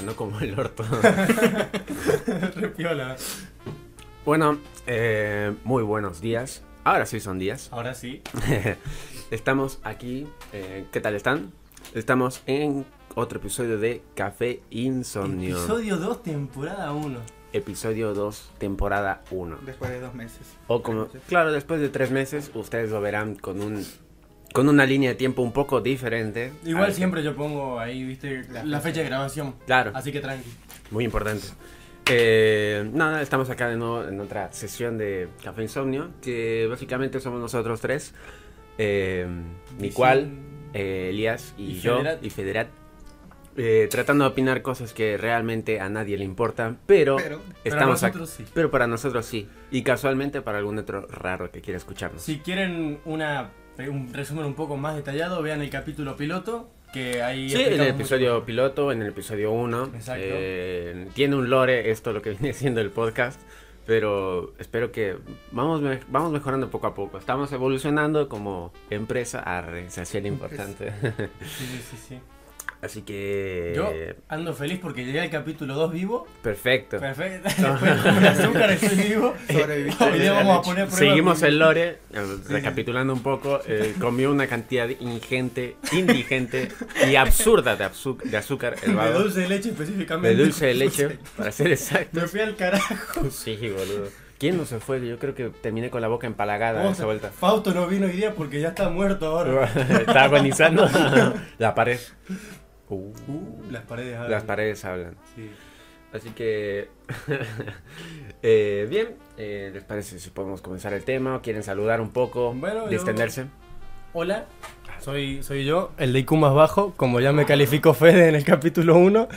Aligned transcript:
sonó 0.00 0.16
como 0.16 0.40
el 0.40 0.58
orto. 0.58 0.82
Repiola. 2.56 3.16
bueno, 4.24 4.58
eh, 4.86 5.54
muy 5.64 5.82
buenos 5.82 6.20
días. 6.22 6.62
Ahora 6.84 7.04
sí 7.04 7.20
son 7.20 7.38
días. 7.38 7.68
Ahora 7.70 7.92
sí. 7.94 8.22
Estamos 9.30 9.78
aquí. 9.82 10.26
eh, 10.54 10.86
¿Qué 10.90 11.00
tal 11.00 11.14
están? 11.14 11.52
Estamos 11.94 12.42
en 12.46 12.86
otro 13.14 13.40
episodio 13.40 13.78
de 13.78 14.02
Café 14.14 14.62
Insomnio. 14.70 15.58
Episodio 15.58 15.98
2, 15.98 16.22
temporada 16.22 16.92
1. 16.92 17.18
Episodio 17.52 18.14
2, 18.14 18.52
temporada 18.56 19.22
1. 19.30 19.58
Después 19.66 19.90
de 19.90 20.00
dos 20.00 20.14
meses. 20.14 20.46
O 20.66 20.82
como, 20.82 21.08
claro, 21.28 21.52
después 21.52 21.78
de 21.80 21.90
tres 21.90 22.10
meses 22.10 22.50
ustedes 22.54 22.90
lo 22.90 23.02
verán 23.02 23.34
con 23.34 23.60
un 23.60 23.84
con 24.52 24.68
una 24.68 24.84
línea 24.86 25.10
de 25.10 25.16
tiempo 25.16 25.42
un 25.42 25.52
poco 25.52 25.80
diferente. 25.80 26.52
Igual 26.64 26.86
Al- 26.86 26.94
siempre 26.94 27.22
yo 27.22 27.34
pongo 27.36 27.78
ahí, 27.78 28.04
viste, 28.04 28.44
la, 28.50 28.64
La 28.64 28.80
fecha 28.80 29.00
de 29.00 29.06
grabación. 29.06 29.54
Claro, 29.66 29.92
Así 29.94 30.10
que 30.12 30.20
tranqui. 30.20 30.48
muy 30.90 31.04
importante. 31.04 31.46
Eh, 32.12 32.88
nada, 32.92 33.22
estamos 33.22 33.48
acá 33.50 33.68
de 33.68 33.76
nuevo 33.76 34.02
en 34.04 34.18
otra 34.20 34.52
sesión 34.52 34.98
de 34.98 35.28
Café 35.44 35.62
Insomnio, 35.62 36.10
que 36.20 36.66
básicamente 36.68 37.20
somos 37.20 37.40
nosotros 37.40 37.80
tres. 37.80 38.14
Eh, 38.78 39.26
Nicual, 39.78 40.30
eh, 40.72 41.08
Elías 41.10 41.54
y, 41.56 41.72
Y 41.72 41.80
yo, 41.80 41.98
Federat. 41.98 42.24
y 42.24 42.30
Federat. 42.30 42.68
eh, 43.56 43.88
tratando 43.90 44.24
de 44.24 44.30
opinar 44.30 44.62
cosas 44.62 44.92
que 44.92 45.16
realmente 45.18 45.80
a 45.80 45.88
nadie 45.90 46.16
le 46.16 46.24
importan, 46.24 46.78
pero, 46.86 47.16
Pero, 47.16 47.40
estamos 47.64 48.00
Para 48.00 48.08
aquí. 48.10 48.18
nosotros 48.18 48.30
sí. 48.30 48.44
Pero 48.54 48.70
para 48.70 48.86
nosotros 48.86 49.26
sí. 49.26 49.48
Y 49.70 49.82
casualmente 49.82 50.40
para 50.40 50.58
algún 50.58 50.78
otro 50.78 51.06
raro 51.08 51.50
que 51.50 51.60
quiera 51.60 51.76
escucharnos. 51.76 52.22
Si 52.22 52.38
quieren 52.38 53.00
una, 53.04 53.50
un 53.88 54.12
resumen 54.12 54.44
un 54.44 54.54
poco 54.54 54.76
más 54.76 54.96
detallado, 54.96 55.42
vean 55.42 55.62
el 55.62 55.70
capítulo 55.70 56.16
piloto, 56.16 56.68
que 56.92 57.22
ahí 57.22 57.48
Sí, 57.50 57.62
en 57.62 57.80
el 57.80 57.88
episodio 57.88 58.34
mucho. 58.34 58.46
piloto, 58.46 58.92
en 58.92 59.02
el 59.02 59.08
episodio 59.08 59.52
1. 59.52 59.90
Exacto. 59.94 61.12
tiene 61.14 61.36
un 61.36 61.48
lore 61.50 61.90
esto 61.90 62.12
lo 62.12 62.20
que 62.22 62.30
viene 62.38 62.52
siendo 62.52 62.80
el 62.80 62.90
podcast. 62.90 63.40
Pero 63.86 64.52
espero 64.58 64.92
que 64.92 65.16
vamos, 65.50 65.82
vamos 66.08 66.30
mejorando 66.30 66.70
poco 66.70 66.86
a 66.86 66.94
poco. 66.94 67.18
Estamos 67.18 67.50
evolucionando 67.50 68.28
como 68.28 68.72
empresa. 68.88 69.40
Arre, 69.40 69.90
se 69.90 70.02
hacía 70.02 70.20
importante. 70.28 70.92
Sí, 71.40 71.80
sí, 71.90 71.96
sí. 72.08 72.20
Así 72.82 73.02
que. 73.02 73.72
Yo 73.76 73.92
ando 74.28 74.54
feliz 74.54 74.78
porque 74.80 75.04
llegué 75.04 75.20
al 75.20 75.30
capítulo 75.30 75.74
2 75.74 75.92
vivo. 75.92 76.26
Perfecto. 76.42 76.98
Perfecto. 76.98 77.48
Después 77.62 78.00
con 78.00 78.16
el 78.16 78.26
azúcar 78.26 78.70
estoy 78.70 78.96
vivo. 78.96 79.34
Hoy 80.00 80.18
día 80.18 80.32
vamos 80.32 80.58
a 80.58 80.62
poner 80.62 80.90
Seguimos 80.90 81.42
el 81.42 81.58
lore, 81.58 81.98
recapitulando 82.48 83.12
un 83.12 83.22
poco, 83.22 83.60
eh, 83.66 83.94
comió 84.00 84.30
una 84.30 84.46
cantidad 84.46 84.88
ingente, 84.88 85.76
indigente 85.92 86.68
y 87.08 87.16
absurda 87.16 87.76
de, 87.76 87.84
azúcar 87.84 88.76
el 88.82 88.96
de 88.96 89.12
dulce 89.12 89.40
de 89.40 89.48
leche 89.48 89.68
específicamente. 89.70 90.36
De 90.36 90.42
dulce 90.42 90.66
de 90.66 90.74
leche, 90.74 91.18
para 91.36 91.52
ser 91.52 91.70
exacto. 91.70 92.20
Me 92.20 92.26
fui 92.26 92.40
al 92.40 92.56
carajo. 92.56 93.30
Sí, 93.30 93.56
boludo. 93.56 94.08
¿Quién 94.38 94.56
no 94.56 94.64
se 94.64 94.80
fue? 94.80 95.06
Yo 95.06 95.18
creo 95.18 95.34
que 95.34 95.50
terminé 95.50 95.90
con 95.90 96.00
la 96.00 96.08
boca 96.08 96.26
empalagada 96.26 96.90
esa 96.90 97.04
vuelta. 97.04 97.28
Fausto 97.28 97.74
no 97.74 97.86
vino 97.86 98.06
hoy 98.06 98.12
día 98.12 98.34
porque 98.34 98.58
ya 98.58 98.68
está 98.68 98.88
muerto 98.88 99.26
ahora. 99.26 99.66
Estaba 99.66 100.22
agonizando 100.22 100.88
la 101.58 101.74
pared. 101.74 102.00
Uh, 102.90 103.12
Uh, 103.28 103.70
las 103.70 103.82
paredes 103.84 104.14
hablan. 104.16 104.30
las 104.30 104.42
paredes 104.44 104.84
hablan. 104.84 105.16
Sí. 105.34 105.50
Así 106.12 106.30
que... 106.30 106.88
eh, 108.42 108.86
bien, 108.90 109.14
eh, 109.36 109.70
¿les 109.72 109.84
parece 109.84 110.18
si 110.18 110.30
podemos 110.30 110.60
comenzar 110.60 110.92
el 110.92 111.04
tema? 111.04 111.36
¿O 111.36 111.42
¿Quieren 111.42 111.62
saludar 111.62 112.00
un 112.00 112.10
poco? 112.10 112.52
Bueno, 112.52 112.84
yo- 112.84 112.90
distenderse. 112.90 113.46
Hola, 114.12 114.46
soy, 114.98 115.42
soy 115.44 115.64
yo, 115.64 115.92
el 115.96 116.12
de 116.12 116.18
IQ 116.18 116.32
más 116.32 116.52
bajo, 116.52 116.94
como 116.96 117.20
ya 117.20 117.32
me 117.32 117.46
calificó 117.46 117.94
Fede 117.94 118.28
en 118.28 118.34
el 118.34 118.44
capítulo 118.44 118.96
1. 118.98 119.28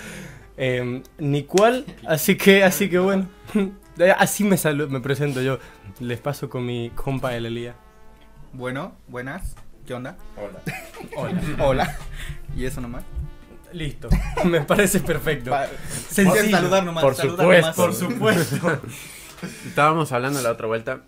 Eh, 0.58 1.04
ni 1.20 1.44
cuál, 1.44 1.86
así 2.08 2.36
que, 2.38 2.64
así 2.64 2.90
que 2.90 3.00
bueno. 3.00 3.28
Así 4.18 4.44
me, 4.44 4.56
salu- 4.56 4.88
me 4.90 5.00
presento 5.02 5.44
yo. 5.44 5.60
Les 6.00 6.20
paso 6.20 6.50
con 6.50 6.66
mi 6.66 6.90
compa 6.96 7.36
el 7.36 7.46
Elías. 7.46 7.76
Bueno, 8.52 8.96
buenas. 9.08 9.56
¿Qué 9.86 9.94
onda? 9.94 10.18
Hola. 10.36 10.60
Hola. 11.16 11.42
Hola. 11.64 11.98
¿Y 12.56 12.66
eso 12.66 12.82
nomás? 12.82 13.04
Listo. 13.74 14.10
Me 14.46 14.62
parece 14.62 15.00
perfecto. 15.00 15.52
Sencillo. 16.10 16.52
Saludar 16.58 16.84
nomás. 16.84 17.04
Por 17.04 17.16
saludar 17.16 17.40
supuesto. 17.40 17.74
Por 17.76 17.94
supuesto. 17.94 18.82
Estábamos 19.68 20.12
hablando 20.12 20.42
la 20.42 20.52
otra 20.52 20.68
vuelta, 20.68 21.02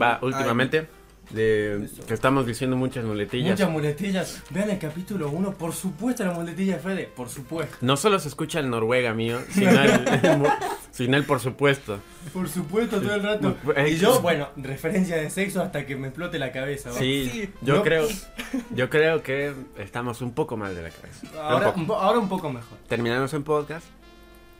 va, 0.00 0.18
Ay. 0.22 0.88
De 1.30 1.88
que 2.06 2.14
estamos 2.14 2.46
diciendo 2.46 2.76
muchas 2.76 3.04
muletillas. 3.04 3.50
Muchas 3.52 3.70
muletillas. 3.70 4.42
Vean 4.50 4.70
el 4.70 4.78
capítulo 4.78 5.28
1, 5.30 5.52
por 5.54 5.72
supuesto 5.74 6.24
la 6.24 6.32
muletilla 6.32 6.74
de 6.76 6.80
Fede, 6.82 7.10
por 7.14 7.28
supuesto. 7.28 7.76
No 7.80 7.96
solo 7.96 8.18
se 8.18 8.28
escucha 8.28 8.60
el 8.60 8.70
Noruega 8.70 9.12
mío, 9.14 9.40
sino 9.50 9.70
el, 9.82 10.04
sino 10.92 11.16
el 11.16 11.24
por 11.24 11.40
supuesto. 11.40 11.98
Por 12.32 12.48
supuesto, 12.48 13.00
todo 13.00 13.14
el 13.14 13.22
rato. 13.22 13.56
Eh, 13.76 13.90
Y 13.90 13.96
yo, 13.96 14.20
bueno, 14.20 14.48
referencia 14.56 15.16
de 15.16 15.30
sexo 15.30 15.62
hasta 15.62 15.84
que 15.86 15.96
me 15.96 16.08
explote 16.08 16.38
la 16.38 16.52
cabeza. 16.52 16.90
¿va? 16.90 16.98
Sí, 16.98 17.28
Sí, 17.32 17.50
yo 17.62 17.76
no. 17.76 17.82
creo, 17.82 18.06
yo 18.74 18.88
creo 18.90 19.22
que 19.22 19.52
estamos 19.78 20.20
un 20.22 20.32
poco 20.32 20.56
mal 20.56 20.74
de 20.74 20.82
la 20.82 20.90
cabeza. 20.90 21.26
Un 21.32 21.38
Ahora 21.40 21.72
poco. 21.74 21.94
ahora 21.96 22.18
un 22.18 22.28
poco 22.28 22.50
mejor. 22.52 22.78
Terminamos 22.88 23.32
en 23.34 23.42
podcast 23.42 23.84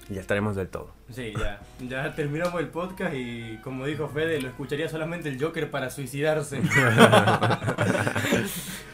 ya 0.08 0.20
estaremos 0.20 0.54
del 0.56 0.68
todo. 0.68 0.92
Sí, 1.10 1.32
ya. 1.38 1.60
Ya 1.88 2.14
terminamos 2.14 2.60
el 2.60 2.68
podcast 2.68 3.14
y 3.14 3.58
como 3.62 3.86
dijo 3.86 4.08
Fede, 4.08 4.40
lo 4.40 4.48
escucharía 4.48 4.88
solamente 4.88 5.28
el 5.28 5.40
Joker 5.42 5.70
para 5.70 5.90
suicidarse. 5.90 6.60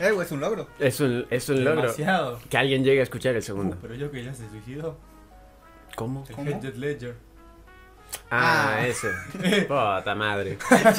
Eh, 0.01 0.11
es 0.21 0.33
un 0.33 0.41
logro. 0.41 0.67
Es 0.81 0.99
un, 1.01 1.27
es 1.31 1.49
un 1.49 1.63
logro 1.65 1.83
Demasiado. 1.83 2.41
que 2.51 2.57
alguien 2.59 2.83
llegue 2.83 3.01
a 3.01 3.03
escuchar 3.05 3.33
el 3.35 3.39
Uh, 3.39 3.43
segundo. 3.43 3.77
pero 3.81 3.95
Joker 3.99 4.25
ya 4.25 4.35
se 4.35 4.49
suicidó. 4.49 4.99
¿Cómo? 5.95 6.25
El 6.29 6.35
¿Cómo? 6.35 6.51
Head 6.51 6.75
Ledger. 6.75 7.15
Ah, 8.31 8.77
Ah. 8.79 8.87
ese. 8.87 9.09
Puta 9.69 10.15
madre. 10.15 10.59
Ya, 10.71 10.93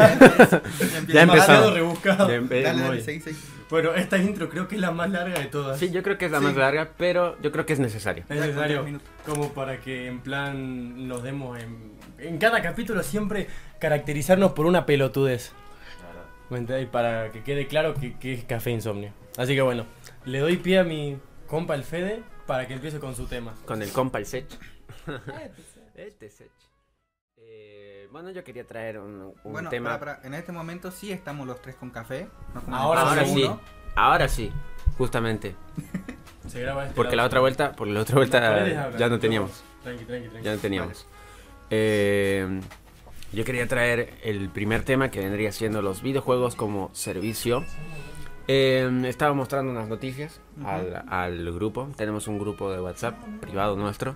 Ya 1.08 1.24
empieza. 1.24 2.34
empezamos. 2.36 3.04
Seguí, 3.04 3.20
seguí. 3.22 3.38
Bueno, 3.70 3.94
esta 3.96 4.18
intro 4.20 4.50
creo 4.50 4.68
que 4.68 4.76
es 4.76 4.82
la 4.82 4.92
más 4.92 5.10
larga 5.10 5.40
de 5.40 5.46
todas. 5.48 5.80
Sí, 5.80 5.90
yo 5.90 6.04
creo 6.04 6.18
que 6.18 6.26
es 6.26 6.32
la 6.32 6.38
Sí. 6.40 6.44
más 6.46 6.56
larga, 6.56 6.90
pero 6.98 7.42
yo 7.42 7.52
creo 7.52 7.66
que 7.66 7.74
es 7.74 7.80
necesario. 7.80 8.24
Es 8.30 8.38
Ya, 8.38 8.46
necesario. 8.46 8.86
Como 9.26 9.52
para 9.54 9.80
que 9.80 10.08
en 10.08 10.20
plan 10.20 11.08
nos 11.08 11.24
demos 11.24 11.58
en, 11.60 11.94
en 12.20 12.38
cada 12.38 12.62
capítulo 12.62 13.02
siempre 13.02 13.48
caracterizarnos 13.80 14.52
por 14.52 14.66
una 14.68 14.86
pelotudez. 14.86 15.54
¿Me 16.50 16.60
entendés? 16.60 16.88
Para 16.88 17.32
que 17.32 17.42
quede 17.42 17.66
claro 17.68 17.96
que, 17.96 18.18
que 18.20 18.34
es 18.34 18.44
café 18.44 18.70
insomnio. 18.70 19.12
Así 19.38 19.56
que 19.56 19.62
bueno, 19.64 19.86
le 20.26 20.38
doy 20.40 20.58
pie 20.58 20.80
a 20.80 20.84
mi 20.84 21.18
compa 21.48 21.74
el 21.74 21.84
Fede 21.84 22.22
para 22.46 22.68
que 22.68 22.74
empiece 22.76 23.00
con 23.00 23.16
su 23.16 23.26
tema. 23.26 23.56
Con 23.66 23.82
el 23.82 23.90
compa 23.92 24.20
el 24.20 24.26
Sech. 24.28 24.46
Este 25.96 26.30
Sech. 26.30 26.50
Bueno, 28.14 28.30
yo 28.30 28.44
quería 28.44 28.64
traer 28.64 29.00
un, 29.00 29.34
un 29.44 29.52
Bueno, 29.52 29.72
tema. 29.72 29.98
para, 29.98 30.18
para, 30.18 30.28
en 30.28 30.36
este 30.36 30.52
momento 30.52 30.92
sí 30.92 31.12
estamos 31.12 31.48
los 31.48 31.60
tres 31.64 31.76
con 31.76 31.90
café. 31.90 32.28
no 32.68 32.76
Ahora 32.78 33.26
sí, 33.26 33.50
ahora 33.96 34.28
sí, 34.30 34.52
justamente. 35.00 35.56
Se 36.48 36.62
graba 36.62 36.84
este 36.84 36.96
Porque 36.96 37.16
la 37.16 37.26
otra 37.26 37.40
vuelta, 37.40 37.72
porque 37.72 37.92
la 37.92 38.02
otra 38.02 38.18
vuelta 38.18 38.98
ya 38.98 39.10
no 39.10 39.18
teníamos. 39.18 39.64
Tranqui, 39.82 40.06
tranqui, 40.06 40.28
tranqui. 40.28 40.46
Ya 40.46 40.54
no 40.54 40.60
teníamos. 40.60 41.08
Eh, 41.72 42.62
yo 43.32 43.44
quería 43.46 43.68
traer 43.68 44.14
el 44.22 44.48
primer 44.50 44.84
tema 44.84 45.10
que 45.10 45.20
vendría 45.20 45.52
siendo 45.52 45.82
los 45.82 46.04
videojuegos 46.04 46.54
como 46.56 46.92
servicio. 46.94 47.66
Eh, 48.48 49.06
estaba 49.08 49.34
mostrando 49.34 49.72
unas 49.72 49.88
noticias 49.88 50.40
al, 50.64 51.04
al 51.08 51.52
grupo. 51.52 51.90
Tenemos 51.98 52.28
un 52.28 52.38
grupo 52.38 52.72
de 52.72 52.80
WhatsApp 52.80 53.18
privado 53.42 53.76
nuestro. 53.76 54.16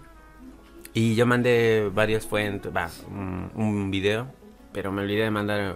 Y 0.97 1.13
yo 1.13 1.27
mandé 1.27 1.91
varias 1.93 2.25
fuentes, 2.25 2.71
un, 3.07 3.51
un 3.53 3.91
video, 3.91 4.25
pero 4.73 4.91
me 4.91 5.03
olvidé 5.03 5.25
de 5.25 5.29
mandar 5.29 5.75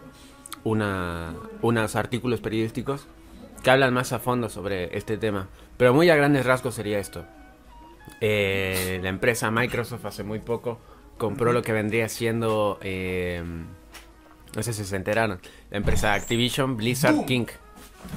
una, 0.63 1.35
unos 1.61 1.95
artículos 1.95 2.41
periodísticos 2.41 3.05
que 3.61 3.69
hablan 3.69 3.93
más 3.93 4.13
a 4.13 4.17
fondo 4.19 4.49
sobre 4.49 4.97
este 4.97 5.17
tema. 5.19 5.47
Pero 5.77 5.93
muy 5.93 6.09
a 6.09 6.15
grandes 6.15 6.43
rasgos 6.43 6.73
sería 6.73 6.97
esto. 6.97 7.23
Eh, 8.19 8.99
la 9.03 9.09
empresa 9.09 9.51
Microsoft 9.51 10.03
hace 10.07 10.23
muy 10.23 10.39
poco 10.39 10.79
compró 11.19 11.53
lo 11.53 11.61
que 11.61 11.71
vendría 11.71 12.09
siendo, 12.09 12.79
eh, 12.81 13.43
no 14.55 14.63
sé 14.63 14.73
si 14.73 14.83
se 14.85 14.95
enteraron, 14.95 15.39
la 15.69 15.77
empresa 15.77 16.15
Activision 16.15 16.77
Blizzard. 16.77 17.25
King. 17.25 17.45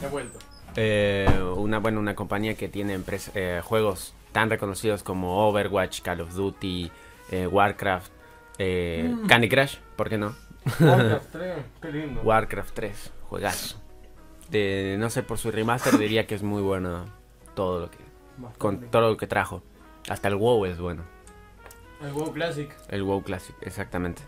He 0.02 0.06
vuelto. 0.08 0.38
Eh, 0.76 1.28
una, 1.55 1.81
bueno, 1.81 2.00
una 2.00 2.14
compañía 2.14 2.55
que 2.55 2.69
tiene 2.70 2.94
empresa- 2.94 3.32
eh, 3.34 3.61
juegos 3.62 4.14
tan 4.32 4.50
reconocidos 4.50 5.05
como 5.05 5.46
Overwatch, 5.46 6.00
Call 6.00 6.23
of 6.23 6.34
Duty, 6.34 6.90
eh, 7.31 7.47
Warcraft, 7.47 8.12
eh, 8.59 9.11
Mm. 9.12 9.26
Candy 9.26 9.49
Crush, 9.49 9.76
¿por 9.97 10.09
qué 10.09 10.19
no? 10.19 10.35
Warcraft 10.81 11.32
3, 11.32 11.55
qué 11.82 11.93
lindo. 11.93 12.21
Warcraft 12.23 12.75
3, 12.75 13.12
juegazo. 13.29 13.76
De, 14.50 14.97
no 14.99 15.11
sé, 15.11 15.23
por 15.23 15.38
su 15.38 15.50
remaster 15.50 15.99
diría 15.99 16.26
que 16.26 16.35
es 16.35 16.43
muy 16.43 16.62
bueno 16.62 17.06
todo 17.55 17.81
lo 17.81 17.91
que, 17.91 17.99
con 18.59 18.81
todo 18.91 19.11
lo 19.11 19.17
que 19.17 19.26
trajo. 19.26 19.62
Hasta 20.09 20.29
el 20.29 20.37
WoW 20.37 20.67
es 20.67 20.79
bueno. 20.79 21.03
El 22.03 22.12
WoW 22.12 22.32
Classic. 22.32 22.71
El 22.88 23.03
WoW 23.03 23.23
Classic, 23.23 23.55
exactamente. 23.62 24.23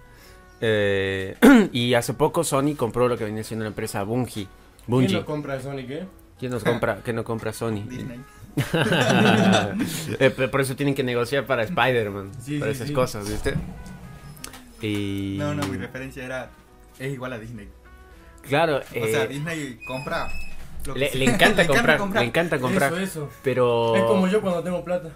Eh, 0.61 1.37
y 1.73 1.95
hace 1.95 2.15
poco 2.15 2.45
Sony 2.45 2.75
compró 2.77 3.09
lo 3.09 3.19
que 3.19 3.25
venía 3.25 3.45
siendo 3.45 3.65
la 3.65 3.69
empresa 3.69 4.03
Bungie. 4.05 4.49
¿Quién 4.87 5.13
lo 5.13 5.25
compra 5.27 5.55
de 5.55 5.63
Sonic, 5.63 5.91
eh? 5.91 6.07
¿Quién 6.39 6.53
nos 6.53 6.65
compra? 6.65 7.01
¿Quién 7.05 7.17
no 7.17 7.25
compra 7.25 7.53
Sony? 7.53 7.83
Disney. 7.87 8.21
Eh, 10.19 10.31
por 10.31 10.61
eso 10.61 10.75
tienen 10.77 10.95
que 10.95 11.03
negociar 11.03 11.47
para 11.47 11.63
Spider-Man. 11.65 12.33
Sí, 12.41 12.59
para 12.59 12.73
sí, 12.73 12.77
esas 12.77 12.89
sí. 12.89 12.95
cosas, 12.95 13.29
¿viste? 13.29 13.55
Y... 14.81 15.37
No, 15.39 15.55
no, 15.55 15.67
mi 15.67 15.77
referencia 15.77 16.25
era. 16.25 16.51
Es 16.99 17.13
igual 17.13 17.33
a 17.35 17.39
Disney. 17.39 17.69
Claro, 18.43 18.79
O 18.79 19.07
sea, 19.07 19.25
eh, 19.25 19.29
Disney 19.29 19.79
compra. 19.87 20.29
lo 20.87 20.95
que 20.95 21.01
le, 21.01 21.09
sea. 21.11 21.19
le 21.19 21.25
encanta 21.27 21.67
comprar, 21.67 22.01
le 22.01 22.23
encanta 22.25 22.59
comprar, 22.59 22.93
Eso, 22.95 23.03
eso. 23.03 23.31
pero... 23.43 23.97
Es 23.97 24.03
como 24.05 24.29
yo 24.29 24.41
cuando 24.41 24.63
tengo 24.63 24.83
plata. 24.85 25.11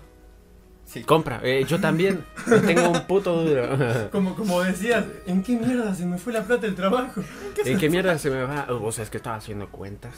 Sí. 0.84 1.04
Compra, 1.04 1.40
eh, 1.44 1.64
yo 1.68 1.78
también, 1.80 2.24
tengo 2.66 2.90
un 2.90 3.06
puto 3.06 3.44
duro. 3.44 4.10
Como, 4.10 4.34
como 4.34 4.60
decías, 4.62 5.04
¿en 5.26 5.40
qué 5.44 5.56
mierda 5.56 5.94
se 5.94 6.04
me 6.04 6.18
fue 6.18 6.32
la 6.32 6.42
plata 6.42 6.62
del 6.62 6.74
trabajo? 6.74 7.22
¿En 7.64 7.78
qué 7.78 7.88
mierda 7.88 8.18
se 8.18 8.28
me 8.28 8.42
va? 8.42 8.66
O 8.68 8.90
sea, 8.90 9.04
es 9.04 9.10
que 9.10 9.18
estaba 9.18 9.36
haciendo 9.36 9.68
cuentas. 9.68 10.12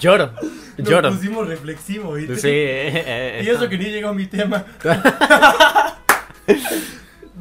Lloro, 0.00 0.32
Nos 0.78 0.88
lloro. 0.88 1.10
pusimos 1.10 1.46
reflexivos, 1.48 2.16
¿viste? 2.16 2.36
Sí, 2.36 2.48
eh, 2.50 3.04
eh, 3.06 3.42
Y 3.44 3.48
eso 3.48 3.68
que 3.68 3.78
ni 3.78 3.84
llegó 3.86 4.08
a 4.08 4.14
mi 4.14 4.26
tema. 4.26 4.64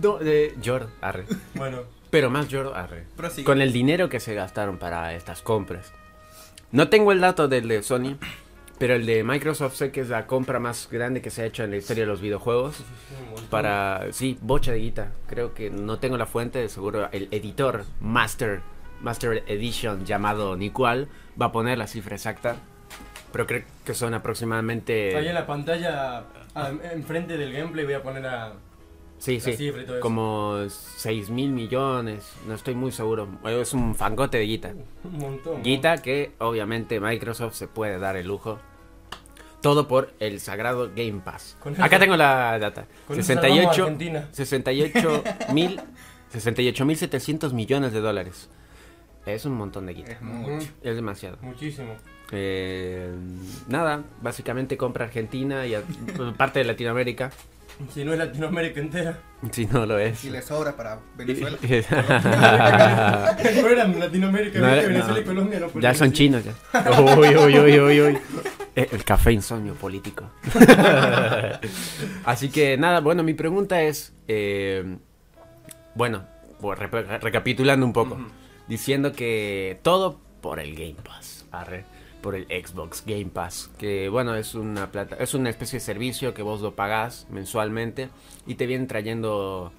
No, 0.01 0.18
eh, 0.21 0.53
lloro, 0.62 0.89
arre. 1.01 1.25
Bueno, 1.56 1.83
Pero 2.09 2.30
más 2.30 2.50
lloro, 2.50 2.75
arre. 2.75 3.06
Prosigue. 3.15 3.45
Con 3.45 3.62
el 3.62 3.71
dinero 3.71 4.09
que 4.09 4.19
se 4.19 4.33
gastaron 4.33 4.77
para 4.77 5.13
estas 5.13 5.41
compras. 5.41 5.94
No 6.71 6.89
tengo 6.89 7.12
el 7.12 7.21
dato 7.21 7.47
del 7.47 7.68
de 7.69 7.83
Sony, 7.83 8.18
pero 8.80 8.95
el 8.95 9.06
de 9.06 9.24
Microsoft 9.24 9.75
sé 9.75 9.91
que 9.91 10.01
es 10.01 10.09
la 10.09 10.27
compra 10.27 10.59
más 10.59 10.89
grande 10.91 11.21
que 11.21 11.29
se 11.29 11.44
ha 11.44 11.45
hecho 11.45 11.63
en 11.63 11.71
la 11.71 11.77
historia 11.77 12.03
de 12.03 12.07
los 12.07 12.19
videojuegos. 12.19 12.77
Para, 13.50 14.07
sí, 14.12 14.38
bocha 14.41 14.71
de 14.74 14.79
guita. 14.79 15.12
Creo 15.27 15.53
que 15.53 15.69
no 15.69 16.00
tengo 16.00 16.18
la 16.18 16.25
fuente, 16.25 16.68
seguro 16.68 17.07
el 17.13 17.29
editor 17.31 17.86
Master, 18.01 18.62
Master 19.01 19.44
Edition 19.47 20.06
llamado 20.06 20.57
Nicual 20.57 21.07
va 21.41 21.45
a 21.47 21.51
poner 21.53 21.77
la 21.77 21.88
cifra 21.88 22.15
exacta. 22.15 22.57
Pero 23.33 23.45
creo 23.47 23.63
que 23.83 23.94
son 23.94 24.13
aproximadamente... 24.13 25.18
Ahí 25.18 25.27
en 25.27 25.33
la 25.33 25.45
pantalla, 25.45 26.24
enfrente 26.94 27.35
del 27.35 27.51
gameplay, 27.51 27.83
voy 27.83 27.95
a 27.95 28.01
poner 28.03 28.25
a. 28.27 28.53
Sí, 29.18 29.38
La 29.39 29.44
sí. 29.44 29.53
cifra 29.53 29.81
y 29.81 29.85
todo 29.85 29.95
eso. 29.97 30.01
Como 30.01 30.57
6 30.69 31.30
mil 31.30 31.51
millones. 31.51 32.31
No 32.47 32.53
estoy 32.53 32.75
muy 32.75 32.91
seguro. 32.91 33.27
Es 33.45 33.74
un 33.74 33.95
fangote 33.95 34.38
de 34.38 34.45
guita. 34.45 34.74
Un 35.03 35.18
montón. 35.18 35.57
¿no? 35.57 35.63
Guita 35.63 35.97
que 36.01 36.33
obviamente 36.39 37.00
Microsoft 37.00 37.56
se 37.56 37.68
puede 37.68 37.97
dar 38.00 38.15
el 38.18 38.27
lujo. 38.27 38.59
Todo 39.62 39.88
por 39.88 40.12
el 40.19 40.39
sagrado 40.41 40.91
Game 40.95 41.21
Pass. 41.24 41.57
Con 41.62 41.74
eso- 41.74 41.83
Acá 41.83 41.97
tengo 42.00 42.18
la 42.18 42.59
data. 42.59 42.86
con 43.07 43.18
eso 43.18 43.33
salvamos 43.33 43.50
a 43.50 43.74
68 43.74 43.83
Argentina. 43.83 44.27
68 44.31 45.24
mil 45.53 45.81
68 46.29 46.86
mil 46.86 46.97
700 46.97 47.53
millones 47.53 47.94
de 47.94 48.01
dólares. 48.01 48.50
Es 49.25 49.46
un 49.46 49.54
montón 49.54 49.86
de 49.86 49.94
guita. 49.94 50.12
Es 50.12 50.22
mucho. 50.22 50.68
Es 50.81 50.96
demasiado. 50.96 51.38
Muchísimo. 51.42 51.96
Eh, 52.31 53.12
nada, 53.68 54.04
básicamente 54.22 54.75
compra 54.78 55.06
Argentina 55.06 55.66
y 55.66 55.75
a- 55.75 55.84
parte 56.38 56.60
de 56.60 56.66
Latinoamérica. 56.66 57.31
Si 57.92 58.04
no 58.06 58.14
es 58.14 58.20
Latinoamérica 58.20 58.80
entera. 58.81 59.20
Si 59.52 59.66
no 59.66 59.86
lo 59.86 59.98
es. 59.98 60.24
Y 60.25 60.30
le 60.30 60.42
sobra 60.42 60.75
para 60.75 61.00
Venezuela. 61.18 61.58
no 63.62 63.68
eran 63.68 64.00
Latinoamérica, 64.00 64.60
No, 64.60 64.68
¿viste? 64.68 64.81
no. 64.84 64.88
Venezuela 64.90 65.20
y 65.20 65.24
Colombia 65.24 65.60
no 65.60 65.80
Ya 65.80 65.94
son 65.94 66.12
chinos 66.12 66.44
ya. 66.44 66.54
Uy, 67.02 67.36
uy, 67.36 67.60
uy, 67.60 67.80
uy, 67.80 68.02
uy. 68.02 68.18
Eh, 68.75 68.90
El 68.92 69.04
café 69.04 69.31
insomnio 69.31 69.74
político. 69.75 70.30
Así 72.25 72.50
que 72.50 72.78
nada, 72.78 73.00
bueno, 73.02 73.24
mi 73.24 73.34
pregunta 73.34 73.81
es, 73.81 74.14
eh, 74.28 74.98
bueno, 75.96 76.25
recapitulando 77.22 77.86
un 77.86 77.94
poco, 77.94 78.18
diciendo 78.68 79.12
que 79.12 79.80
todo 79.81 80.19
por 80.42 80.60
el 80.60 80.75
Game 80.75 80.98
Pass, 81.04 81.45
arre, 81.51 81.86
por 82.21 82.36
el 82.36 82.45
Xbox 82.45 83.04
Game 83.06 83.25
Pass, 83.27 83.69
que 83.77 84.10
bueno, 84.10 84.36
es 84.36 84.56
una 84.56 84.92
plata, 84.92 85.18
es 85.19 85.33
una 85.33 85.50
especie 85.50 85.80
de 85.80 85.86
servicio 85.86 86.33
que 86.33 86.42
vos 86.42 86.62
lo 86.62 86.75
pagás 86.75 87.27
mensualmente 87.30 88.10
y 88.48 88.56
te 88.56 88.65
vienen 88.65 88.88
trayendo 88.88 89.71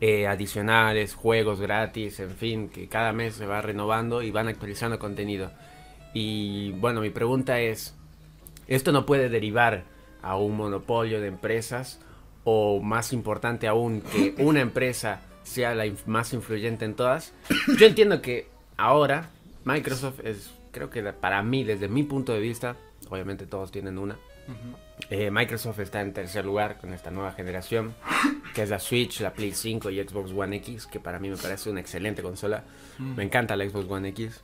eh, 0.00 0.28
adicionales, 0.28 1.14
juegos 1.14 1.60
gratis, 1.60 2.20
en 2.20 2.30
fin, 2.30 2.68
que 2.68 2.88
cada 2.88 3.12
mes 3.12 3.34
se 3.34 3.46
va 3.46 3.60
renovando 3.60 4.22
y 4.22 4.30
van 4.30 4.48
actualizando 4.48 4.98
contenido. 4.98 5.50
Y 6.14 6.72
bueno, 6.72 7.00
mi 7.00 7.10
pregunta 7.10 7.60
es, 7.60 7.96
¿esto 8.68 8.92
no 8.92 9.04
puede 9.04 9.28
derivar 9.28 9.84
a 10.22 10.36
un 10.36 10.56
monopolio 10.56 11.20
de 11.20 11.26
empresas 11.26 12.00
o 12.44 12.80
más 12.80 13.12
importante 13.12 13.66
aún 13.66 14.00
que 14.00 14.34
una 14.38 14.60
empresa 14.60 15.20
sea 15.48 15.74
la 15.74 15.86
inf- 15.86 16.06
más 16.06 16.32
influyente 16.32 16.84
en 16.84 16.94
todas? 16.94 17.32
Yo 17.78 17.86
entiendo 17.86 18.22
que 18.22 18.46
ahora 18.76 19.30
Microsoft 19.64 20.20
es, 20.24 20.50
creo 20.70 20.90
que 20.90 21.02
para 21.12 21.42
mí, 21.42 21.64
desde 21.64 21.88
mi 21.88 22.02
punto 22.04 22.32
de 22.32 22.40
vista, 22.40 22.76
obviamente 23.10 23.46
todos 23.46 23.70
tienen 23.72 23.98
una, 23.98 24.16
eh, 25.10 25.30
Microsoft 25.30 25.78
está 25.80 26.00
en 26.00 26.12
tercer 26.14 26.44
lugar 26.46 26.78
con 26.78 26.92
esta 26.94 27.10
nueva 27.10 27.32
generación, 27.32 27.94
que 28.54 28.62
es 28.62 28.70
la 28.70 28.78
Switch, 28.78 29.20
la 29.20 29.32
Play 29.32 29.52
5 29.52 29.90
y 29.90 30.02
Xbox 30.02 30.32
One 30.32 30.56
X, 30.56 30.86
que 30.86 31.00
para 31.00 31.18
mí 31.18 31.28
me 31.28 31.36
parece 31.36 31.70
una 31.70 31.80
excelente 31.80 32.22
consola. 32.22 32.64
Me 32.98 33.22
encanta 33.24 33.56
la 33.56 33.68
Xbox 33.68 33.90
One 33.90 34.08
X. 34.08 34.40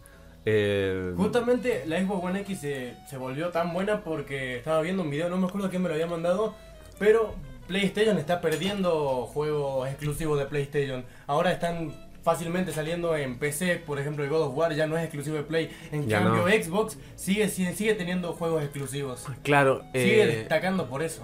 Eh, 0.46 1.14
Justamente 1.16 1.84
la 1.86 1.98
Xbox 2.00 2.22
One 2.24 2.40
X 2.42 2.60
se, 2.60 2.94
se 3.08 3.16
volvió 3.16 3.48
tan 3.48 3.72
buena 3.72 4.02
porque 4.04 4.58
estaba 4.58 4.82
viendo 4.82 5.02
un 5.02 5.10
video, 5.10 5.30
no 5.30 5.38
me 5.38 5.46
acuerdo 5.46 5.70
quién 5.70 5.80
me 5.82 5.88
lo 5.88 5.94
había 5.94 6.06
mandado, 6.06 6.54
pero 6.98 7.34
PlayStation 7.66 8.18
está 8.18 8.40
perdiendo 8.40 9.26
juegos 9.32 9.88
exclusivos 9.88 10.38
de 10.38 10.46
PlayStation. 10.46 11.04
Ahora 11.26 11.52
están 11.52 11.92
fácilmente 12.22 12.72
saliendo 12.72 13.14
en 13.16 13.38
PC, 13.38 13.76
por 13.86 13.98
ejemplo 13.98 14.24
el 14.24 14.30
God 14.30 14.42
of 14.48 14.56
War 14.56 14.74
ya 14.74 14.86
no 14.86 14.96
es 14.96 15.04
exclusivo 15.04 15.36
de 15.36 15.42
Play. 15.42 15.70
En 15.92 16.08
Ya 16.08 16.20
cambio 16.22 16.46
no. 16.46 16.48
Xbox 16.64 16.96
sigue, 17.16 17.48
sigue, 17.48 17.74
sigue 17.74 17.94
teniendo 17.94 18.32
juegos 18.32 18.62
exclusivos. 18.62 19.24
claro, 19.42 19.82
Sigue 19.92 20.22
eh, 20.22 20.26
destacando 20.38 20.88
por 20.88 21.02
eso. 21.02 21.22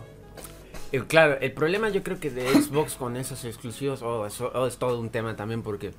eh, 0.92 1.02
claro, 1.08 1.38
el 1.40 1.52
problema 1.52 1.88
yo 1.88 2.02
creo 2.02 2.20
que 2.20 2.30
de 2.30 2.46
Xbox 2.52 2.94
con 2.96 3.16
esos 3.16 3.44
exclusivos, 3.44 4.02
oh, 4.02 4.26
eso- 4.26 4.50
oh, 4.54 4.66
es 4.66 4.76
todo 4.76 5.00
un 5.00 5.08
tema 5.10 5.36
también 5.36 5.62
porque 5.62 5.92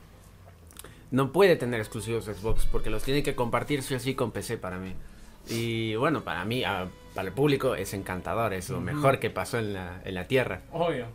no 1.10 1.32
puede 1.32 1.56
tener 1.56 1.80
exclusivos 1.80 2.26
Xbox 2.26 2.66
porque 2.68 2.90
los 2.90 3.04
tiene 3.04 3.24
que 3.24 3.36
compartir 3.36 3.82
sí 3.84 3.96
o 3.96 4.00
sí 4.00 4.14
con 4.16 4.32
PC 4.32 4.58
para 4.58 4.78
mí. 4.78 4.94
Y 5.50 5.96
bueno, 5.96 6.22
para 6.24 6.46
mí, 6.46 6.64
ah, 6.64 6.88
para 7.14 7.28
el 7.28 7.34
público 7.34 7.76
es 7.76 7.94
encantador, 7.94 8.54
es 8.54 8.70
lo 8.70 8.80
mejor 8.82 9.20
que 9.20 9.30
pasó 9.30 9.60
en 9.60 9.74
la, 9.74 10.02
en 10.06 10.16
la 10.16 10.28
tierra. 10.28 10.62
Obvio. 10.72 11.06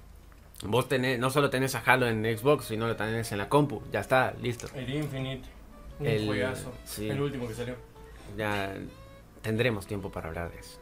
Vos 0.65 0.89
tenés, 0.89 1.19
no 1.19 1.31
solo 1.31 1.51
tenés 1.51 1.75
a 1.75 1.81
Halo 1.81 2.07
en 2.09 2.25
Xbox, 2.37 2.67
sino 2.67 2.87
lo 2.87 2.97
tenés 2.97 3.31
en 3.33 3.39
la 3.39 3.49
compu. 3.49 3.83
Ya 3.93 4.01
está, 4.01 4.35
listo. 4.41 4.69
El 4.75 4.89
Infinite. 4.95 5.49
Un 6.01 6.07
El- 6.07 6.27
juegazo. 6.27 6.73
sí. 6.85 7.09
El 7.09 7.21
último 7.21 7.47
que 7.49 7.55
salió. 7.55 7.75
Ya 8.37 8.75
tendremos 9.43 9.87
tiempo 9.87 10.11
para 10.11 10.29
hablar 10.29 10.51
de 10.51 10.59
eso. 10.59 10.79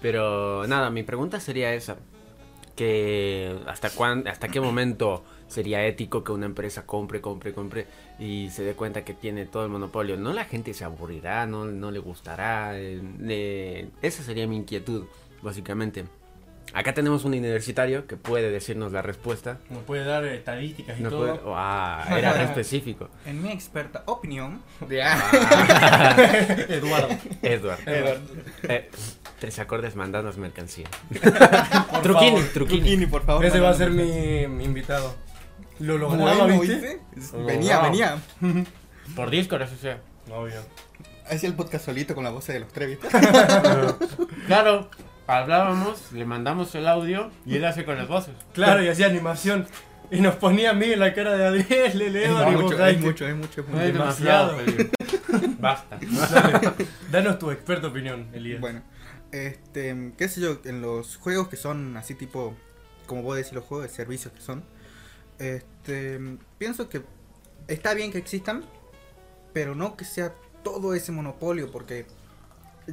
Pero 0.00 0.66
nada, 0.66 0.90
mi 0.90 1.02
pregunta 1.02 1.40
sería 1.40 1.72
esa. 1.74 1.96
Que 2.76 3.56
hasta 3.66 3.90
cuán, 3.90 4.26
hasta 4.26 4.48
qué 4.48 4.60
momento 4.60 5.24
sería 5.48 5.84
ético 5.86 6.24
que 6.24 6.32
una 6.32 6.46
empresa 6.46 6.84
compre, 6.86 7.20
compre, 7.20 7.52
compre 7.52 7.86
y 8.18 8.48
se 8.50 8.62
dé 8.64 8.74
cuenta 8.74 9.04
que 9.04 9.14
tiene 9.14 9.46
todo 9.46 9.64
el 9.64 9.70
monopolio. 9.70 10.16
No 10.16 10.32
la 10.32 10.44
gente 10.44 10.74
se 10.74 10.84
aburrirá, 10.84 11.46
no, 11.46 11.64
no 11.66 11.90
le 11.90 11.98
gustará. 11.98 12.78
eh, 12.78 13.00
eh, 13.28 13.88
esa 14.02 14.22
sería 14.22 14.46
mi 14.46 14.56
inquietud, 14.56 15.04
básicamente. 15.42 16.04
Acá 16.72 16.92
tenemos 16.94 17.24
un 17.24 17.34
universitario 17.34 18.06
que 18.08 18.16
puede 18.16 18.50
decirnos 18.50 18.90
la 18.90 19.00
respuesta. 19.02 19.58
Nos 19.70 19.82
puede 19.84 20.02
dar 20.04 20.24
estadísticas 20.24 20.98
y 20.98 21.02
Nos 21.04 21.12
todo. 21.12 21.20
puede- 21.38 21.54
ah, 21.54 22.04
era 22.18 22.32
re 22.32 22.44
específico. 22.44 23.10
En 23.26 23.40
mi 23.42 23.52
experta 23.52 24.02
opinión. 24.06 24.60
Eduardo. 26.68 27.08
Edward. 27.42 27.78
Eduardo. 27.88 28.20
Eh, 28.64 28.90
tres 29.38 29.58
acordes 29.58 29.94
mandanos 29.94 30.36
mercancía. 30.38 30.86
Truquini, 32.02 32.40
truquini. 32.52 32.80
Truquini, 32.80 33.06
por 33.06 33.24
favor. 33.24 33.44
Ese 33.44 33.60
va 33.60 33.70
a 33.70 33.74
ser 33.74 33.90
mi 33.90 34.64
invitado. 34.64 35.14
Lo 35.84 35.98
lograba, 35.98 36.44
Bueno, 36.44 36.60
¿viste? 36.60 37.00
¿viste? 37.14 37.36
Venía, 37.38 37.80
venía. 37.80 38.18
Por 39.16 39.30
Discord, 39.30 39.62
eso 39.62 39.76
sea. 39.76 40.00
Obvio. 40.30 40.60
Hacía 41.30 41.48
el 41.48 41.54
podcast 41.54 41.84
solito 41.84 42.14
con 42.14 42.24
la 42.24 42.30
voz 42.30 42.46
de 42.46 42.60
los 42.60 42.72
tres, 42.72 42.88
¿viste? 42.88 43.08
Claro, 44.46 44.88
hablábamos, 45.26 46.12
le 46.12 46.24
mandamos 46.24 46.74
el 46.74 46.86
audio 46.86 47.30
y 47.46 47.56
él 47.56 47.64
hace 47.64 47.84
con 47.84 47.96
las 47.96 48.08
voces. 48.08 48.34
Claro, 48.52 48.82
y 48.82 48.88
hacía 48.88 49.06
animación. 49.06 49.66
Y 50.10 50.20
nos 50.20 50.34
ponía 50.36 50.70
a 50.70 50.74
mí 50.74 50.86
en 50.92 51.00
la 51.00 51.14
cara 51.14 51.34
de 51.36 51.46
Adriel, 51.46 51.98
le 51.98 52.10
leo 52.10 52.42
Es 52.42 52.48
y 52.48 52.50
mucho, 52.52 52.62
vos, 52.64 52.72
es 52.74 52.80
ay, 52.80 52.96
mucho, 52.98 53.26
es 53.26 53.34
mucho, 53.36 53.60
es 53.62 53.68
No 53.68 53.78
hay 53.80 53.86
mucho. 53.92 53.98
demasiado. 54.04 54.56
Basta. 55.58 55.98
Dale, 56.30 56.72
danos 57.10 57.38
tu 57.38 57.50
experta 57.50 57.88
opinión, 57.88 58.28
Elías. 58.34 58.60
Bueno, 58.60 58.82
este, 59.32 60.12
qué 60.16 60.28
sé 60.28 60.40
yo, 60.42 60.58
en 60.64 60.82
los 60.82 61.16
juegos 61.16 61.48
que 61.48 61.56
son 61.56 61.96
así 61.96 62.14
tipo, 62.14 62.54
como 63.06 63.22
vos 63.22 63.36
decís, 63.36 63.52
los 63.54 63.64
juegos 63.64 63.88
de 63.88 63.94
servicios 63.94 64.32
que 64.34 64.40
son, 64.42 64.62
este, 65.44 66.20
pienso 66.58 66.88
que 66.88 67.02
está 67.68 67.94
bien 67.94 68.12
que 68.12 68.18
existan, 68.18 68.64
pero 69.52 69.74
no 69.74 69.96
que 69.96 70.04
sea 70.04 70.34
todo 70.62 70.94
ese 70.94 71.12
monopolio, 71.12 71.70
porque 71.70 72.06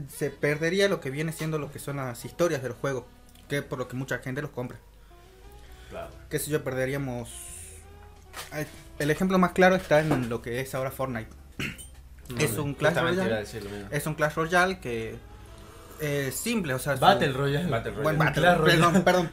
se 0.10 0.30
perdería 0.30 0.88
lo 0.88 1.00
que 1.00 1.10
viene 1.10 1.32
siendo 1.32 1.58
lo 1.58 1.72
que 1.72 1.80
son 1.80 1.98
las 1.98 2.24
historias 2.26 2.62
de 2.62 2.70
los 2.70 2.78
juegos, 2.78 3.06
que 3.48 3.60
es 3.60 3.64
por 3.64 3.80
lo 3.80 3.88
que 3.88 3.96
mucha 3.96 4.20
gente 4.20 4.42
los 4.42 4.52
compra. 4.52 4.78
Claro. 5.90 6.12
Qué 6.30 6.40
sé 6.40 6.52
yo, 6.52 6.64
perderíamos... 6.64 7.32
El 8.98 9.12
ejemplo 9.12 9.38
más 9.40 9.52
claro 9.52 9.76
está 9.76 10.00
en 10.00 10.30
lo 10.30 10.42
que 10.42 10.62
es 10.62 10.74
ahora 10.74 10.92
Fortnite. 10.92 11.30
Es 12.40 12.58
un 12.58 12.74
Clash 12.76 12.96
Royale. 12.96 13.46
Es 13.92 14.06
un 14.06 14.16
Clash 14.16 14.36
Royale 14.36 14.80
que 14.80 15.18
es 16.02 16.36
simple, 16.36 16.74
o 16.74 16.80
sea, 16.80 16.96
su- 16.96 17.02
Battle 17.02 17.32
Royale. 17.34 17.70
Battle 17.70 17.92
Royale. 17.92 18.04
Bueno, 18.04 18.20
Battle- 18.20 18.42
Clash 18.42 18.58
Royale. 18.58 19.02
perdón, 19.04 19.04
perdón. 19.04 19.30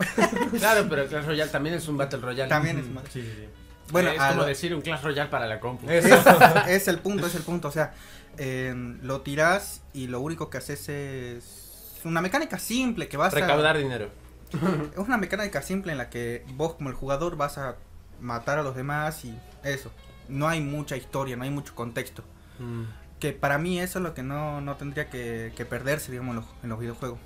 Claro, 0.59 0.87
pero 0.89 1.03
el 1.03 1.09
Clash 1.09 1.25
Royale 1.25 1.51
también 1.51 1.75
es 1.77 1.89
un 1.89 1.97
Battle 1.97 2.21
Royale. 2.21 2.49
También 2.49 2.79
es 2.79 2.85
Sí, 3.13 3.23
sí, 3.23 3.33
sí. 3.37 3.49
bueno, 3.91 4.11
es 4.11 4.21
a 4.21 4.29
como 4.29 4.43
lo- 4.43 4.47
decir 4.49 4.75
un 4.75 4.81
Clash 4.83 5.03
Royale 5.03 5.31
para 5.31 5.47
la 5.47 5.59
compu. 5.61 5.89
Es, 5.91 6.05
es 6.69 6.89
el 6.89 6.99
punto, 6.99 7.27
es 7.27 7.35
el 7.35 7.43
punto. 7.43 7.69
O 7.69 7.73
sea, 7.73 7.95
eh, 8.37 8.75
lo 9.03 9.23
tirás 9.23 9.83
y 9.93 10.07
lo 10.09 10.21
único 10.21 10.51
que 10.51 10.59
haces 10.59 10.89
es 10.89 12.01
una 12.05 12.21
mecánica 12.21 12.59
simple 12.59 13.09
que 13.09 13.17
vas 13.17 13.33
Recaudar 13.35 13.77
dinero. 13.79 14.11
a... 14.55 14.93
Es 14.93 14.99
una 14.99 15.17
mecánica 15.19 15.61
simple 15.63 15.93
en 15.93 15.99
la 15.99 16.09
que 16.11 16.45
vos 16.55 16.75
como 16.75 16.89
el 16.91 16.95
jugador 16.95 17.37
vas 17.37 17.59
a 17.59 17.77
matar 18.21 18.59
a 18.59 18.63
los 18.63 18.75
demás 18.77 19.25
y 19.25 19.37
eso. 19.65 19.91
No 20.29 20.49
hay 20.49 20.61
mucha 20.61 20.97
historia, 20.97 21.37
no 21.37 21.45
hay 21.45 21.51
mucho 21.51 21.75
contexto. 21.75 22.23
Mm. 22.59 22.83
Que 23.19 23.33
para 23.33 23.59
mí 23.59 23.81
eso 23.81 23.99
es 23.99 24.03
lo 24.03 24.15
que 24.15 24.23
no, 24.23 24.61
no 24.61 24.77
tendría 24.77 25.09
que, 25.09 25.53
que 25.57 25.65
perderse, 25.65 26.13
digamos, 26.13 26.31
en 26.31 26.37
los, 26.37 26.47
en 26.63 26.69
los 26.69 26.79
videojuegos. 26.79 27.19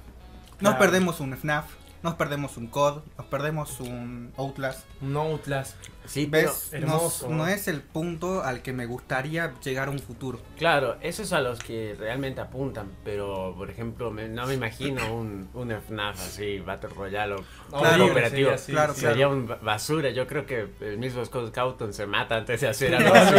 Claro. 0.59 0.79
perdemos 0.79 1.19
un 1.21 1.37
FNAF, 1.37 1.67
nos 2.03 2.15
perdemos 2.15 2.57
un 2.57 2.67
COD, 2.67 3.03
nos 3.17 3.27
perdemos 3.27 3.81
un 3.81 4.33
Outlast. 4.37 4.85
Un 5.01 5.17
Outlast. 5.17 5.77
Sí, 6.05 6.27
pero 6.29 6.49
¿Ves? 6.51 6.71
No, 6.73 6.79
hermoso. 6.79 7.29
no 7.29 7.47
es 7.47 7.69
el 7.69 7.81
punto 7.81 8.43
al 8.43 8.61
que 8.61 8.73
me 8.73 8.87
gustaría 8.87 9.55
llegar 9.63 9.87
a 9.87 9.91
un 9.93 10.01
futuro. 10.01 10.41
Claro, 10.59 10.97
eso 11.01 11.23
es 11.23 11.33
a 11.33 11.41
los 11.41 11.61
que 11.61 11.95
realmente 11.97 12.41
apuntan, 12.41 12.91
pero 13.05 13.55
por 13.57 13.71
ejemplo, 13.71 14.11
me- 14.11 14.29
no 14.29 14.45
me 14.49 14.55
imagino 14.55 15.15
un, 15.15 15.49
un 15.55 15.71
FNAF 15.71 16.19
así, 16.21 16.59
Battle 16.59 16.91
Royale 16.91 17.35
o 17.35 17.45
Claro, 17.79 18.07
cooperativo. 18.07 18.31
sería 18.51 18.55
así, 18.55 18.73
Claro, 18.73 18.95
sí. 18.95 19.01
Sería 19.03 19.29
un 19.29 19.47
ba- 19.47 19.61
basura, 19.63 20.11
yo 20.11 20.27
creo 20.27 20.45
que 20.45 20.69
el 20.81 20.99
mismo 20.99 21.25
Scott 21.25 21.53
Cawthon 21.53 21.93
se 21.95 22.05
mata 22.07 22.37
antes 22.39 22.61
de 22.61 22.69
hacer 22.69 22.97
algo 22.97 23.15
así. 23.15 23.37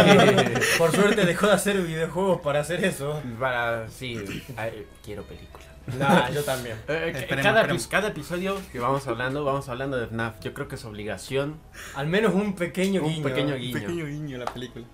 Por 0.78 0.90
suerte 0.90 1.26
dejó 1.26 1.48
de 1.48 1.52
hacer 1.52 1.82
videojuegos 1.82 2.40
para 2.40 2.60
hacer 2.60 2.82
eso. 2.82 3.20
Para, 3.38 3.90
sí, 3.90 4.24
ay, 4.56 4.86
quiero 5.04 5.22
película. 5.24 5.64
Nah, 5.98 6.30
yo 6.34 6.42
también. 6.44 6.76
Eh, 6.88 7.10
que- 7.12 7.18
Esperemos, 7.20 7.42
cada, 7.44 7.60
esperemos. 7.60 7.86
epi- 7.86 7.90
cada 7.90 8.08
episodio 8.08 8.56
que 8.72 8.78
vamos 8.78 9.06
hablando, 9.06 9.44
vamos 9.44 9.68
hablando 9.68 9.96
de 9.98 10.06
FNAF. 10.06 10.40
Yo 10.40 10.54
creo 10.54 10.66
que 10.68 10.76
es 10.76 10.84
obligación. 10.84 11.58
Al 11.94 12.06
menos 12.06 12.34
un 12.34 12.54
pequeño 12.54 13.02
Un 13.02 13.08
guiño. 13.10 13.24
pequeño 13.24 13.54
Un 13.54 13.60
guiño. 13.60 13.80
pequeño 13.80 14.06
guiño 14.06 14.36
a 14.36 14.44
la 14.44 14.52
película. 14.52 14.86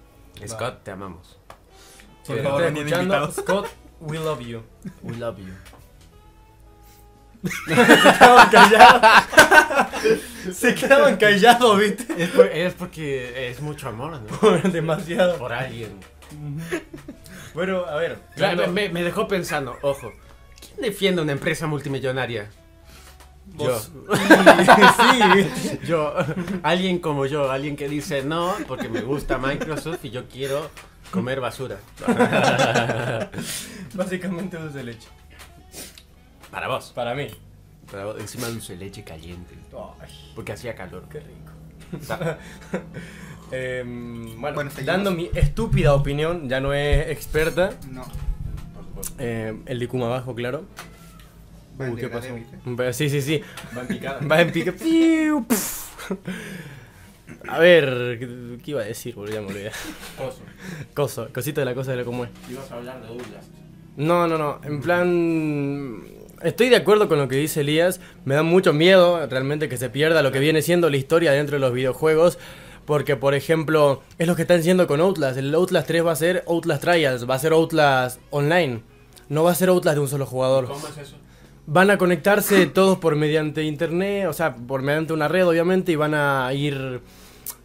Scott, 0.47 0.83
te 0.83 0.91
amamos. 0.91 1.39
Por 2.27 2.43
favor, 2.43 2.63
escuchando, 2.63 2.81
invitados. 3.01 3.35
Scott, 3.37 3.67
we 4.01 4.19
love 4.19 4.41
you. 4.41 4.63
We 5.03 5.17
love 5.17 5.39
you. 5.39 5.53
quedaban 7.67 8.51
callados. 8.51 9.25
Se 10.53 10.75
quedaban 10.75 11.17
callados, 11.17 11.79
¿viste? 11.79 12.23
Es, 12.23 12.31
por- 12.31 12.47
es 12.47 12.75
porque 12.75 13.49
es 13.51 13.61
mucho 13.61 13.89
amor, 13.89 14.21
¿no? 14.21 14.71
Demasiado. 14.71 15.39
Por 15.39 15.53
alguien. 15.53 15.99
Bueno, 17.55 17.85
a 17.87 17.97
ver. 17.97 18.19
Claro, 18.37 18.69
me, 18.69 18.89
me 18.91 19.03
dejó 19.03 19.27
pensando, 19.27 19.77
ojo, 19.83 20.13
¿quién 20.13 20.21
defiende 20.81 21.23
una 21.23 21.33
empresa 21.33 21.67
multimillonaria? 21.67 22.49
vos- 23.55 23.91
Yo. 23.93 24.15
sí, 24.17 25.21
¿viste? 25.37 25.81
Yo, 25.87 26.15
alguien 26.63 26.99
como 26.99 27.27
yo, 27.27 27.51
alguien 27.51 27.77
que 27.77 27.89
dice 27.89 28.23
no 28.23 28.55
porque 28.69 28.89
me 28.89 29.01
gusta 29.03 29.39
Microsoft 29.39 30.05
y 30.05 30.11
yo 30.11 30.27
quiero 30.29 30.71
comer 31.11 31.41
basura. 31.41 31.79
Básicamente 33.95 34.57
dulce 34.57 34.79
de 34.79 34.85
leche. 34.85 35.09
Para 36.51 36.69
vos. 36.69 36.93
Para 36.95 37.15
mí. 37.15 37.27
Para 37.91 38.05
vos, 38.07 38.17
encima 38.21 38.47
dulce 38.49 38.75
de 38.77 38.85
leche 38.85 39.03
caliente. 39.05 39.55
Ay, 40.01 40.33
Porque 40.35 40.53
hacía 40.53 40.75
calor. 40.75 41.05
qué 41.11 41.21
rico. 41.21 41.53
Em, 43.53 44.41
bueno, 44.41 44.55
Bueno, 44.55 44.71
dando 44.85 45.11
mi 45.11 45.29
estúpida 45.35 45.93
opinión, 45.95 46.49
ya 46.49 46.61
no 46.61 46.73
es 46.73 47.09
experta. 47.09 47.71
No. 47.91 48.05
Eh, 49.19 49.57
el 49.67 49.79
Likuma 49.79 50.07
abajo, 50.07 50.35
claro. 50.35 50.65
Va 51.81 51.95
¿Qué 51.97 52.09
pasó? 52.09 52.29
Sí, 52.93 53.09
sí, 53.09 53.23
sí. 53.23 53.43
Va 53.77 53.83
en 53.83 53.89
picada. 53.89 54.21
Va 54.31 54.41
en. 54.41 54.53
Piu. 54.53 55.47
A 57.49 57.59
ver, 57.59 58.19
¿qué, 58.63 58.71
iba 58.71 58.83
a 58.83 58.85
decir? 58.85 59.15
Boludo, 59.15 59.35
ya 59.35 59.41
me 59.41 59.49
olvidé. 59.49 59.71
Coso, 60.95 61.29
cosito 61.33 61.61
de 61.61 61.65
la 61.65 61.75
cosa 61.75 61.93
de 61.93 61.99
lo 61.99 62.05
como 62.05 62.25
es. 62.25 62.31
Ibas 62.51 62.71
a 62.71 62.77
hablar 62.77 63.01
de 63.01 63.09
Douglas. 63.09 63.51
No, 63.97 64.27
no, 64.27 64.37
no. 64.37 64.61
En 64.65 64.81
plan. 64.81 66.03
Estoy 66.43 66.71
de 66.71 66.77
acuerdo 66.77 67.09
con 67.09 67.19
lo 67.19 67.29
que 67.29 67.37
dice 67.37 67.61
Elías. 67.61 68.01
Me 68.25 68.35
da 68.35 68.43
mucho 68.43 68.73
miedo 68.73 69.27
realmente 69.27 69.69
que 69.69 69.77
se 69.77 69.91
pierda 69.91 70.23
lo 70.23 70.33
que 70.33 70.39
viene 70.39 70.63
siendo 70.63 70.89
la 70.91 70.97
historia 70.97 71.33
dentro 71.33 71.57
de 71.57 71.61
los 71.61 71.73
videojuegos. 71.73 72.39
Porque, 72.85 73.17
por 73.17 73.35
ejemplo, 73.35 74.03
es 74.19 74.27
lo 74.27 74.37
que 74.37 74.43
están 74.43 74.61
haciendo 74.61 74.87
con 74.87 75.01
Outlast. 75.01 75.39
El 75.39 75.55
Outlast 75.55 75.87
3 75.87 76.05
va 76.05 76.13
a 76.13 76.17
ser 76.17 76.45
Outlast 76.47 76.83
Trials, 76.83 77.29
va 77.29 77.35
a 77.35 77.39
ser 77.39 77.53
Outlast 77.53 78.21
Online. 78.31 78.83
No 79.31 79.45
va 79.45 79.53
a 79.53 79.55
ser 79.55 79.71
Outlast 79.71 79.95
de 79.97 80.01
un 80.03 80.09
solo 80.09 80.27
jugador. 80.27 80.67
¿Cómo 80.67 80.87
es 80.87 80.99
eso? 80.99 81.17
Van 81.67 81.89
a 81.91 81.97
conectarse 81.97 82.67
todos 82.67 82.99
por 82.99 83.17
mediante 83.17 83.63
internet, 83.63 84.27
o 84.27 84.33
sea, 84.35 84.55
por 84.57 84.83
mediante 84.83 85.13
una 85.15 85.29
red 85.29 85.47
obviamente, 85.47 85.93
y 85.93 85.97
van 85.97 86.15
a 86.15 86.53
ir 86.53 87.01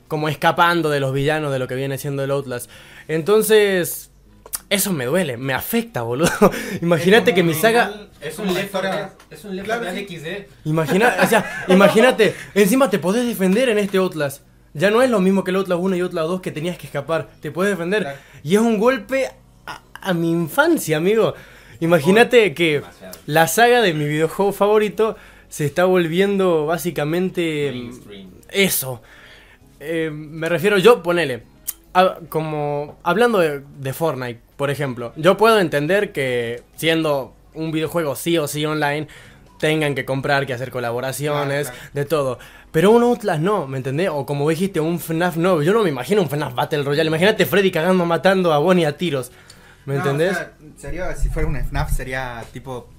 como 0.08 0.30
escapando 0.30 0.90
de 0.90 1.00
los 1.02 1.12
villanos 1.12 1.52
de 1.52 1.60
lo 1.60 1.68
que 1.68 1.76
viene 1.76 1.98
siendo 1.98 2.24
el 2.24 2.32
Outlast. 2.32 2.70
Entonces, 3.08 4.12
eso 4.70 4.94
me 4.94 5.06
duele, 5.06 5.38
me 5.38 5.54
afecta, 5.54 6.04
boludo. 6.04 6.30
Imagínate 6.82 7.34
que 7.34 7.42
mi 7.42 7.54
saga... 7.56 7.92
Es 8.22 8.38
un 8.38 8.54
Left 8.54 8.66
historia- 8.66 8.92
4 8.92 9.00
Dead- 9.30 9.38
es 9.38 9.46
un 9.46 9.56
Left 9.56 9.66
Claro, 9.66 9.82
4 9.84 9.96
Dead 9.96 10.08
sí. 10.08 10.18
XD. 10.64 10.68
Imagina, 10.70 11.16
o 11.24 11.26
sea, 11.28 11.66
imagínate, 11.70 12.36
encima 12.54 12.90
te 12.92 13.00
podés 13.00 13.26
defender 13.26 13.70
en 13.70 13.80
este 13.80 13.98
Outlast. 13.98 14.44
Ya 14.74 14.92
no 14.92 15.02
es 15.02 15.10
lo 15.10 15.20
mismo 15.20 15.44
que 15.44 15.50
el 15.52 15.58
Outlast 15.58 15.82
1 15.82 15.96
y 15.96 16.00
Outlast 16.02 16.28
2 16.28 16.42
que 16.42 16.52
tenías 16.52 16.78
que 16.78 16.86
escapar, 16.86 17.30
te 17.42 17.50
puedes 17.50 17.72
defender. 17.76 18.04
Claro. 18.04 18.18
Y 18.44 18.54
es 18.56 18.62
un 18.62 18.78
golpe 18.78 19.32
a, 19.66 19.82
a 20.02 20.14
mi 20.14 20.30
infancia, 20.30 20.98
amigo. 20.98 21.34
Imagínate 21.80 22.54
que 22.54 22.82
la 23.26 23.48
saga 23.48 23.82
de 23.82 23.94
mi 23.94 24.06
videojuego 24.06 24.52
favorito 24.52 25.16
se 25.50 25.66
está 25.66 25.86
volviendo 25.86 26.66
básicamente 26.66 27.72
Mainstream. 27.74 28.30
eso. 28.50 29.02
Eh, 29.80 30.10
me 30.14 30.50
refiero 30.50 30.78
yo, 30.78 31.04
ponele. 31.04 31.44
a- 31.94 32.18
como 32.30 32.98
hablando 33.04 33.40
de, 33.40 33.62
de 33.80 33.94
Fortnite, 33.94 34.40
por 34.58 34.70
ejemplo, 34.70 35.14
yo 35.16 35.38
puedo 35.38 35.60
entender 35.60 36.12
que 36.12 36.62
siendo 36.76 37.34
un 37.54 37.72
videojuego 37.72 38.16
sí 38.18 38.38
o 38.38 38.48
sí 38.50 38.66
online 38.66 39.08
tengan 39.60 39.96
que 39.96 40.04
comprar, 40.04 40.46
que 40.46 40.52
hacer 40.54 40.72
colaboraciones, 40.72 41.68
Claro, 41.68 41.78
claro. 41.80 41.92
de 41.94 42.06
todo. 42.06 42.40
Pero 42.74 42.92
un 42.92 43.04
Outlast 43.04 43.40
no, 43.42 43.68
¿me 43.68 43.78
entendés? 43.78 44.10
O 44.12 44.26
como 44.26 44.50
dijiste, 44.50 44.82
un 44.82 45.00
FNAF 45.00 45.38
no. 45.38 45.62
Yo 45.64 45.72
no 45.72 45.84
me 45.84 45.90
imagino 45.90 46.22
un 46.22 46.28
FNAF 46.30 46.54
Battle 46.54 46.84
Royale. 46.84 47.08
Imagínate 47.08 47.46
Freddy 47.46 47.72
cagando 47.72 48.06
matando 48.06 48.52
a 48.52 48.58
Bonnie 48.58 48.86
a 48.86 48.98
tiros. 48.98 49.32
¿Me 49.86 49.96
No, 49.96 50.00
entendés? 50.02 50.32
o 50.32 50.36
sea, 50.36 50.52
sería, 50.78 51.16
si 51.16 51.30
fuera 51.30 51.48
un 51.48 51.56
FNAF, 51.56 51.92
sería 51.96 52.44
tipo, 52.54 52.90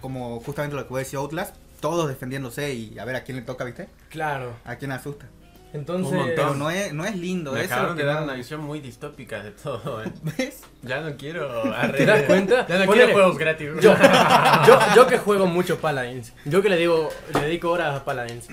como 0.00 0.40
justamente 0.40 0.76
lo 0.76 0.82
que 0.84 0.88
voy 0.90 1.00
a 1.00 1.04
decir 1.04 1.18
Outlast, 1.18 1.56
todos 1.80 2.08
defendiéndose 2.08 2.72
y 2.74 2.98
a 2.98 3.04
ver 3.04 3.16
a 3.16 3.24
quién 3.24 3.36
le 3.36 3.42
toca, 3.42 3.64
¿viste? 3.64 3.88
claro. 4.10 4.54
A 4.64 4.76
quién 4.76 4.92
asusta. 4.92 5.26
Entonces... 5.74 6.16
Pero 6.36 6.54
no 6.54 6.70
es, 6.70 6.92
no 6.94 7.04
es 7.04 7.16
lindo, 7.16 7.50
Me 7.52 7.62
eso 7.64 7.74
acabaron 7.74 7.96
que 7.96 8.02
de 8.04 8.08
dar 8.08 8.18
no- 8.18 8.24
una 8.24 8.34
visión 8.34 8.60
muy 8.60 8.78
distópica 8.80 9.42
de 9.42 9.50
todo, 9.50 10.02
¿eh? 10.04 10.12
¿Ves? 10.38 10.60
Ya 10.82 11.00
no 11.00 11.16
quiero... 11.16 11.62
¿Te 11.96 12.06
das 12.06 12.22
cuenta? 12.22 12.64
Ya 12.68 12.84
no 12.86 12.92
quiero 12.92 13.12
juegos 13.12 13.36
gratis. 13.38 13.68
Yo, 13.80 13.92
yo, 14.66 14.78
yo 14.94 15.06
que 15.08 15.18
juego 15.18 15.46
mucho 15.46 15.78
Paladins, 15.80 16.32
yo 16.44 16.62
que 16.62 16.68
le 16.68 16.76
digo, 16.76 17.08
le 17.34 17.40
dedico 17.40 17.70
horas 17.70 17.94
a 18.00 18.04
Paladins. 18.04 18.46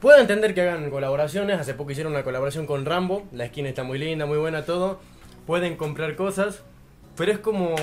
Puedo 0.00 0.18
entender 0.18 0.54
que 0.54 0.62
hagan 0.62 0.88
colaboraciones, 0.90 1.58
hace 1.60 1.74
poco 1.74 1.90
hicieron 1.90 2.12
una 2.12 2.22
colaboración 2.24 2.64
con 2.66 2.84
Rambo, 2.86 3.26
la 3.32 3.46
skin 3.48 3.66
está 3.66 3.82
muy 3.82 3.98
linda, 3.98 4.24
muy 4.26 4.38
buena, 4.38 4.64
todo. 4.64 5.00
Pueden 5.46 5.76
comprar 5.76 6.14
cosas, 6.16 6.62
pero 7.22 7.30
es 7.34 7.38
como 7.38 7.76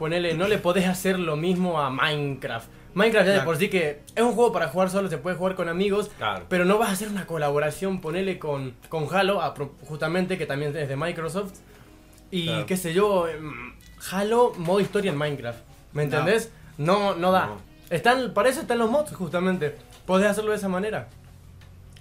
ponerle, 0.00 0.34
no 0.34 0.48
le 0.48 0.58
podés 0.58 0.88
hacer 0.88 1.16
lo 1.16 1.36
mismo 1.36 1.80
a 1.80 1.90
Minecraft. 1.90 2.68
Minecraft 2.94 3.24
ya 3.28 3.32
de 3.34 3.40
por 3.42 3.56
sí 3.56 3.68
que 3.70 4.00
es 4.16 4.20
un 4.24 4.32
juego 4.32 4.52
para 4.52 4.66
jugar 4.66 4.90
solo, 4.90 5.08
se 5.08 5.16
puede 5.16 5.36
jugar 5.36 5.54
con 5.54 5.68
amigos, 5.68 6.10
Claro. 6.18 6.46
pero 6.48 6.64
no 6.64 6.76
vas 6.76 6.88
a 6.88 6.92
hacer 6.94 7.06
una 7.06 7.24
colaboración, 7.24 8.00
ponele 8.00 8.40
con, 8.40 8.74
con 8.88 9.06
Halo, 9.14 9.40
justamente 9.86 10.36
que 10.38 10.44
también 10.44 10.76
es 10.76 10.88
de 10.88 10.96
Microsoft. 10.96 11.52
Y 12.32 12.46
Claro. 12.46 12.66
qué 12.66 12.76
sé 12.76 12.92
yo, 12.92 13.28
em, 13.28 13.74
Halo 14.10 14.54
modo 14.56 14.80
historia 14.80 15.12
en 15.12 15.18
Minecraft. 15.18 15.60
¿Me 15.92 16.02
entendés? 16.02 16.50
No, 16.76 17.14
no 17.14 17.30
da. 17.30 17.46
No. 17.46 17.60
Están, 17.90 18.34
para 18.34 18.48
eso 18.48 18.62
están 18.62 18.78
los 18.78 18.90
mods, 18.90 19.14
justamente. 19.14 19.76
Podés 20.04 20.26
hacerlo 20.28 20.50
de 20.50 20.56
esa 20.56 20.68
manera. 20.68 21.06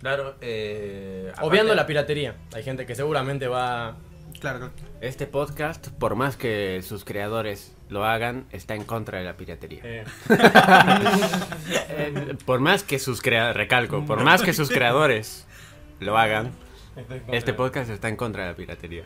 Claro, 0.02 0.34
eh... 0.42 1.32
Obviando 1.42 1.76
la 1.76 1.86
piratería. 1.86 2.34
Hay 2.56 2.64
gente 2.64 2.88
que 2.88 2.96
seguramente 2.96 3.48
va. 3.48 3.96
Claro. 4.40 4.70
Este 5.02 5.28
podcast, 5.28 5.90
por 5.90 6.16
más 6.16 6.38
que 6.38 6.82
sus 6.82 7.04
creadores 7.04 7.76
lo 7.90 8.06
hagan, 8.06 8.46
está 8.52 8.76
en 8.76 8.84
contra 8.86 9.18
de 9.20 9.26
la 9.26 9.36
piratería. 9.36 9.82
eh, 9.84 10.04
Eh, 11.90 12.36
por 12.46 12.60
más 12.60 12.84
que 12.84 13.00
sus 13.00 13.22
crea 13.22 13.52
recalco, 13.54 14.06
por 14.06 14.24
más 14.24 14.42
que 14.42 14.54
sus 14.54 14.70
creadores 14.70 15.46
lo 16.00 16.18
hagan, 16.18 16.52
este 17.32 17.54
podcast 17.54 17.90
está 17.90 18.08
en 18.08 18.16
contra 18.16 18.44
de 18.44 18.50
la 18.52 18.56
piratería. 18.56 19.04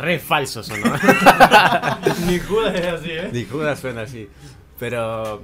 Re 0.00 0.20
falso 0.20 0.62
sonó. 0.62 0.92
Ni 2.26 2.38
Judas 2.38 2.74
es 2.76 2.86
así, 2.86 3.10
¿eh? 3.10 3.30
Ni 3.32 3.44
Judas 3.44 3.80
suena 3.80 4.02
así. 4.02 4.28
Pero 4.78 5.42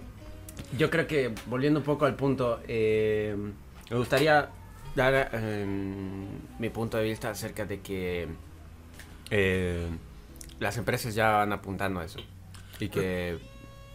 yo 0.79 0.89
creo 0.91 1.09
que, 1.09 1.33
volviendo 1.47 1.81
un 1.81 1.85
poco 1.85 2.07
al 2.07 2.15
punto, 2.15 2.61
eh, 2.69 3.35
me 3.91 3.97
gustaría 3.97 4.49
dar 4.95 5.31
eh, 5.33 5.67
mi 6.61 6.69
punto 6.71 6.97
de 6.97 7.03
vista 7.05 7.31
acerca 7.31 7.65
de 7.65 7.81
que 7.81 8.29
eh, 9.31 9.87
las 10.59 10.77
empresas 10.77 11.15
ya 11.15 11.31
van 11.31 11.53
apuntando 11.53 12.01
a 12.01 12.05
eso. 12.05 12.21
Y 12.79 12.89
que... 12.89 13.39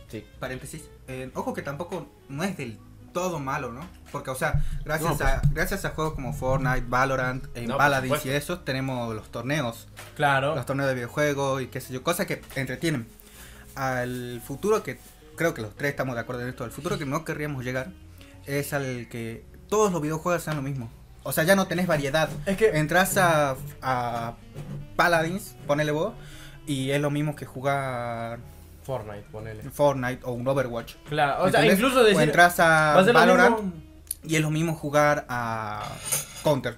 Sí. 0.07 0.25
Paréntesis. 0.39 0.89
eh, 1.07 1.31
ojo 1.35 1.53
que 1.53 1.61
tampoco 1.61 2.07
no 2.27 2.43
es 2.43 2.57
del 2.57 2.77
todo 3.13 3.39
malo, 3.39 3.71
¿no? 3.71 3.81
Porque, 4.11 4.29
o 4.29 4.35
sea, 4.35 4.63
gracias, 4.85 5.11
No, 5.11 5.17
pues. 5.17 5.29
a, 5.29 5.41
gracias 5.51 5.85
a 5.85 5.89
juegos 5.91 6.13
como 6.13 6.33
Fortnite, 6.33 6.85
Valorant, 6.87 7.45
en 7.55 7.65
No, 7.67 7.73
por 7.73 7.79
Paladins 7.79 8.25
y 8.25 8.29
esos, 8.29 8.63
tenemos 8.65 9.13
los 9.13 9.29
torneos. 9.31 9.87
Claro. 10.15 10.55
Los 10.55 10.65
torneos 10.65 10.87
de 10.89 10.95
videojuegos 10.95 11.61
y 11.61 11.67
qué 11.67 11.81
sé 11.81 11.93
yo, 11.93 12.03
cosas 12.03 12.25
que 12.25 12.41
entretienen. 12.55 13.07
Al 13.75 14.41
futuro 14.45 14.83
que 14.83 14.97
creo 15.35 15.53
que 15.53 15.61
los 15.61 15.75
tres 15.75 15.91
estamos 15.91 16.15
de 16.15 16.21
acuerdo 16.21 16.41
en 16.43 16.49
esto, 16.49 16.63
al 16.63 16.71
futuro 16.71 16.97
que 16.97 17.05
no 17.05 17.23
querríamos 17.25 17.63
llegar 17.63 17.91
es 18.45 18.73
al 18.73 19.07
que 19.09 19.45
todos 19.69 19.91
los 19.91 20.01
videojuegos 20.01 20.43
sean 20.43 20.57
lo 20.57 20.61
mismo. 20.61 20.89
O 21.23 21.31
sea, 21.31 21.43
ya 21.43 21.55
no 21.55 21.67
tenés 21.67 21.87
variedad. 21.87 22.29
Es 22.45 22.57
que- 22.57 22.69
Entras 22.77 23.17
a, 23.17 23.55
a 23.81 24.33
Paladins, 24.95 25.55
ponele 25.67 25.91
vos, 25.91 26.13
y 26.67 26.91
es 26.91 27.01
lo 27.01 27.09
mismo 27.11 27.35
que 27.35 27.45
jugar 27.45 28.39
Fortnite, 28.83 29.23
ponele. 29.31 29.61
Fortnite 29.69 30.21
o 30.25 30.31
un 30.31 30.47
Overwatch. 30.47 30.95
Claro, 31.07 31.43
o 31.43 31.49
sea, 31.49 31.59
¿Entendés? 31.61 31.73
incluso 31.79 32.03
decir. 32.03 32.17
o 32.17 32.21
entras 32.21 32.59
a 32.59 32.93
Valorant 33.13 33.57
mismo- 33.59 33.73
y 34.23 34.35
es 34.35 34.41
lo 34.41 34.49
mismo 34.49 34.73
jugar 34.75 35.25
a 35.29 35.83
Counter. 36.43 36.75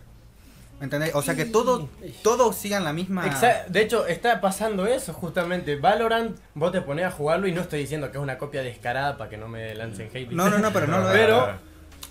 ¿Entendés? 0.82 1.16
O 1.16 1.22
sea 1.22 1.34
que 1.36 1.46
todo, 1.46 1.88
todos 2.24 2.58
sigan 2.58 2.84
la 2.84 2.92
misma... 2.92 3.24
De 3.70 3.82
hecho, 3.82 4.06
está 4.06 4.42
pasando 4.42 4.86
eso 4.86 5.14
justamente. 5.14 5.78
Valorant, 5.78 6.38
vos 6.56 6.74
te 6.74 6.82
ponés 6.82 7.06
a 7.06 7.12
jugarlo 7.12 7.48
y 7.48 7.54
no 7.54 7.62
estoy 7.62 7.80
diciendo 7.80 8.12
que 8.12 8.18
es 8.18 8.22
una 8.24 8.38
copia 8.38 8.62
descarada 8.64 9.18
para 9.18 9.30
que 9.30 9.38
no 9.38 9.48
me 9.48 9.74
lancen 9.76 10.10
hate. 10.14 10.32
No, 10.32 10.50
no, 10.50 10.58
no, 10.60 10.72
pero 10.74 10.88
no 10.88 11.00
lo 11.02 11.08
es. 11.08 11.14
Pero 11.18 11.54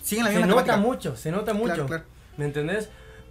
Siguen 0.02 0.24
la 0.24 0.30
se 0.30 0.36
misma 0.38 0.50
nota 0.54 0.62
temática. 0.64 0.76
mucho, 0.88 1.16
se 1.16 1.30
nota 1.30 1.52
mucho. 1.52 1.74
Claro, 1.74 1.86
claro. 1.86 2.04
¿Me 2.36 2.44
entendés? 2.44 2.88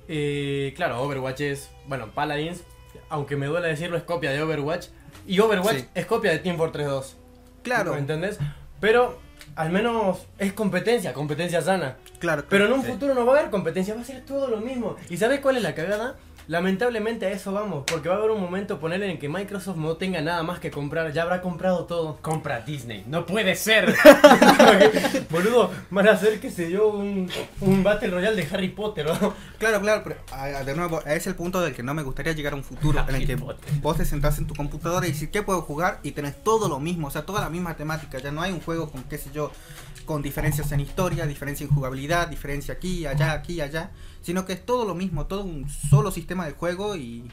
Eh, 0.08 0.74
claro, 0.76 1.02
Overwatch 1.02 1.42
es. 1.42 1.70
Bueno, 1.88 2.08
Paladins, 2.12 2.62
aunque 3.10 3.36
me 3.36 3.46
duele 3.48 3.68
decirlo, 3.70 3.98
es 3.98 4.04
copia 4.04 4.32
de 4.32 4.42
Overwatch. 4.42 4.88
Y 5.28 5.40
Overwatch 5.40 5.78
Sí. 5.78 5.86
es 5.96 6.06
copia 6.06 6.32
de 6.32 6.40
Team 6.40 6.58
Fortress 6.58 6.88
2. 6.88 7.18
Claro, 7.64 7.94
¿Me 7.94 8.00
entendés? 8.00 8.40
Pero 8.80 9.20
al 9.56 9.70
menos 9.72 10.26
es 10.40 10.54
competencia, 10.54 11.14
competencia 11.14 11.62
sana. 11.62 11.98
claro. 12.20 12.44
Pero 12.50 12.66
en 12.66 12.74
un 12.74 12.82
sí. 12.84 12.88
futuro 12.92 13.14
no 13.14 13.26
va 13.26 13.36
a 13.36 13.40
haber 13.40 13.52
competencia, 13.52 13.94
va 13.94 14.02
a 14.02 14.06
ser 14.06 14.26
todo 14.26 14.48
lo 14.48 14.58
mismo. 14.58 14.96
¿Y 15.10 15.18
sabes 15.18 15.40
cuál 15.42 15.58
es 15.58 15.64
la 15.64 15.76
cagada? 15.76 16.16
Lamentablemente 16.48 17.26
a 17.26 17.30
eso 17.32 17.54
vamos, 17.54 17.84
porque 17.88 18.10
va 18.10 18.16
a 18.16 18.18
haber 18.18 18.32
un 18.32 18.42
momento 18.42 18.80
ponerle 18.80 19.10
en 19.12 19.20
que 19.20 19.30
Microsoft 19.30 19.78
no 19.78 19.96
tenga 19.98 20.22
nada 20.22 20.44
más 20.44 20.60
que 20.60 20.70
comprar, 20.72 21.12
ya 21.14 21.24
habrá 21.24 21.42
comprado 21.42 21.86
todo. 21.86 22.18
Compra 22.22 22.62
Disney. 22.62 23.04
No 23.08 23.26
puede 23.26 23.56
ser. 23.56 23.96
Boludo, 25.30 25.72
van 25.90 26.08
a 26.08 26.12
hacer, 26.12 26.40
qué 26.40 26.50
sé 26.52 26.70
yo, 26.72 26.90
un, 26.90 27.30
un 27.62 27.84
Battle 27.84 28.10
Royale 28.10 28.44
de 28.44 28.54
Harry 28.56 28.70
Potter, 28.70 29.06
¿no? 29.06 29.34
Claro, 29.60 29.80
claro, 29.82 30.02
pero 30.04 30.16
a- 30.32 30.44
a- 30.60 30.64
de 30.64 30.76
nuevo, 30.76 31.00
ese 31.02 31.16
es 31.16 31.28
el 31.28 31.36
punto 31.36 31.62
del 31.62 31.74
que 31.74 31.84
no 31.84 31.94
me 31.94 32.04
gustaría 32.04 32.34
llegar 32.34 32.54
a 32.54 32.56
un 32.56 32.64
futuro 32.64 33.00
en 33.00 33.10
el 33.10 33.16
Harry 33.16 33.26
que 33.28 33.38
Potter. 33.38 33.72
vos 33.82 33.98
te 33.98 34.06
sentás 34.06 34.38
en 34.40 34.48
tu 34.48 34.56
computadora 34.56 35.08
y 35.08 35.12
dices, 35.12 35.30
¿qué 35.32 35.44
puedo 35.44 35.62
jugar? 35.62 36.00
Y 36.04 36.12
tenés 36.12 36.44
todo 36.44 36.68
lo 36.68 36.80
mismo, 36.80 37.08
o 37.08 37.12
sea, 37.12 37.26
toda 37.26 37.42
la 37.42 37.50
misma 37.50 37.76
temática. 37.76 38.18
Ya 38.20 38.32
no 38.32 38.42
hay 38.42 38.52
un 38.52 38.62
juego 38.62 38.90
con, 38.92 39.04
qué 39.04 39.18
sé 39.18 39.30
yo, 39.34 39.52
con 40.06 40.22
diferencias 40.22 40.72
en 40.72 40.80
historia, 40.82 41.26
diferencia 41.28 41.66
en 41.66 41.74
jugabilidad, 41.74 42.28
diferencia 42.28 42.74
aquí, 42.74 43.06
allá, 43.06 43.32
aquí, 43.34 43.62
allá, 43.62 43.92
sino 44.22 44.46
que 44.46 44.54
es 44.54 44.66
todo 44.66 44.86
lo 44.86 44.96
mismo, 44.96 45.26
todo 45.28 45.44
un 45.44 45.70
solo 45.70 46.12
sistema 46.12 46.46
de 46.46 46.52
juego 46.54 46.96
y, 46.96 47.30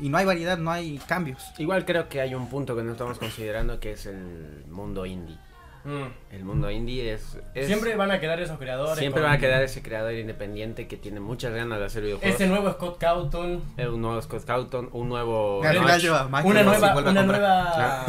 y 0.00 0.08
no 0.08 0.18
hay 0.18 0.24
variedad, 0.24 0.58
no 0.58 0.70
hay 0.70 0.98
cambios. 1.06 1.42
Igual 1.58 1.84
creo 1.84 2.08
que 2.08 2.20
hay 2.20 2.34
un 2.34 2.48
punto 2.48 2.74
que 2.76 2.82
no 2.82 2.92
estamos 2.92 3.18
considerando 3.18 3.78
que 3.80 3.92
es 3.92 4.06
el 4.06 4.64
mundo 4.70 5.06
indie. 5.06 5.36
Mm. 5.84 6.34
El 6.34 6.44
mundo 6.44 6.70
indie 6.70 7.12
es... 7.12 7.36
es- 7.56 7.66
Siempre 7.66 7.96
van 7.96 8.12
a 8.12 8.20
quedar 8.20 8.40
esos 8.40 8.56
creadores. 8.56 8.96
siempre 9.00 9.20
con 9.20 9.28
va 9.30 9.34
a 9.34 9.38
quedar 9.38 9.64
ese 9.64 9.82
creador 9.82 10.14
independiente 10.14 10.86
que 10.86 10.96
tiene 10.96 11.18
muchas 11.18 11.52
ganas 11.52 11.80
de 11.80 11.86
hacer 11.86 12.04
videojuegos. 12.04 12.36
Ese 12.36 12.46
nuevo 12.48 12.70
Scott 12.70 12.98
Cawthon. 12.98 13.60
Eh, 13.76 13.88
Un 13.88 14.00
nuevo 14.00 14.22
Scott 14.22 14.44
Cawthon, 14.44 14.90
un 14.92 15.08
nuevo... 15.08 15.60
Notch. 15.64 16.00
lleva 16.02 16.26
Una 16.44 16.62
nueva, 16.62 16.96
una 16.98 17.22
nueva, 17.24 18.06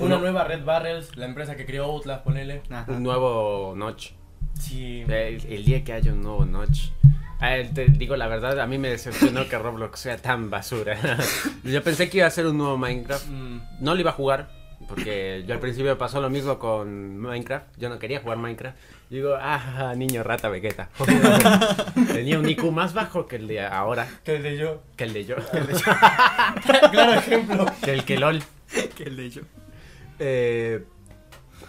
una 0.00 0.18
nueva 0.18 0.42
Red 0.42 0.64
Barrels, 0.64 1.16
la 1.16 1.26
empresa 1.26 1.54
que 1.54 1.64
creó 1.66 1.84
Outlast, 1.84 2.24
ponele. 2.24 2.62
Ajá. 2.68 2.90
un 2.90 3.04
nuevo 3.04 3.74
Notch. 3.76 4.10
Sí. 4.58 5.02
El, 5.06 5.46
el 5.46 5.64
día 5.64 5.84
que 5.84 5.92
haya 5.92 6.12
un 6.12 6.20
nuevo 6.22 6.44
Notch. 6.44 6.88
Ah, 7.40 7.56
te 7.74 7.86
digo 7.86 8.16
la 8.16 8.26
verdad, 8.26 8.58
a 8.60 8.66
mí 8.66 8.78
me 8.78 8.88
decepcionó 8.88 9.48
que 9.48 9.58
Roblox 9.58 10.00
sea 10.00 10.16
tan 10.16 10.50
basura. 10.50 10.96
Yo 11.64 11.82
pensé 11.82 12.08
que 12.08 12.18
iba 12.18 12.26
a 12.26 12.30
ser 12.30 12.46
un 12.46 12.56
nuevo 12.58 12.78
Minecraft. 12.78 13.26
Mm. 13.28 13.60
No 13.80 13.94
lo 13.94 14.00
iba 14.00 14.10
a 14.10 14.14
jugar, 14.14 14.48
porque 14.88 15.44
yo 15.46 15.54
al 15.54 15.60
principio 15.60 15.96
pasó 15.98 16.20
lo 16.20 16.30
mismo 16.30 16.58
con 16.58 17.18
Minecraft. 17.18 17.66
Yo 17.76 17.88
no 17.88 17.98
quería 17.98 18.20
jugar 18.20 18.38
Minecraft. 18.38 18.76
Digo, 19.10 19.36
ah, 19.38 19.92
niño 19.96 20.22
rata 20.22 20.48
Vegeta. 20.48 20.88
Tenía 22.12 22.38
un 22.38 22.48
IQ 22.48 22.64
más 22.72 22.94
bajo 22.94 23.26
que 23.26 23.36
el 23.36 23.46
de 23.46 23.60
ahora, 23.64 24.08
Que 24.24 24.36
el 24.36 24.42
de 24.42 24.56
yo. 24.56 24.82
que 24.96 25.04
el 25.04 25.12
de 25.12 25.24
yo, 25.24 25.36
claro 26.90 27.14
ejemplo. 27.14 27.66
que 27.82 27.92
el 27.92 28.04
que 28.04 28.18
LOL. 28.18 28.42
Que 28.96 29.04
el 29.04 29.16
de 29.16 29.24
ello. 29.26 29.42
Eh, 30.18 30.84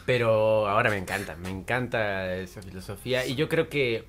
pero 0.06 0.68
ahora 0.68 0.90
me 0.90 0.98
encanta, 0.98 1.36
me 1.36 1.50
encanta 1.50 2.34
esa 2.36 2.62
filosofía. 2.62 3.26
Y 3.26 3.36
yo 3.36 3.50
creo 3.50 3.70
que 3.70 4.06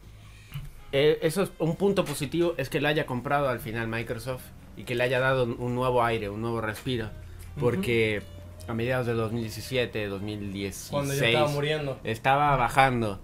eh, 0.98 1.18
eso 1.22 1.42
es 1.42 1.50
un 1.59 1.76
punto 1.76 2.04
positivo, 2.04 2.54
es 2.56 2.68
que 2.68 2.80
le 2.80 2.88
haya 2.88 3.06
comprado 3.06 3.48
al 3.48 3.61
final 3.61 3.87
Microsoft 3.88 4.42
y 4.76 4.85
que 4.85 4.94
le 4.94 5.04
haya 5.04 5.20
dado 5.20 5.44
un- 5.44 5.74
nuevo 5.74 6.02
aire, 6.04 6.28
un 6.30 6.40
nuevo 6.40 6.61
respiro. 6.61 7.11
Porque 7.59 8.22
a 8.68 8.74
mediados 8.74 9.06
de 9.06 9.12
2017, 9.14 10.06
2016, 10.09 10.90
Cuando 10.90 11.14
yo 11.14 11.24
estaba 11.24 11.48
muriendo. 11.48 11.98
estaba 12.04 12.56
bajando. 12.56 13.20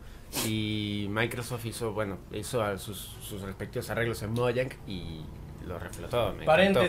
Y 0.47 1.07
Microsoft 1.11 1.67
hizo, 1.67 1.93
bueno, 1.93 2.19
hizo 2.33 2.79
sus, 2.79 2.99
sus 3.23 3.43
respectivos 3.43 3.91
arreglos 3.91 4.23
en 4.23 4.33
Mojang 4.33 4.71
y 4.87 5.21
lo 5.67 5.79
reflotó. 5.79 6.35
me 6.39 6.47
encantó. 6.73 6.81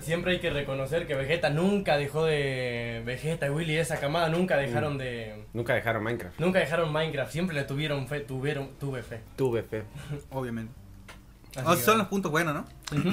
Siempre 0.00 0.32
hay 0.32 0.38
que 0.40 0.50
reconocer 0.50 1.06
que 1.06 1.14
Vegeta 1.14 1.50
nunca 1.50 1.96
dejó 1.96 2.24
de. 2.24 3.02
Vegeta, 3.04 3.50
Willy, 3.50 3.76
esa 3.76 3.98
camada 3.98 4.28
nunca 4.28 4.56
dejaron 4.56 4.94
Mm. 4.94 4.98
de. 4.98 5.44
Nunca 5.52 5.74
dejaron 5.74 6.02
Minecraft. 6.04 6.38
Nunca 6.38 6.60
dejaron 6.60 6.92
Minecraft, 6.92 7.32
siempre 7.32 7.54
le 7.56 7.64
tuvieron 7.64 8.06
fe, 8.08 8.20
tuvieron, 8.20 8.70
tuve 8.78 9.02
fe. 9.02 9.20
Tuve 9.36 9.62
fe. 9.62 9.82
Obviamente. 10.30 10.72
Oh, 11.64 11.70
que- 11.74 11.78
son 11.80 11.98
los 11.98 12.06
puntos 12.06 12.30
buenos, 12.30 12.54
¿no? 12.54 12.64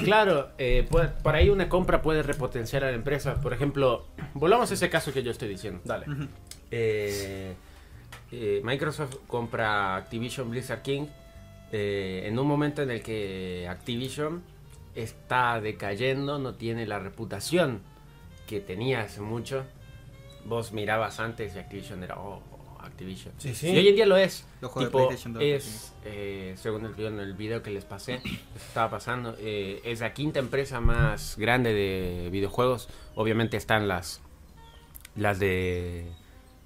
Claro, 0.03 0.49
eh, 0.59 0.85
por, 0.89 1.11
por 1.13 1.35
ahí 1.35 1.49
una 1.49 1.67
compra 1.69 2.01
puede 2.01 2.21
repotenciar 2.21 2.83
a 2.83 2.89
la 2.91 2.95
empresa. 2.95 3.35
Por 3.41 3.53
ejemplo, 3.53 4.05
volvamos 4.35 4.69
a 4.69 4.73
ese 4.75 4.89
caso 4.89 5.11
que 5.11 5.23
yo 5.23 5.31
estoy 5.31 5.47
diciendo. 5.47 5.81
Dale. 5.85 6.05
Eh, 6.69 7.53
eh, 8.31 8.61
Microsoft 8.63 9.15
compra 9.27 9.95
Activision 9.95 10.49
Blizzard 10.51 10.81
King 10.81 11.07
eh, 11.71 12.23
en 12.25 12.37
un 12.37 12.47
momento 12.47 12.81
en 12.83 12.91
el 12.91 13.01
que 13.01 13.67
Activision 13.69 14.43
está 14.95 15.60
decayendo, 15.62 16.39
no 16.39 16.55
tiene 16.55 16.86
la 16.88 16.99
reputación 16.99 17.81
que 18.47 18.60
tenía 18.60 19.01
hace 19.01 19.21
mucho. 19.21 19.65
Vos 20.45 20.71
mirabas 20.71 21.19
antes 21.19 21.55
y 21.55 21.60
Activision 21.60 22.03
era, 22.03 22.17
oh, 22.19 22.41
Activision. 22.79 23.34
Sí, 23.38 23.55
sí. 23.55 23.69
Y 23.71 23.77
hoy 23.77 23.88
en 23.88 23.95
día 23.95 24.05
lo 24.05 24.15
es. 24.15 24.45
Los 24.62 24.71
juegos 24.71 24.91
de 24.91 24.97
Tipo, 24.97 25.08
PlayStation 25.08 25.34
2, 25.34 25.43
es, 25.43 25.93
eh, 26.05 26.53
según 26.58 26.86
el 26.86 26.93
video, 26.93 27.08
en 27.10 27.19
el 27.19 27.34
video 27.34 27.63
que 27.63 27.71
les 27.71 27.84
pasé, 27.84 28.21
estaba 28.55 28.91
pasando, 28.91 29.36
eh, 29.39 29.81
es 29.84 30.01
la 30.01 30.13
quinta 30.13 30.39
empresa 30.39 30.79
más 30.79 31.36
grande 31.38 31.73
de 31.73 32.29
videojuegos. 32.31 32.88
Obviamente 33.15 33.58
están 33.58 33.88
las, 33.88 34.21
las 35.15 35.39
de 35.39 36.05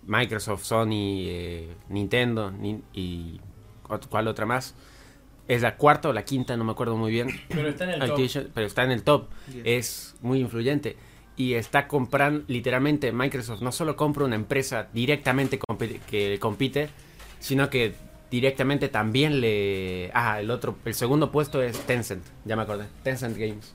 Microsoft, 0.05 0.63
Sony, 0.65 0.89
eh, 1.29 1.73
Nintendo 1.87 2.51
nin- 2.51 2.83
y 2.93 3.39
cuál 4.09 4.27
otra 4.27 4.45
más. 4.45 4.75
Es 5.49 5.61
la 5.63 5.75
cuarta 5.75 6.07
o 6.09 6.13
la 6.13 6.23
quinta, 6.23 6.55
no 6.55 6.63
me 6.63 6.71
acuerdo 6.71 6.95
muy 6.95 7.11
bien. 7.11 7.27
Pero 7.49 7.67
está 7.67 7.83
en 7.83 8.01
el 8.01 8.09
top. 8.09 8.51
Pero 8.53 8.65
está 8.67 8.83
en 8.83 8.91
el 8.91 9.03
top. 9.03 9.27
Yes. 9.47 9.61
Es 9.65 10.15
muy 10.21 10.39
influyente. 10.39 10.95
Y 11.35 11.55
está 11.55 11.87
comprando, 11.87 12.43
literalmente, 12.47 13.11
Microsoft 13.11 13.61
no 13.61 13.71
solo 13.71 13.95
compra 13.95 14.25
una 14.25 14.35
empresa 14.35 14.87
directamente 14.93 15.59
compi- 15.59 15.99
que 16.01 16.37
compite, 16.39 16.89
sino 17.39 17.69
que 17.69 17.93
directamente 18.29 18.89
también 18.89 19.41
le... 19.41 20.11
Ah, 20.13 20.39
el 20.39 20.51
otro, 20.51 20.77
el 20.85 20.93
segundo 20.93 21.31
puesto 21.31 21.61
es 21.63 21.79
Tencent, 21.79 22.23
ya 22.45 22.55
me 22.55 22.61
acordé, 22.63 22.85
Tencent 23.03 23.37
Games. 23.37 23.73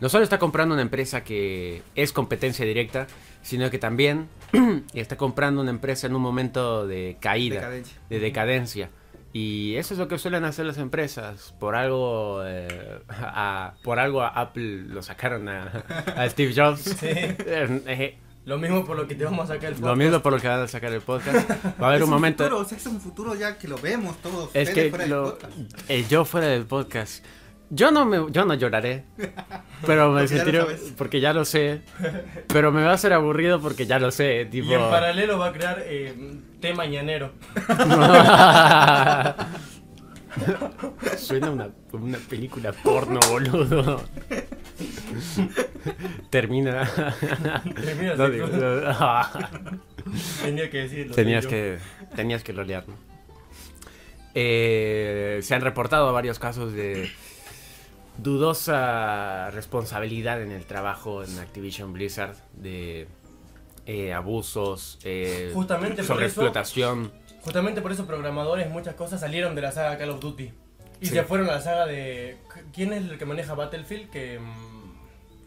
No 0.00 0.08
solo 0.08 0.22
está 0.22 0.38
comprando 0.38 0.74
una 0.74 0.82
empresa 0.82 1.24
que 1.24 1.82
es 1.96 2.12
competencia 2.12 2.64
directa, 2.64 3.08
sino 3.42 3.68
que 3.68 3.78
también 3.78 4.28
está 4.94 5.16
comprando 5.16 5.60
una 5.60 5.70
empresa 5.70 6.06
en 6.06 6.14
un 6.14 6.22
momento 6.22 6.86
de 6.86 7.16
caída 7.20 7.56
Decadencia. 7.56 7.98
de 8.08 8.20
decadencia. 8.20 8.90
Y 9.40 9.76
eso 9.76 9.94
es 9.94 10.00
lo 10.00 10.08
que 10.08 10.18
suelen 10.18 10.44
hacer 10.44 10.66
las 10.66 10.78
empresas. 10.78 11.54
Por 11.60 11.76
algo, 11.76 12.42
eh, 12.44 13.00
a, 13.08 13.74
por 13.84 13.98
algo 14.00 14.22
a 14.22 14.28
Apple 14.28 14.82
lo 14.88 15.02
sacaron 15.02 15.48
a, 15.48 15.84
a 16.16 16.28
Steve 16.28 16.52
Jobs. 16.56 16.80
Sí. 16.98 17.06
Eh, 17.10 18.18
Lo 18.46 18.56
mismo 18.58 18.84
por 18.86 18.96
lo 18.96 19.06
que 19.06 19.14
te 19.14 19.24
vamos 19.24 19.48
a 19.50 19.54
sacar 19.54 19.72
el 19.72 19.74
lo 19.74 19.80
podcast. 19.80 19.98
mismo 19.98 20.22
por 20.22 20.32
lo 20.32 20.38
que 20.40 20.48
van 20.48 20.60
a 20.62 20.68
sacar 20.68 20.92
el 20.92 21.02
podcast. 21.02 21.50
Va 21.80 21.86
a 21.86 21.88
haber 21.90 22.00
Es 22.00 22.04
un 22.04 22.10
momento. 22.10 22.44
Futuro, 22.44 22.62
o 22.62 22.64
sea, 22.64 22.78
es 22.78 22.86
un 22.86 23.00
futuro 23.00 23.34
ya 23.34 23.58
que 23.58 23.68
lo 23.68 23.76
vemos 23.78 24.16
todos. 24.22 24.50
Es 24.54 24.70
Fede 24.70 24.84
que 24.84 24.88
fuera 24.90 25.04
del 25.04 25.10
lo, 25.12 25.24
podcast. 25.38 25.52
eh, 25.88 26.06
yo 26.08 26.24
fuera 26.24 26.46
del 26.48 26.64
podcast. 26.64 27.24
Yo 27.70 27.90
no 27.90 28.06
me, 28.06 28.30
yo 28.30 28.46
no 28.46 28.54
lloraré, 28.54 29.04
pero 29.86 30.10
me 30.10 30.20
Porque 30.22 30.28
sentiré 30.28 30.64
porque 30.96 31.20
ya 31.20 31.34
lo 31.34 31.44
sé, 31.44 31.82
pero 32.48 32.72
me 32.72 32.82
va 32.82 32.92
a 32.92 32.98
ser 32.98 33.12
aburrido 33.12 33.60
porque 33.60 33.86
ya 33.86 33.98
lo 33.98 34.10
sé, 34.10 34.46
tipo. 34.50 34.68
Y 34.68 34.74
en 34.74 34.80
paralelo 34.80 35.38
va 35.38 35.48
a 35.48 35.52
crear 35.52 35.82
eh, 35.84 36.14
té 36.60 36.72
mañanero. 36.72 37.32
Suena 41.16 41.50
una, 41.50 41.68
una 41.92 42.18
película 42.18 42.72
porno, 42.72 43.18
boludo. 43.28 44.02
Termina. 46.30 46.88
Termina 47.84 48.14
No, 48.14 48.24
así, 48.24 48.32
digo, 48.32 48.46
¿no? 48.46 48.80
no. 48.80 49.26
Tenía 50.42 50.70
que 50.70 50.78
decirlo. 50.78 51.14
Tenías 51.14 51.46
que, 51.46 51.78
tenías 52.14 52.44
que 52.44 52.52
lolear, 52.52 52.86
¿no? 52.88 52.94
Eh, 54.34 55.40
se 55.42 55.54
han 55.54 55.62
reportado 55.62 56.12
varios 56.12 56.38
casos 56.38 56.72
de 56.72 57.10
dudosa 58.18 59.50
responsabilidad 59.50 60.42
en 60.42 60.50
el 60.52 60.64
trabajo 60.64 61.22
en 61.24 61.38
Activision 61.38 61.92
Blizzard, 61.92 62.36
de 62.54 63.06
eh, 63.86 64.12
abusos, 64.12 64.98
eh, 65.04 65.50
Justamente 65.54 65.96
por 65.98 66.06
sobre 66.06 66.26
eso- 66.26 66.40
explotación. 66.42 67.12
Justamente 67.42 67.80
por 67.80 67.92
eso 67.92 68.06
programadores, 68.06 68.68
muchas 68.68 68.94
cosas 68.96 69.20
salieron 69.20 69.54
de 69.54 69.62
la 69.62 69.72
saga 69.72 69.96
Call 69.96 70.10
of 70.10 70.20
Duty. 70.20 70.52
Y 71.00 71.06
Sí. 71.06 71.14
se 71.14 71.22
fueron 71.22 71.48
a 71.48 71.52
la 71.52 71.60
saga 71.60 71.86
de... 71.86 72.36
¿Quién 72.74 72.92
es 72.92 73.04
el 73.08 73.16
que 73.18 73.24
maneja 73.24 73.54
Battlefield? 73.54 74.10
Que 74.10 74.40
mm, 74.40 74.77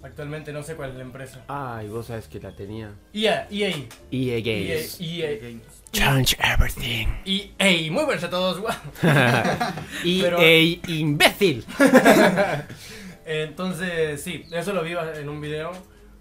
actualmente 0.04 0.52
no 0.54 0.64
sé 0.64 0.76
cuál 0.76 0.92
es 0.92 0.96
la 0.98 1.04
empresa. 1.04 1.44
Ay, 1.48 1.88
vos 1.88 2.08
sabes 2.08 2.28
que 2.28 2.40
la 2.40 2.56
tenía. 2.56 2.94
EA, 3.14 3.48
EA. 3.52 3.68
EA 3.70 3.88
EA, 4.12 4.42
Games. 4.42 4.98
EA, 5.00 5.60
Change 5.92 6.38
everything. 6.42 7.08
EA. 7.26 7.92
Muy 7.92 8.06
buenos 8.06 8.24
a 8.24 8.30
todos. 8.30 8.60
guau. 8.60 8.74
EA 9.04 9.74
Pero- 10.04 10.42
imbécil. 10.88 11.66
Entonces, 13.26 14.22
sí, 14.22 14.46
eso 14.52 14.74
lo 14.74 14.84
vi 14.84 14.94
en 15.20 15.30
un 15.30 15.42
video. 15.42 15.72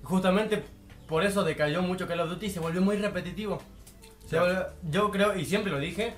Justamente 0.03 0.63
por 1.07 1.25
eso 1.25 1.45
decayó 1.45 1.83
mucho 1.83 2.07
Call 2.07 2.21
of 2.21 2.31
Duty 2.31 2.47
y 2.47 2.51
se 2.51 2.61
volvió 2.61 2.81
muy 2.83 2.97
repetitivo. 2.97 3.61
Se 4.27 4.39
volvió- 4.39 4.67
yo 4.91 5.11
creo, 5.11 5.37
y 5.37 5.45
siempre 5.45 5.73
lo 5.73 5.79
dije, 5.79 6.15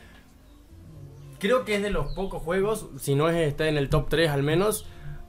creo 1.39 1.65
que 1.65 1.77
es 1.77 1.83
de 1.83 1.91
los 1.91 2.13
pocos 2.15 2.43
juegos, 2.43 2.89
si 3.01 3.15
no 3.15 3.29
es 3.29 3.37
está 3.49 3.69
en 3.69 3.77
el 3.77 3.89
top 3.89 4.09
3 4.11 4.31
al 4.31 4.43
menos, 4.43 4.87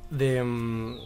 de 0.10 0.43
mm, 0.43 0.98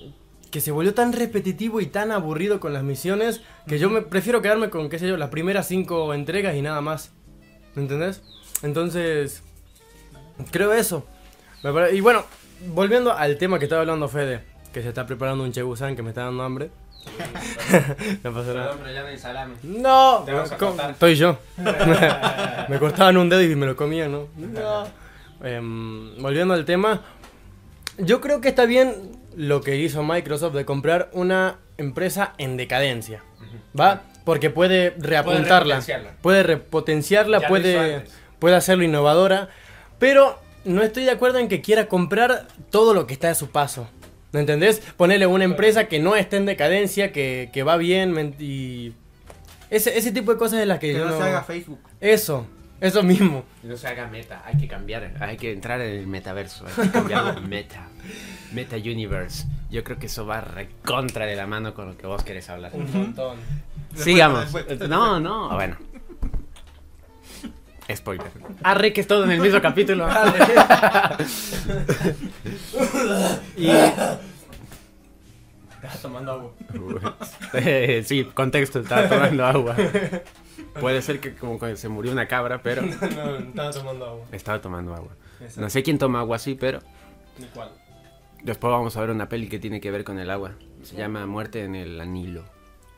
que 0.51 0.61
se 0.61 0.71
volvió 0.71 0.93
tan 0.93 1.13
repetitivo 1.13 1.81
y 1.81 1.87
tan 1.87 2.11
aburrido 2.11 2.59
con 2.59 2.73
las 2.73 2.83
misiones 2.83 3.41
que 3.67 3.79
yo 3.79 3.89
me 3.89 4.01
prefiero 4.01 4.41
quedarme 4.41 4.69
con, 4.69 4.89
qué 4.89 4.97
sé 4.99 5.07
yo, 5.07 5.17
las 5.17 5.29
primeras 5.29 5.67
5 5.67 6.13
entregas 6.13 6.55
y 6.55 6.61
nada 6.61 6.81
más. 6.81 7.11
¿Me 7.75 7.81
entendés? 7.83 8.21
Entonces, 8.63 9.43
creo 10.51 10.73
eso. 10.73 11.05
Y 11.93 12.01
bueno, 12.01 12.23
volviendo 12.73 13.11
al 13.13 13.37
tema 13.37 13.59
que 13.59 13.65
estaba 13.65 13.81
hablando 13.81 14.07
Fede, 14.07 14.41
que 14.73 14.81
se 14.81 14.89
está 14.89 15.05
preparando 15.05 15.43
un 15.43 15.51
chegusan 15.51 15.95
que 15.95 16.01
me 16.03 16.09
está 16.09 16.23
dando 16.25 16.43
hambre. 16.43 16.69
no 18.23 18.33
pasa 18.33 18.53
nada. 18.53 18.75
pero 18.79 18.91
ya 18.93 19.01
no 19.01 19.07
hay 19.07 19.17
salame. 19.17 19.53
No, 19.63 20.23
Te 20.25 20.33
vas 20.33 20.51
a 20.51 20.57
co- 20.57 20.67
cortar. 20.67 20.91
estoy 20.91 21.15
yo. 21.15 21.37
me 22.69 22.79
cortaban 22.79 23.17
un 23.17 23.29
dedo 23.29 23.41
y 23.43 23.55
me 23.55 23.65
lo 23.65 23.75
comía, 23.75 24.07
¿no? 24.07 24.27
No. 24.37 24.87
Em, 25.43 26.19
volviendo 26.19 26.55
al 26.55 26.65
tema, 26.65 27.01
yo 27.99 28.19
creo 28.21 28.41
que 28.41 28.47
está 28.49 28.65
bien 28.65 29.11
lo 29.37 29.61
que 29.61 29.77
hizo 29.77 30.01
Microsoft 30.01 30.55
de 30.55 30.65
comprar 30.65 31.09
una 31.13 31.59
empresa 31.77 32.33
en 32.39 32.57
decadencia, 32.57 33.23
¿va? 33.79 34.01
Porque 34.25 34.49
puede 34.49 34.95
reapuntarla, 34.97 35.79
puede 36.21 36.41
repotenciarla, 36.41 37.41
Ya 37.41 37.47
puede, 37.47 38.03
puede 38.39 38.55
hacerlo 38.55 38.83
innovadora, 38.83 39.49
pero 39.99 40.39
no 40.65 40.81
estoy 40.81 41.03
de 41.05 41.11
acuerdo 41.11 41.37
en 41.37 41.49
que 41.49 41.61
quiera 41.61 41.87
comprar 41.87 42.47
todo 42.71 42.95
lo 42.95 43.05
que 43.05 43.13
está 43.13 43.29
a 43.29 43.35
su 43.35 43.51
paso. 43.51 43.87
¿Me 44.31 44.39
entendés? 44.39 44.81
Ponerle 44.97 45.27
una 45.27 45.43
empresa 45.45 45.87
que 45.87 45.99
no 45.99 46.15
esté 46.15 46.37
en 46.37 46.47
decadencia, 46.47 47.11
que, 47.11 47.49
que 47.53 47.61
va 47.61 47.77
bien 47.77 48.35
y... 48.39 48.93
Ese, 49.69 49.97
ese 49.97 50.11
tipo 50.11 50.31
de 50.31 50.39
cosas 50.39 50.59
de 50.59 50.65
las 50.65 50.79
que, 50.79 50.87
Que 50.87 50.93
yo 50.97 51.05
no 51.05 51.11
no... 51.11 51.17
se 51.17 51.23
haga 51.23 51.43
Facebook. 51.43 51.79
Eso, 52.01 52.47
eso 52.79 53.03
mismo. 53.03 53.43
No 53.63 53.75
se 53.77 53.87
haga 53.87 54.07
meta, 54.07 54.41
hay 54.45 54.57
que 54.57 54.67
cambiar, 54.67 55.13
hay 55.19 55.37
que 55.37 55.51
entrar 55.51 55.81
en 55.81 55.99
el 55.99 56.07
metaverso, 56.07 56.65
hay 56.65 56.87
que 56.87 56.91
cambiarlo 56.91 57.41
meta. 57.47 57.87
Meta 58.53 58.77
Universe. 58.77 59.45
Yo 59.69 59.83
creo 59.83 59.99
que 59.99 60.05
eso 60.05 60.25
va 60.25 60.39
recontra 60.41 61.25
de 61.25 61.35
la 61.35 61.47
mano 61.47 61.73
con 61.73 61.87
lo 61.87 61.97
que 61.97 62.07
vos 62.07 62.23
querés 62.23 62.49
hablar. 62.49 62.71
Un 62.73 62.91
montón. 62.93 63.37
Sigamos. 63.95 64.53
No, 64.87 65.19
no, 65.19 65.49
bueno. 65.53 65.75
Spoiler. 67.93 68.27
Arre 68.63 68.93
que 68.93 69.01
es 69.01 69.07
todo 69.07 69.23
en 69.23 69.31
el 69.31 69.39
mismo 69.39 69.61
capítulo. 69.61 70.07
y 73.57 73.69
Estás 75.77 76.01
tomando 76.01 76.31
agua. 76.33 76.51
Sí, 78.03 78.25
contexto, 78.33 78.79
estaba 78.79 79.07
tomando 79.07 79.45
agua. 79.45 79.75
Puede 80.79 81.01
ser 81.01 81.19
que 81.19 81.35
como 81.35 81.59
que 81.59 81.75
se 81.75 81.89
murió 81.89 82.11
una 82.11 82.27
cabra, 82.27 82.61
pero 82.61 82.81
no, 82.81 82.89
no, 82.89 83.37
estaba 83.37 83.71
tomando 83.71 84.05
agua. 84.05 84.25
estaba 84.31 84.61
tomando 84.61 84.93
agua. 84.93 85.11
Exacto. 85.39 85.61
No 85.61 85.69
sé 85.69 85.83
quién 85.83 85.97
toma 85.97 86.19
agua 86.19 86.35
así, 86.37 86.55
pero 86.55 86.79
cuál. 87.53 87.71
después 88.43 88.71
vamos 88.71 88.97
a 88.97 89.01
ver 89.01 89.09
una 89.11 89.29
peli 89.29 89.47
que 89.47 89.59
tiene 89.59 89.79
que 89.79 89.91
ver 89.91 90.03
con 90.03 90.19
el 90.19 90.29
agua. 90.29 90.53
Se 90.83 90.95
llama 90.95 91.25
Muerte 91.25 91.63
en 91.63 91.75
el 91.75 91.99
Anilo. 91.99 92.43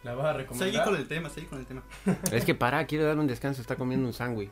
¿La 0.03 0.15
vas 0.15 0.27
a 0.27 0.33
recomendar? 0.33 0.69
Seguí 0.69 0.83
con 0.83 0.95
el 0.95 1.07
tema, 1.07 1.29
seguí 1.29 1.47
con 1.47 1.59
el 1.59 1.65
tema. 1.65 1.83
Es 2.31 2.45
que 2.45 2.55
para, 2.55 2.85
quiero 2.85 3.05
dar 3.05 3.17
un 3.17 3.27
descanso, 3.27 3.61
está 3.61 3.75
comiendo 3.75 4.07
un 4.07 4.13
sándwich. 4.13 4.51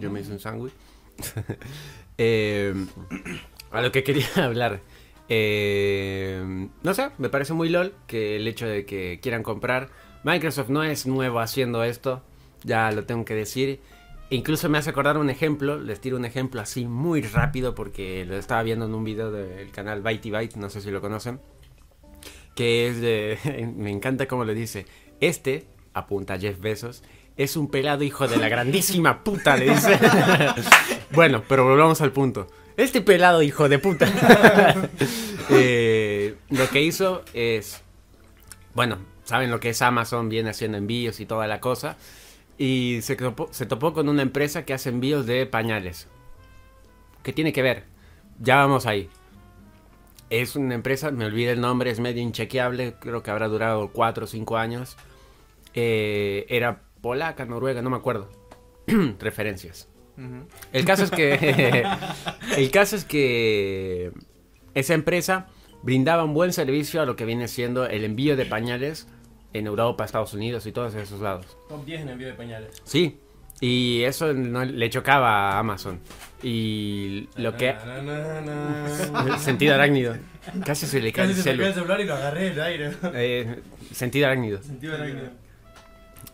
Yo 0.00 0.10
me 0.10 0.20
hice 0.20 0.32
un 0.32 0.40
sándwich. 0.40 0.72
Eh, 2.18 2.72
a 3.70 3.82
lo 3.82 3.92
que 3.92 4.02
quería 4.02 4.26
hablar. 4.36 4.80
Eh, 5.28 6.68
no 6.82 6.94
sé, 6.94 7.10
me 7.18 7.28
parece 7.28 7.52
muy 7.52 7.68
lol 7.68 7.92
que 8.06 8.36
el 8.36 8.48
hecho 8.48 8.66
de 8.66 8.86
que 8.86 9.18
quieran 9.20 9.42
comprar. 9.42 9.90
Microsoft 10.24 10.70
no 10.70 10.82
es 10.82 11.06
nuevo 11.06 11.40
haciendo 11.40 11.84
esto, 11.84 12.22
ya 12.66 12.90
lo 12.90 13.04
tengo 13.04 13.24
que 13.24 13.34
decir. 13.34 13.80
Incluso 14.28 14.68
me 14.68 14.78
hace 14.78 14.90
acordar 14.90 15.18
un 15.18 15.30
ejemplo, 15.30 15.78
les 15.78 16.00
tiro 16.00 16.16
un 16.16 16.24
ejemplo 16.24 16.60
así 16.60 16.84
muy 16.84 17.22
rápido 17.22 17.74
porque 17.74 18.24
lo 18.26 18.36
estaba 18.36 18.62
viendo 18.64 18.84
en 18.84 18.94
un 18.94 19.04
video 19.04 19.30
del 19.30 19.70
canal 19.70 20.02
Bitey 20.02 20.32
Byte, 20.32 20.56
no 20.56 20.68
sé 20.68 20.80
si 20.80 20.90
lo 20.90 21.00
conocen. 21.00 21.40
Que 22.54 22.88
es 22.88 23.00
de. 23.00 23.72
Me 23.76 23.90
encanta 23.90 24.26
cómo 24.26 24.44
lo 24.44 24.52
dice. 24.52 24.86
Este, 25.20 25.68
apunta 25.94 26.38
Jeff 26.38 26.60
Bezos, 26.60 27.02
es 27.36 27.56
un 27.56 27.70
pelado 27.70 28.02
hijo 28.02 28.26
de 28.26 28.36
la 28.36 28.48
grandísima 28.48 29.22
puta, 29.22 29.56
le 29.56 29.70
dice. 29.70 29.98
bueno, 31.12 31.44
pero 31.48 31.64
volvamos 31.64 32.00
al 32.00 32.12
punto. 32.12 32.48
Este 32.76 33.00
pelado 33.00 33.42
hijo 33.42 33.68
de 33.68 33.78
puta. 33.78 34.06
Eh, 35.48 36.34
lo 36.50 36.68
que 36.70 36.82
hizo 36.82 37.22
es. 37.32 37.80
Bueno, 38.74 38.98
saben 39.22 39.48
lo 39.48 39.60
que 39.60 39.68
es 39.68 39.80
Amazon, 39.80 40.28
viene 40.28 40.50
haciendo 40.50 40.76
envíos 40.76 41.20
y 41.20 41.26
toda 41.26 41.46
la 41.46 41.60
cosa. 41.60 41.96
Y 42.58 43.00
se 43.02 43.16
topó, 43.16 43.48
se 43.50 43.66
topó 43.66 43.92
con 43.92 44.08
una 44.08 44.22
empresa 44.22 44.64
que 44.64 44.74
hace 44.74 44.88
envíos 44.88 45.26
de 45.26 45.46
pañales. 45.46 46.08
¿Qué 47.22 47.32
tiene 47.32 47.52
que 47.52 47.62
ver? 47.62 47.84
Ya 48.40 48.56
vamos 48.56 48.86
ahí. 48.86 49.08
Es 50.30 50.56
una 50.56 50.74
empresa, 50.74 51.10
me 51.10 51.24
olvidé 51.24 51.52
el 51.52 51.60
nombre, 51.60 51.90
es 51.90 52.00
medio 52.00 52.22
inchequeable, 52.22 52.94
creo 52.98 53.22
que 53.22 53.30
habrá 53.30 53.48
durado 53.48 53.90
4 53.92 54.24
o 54.24 54.26
5 54.26 54.56
años. 54.56 54.96
Eh, 55.74 56.46
era 56.48 56.82
polaca, 57.00 57.44
noruega, 57.44 57.82
no 57.82 57.90
me 57.90 57.96
acuerdo. 57.96 58.30
Referencias. 59.20 59.88
El 60.72 60.84
caso 60.84 61.04
es 61.04 61.10
que. 61.10 61.84
el 62.56 62.70
caso 62.70 62.96
es 62.96 63.04
que. 63.04 64.12
Esa 64.74 64.94
empresa 64.94 65.48
brindaba 65.82 66.24
un 66.24 66.34
buen 66.34 66.52
servicio 66.52 67.00
a 67.00 67.06
lo 67.06 67.16
que 67.16 67.24
viene 67.24 67.48
siendo 67.48 67.86
el 67.86 68.04
envío 68.04 68.36
de 68.36 68.46
pañales 68.46 69.08
en 69.58 69.66
Europa, 69.66 70.04
Estados 70.04 70.34
Unidos 70.34 70.66
y 70.66 70.72
todos 70.72 70.94
esos 70.94 71.20
lados. 71.20 71.56
Top 71.68 71.84
10 71.84 72.02
en 72.02 72.08
envío 72.10 72.28
de 72.28 72.34
pañales. 72.34 72.82
Sí. 72.84 73.18
Y 73.60 74.02
eso 74.02 74.34
no 74.34 74.64
le 74.64 74.90
chocaba 74.90 75.52
a 75.52 75.58
Amazon. 75.58 76.00
Y 76.42 77.28
lo 77.36 77.56
que. 77.56 77.74
Sentido 79.38 79.74
arácnido. 79.74 80.16
Casi 80.64 80.86
se 80.86 81.00
le 81.00 81.12
cae 81.12 81.28
Casi 81.28 81.38
el 81.38 81.42
se 81.42 81.52
me 81.52 81.58
cae 81.58 81.68
el 81.68 81.74
celular 81.74 82.00
y 82.00 82.04
lo 82.04 82.14
agarré 82.14 82.50
del 82.50 82.60
aire. 82.60 82.92
Eh, 83.14 83.60
sentido 83.92 84.26
arácnido. 84.26 84.62
Sentido 84.62 84.94
arácnido. 84.94 85.28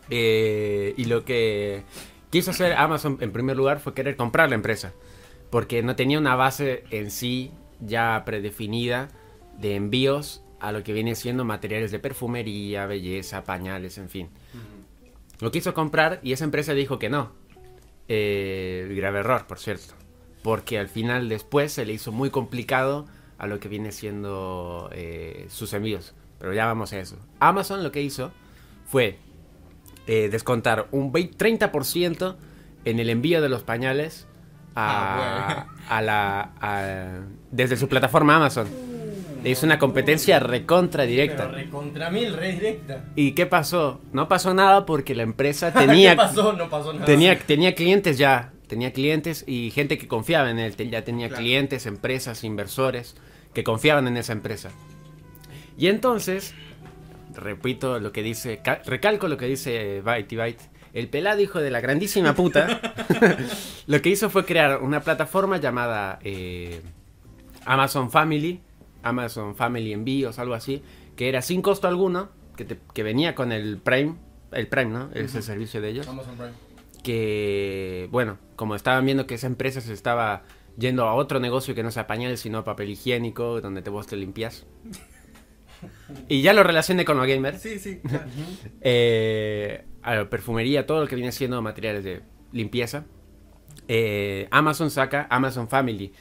Eh, 0.09 0.93
y 0.97 1.05
lo 1.05 1.23
que 1.23 1.83
quiso 2.29 2.51
hacer 2.51 2.73
Amazon 2.73 3.17
en 3.21 3.31
primer 3.31 3.55
lugar 3.55 3.79
fue 3.79 3.93
querer 3.93 4.17
comprar 4.17 4.49
la 4.49 4.55
empresa. 4.55 4.91
Porque 5.49 5.81
no 5.81 5.95
tenía 5.95 6.19
una 6.19 6.35
base 6.35 6.83
en 6.89 7.09
sí 7.09 7.51
ya 7.79 8.23
predefinida 8.25 9.09
de 9.57 9.75
envíos 9.75 10.42
a 10.63 10.71
lo 10.71 10.83
que 10.83 10.93
viene 10.93 11.13
siendo 11.15 11.43
materiales 11.45 11.91
de 11.91 11.99
perfumería, 11.99 12.85
belleza, 12.85 13.43
pañales, 13.43 13.97
en 13.97 14.09
fin. 14.09 14.29
Lo 15.39 15.51
quiso 15.51 15.73
comprar 15.73 16.19
y 16.23 16.31
esa 16.31 16.45
empresa 16.45 16.73
dijo 16.73 16.97
que 16.99 17.09
no. 17.09 17.31
Eh, 18.07 18.91
grave 18.95 19.19
error, 19.19 19.45
por 19.47 19.59
cierto. 19.59 19.93
Porque 20.41 20.77
al 20.79 20.87
final 20.89 21.29
después 21.29 21.71
se 21.73 21.85
le 21.85 21.93
hizo 21.93 22.11
muy 22.11 22.29
complicado 22.29 23.05
a 23.37 23.47
lo 23.47 23.59
que 23.59 23.67
viene 23.67 23.91
siendo 23.91 24.89
eh, 24.93 25.47
sus 25.49 25.73
envíos. 25.73 26.13
Pero 26.39 26.53
ya 26.53 26.65
vamos 26.65 26.93
a 26.93 26.99
eso. 26.99 27.17
Amazon 27.39 27.83
lo 27.83 27.91
que 27.91 28.01
hizo 28.01 28.31
fue 28.87 29.17
eh, 30.07 30.29
descontar 30.29 30.87
un 30.91 31.11
20 31.11 31.37
30% 31.69 32.35
en 32.85 32.99
el 32.99 33.09
envío 33.09 33.41
de 33.41 33.49
los 33.49 33.63
pañales 33.63 34.27
a, 34.75 35.67
a 35.89 36.01
la, 36.01 36.53
a- 36.61 37.21
desde 37.51 37.75
su 37.77 37.87
plataforma 37.89 38.35
Amazon. 38.37 38.67
Le 39.43 39.49
hizo 39.49 39.65
una 39.65 39.77
competencia 39.77 40.39
recontra 40.39 41.03
directa. 41.03 41.43
Pero 41.49 41.57
recontra 41.57 42.09
mil, 42.09 42.33
re 42.33 42.53
directa. 42.53 43.05
¿Y 43.15 43.33
qué 43.33 43.45
pasó? 43.45 44.01
No 44.13 44.27
pasó 44.27 44.53
nada 44.53 44.85
porque 44.85 45.13
la 45.15 45.23
empresa 45.23 45.73
tenía, 45.73 46.11
¿Qué 46.11 46.17
pasó? 46.17 46.53
No 46.53 46.69
pasó 46.69 46.93
nada. 46.93 47.05
tenía, 47.05 47.37
tenía 47.37 47.75
clientes 47.75 48.17
ya. 48.17 48.51
Tenía 48.67 48.91
clientes 48.93 49.43
y 49.45 49.69
gente 49.71 49.97
que 49.97 50.07
confiaba 50.07 50.49
en 50.49 50.57
él. 50.59 50.75
Ya 50.89 51.03
tenía 51.03 51.27
Claro. 51.27 51.41
clientes, 51.43 51.85
empresas, 51.85 52.43
inversores 52.43 53.15
que 53.53 53.63
confiaban 53.63 54.07
en 54.07 54.17
esa 54.17 54.33
empresa. 54.33 54.71
Y 55.77 55.87
entonces, 55.87 56.55
repito 57.35 57.99
lo 57.99 58.11
que 58.11 58.23
dice, 58.23 58.59
ca- 58.63 58.81
recalco 58.85 59.27
lo 59.27 59.37
que 59.37 59.45
dice 59.47 60.01
Byte 60.01 60.31
y 60.33 60.35
Byte. 60.37 60.61
El 60.93 61.07
pelado 61.09 61.41
hijo 61.41 61.59
de 61.59 61.71
la 61.71 61.81
grandísima 61.81 62.33
puta 62.35 62.79
lo 63.87 64.01
que 64.01 64.09
hizo 64.09 64.29
fue 64.29 64.45
crear 64.45 64.79
una 64.81 65.01
plataforma 65.01 65.57
llamada 65.57 66.19
eh, 66.23 66.81
Amazon 67.65 68.11
Family, 68.11 68.61
Amazon 69.03 69.55
Family 69.55 69.93
Envíos, 69.93 70.39
algo 70.39 70.53
así, 70.55 70.81
que 71.15 71.29
era 71.29 71.41
sin 71.41 71.61
costo 71.61 71.87
alguno, 71.87 72.29
que, 72.57 72.65
te- 72.65 72.79
que 72.93 73.03
venía 73.03 73.35
con 73.35 73.51
el 73.51 73.77
Prime, 73.77 74.15
el 74.51 74.67
Prime, 74.67 74.91
¿no? 74.91 75.09
Es 75.13 75.35
el 75.35 75.43
servicio 75.43 75.81
de 75.81 75.89
ellos 75.89 76.07
Amazon 76.07 76.35
Prime. 76.35 76.51
que, 77.03 78.07
bueno, 78.11 78.37
como 78.55 78.75
estaban 78.75 79.05
viendo 79.05 79.27
que 79.27 79.35
esa 79.35 79.47
empresa 79.47 79.81
se 79.81 79.93
estaba 79.93 80.43
yendo 80.77 81.05
a 81.07 81.13
otro 81.13 81.39
negocio 81.39 81.75
que 81.75 81.83
no 81.83 81.91
sea 81.91 82.07
pañales, 82.07 82.39
sino 82.39 82.63
papel 82.63 82.89
higiénico, 82.89 83.61
donde 83.61 83.81
te 83.81 83.89
vos 83.89 84.07
te 84.07 84.15
limpias. 84.15 84.65
Y 86.29 86.41
ya 86.41 86.53
lo 86.53 86.63
relacioné 86.63 87.03
con 87.03 87.17
los 87.17 87.27
gamers. 87.27 87.61
Sí, 87.61 87.77
sí, 87.77 87.99
claro. 88.07 88.25
Eh, 88.81 89.83
a 90.01 90.15
la 90.15 90.29
perfumería, 90.29 90.85
todo 90.85 91.01
lo 91.01 91.07
que 91.07 91.15
viene 91.15 91.31
siendo 91.31 91.61
materiales 91.61 92.03
de 92.03 92.21
limpieza. 92.51 93.05
Eh, 93.87 94.47
Amazon 94.51 94.89
saca 94.91 95.27
Amazon 95.29 95.67
Family, 95.67 96.13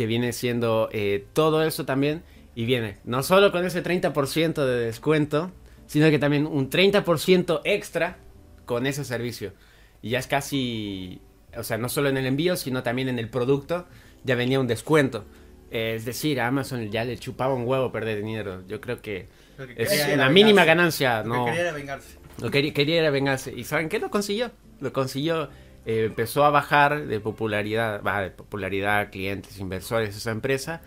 que 0.00 0.06
viene 0.06 0.32
siendo 0.32 0.88
eh, 0.92 1.26
todo 1.34 1.62
eso 1.62 1.84
también. 1.84 2.22
Y 2.54 2.64
viene 2.64 2.96
no 3.04 3.22
solo 3.22 3.52
con 3.52 3.66
ese 3.66 3.84
30% 3.84 4.64
de 4.64 4.86
descuento, 4.86 5.52
sino 5.86 6.08
que 6.08 6.18
también 6.18 6.46
un 6.46 6.70
30% 6.70 7.60
extra 7.64 8.16
con 8.64 8.86
ese 8.86 9.04
servicio. 9.04 9.52
Y 10.00 10.08
ya 10.08 10.18
es 10.20 10.26
casi, 10.26 11.20
o 11.54 11.62
sea, 11.62 11.76
no 11.76 11.90
solo 11.90 12.08
en 12.08 12.16
el 12.16 12.24
envío, 12.24 12.56
sino 12.56 12.82
también 12.82 13.10
en 13.10 13.18
el 13.18 13.28
producto, 13.28 13.86
ya 14.24 14.36
venía 14.36 14.58
un 14.58 14.66
descuento. 14.66 15.26
Eh, 15.70 15.92
es 15.96 16.06
decir, 16.06 16.40
a 16.40 16.46
Amazon 16.46 16.90
ya 16.90 17.04
le 17.04 17.18
chupaba 17.18 17.52
un 17.52 17.66
huevo 17.68 17.92
perder 17.92 18.24
dinero. 18.24 18.62
Yo 18.66 18.80
creo 18.80 19.02
que 19.02 19.28
que 19.76 19.82
es 19.82 20.08
una 20.14 20.30
mínima 20.30 20.64
ganancia. 20.64 21.18
Lo 21.22 21.24
que 21.24 21.28
No, 21.28 21.44
quería 21.44 21.60
era 21.60 21.72
vengarse. 21.72 22.16
lo 22.40 22.50
quería, 22.50 22.72
quería 22.72 23.00
era 23.00 23.10
vengarse. 23.10 23.52
¿Y 23.54 23.64
saben 23.64 23.90
qué? 23.90 23.98
Lo 23.98 24.08
consiguió. 24.10 24.50
Lo 24.80 24.94
consiguió. 24.94 25.50
Eh, 25.90 26.04
empezó 26.06 26.44
a 26.44 26.50
bajar 26.50 27.06
de 27.06 27.20
popularidad, 27.20 28.02
va, 28.02 28.20
de 28.22 28.30
popularidad, 28.30 29.10
clientes, 29.10 29.58
inversores, 29.58 30.16
esa 30.16 30.30
empresa. 30.30 30.80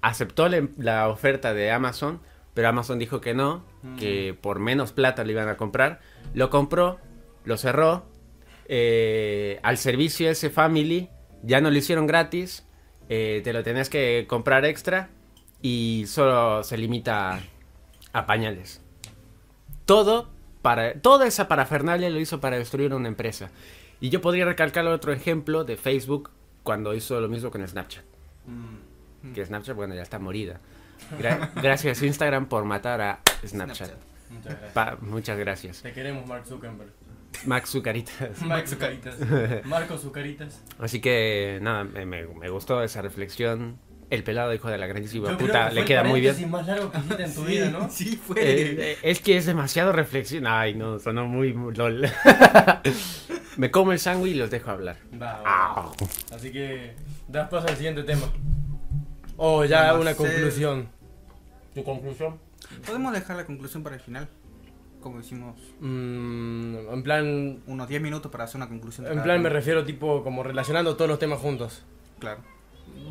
Aceptó 0.00 0.48
la, 0.48 0.66
la 0.78 1.08
oferta 1.08 1.54
de 1.54 1.70
Amazon, 1.70 2.20
pero 2.54 2.68
Amazon 2.68 2.98
dijo 2.98 3.20
que 3.20 3.34
no, 3.34 3.64
que 3.98 4.36
por 4.40 4.58
menos 4.58 4.92
plata 4.92 5.24
le 5.24 5.32
iban 5.32 5.48
a 5.48 5.56
comprar. 5.56 6.00
Lo 6.34 6.50
compró, 6.50 6.98
lo 7.44 7.56
cerró. 7.56 8.06
eh, 8.68 9.60
al 9.62 9.78
servicio 9.78 10.28
ese 10.30 10.50
Family 10.50 11.08
ya 11.42 11.60
no 11.60 11.70
lo 11.70 11.76
hicieron 11.78 12.06
gratis. 12.06 12.64
eh, 13.08 13.40
te 13.44 13.52
lo 13.52 13.62
tenés 13.62 13.88
que 13.88 14.26
comprar 14.28 14.64
extra 14.64 15.08
y 15.62 16.04
solo 16.06 16.62
se 16.62 16.76
limita 16.76 17.34
a, 17.34 17.40
a 18.12 18.26
pañales 18.26 18.82
todo 19.86 20.28
para 20.62 21.00
toda 21.00 21.26
esa 21.26 21.48
parafernalia 21.48 22.10
lo 22.10 22.20
hizo 22.20 22.40
para 22.40 22.58
destruir 22.58 22.92
una 22.92 23.08
empresa. 23.08 23.50
Y 24.00 24.10
yo 24.10 24.20
podría 24.20 24.44
recalcar 24.44 24.86
otro 24.86 25.12
ejemplo 25.12 25.64
de 25.64 25.76
Facebook 25.76 26.30
cuando 26.62 26.94
hizo 26.94 27.20
lo 27.20 27.28
mismo 27.28 27.50
con 27.50 27.66
Snapchat. 27.66 28.04
Mm. 28.46 29.32
Que 29.32 29.44
Snapchat, 29.44 29.74
bueno, 29.76 29.94
ya 29.94 30.02
está 30.02 30.18
morida. 30.18 30.60
Gra- 31.18 31.50
gracias 31.62 32.02
Instagram 32.02 32.46
por 32.46 32.64
matar 32.64 33.00
a 33.00 33.20
Snapchat. 33.46 33.88
Snapchat. 33.88 33.98
Muchas 34.30 34.52
gracias. 34.52 34.72
Pa- 34.72 34.96
muchas 35.00 35.38
gracias. 35.38 35.82
Te 35.82 35.92
queremos, 35.92 36.26
Mark 36.26 36.46
Zuckerberg. 36.46 36.90
Max 37.44 37.70
Zucaritas. 37.70 38.40
Mark 38.42 38.66
Zucaritas. 38.68 39.16
Marco 39.64 39.98
Zucaritas. 39.98 40.62
Así 40.78 41.00
que, 41.00 41.58
nada, 41.62 41.84
me- 41.84 42.06
me 42.26 42.48
gustó 42.50 42.82
esa 42.82 43.02
reflexión. 43.02 43.78
El 44.10 44.24
pelado 44.24 44.54
hijo 44.54 44.68
de 44.70 44.78
la 44.78 44.86
grandísima 44.86 45.36
puta 45.36 45.68
que 45.68 45.74
le 45.74 45.84
queda 45.84 46.02
muy 46.02 46.20
bien. 46.20 46.50
más 46.50 46.66
largo 46.66 46.90
que 46.90 46.98
hiciste 46.98 47.22
en 47.24 47.34
tu 47.34 47.40
Sí, 47.42 47.46
vida, 47.46 47.70
¿no? 47.70 47.90
Sí, 47.90 48.16
fue. 48.16 48.40
Eh, 48.40 48.76
eh, 48.92 48.98
es 49.02 49.20
que 49.20 49.36
es 49.36 49.44
demasiado 49.44 49.92
reflexión. 49.92 50.46
Ay, 50.46 50.74
no, 50.74 50.98
sonó 50.98 51.26
muy, 51.26 51.52
muy 51.52 51.74
lol. 51.74 52.08
me 53.56 53.70
como 53.70 53.92
el 53.92 53.98
sándwich 53.98 54.32
y 54.34 54.38
los 54.38 54.50
dejo 54.50 54.70
hablar. 54.70 54.96
Va, 55.20 55.42
va. 55.42 55.92
Así 56.34 56.50
que 56.50 56.94
das 57.28 57.48
paso 57.48 57.68
al 57.68 57.76
siguiente 57.76 58.02
tema. 58.04 58.26
O 59.36 59.64
ya 59.64 59.92
No 59.92 60.00
una 60.00 60.12
sé. 60.12 60.16
conclusión. 60.16 60.88
¿Tu 61.74 61.84
conclusión? 61.84 62.38
Podemos 62.86 63.12
dejar 63.12 63.36
la 63.36 63.44
conclusión 63.46 63.82
para 63.82 63.96
el 63.96 64.00
final. 64.02 64.28
Como 65.00 65.20
hicimos 65.20 65.54
Mm, 65.80 66.76
en 66.92 67.02
plan, 67.04 67.62
unos 67.66 67.88
10 67.88 68.02
minutos 68.02 68.32
para 68.32 68.44
hacer 68.44 68.56
una 68.56 68.68
conclusión. 68.68 69.06
en 69.06 69.22
plan 69.22 69.40
me 69.40 69.48
refiero 69.48 69.84
tipo 69.84 70.24
como 70.24 70.42
relacionando 70.42 70.96
todos 70.96 71.08
los 71.08 71.18
temas 71.18 71.38
juntos. 71.38 71.84
Claro. 72.18 72.40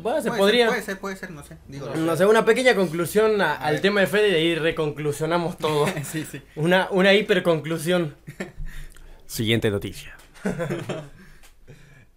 Bueno, 0.02 0.20
se 0.22 0.28
Puede 0.28 0.40
podría. 0.40 0.64
Ser, 0.66 0.70
puede 0.74 0.82
ser, 0.84 0.98
puede 1.00 1.16
ser, 1.16 1.30
no 1.32 1.42
sé. 1.42 1.56
Digo, 1.66 1.88
No 1.96 2.16
sé, 2.16 2.24
una 2.26 2.44
pequeña 2.44 2.74
conclusión 2.76 3.40
a- 3.40 3.54
A 3.54 3.66
al 3.66 3.72
ver. 3.74 3.82
tema 3.82 4.00
de 4.00 4.06
Fede 4.06 4.28
y 4.30 4.34
ahí 4.34 4.54
reconclusionamos 4.54 5.58
todo. 5.58 5.86
sí, 6.04 6.24
sí. 6.24 6.40
una, 6.56 6.88
una 6.90 7.12
hiperconclusión. 7.14 8.14
Siguiente 9.26 9.70
noticia. 9.70 10.16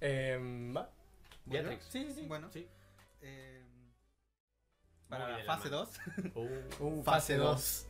Eh, 0.04 0.72
¿va? 0.76 0.90
Bueno, 1.46 1.70
sí, 1.90 2.08
sí. 2.16 2.26
Bueno, 2.28 2.50
Sí. 2.52 2.68
eh, 3.22 3.62
para 5.08 5.30
la 5.30 5.38
de 5.38 5.44
fase 5.44 5.70
mano. 5.70 5.88
2. 6.34 6.36
Uh, 6.80 7.04
Fase 7.04 7.36
2. 7.36 7.86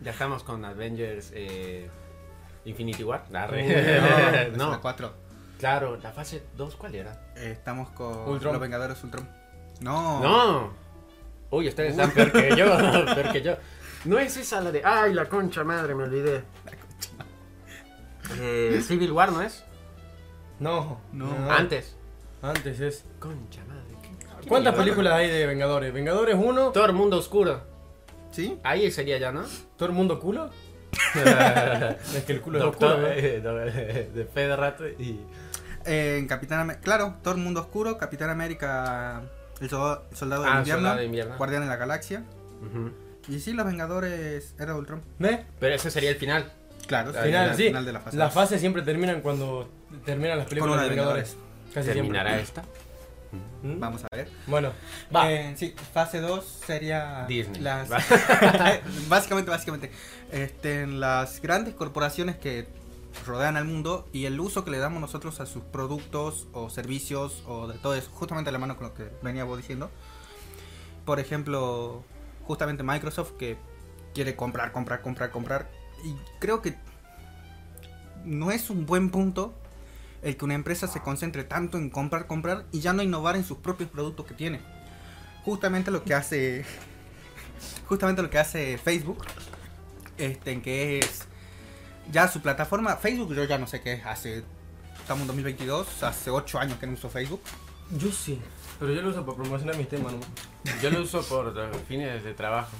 Ya 0.00 0.12
estamos 0.12 0.44
con 0.44 0.64
Avengers 0.64 1.32
eh, 1.34 1.88
Infinity 2.66 3.02
War. 3.02 3.24
Uh, 3.30 4.56
no, 4.56 4.66
no, 4.66 4.70
la 4.70 4.78
4. 4.80 5.12
Claro, 5.58 5.96
la 6.02 6.12
fase 6.12 6.42
2, 6.56 6.76
¿cuál 6.76 6.94
era? 6.94 7.20
estamos 7.36 7.90
con 7.90 8.28
Ultron. 8.28 8.52
los 8.54 8.60
Vengadores 8.62 9.02
Ultron. 9.04 9.28
No. 9.80 10.20
No. 10.20 10.72
Uy, 11.50 11.68
ustedes 11.68 11.92
están 11.92 12.10
peor 12.10 12.32
que 12.32 12.56
yo, 12.56 12.66
peor 13.14 13.32
que 13.32 13.42
yo. 13.42 13.56
No 14.04 14.18
es 14.18 14.36
esa 14.36 14.60
la 14.60 14.70
de. 14.72 14.82
Ay, 14.84 15.12
la 15.14 15.26
concha 15.28 15.64
madre, 15.64 15.94
me 15.94 16.04
olvidé. 16.04 16.42
Eh, 18.38 18.80
Civil 18.86 19.12
War, 19.12 19.32
¿no 19.32 19.42
es? 19.42 19.64
No, 20.60 21.00
No. 21.12 21.50
Antes. 21.50 21.96
Antes 22.42 22.80
es. 22.80 23.04
Concha 23.18 23.60
madre. 23.66 23.82
¿qué- 24.02 24.26
qué 24.42 24.48
¿Cuántas 24.48 24.74
películas 24.74 25.14
hay 25.14 25.28
de 25.30 25.46
Vengadores? 25.46 25.92
¿Vengadores 25.92 26.36
1? 26.38 26.70
Todo 26.72 26.84
el 26.86 26.92
mundo 26.92 27.18
oscuro. 27.18 27.62
¿Sí? 28.30 28.58
Ahí 28.62 28.90
sería 28.90 29.18
ya, 29.18 29.32
¿no? 29.32 29.44
¿Todo 29.76 29.88
el 29.88 29.94
mundo 29.94 30.20
culo? 30.20 30.50
es 32.14 32.24
que 32.24 32.32
el 32.32 32.40
culo 32.40 32.58
es 32.58 32.64
Doctor, 32.64 32.92
oscuro. 32.92 33.08
eh, 33.12 33.42
eh, 33.44 34.10
de 34.14 34.24
fe 34.26 34.40
de 34.48 34.56
rato 34.56 34.86
y. 34.88 35.20
Eh, 35.88 36.18
en 36.18 36.26
Capitán 36.26 36.60
América. 36.60 36.82
Claro, 36.84 37.14
todo 37.22 37.34
el 37.34 37.40
mundo 37.40 37.60
oscuro. 37.60 37.96
Capitán 37.98 38.30
América. 38.30 39.22
El 39.60 39.68
soldado, 39.70 40.04
del 40.44 40.52
Ah, 40.52 40.58
invierno. 40.58 40.74
Soldado 40.82 40.96
de 40.98 41.04
Invierno. 41.06 41.36
Guardián 41.36 41.62
de 41.62 41.68
la 41.68 41.76
Galaxia. 41.76 42.22
Y 43.28 43.40
sí, 43.40 43.52
los 43.52 43.66
Vengadores 43.66 44.54
era 44.58 44.74
Ultron. 44.76 45.02
¿Ve? 45.18 45.44
Pero 45.58 45.74
ese 45.74 45.90
sería 45.90 46.10
el 46.10 46.16
final. 46.16 46.52
Claro, 46.86 47.10
Al 47.10 47.24
Final, 47.26 47.54
sí. 47.56 47.64
final 47.66 47.84
de 47.84 47.92
la 47.92 48.00
fase. 48.00 48.16
Las 48.16 48.32
fases 48.32 48.60
siempre 48.60 48.82
terminan 48.82 49.20
cuando 49.20 49.68
terminan 50.06 50.38
las 50.38 50.46
películas 50.46 50.82
de 50.82 50.88
Vengadores. 50.88 51.36
Casi 51.74 51.88
¿Terminará 51.88 52.30
siempre. 52.30 52.44
esta? 52.44 52.62
¿Mm? 53.62 53.78
Vamos 53.80 54.04
a 54.10 54.16
ver. 54.16 54.28
Bueno, 54.46 54.72
va. 55.14 55.30
Eh, 55.30 55.52
sí, 55.56 55.74
fase 55.92 56.20
2 56.20 56.62
sería 56.66 57.26
Disney. 57.28 57.60
las 57.60 57.90
Va. 57.92 57.98
básicamente, 59.08 59.50
básicamente, 59.50 59.90
este, 60.32 60.86
las 60.86 61.42
grandes 61.42 61.74
corporaciones 61.74 62.36
que 62.36 62.66
rodean 63.26 63.56
al 63.56 63.64
mundo 63.64 64.08
y 64.12 64.26
el 64.26 64.38
uso 64.38 64.64
que 64.64 64.70
le 64.70 64.78
damos 64.78 65.00
nosotros 65.00 65.40
a 65.40 65.46
sus 65.46 65.62
productos 65.62 66.46
o 66.52 66.70
servicios 66.70 67.42
o 67.46 67.68
de 67.68 67.78
todo 67.78 67.94
eso, 67.94 68.10
justamente 68.12 68.50
a 68.50 68.52
la 68.52 68.58
mano 68.58 68.76
con 68.76 68.88
lo 68.88 68.94
que 68.94 69.10
venía 69.22 69.44
vos 69.44 69.58
diciendo. 69.58 69.90
Por 71.04 71.20
ejemplo, 71.20 72.04
justamente 72.44 72.82
Microsoft 72.82 73.32
que 73.32 73.56
quiere 74.14 74.36
comprar, 74.36 74.72
comprar, 74.72 75.02
comprar, 75.02 75.30
comprar 75.30 75.70
y 76.04 76.14
creo 76.38 76.62
que 76.62 76.76
no 78.24 78.50
es 78.50 78.70
un 78.70 78.86
buen 78.86 79.10
punto 79.10 79.54
el 80.22 80.36
que 80.36 80.44
una 80.44 80.54
empresa 80.54 80.86
se 80.88 81.00
concentre 81.00 81.44
tanto 81.44 81.78
en 81.78 81.90
comprar, 81.90 82.26
comprar 82.26 82.64
y 82.72 82.80
ya 82.80 82.92
no 82.92 83.02
innovar 83.02 83.36
en 83.36 83.44
sus 83.44 83.58
propios 83.58 83.88
productos 83.90 84.26
que 84.26 84.34
tiene. 84.34 84.60
Justamente 85.44 85.90
lo 85.90 86.02
que 86.02 86.14
hace 86.14 86.64
justamente 87.86 88.22
lo 88.22 88.30
que 88.30 88.38
hace 88.38 88.78
Facebook 88.78 89.24
este 90.18 90.52
en 90.52 90.62
que 90.62 90.98
es 90.98 91.28
ya 92.10 92.28
su 92.28 92.40
plataforma 92.40 92.96
Facebook 92.96 93.34
yo 93.34 93.44
ya 93.44 93.58
no 93.58 93.66
sé 93.66 93.80
qué 93.80 93.94
es 93.94 94.06
hace 94.06 94.44
estamos 94.98 95.22
en 95.22 95.26
2022 95.28 96.02
hace 96.02 96.30
8 96.30 96.58
años 96.58 96.78
que 96.78 96.86
no 96.86 96.92
uso 96.94 97.08
Facebook 97.10 97.40
Yo 97.96 98.10
sí. 98.10 98.40
Pero 98.78 98.92
yo 98.92 99.02
lo 99.02 99.08
uso 99.10 99.24
para 99.26 99.36
promocionar 99.36 99.76
mis 99.76 99.88
temas, 99.88 100.12
¿no? 100.12 100.20
Yo 100.80 100.90
lo 100.90 101.00
uso 101.02 101.20
por 101.22 101.52
eh, 101.58 101.78
fines 101.88 102.22
de 102.22 102.32
trabajo. 102.34 102.70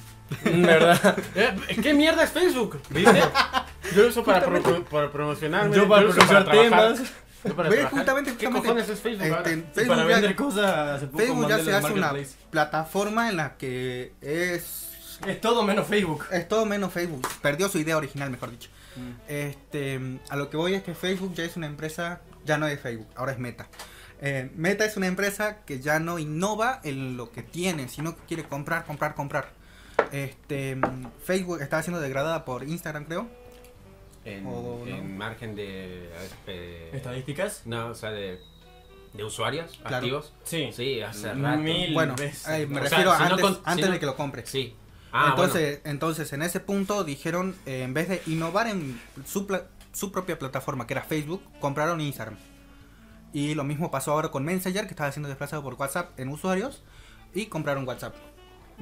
¿Verdad? 0.45 1.19
Eh, 1.35 1.57
¿Qué 1.83 1.93
mierda 1.93 2.23
es 2.23 2.31
Facebook? 2.31 2.81
¿Viste? 2.91 3.21
Yo 3.97 4.03
lo 4.03 4.09
uso 4.11 4.23
para, 4.23 4.47
pro- 4.47 4.85
para 4.85 5.11
promocionarme. 5.11 5.75
Yo 5.75 5.89
para 5.89 6.07
promocionar 6.07 6.49
temas. 6.51 7.01
Yo 7.45 7.57
para 7.57 7.69
Ve, 7.69 7.85
justamente, 7.87 8.31
¿Qué 8.37 8.47
justamente, 8.47 8.69
cojones 8.69 8.89
es 8.91 9.01
Facebook 9.01 9.37
este, 9.39 9.63
Facebook 9.75 9.97
para 9.97 10.21
ya- 10.21 10.37
cosas 10.37 10.65
hace 10.97 11.07
poco 11.07 11.19
Facebook 11.19 11.49
ya 11.49 11.59
se 11.65 11.75
hace 11.75 11.93
una 11.93 12.13
plataforma 12.51 13.29
en 13.31 13.37
la 13.37 13.57
que 13.57 14.13
es 14.21 14.89
Es 15.27 15.41
todo 15.41 15.63
menos 15.65 15.87
Facebook. 15.87 16.27
es 16.31 16.47
todo 16.49 16.65
menos 16.67 16.93
Facebook 16.93 17.27
perdió 17.43 17.69
su 17.69 17.79
idea 17.79 17.97
original 17.97 18.31
mejor 18.31 18.51
dicho 18.51 18.69
Mm. 18.99 19.13
Este, 19.29 20.01
a 20.29 20.37
lo 20.37 20.51
que 20.51 20.57
voy 20.57 20.75
es 20.75 20.83
que 20.83 20.95
Facebook 20.95 21.35
ya 21.35 21.45
es 21.45 21.57
una 21.57 21.67
empresa, 21.67 22.21
ya 22.45 22.59
no 22.59 22.67
es 22.67 22.81
Facebook, 22.81 23.07
ahora 23.17 23.33
es 23.33 23.39
Meta. 23.39 23.69
Eh, 24.21 24.51
Meta 24.57 24.85
es 24.85 24.97
una 24.97 25.07
empresa 25.07 25.59
que 25.65 25.81
ya 25.81 26.01
no 26.01 26.19
innova 26.19 26.81
en 26.83 27.17
lo 27.17 27.31
que 27.31 27.43
tiene, 27.43 27.89
sino 27.89 28.17
que 28.17 28.23
quiere 28.27 28.45
comprar, 28.45 28.85
comprar, 28.85 29.15
comprar. 29.15 29.53
este, 30.13 30.77
Facebook 31.23 31.61
estaba 31.61 31.83
siendo 31.83 32.01
degradada 32.01 32.45
por 32.45 32.65
Instagram, 32.65 33.05
creo. 33.05 33.29
En, 34.25 34.47
O 34.47 34.83
no. 34.85 34.87
en 34.87 35.17
margen 35.17 35.55
de... 35.55 36.11
eh, 36.47 36.91
¿Estadísticas? 36.93 37.63
No, 37.65 37.89
o 37.89 37.95
sea, 37.95 38.11
de, 38.11 38.39
de 39.15 39.25
usuarios 39.25 39.79
Claro. 39.83 39.97
activos. 39.97 40.33
Sí. 40.45 40.71
Sí, 40.73 41.01
hace 41.01 41.33
rato. 41.33 41.59
Mil 41.63 41.95
Bueno, 41.95 42.15
veces. 42.17 42.47
eh, 42.49 42.67
me 42.67 42.81
O 42.81 42.87
sea, 42.87 42.99
refiero 42.99 43.13
si 43.13 43.19
no 43.19 43.25
antes, 43.65 43.75
si 43.77 43.81
no- 43.87 43.93
de 43.93 44.01
que 44.01 44.07
lo 44.07 44.17
compre. 44.17 44.45
Sí. 44.47 44.75
Ah, 45.13 45.29
entonces, 45.31 45.81
entonces, 45.85 46.33
en 46.33 46.43
ese 46.43 46.61
punto 46.61 47.03
dijeron, 47.05 47.57
eh, 47.67 47.83
en 47.83 47.95
vez 47.95 48.09
de 48.09 48.23
innovar 48.27 48.67
en 48.67 49.01
su, 49.25 49.47
pla- 49.47 49.65
su 49.93 50.13
propia 50.13 50.39
plataforma, 50.39 50.87
que 50.87 50.95
era 50.95 51.03
Facebook, 51.03 51.43
compraron 51.61 52.01
Instagram. 52.01 52.37
Y 53.33 53.55
lo 53.55 53.65
mismo 53.65 53.91
pasó 53.91 54.13
ahora 54.13 54.31
con 54.31 54.45
Messenger, 54.45 54.85
que 54.85 54.91
estaba 54.91 55.13
siendo 55.13 55.29
desplazado 55.29 55.63
por 55.63 55.75
WhatsApp 55.75 56.19
en 56.19 56.29
usuarios, 56.29 56.83
y 57.35 57.47
compraron 57.47 57.87
WhatsApp. 57.87 58.15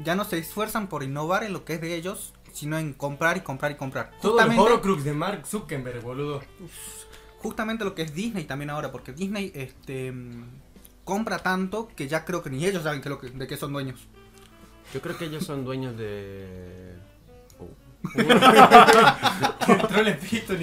Ya 0.05 0.15
no 0.15 0.25
se 0.25 0.39
esfuerzan 0.39 0.89
por 0.89 1.03
innovar 1.03 1.43
en 1.45 1.53
lo 1.53 1.65
que 1.65 1.75
es 1.75 1.81
de 1.81 1.95
ellos, 1.95 2.33
sino 2.53 2.79
en 2.79 2.93
comprar 2.93 3.37
y 3.37 3.41
comprar 3.41 3.73
y 3.73 3.77
comprar. 3.77 4.11
Los 4.23 4.33
Justamente, 4.33 4.62
Horcrux 4.62 5.05
de 5.05 5.12
Mark 5.12 5.47
Zuckerberg, 5.47 6.03
boludo. 6.03 6.43
justamente 7.43 7.85
lo 7.85 7.95
que 7.95 8.03
es 8.03 8.15
Disney 8.15 8.45
también 8.45 8.71
ahora, 8.71 8.91
porque 8.93 9.12
Disney 9.12 9.53
este 9.55 10.12
mm, 10.12 10.45
compra 11.05 11.39
tanto 11.39 11.89
que 11.95 12.09
ya 12.09 12.25
creo 12.25 12.43
que 12.43 12.51
ni 12.51 12.65
ellos 12.65 12.83
saben 12.83 13.01
que 13.01 13.09
lo 13.09 13.19
que, 13.19 13.31
de 13.31 13.47
qué 13.47 13.57
son 13.57 13.73
dueños. 13.73 14.07
Yo 14.94 15.01
creo 15.01 15.16
que 15.18 15.25
ellos 15.27 15.44
son 15.44 15.64
dueños 15.64 15.96
de... 15.96 16.94
Oh. 17.59 17.68
Entró 19.68 20.01
el 20.01 20.09
espíritu 20.09 20.55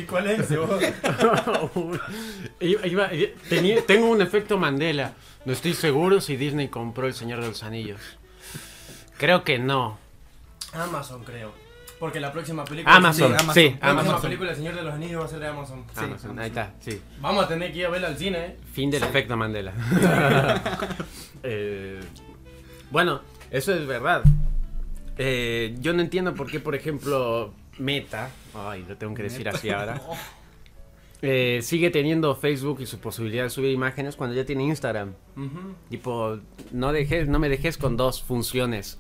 vos. 0.58 0.82
Iba- 2.60 2.88
iba- 2.88 3.10
tenía- 3.50 3.86
tengo 3.86 4.10
un 4.10 4.22
efecto 4.22 4.58
Mandela. 4.58 5.14
No 5.46 5.52
estoy 5.54 5.74
seguro 5.74 6.22
si 6.22 6.38
Disney 6.38 6.70
compró 6.70 7.06
El 7.08 7.14
Señor 7.14 7.42
de 7.42 7.48
los 7.50 7.64
Anillos. 7.64 8.00
Creo 9.18 9.44
que 9.44 9.60
no. 9.60 9.98
Amazon, 10.74 11.24
creo. 11.24 11.52
Porque 12.00 12.20
la 12.20 12.32
próxima 12.34 12.66
película. 12.66 12.96
Amazon, 12.96 13.30
Sí, 13.32 13.34
Amazon. 13.40 13.54
sí, 13.54 13.78
La 13.82 13.94
próxima 13.94 14.22
película 14.22 14.50
El 14.52 14.56
Señor 14.58 14.76
de 14.76 14.82
los 14.84 14.94
Anillos 14.94 15.22
va 15.22 15.26
a 15.26 15.30
ser 15.30 15.40
de 15.40 15.48
Amazon. 15.48 15.84
Sí, 15.94 16.00
Amazon, 16.00 16.12
Amazon. 16.32 16.40
ahí 16.40 16.48
está, 16.48 16.74
sí. 16.80 17.02
Vamos 17.20 17.46
a 17.46 17.48
tener 17.48 17.72
que 17.72 17.80
ir 17.80 17.86
a 17.86 17.90
verla 17.90 18.08
al 18.08 18.18
cine, 18.18 18.38
eh. 18.46 18.58
Fin 18.74 18.90
del 18.90 19.04
efecto 19.04 19.36
Mandela. 19.38 19.74
Eh, 21.46 22.00
bueno, 22.90 23.22
eso 23.54 23.74
es 23.74 23.88
verdad. 23.88 24.24
Eh, 25.18 25.76
yo 25.80 25.94
no 25.94 26.02
entiendo 26.02 26.34
por 26.34 26.50
qué, 26.52 26.60
por 26.60 26.76
ejemplo, 26.76 27.54
Meta, 27.78 28.30
ay, 28.54 28.84
lo 28.88 28.98
tengo 28.98 29.14
que 29.14 29.24
decir 29.24 29.48
así 29.48 29.70
ahora, 29.70 30.02
eh, 31.22 31.60
sigue 31.62 31.90
teniendo 31.92 32.36
Facebook 32.36 32.82
y 32.82 32.86
su 32.86 33.00
posibilidad 33.00 33.44
de 33.44 33.50
subir 33.50 33.72
imágenes 33.72 34.16
cuando 34.16 34.36
ya 34.36 34.46
tiene 34.46 34.64
Instagram. 34.66 35.14
Tipo, 35.90 36.40
no 36.72 36.92
dejes, 36.92 37.28
no 37.28 37.40
me 37.40 37.48
dejes 37.50 37.78
con 37.78 37.96
dos 37.96 38.22
funciones. 38.24 39.00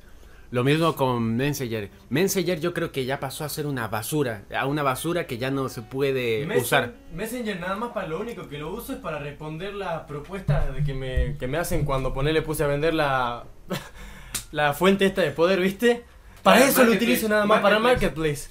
Lo 0.51 0.63
mismo 0.63 0.95
con 0.95 1.35
Messenger. 1.35 1.89
Messenger 2.11 2.59
yo 2.59 2.75
creo 2.75 2.91
que 2.91 3.05
ya 3.05 3.19
pasó 3.19 3.43
a 3.43 3.49
ser 3.49 3.65
una 3.65 3.87
basura, 3.87 4.43
a 4.55 4.67
una 4.67 4.83
basura 4.83 5.25
que 5.25 5.39
ya 5.39 5.49
no 5.49 5.67
se 5.67 5.81
puede 5.81 6.45
Messen- 6.47 6.61
usar. 6.61 6.93
Messenger 7.11 7.59
nada 7.59 7.75
más 7.75 7.89
para 7.91 8.07
lo 8.07 8.19
único 8.19 8.47
que 8.47 8.59
lo 8.59 8.71
uso 8.71 8.93
es 8.93 8.99
para 8.99 9.17
responder 9.17 9.73
las 9.73 10.03
propuestas 10.03 10.71
de 10.75 10.83
que 10.83 10.93
me, 10.93 11.37
que 11.39 11.47
me 11.47 11.57
hacen 11.57 11.85
cuando 11.85 12.13
ponerle 12.13 12.43
puse 12.43 12.63
a 12.63 12.67
vender 12.67 12.93
la, 12.93 13.45
la 14.51 14.73
fuente 14.73 15.05
esta 15.05 15.21
de 15.21 15.31
poder, 15.31 15.59
¿viste? 15.59 16.03
Para 16.41 16.59
Para 16.59 16.69
eso 16.69 16.83
lo 16.83 16.91
utilizo 16.91 17.29
nada 17.29 17.45
más, 17.45 17.61
para 17.61 17.79
Marketplace. 17.79 18.49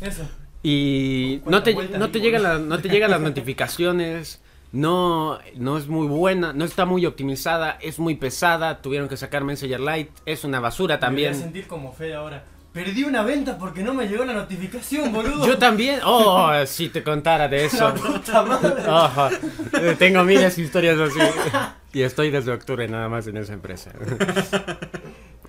Marketplace. 0.00 0.22
Eso. 0.22 0.28
Y 0.62 1.38
¿Cuántas 1.38 1.74
no 1.74 2.10
te, 2.10 2.18
no 2.18 2.24
llegan 2.24 2.42
las, 2.42 2.60
no 2.60 2.78
te 2.78 2.88
llegan 2.88 3.10
las 3.10 3.20
notificaciones, 3.20 4.40
no, 4.70 5.38
no 5.56 5.76
es 5.76 5.88
muy 5.88 6.06
buena, 6.06 6.52
no 6.52 6.64
está 6.64 6.84
muy 6.84 7.04
optimizada, 7.04 7.78
es 7.80 7.98
muy 7.98 8.14
pesada, 8.14 8.80
tuvieron 8.80 9.08
que 9.08 9.16
sacar 9.16 9.44
Messenger 9.44 9.80
Lite, 9.80 10.12
es 10.24 10.44
una 10.44 10.60
basura 10.60 10.94
Me 10.94 10.98
voy 10.98 11.04
a 11.04 11.06
también. 11.06 11.34
sentir 11.34 11.66
como 11.66 11.92
Fede 11.92 12.14
ahora. 12.14 12.44
Perdí 12.72 13.04
una 13.04 13.22
venta 13.22 13.58
porque 13.58 13.82
no 13.82 13.92
me 13.92 14.06
llegó 14.08 14.24
la 14.24 14.32
notificación, 14.32 15.12
boludo. 15.12 15.46
Yo 15.46 15.58
también, 15.58 16.00
oh, 16.04 16.50
si 16.64 16.88
te 16.88 17.02
contara 17.02 17.46
de 17.48 17.64
eso. 17.66 17.92
Puta 17.94 18.42
madre. 18.42 18.82
Eh, 19.74 19.96
tengo 19.98 20.24
miles 20.24 20.56
de 20.56 20.62
historias 20.62 20.98
así. 20.98 21.18
Y 21.92 22.02
estoy 22.02 22.30
desde 22.30 22.52
octubre 22.52 22.88
nada 22.88 23.08
más 23.08 23.26
en 23.26 23.36
esa 23.36 23.52
empresa. 23.52 23.92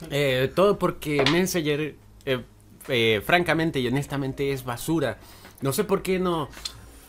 Eh, 0.10 0.52
todo 0.54 0.78
porque 0.80 1.24
Messenger, 1.32 1.96
eh, 2.26 2.44
eh, 2.90 3.22
francamente 3.26 3.80
y 3.80 3.88
honestamente, 3.88 4.52
es 4.52 4.66
basura. 4.66 5.18
No 5.62 5.72
sé 5.72 5.86
por 5.86 6.02
qué 6.02 6.20
no 6.20 6.50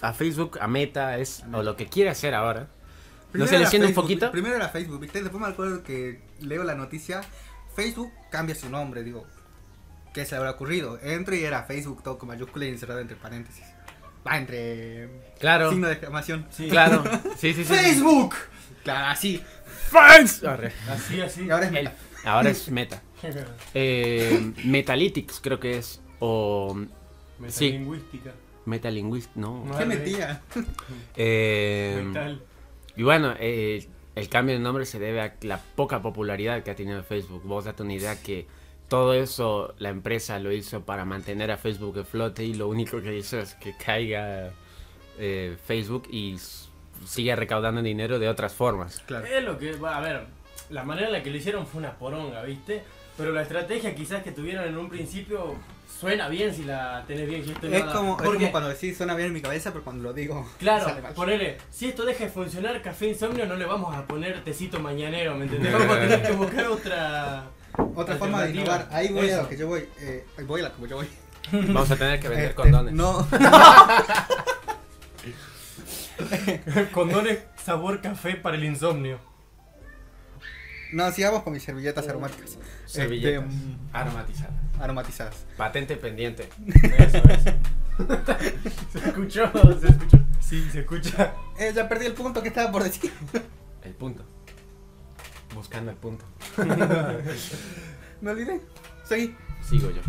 a 0.00 0.12
Facebook, 0.12 0.58
a 0.60 0.68
Meta, 0.68 1.18
es 1.18 1.42
o 1.52 1.62
lo 1.62 1.76
que 1.76 1.86
quiere 1.86 2.10
hacer 2.10 2.34
ahora. 2.34 2.60
¿No 2.60 2.68
Primero 3.32 3.48
se 3.48 3.58
le 3.58 3.66
siente 3.66 3.88
un 3.88 3.94
poquito? 3.94 4.30
Primero 4.30 4.54
era 4.54 4.68
Facebook, 4.68 5.00
¿viste? 5.00 5.22
Después 5.22 5.42
me 5.42 5.48
acuerdo 5.48 5.82
que 5.82 6.20
leo 6.40 6.62
la 6.62 6.76
noticia. 6.76 7.22
Facebook 7.74 8.12
cambia 8.30 8.54
su 8.54 8.68
nombre, 8.68 9.02
digo. 9.02 9.26
¿Qué 10.12 10.24
se 10.24 10.32
le 10.32 10.36
habrá 10.36 10.52
ocurrido? 10.52 11.00
Entro 11.02 11.34
y 11.34 11.42
era 11.42 11.64
Facebook 11.64 12.02
todo 12.04 12.18
con 12.18 12.28
mayúscula 12.28 12.66
y 12.66 12.68
encerrado 12.68 13.00
entre 13.00 13.16
paréntesis. 13.16 13.64
Va, 14.26 14.38
entre 14.38 15.08
Claro, 15.40 15.70
signo 15.70 15.88
de 15.88 15.94
exclamación. 15.94 16.46
Sí. 16.50 16.68
claro. 16.68 17.02
Sí, 17.36 17.52
sí, 17.52 17.64
sí. 17.64 17.74
Facebook. 17.74 18.34
Claro, 18.84 19.06
así. 19.08 19.42
Arre. 20.46 20.72
Así, 20.88 21.20
así. 21.20 21.44
Y 21.46 21.50
ahora 21.50 21.66
es 21.66 21.72
El- 21.72 21.84
Meta. 21.84 21.96
ahora 22.24 22.50
es 22.50 22.70
Meta. 22.70 23.02
Eh, 23.74 24.52
Metalytics 24.64 25.40
creo 25.40 25.58
que 25.58 25.78
es. 25.78 26.00
O 26.20 26.76
Sí. 27.48 27.72
Metalingüística. 27.72 28.32
Metalinguist, 28.66 29.34
no. 29.36 29.64
No. 29.64 29.78
¿Qué 29.78 29.84
metía? 29.86 30.42
Eh, 31.16 32.02
Metal. 32.04 32.42
Y 32.96 33.02
bueno, 33.02 33.34
eh, 33.38 33.86
el 34.14 34.28
cambio 34.28 34.54
de 34.54 34.60
nombre 34.60 34.84
se 34.86 34.98
debe 34.98 35.20
a 35.22 35.34
la 35.42 35.58
poca 35.58 36.00
popularidad 36.02 36.62
que 36.62 36.70
ha 36.70 36.74
tenido 36.76 37.02
Facebook. 37.02 37.42
Vos 37.44 37.64
date 37.64 37.82
una 37.82 37.94
idea 37.94 38.20
que 38.22 38.46
todo 38.88 39.14
eso 39.14 39.74
la 39.78 39.88
empresa 39.88 40.38
lo 40.38 40.52
hizo 40.52 40.84
para 40.84 41.04
mantener 41.04 41.50
a 41.50 41.56
Facebook 41.56 41.98
a 41.98 42.04
flote 42.04 42.44
y 42.44 42.54
lo 42.54 42.68
único 42.68 43.00
que 43.02 43.16
hizo 43.16 43.38
es 43.40 43.54
que 43.54 43.74
caiga 43.76 44.52
eh, 45.18 45.56
Facebook 45.66 46.06
y 46.10 46.36
sigue 47.06 47.34
recaudando 47.36 47.82
dinero 47.82 48.18
de 48.18 48.28
otras 48.28 48.52
formas. 48.54 49.02
Claro. 49.06 49.26
Es 49.26 49.42
lo 49.44 49.58
que 49.58 49.72
va 49.76 49.96
a 49.98 50.00
ver. 50.00 50.26
La 50.70 50.82
manera 50.84 51.08
en 51.08 51.12
la 51.12 51.22
que 51.22 51.30
lo 51.30 51.36
hicieron 51.36 51.66
fue 51.66 51.80
una 51.80 51.92
poronga, 51.98 52.42
¿viste? 52.42 52.82
Pero 53.16 53.32
la 53.32 53.42
estrategia 53.42 53.94
quizás 53.94 54.22
que 54.22 54.32
tuvieron 54.32 54.64
en 54.64 54.76
un 54.76 54.88
principio 54.88 55.54
suena 56.00 56.28
bien 56.28 56.52
si 56.52 56.64
la 56.64 57.04
tenés 57.06 57.28
bien 57.28 57.42
Es 57.42 57.46
gestionada. 57.48 57.92
como, 57.92 58.16
es 58.16 58.22
Porque, 58.22 58.38
como 58.38 58.50
cuando 58.50 58.68
decís 58.70 58.96
suena 58.96 59.14
bien 59.14 59.28
en 59.28 59.34
mi 59.34 59.40
cabeza, 59.40 59.70
pero 59.70 59.84
cuando 59.84 60.02
lo 60.02 60.12
digo. 60.12 60.48
claro, 60.58 60.86
ponele, 61.14 61.58
si 61.70 61.88
esto 61.88 62.04
deja 62.04 62.24
de 62.24 62.30
funcionar, 62.30 62.82
Café 62.82 63.08
Insomnio 63.08 63.46
no 63.46 63.54
le 63.56 63.64
vamos 63.66 63.94
a 63.94 64.04
poner 64.06 64.42
tecito 64.42 64.80
mañanero, 64.80 65.36
¿me 65.36 65.44
entendés? 65.44 65.72
Vamos 65.78 65.96
a 65.96 66.00
tener 66.00 66.22
que 66.22 66.32
buscar 66.32 66.66
otra... 66.68 67.44
Otra 67.94 68.16
forma 68.16 68.42
de 68.44 68.50
innovar. 68.52 68.88
Ahí 68.90 69.08
voy 69.12 69.28
a 69.28 69.32
Eso. 69.34 69.42
lo 69.42 69.48
que 69.48 69.56
yo 69.56 69.66
voy. 69.66 69.88
Eh, 70.00 70.24
ahí 70.38 70.44
voy 70.44 70.60
a 70.60 70.64
lo 70.68 70.76
que 70.76 70.88
yo 70.88 70.96
voy. 70.96 71.08
Vamos 71.52 71.90
a 71.90 71.96
tener 71.96 72.20
que 72.20 72.28
vender 72.28 72.44
Este, 72.50 72.54
condones. 72.62 72.94
No. 72.94 73.26
Condones 76.92 77.38
sabor 77.64 78.00
café 78.00 78.34
para 78.36 78.56
el 78.56 78.64
insomnio. 78.64 79.18
No, 80.92 81.10
sigamos 81.10 81.42
con 81.42 81.52
mis 81.52 81.62
servilletas 81.62 82.06
aromáticas. 82.08 82.56
Servilletas 82.86 83.44
Este, 83.44 83.56
mm, 83.56 83.78
aromatizadas. 83.92 84.52
aromatizadas. 84.80 85.46
Patente 85.56 85.96
pendiente. 85.96 86.48
Eso, 86.98 87.18
eso. 87.28 87.50
¿Se 88.92 88.98
escuchó? 88.98 89.50
¿Se 89.80 89.88
escuchó? 89.88 90.18
Sí, 90.40 90.68
se 90.70 90.80
escucha. 90.80 91.32
Eh, 91.58 91.72
ya 91.74 91.88
perdí 91.88 92.06
el 92.06 92.12
punto 92.14 92.42
que 92.42 92.48
estaba 92.48 92.70
por 92.70 92.82
decir. 92.84 93.10
El 93.82 93.92
punto. 93.94 94.24
Buscando 95.54 95.90
el 95.90 95.96
punto. 95.96 96.24
Me 98.20 98.30
olvidé. 98.30 98.60
Seguí. 99.04 99.34
Sigo 99.68 99.90
yo. 99.90 100.00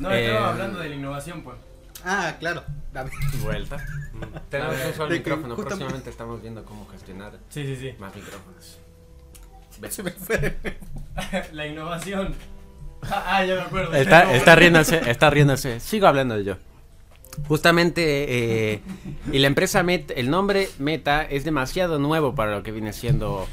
No, 0.00 0.10
Eh, 0.10 0.26
estaba 0.26 0.50
hablando 0.50 0.78
de 0.78 0.88
la 0.88 0.94
innovación, 0.94 1.42
pues. 1.42 1.56
Ah, 2.04 2.36
claro. 2.38 2.62
Dame. 2.92 3.10
Vuelta. 3.42 3.84
Tenemos 4.50 4.76
un 4.86 4.94
solo 4.94 5.08
De 5.10 5.22
que 5.22 5.30
micrófono. 5.30 5.56
Próximamente 5.56 6.10
estamos 6.10 6.42
viendo 6.42 6.64
cómo 6.64 6.86
gestionar 6.88 7.32
Sí, 7.48 7.64
sí, 7.64 7.76
sí. 7.76 7.94
más 7.98 8.14
micrófonos. 8.14 8.78
Se 9.90 10.02
me 10.02 10.10
fue. 10.10 10.56
La 11.52 11.66
innovación. 11.66 12.34
Ah, 13.02 13.44
ya 13.44 13.56
me 13.56 13.60
acuerdo. 13.62 13.94
Está, 13.94 14.54
riéndose, 14.54 15.10
está 15.10 15.30
riéndose. 15.30 15.80
Sigo 15.80 16.06
hablando 16.06 16.38
yo. 16.38 16.56
Justamente, 17.48 18.74
eh, 18.74 18.80
y 19.32 19.38
la 19.38 19.46
empresa 19.46 19.82
Meta, 19.82 20.12
el 20.14 20.30
nombre 20.30 20.68
Meta 20.78 21.24
es 21.24 21.44
demasiado 21.44 21.98
nuevo 21.98 22.34
para 22.34 22.52
lo 22.52 22.62
que 22.62 22.70
viene 22.72 22.92
siendo 22.92 23.48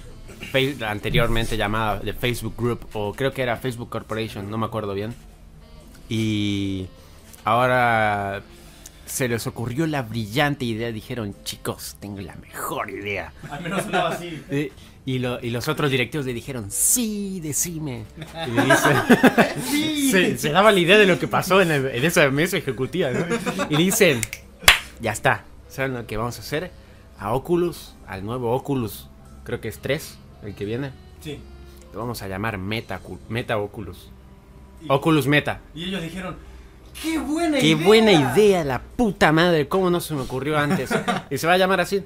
anteriormente 0.85 1.57
llamada 1.57 1.99
de 1.99 2.13
Facebook 2.13 2.55
Group, 2.57 2.87
o 2.93 3.13
creo 3.13 3.31
que 3.31 3.41
era 3.41 3.57
Facebook 3.57 3.89
Corporation, 3.89 4.49
no 4.51 4.57
me 4.57 4.65
acuerdo 4.65 4.93
bien. 4.93 5.15
Y 6.09 6.87
ahora 7.43 8.41
se 9.05 9.27
les 9.27 9.47
ocurrió 9.47 9.87
la 9.87 10.03
brillante 10.03 10.65
idea, 10.65 10.91
dijeron, 10.91 11.35
chicos, 11.43 11.97
tengo 11.99 12.21
la 12.21 12.35
mejor 12.35 12.89
idea. 12.91 13.33
Al 13.49 13.61
menos 13.63 13.83
sonaba 13.83 14.09
así. 14.09 14.41
Y, 15.05 15.17
lo- 15.19 15.39
y 15.43 15.49
los 15.49 15.67
otros 15.67 15.89
directivos 15.89 16.27
le 16.27 16.33
dijeron, 16.33 16.69
sí, 16.69 17.39
decime. 17.41 18.05
Y 18.47 18.51
le 18.51 18.63
dicen, 18.65 18.97
se, 20.11 20.37
se 20.37 20.49
daba 20.51 20.71
la 20.71 20.79
idea 20.79 20.97
de 20.97 21.07
lo 21.07 21.17
que 21.17 21.27
pasó 21.27 21.61
en, 21.61 21.71
el- 21.71 21.87
en 21.87 22.05
esa 22.05 22.29
mesa 22.29 22.57
ejecutiva. 22.57 23.09
¿no? 23.11 23.25
Y 23.69 23.77
dicen, 23.77 24.21
ya 25.01 25.11
está, 25.11 25.43
¿saben 25.69 25.93
lo 25.95 26.05
que 26.05 26.17
vamos 26.17 26.37
a 26.37 26.41
hacer? 26.41 26.71
A 27.17 27.33
Oculus, 27.33 27.95
al 28.07 28.23
nuevo 28.23 28.51
Oculus, 28.53 29.07
creo 29.43 29.59
que 29.59 29.69
es 29.69 29.79
3, 29.79 30.17
el 30.43 30.53
que 30.53 30.65
viene, 30.65 30.91
Sí. 31.21 31.39
lo 31.93 31.99
vamos 31.99 32.21
a 32.21 32.27
llamar 32.27 32.57
Meta, 32.59 33.01
Meta 33.27 33.57
Oculus. 33.57 34.09
Y, 34.81 34.85
Oculus 34.89 35.25
Meta. 35.27 35.59
y 35.73 35.85
ellos 35.85 36.01
dijeron, 36.03 36.37
¡qué 37.01 37.17
buena 37.19 37.59
Qué 37.59 37.67
idea! 37.69 37.85
buena 37.87 38.11
idea, 38.11 38.63
la 38.63 38.81
puta 38.81 39.31
madre, 39.31 39.67
cómo 39.67 39.89
no 39.89 39.99
se 39.99 40.13
me 40.13 40.21
ocurrió 40.21 40.57
antes. 40.57 40.89
y 41.29 41.37
se 41.37 41.47
va 41.47 41.53
a 41.53 41.57
llamar 41.57 41.81
así. 41.81 42.03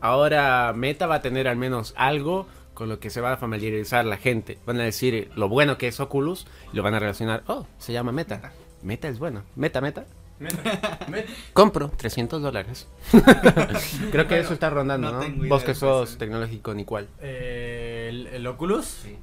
Ahora 0.00 0.72
Meta 0.74 1.06
va 1.06 1.16
a 1.16 1.22
tener 1.22 1.46
al 1.48 1.56
menos 1.56 1.94
algo 1.96 2.46
con 2.74 2.88
lo 2.88 2.98
que 2.98 3.10
se 3.10 3.20
va 3.20 3.34
a 3.34 3.36
familiarizar 3.36 4.04
la 4.04 4.16
gente. 4.16 4.58
Van 4.66 4.80
a 4.80 4.84
decir 4.84 5.30
lo 5.36 5.48
bueno 5.48 5.78
que 5.78 5.88
es 5.88 6.00
Oculus 6.00 6.46
y 6.72 6.76
lo 6.76 6.82
van 6.82 6.94
a 6.94 6.98
relacionar. 6.98 7.42
Oh, 7.46 7.66
se 7.78 7.92
llama 7.92 8.10
Meta. 8.12 8.52
Meta 8.82 9.08
es 9.08 9.18
bueno. 9.18 9.42
Meta, 9.54 9.80
Meta. 9.80 10.04
Meta, 10.40 10.98
meta. 11.08 11.32
Compro 11.52 11.88
300 11.96 12.42
dólares. 12.42 12.88
Creo 14.10 14.26
que 14.26 14.40
eso 14.40 14.54
está 14.54 14.70
rondando, 14.70 15.12
no 15.12 15.20
¿no? 15.28 15.48
Vos 15.48 15.62
que 15.62 15.72
sos 15.74 16.18
tecnológico 16.18 16.74
ni 16.74 16.84
cuál. 16.84 17.06
Eh, 17.20 18.08
¿el, 18.10 18.26
el 18.26 18.46
Oculus? 18.48 18.84
Sí. 18.86 19.16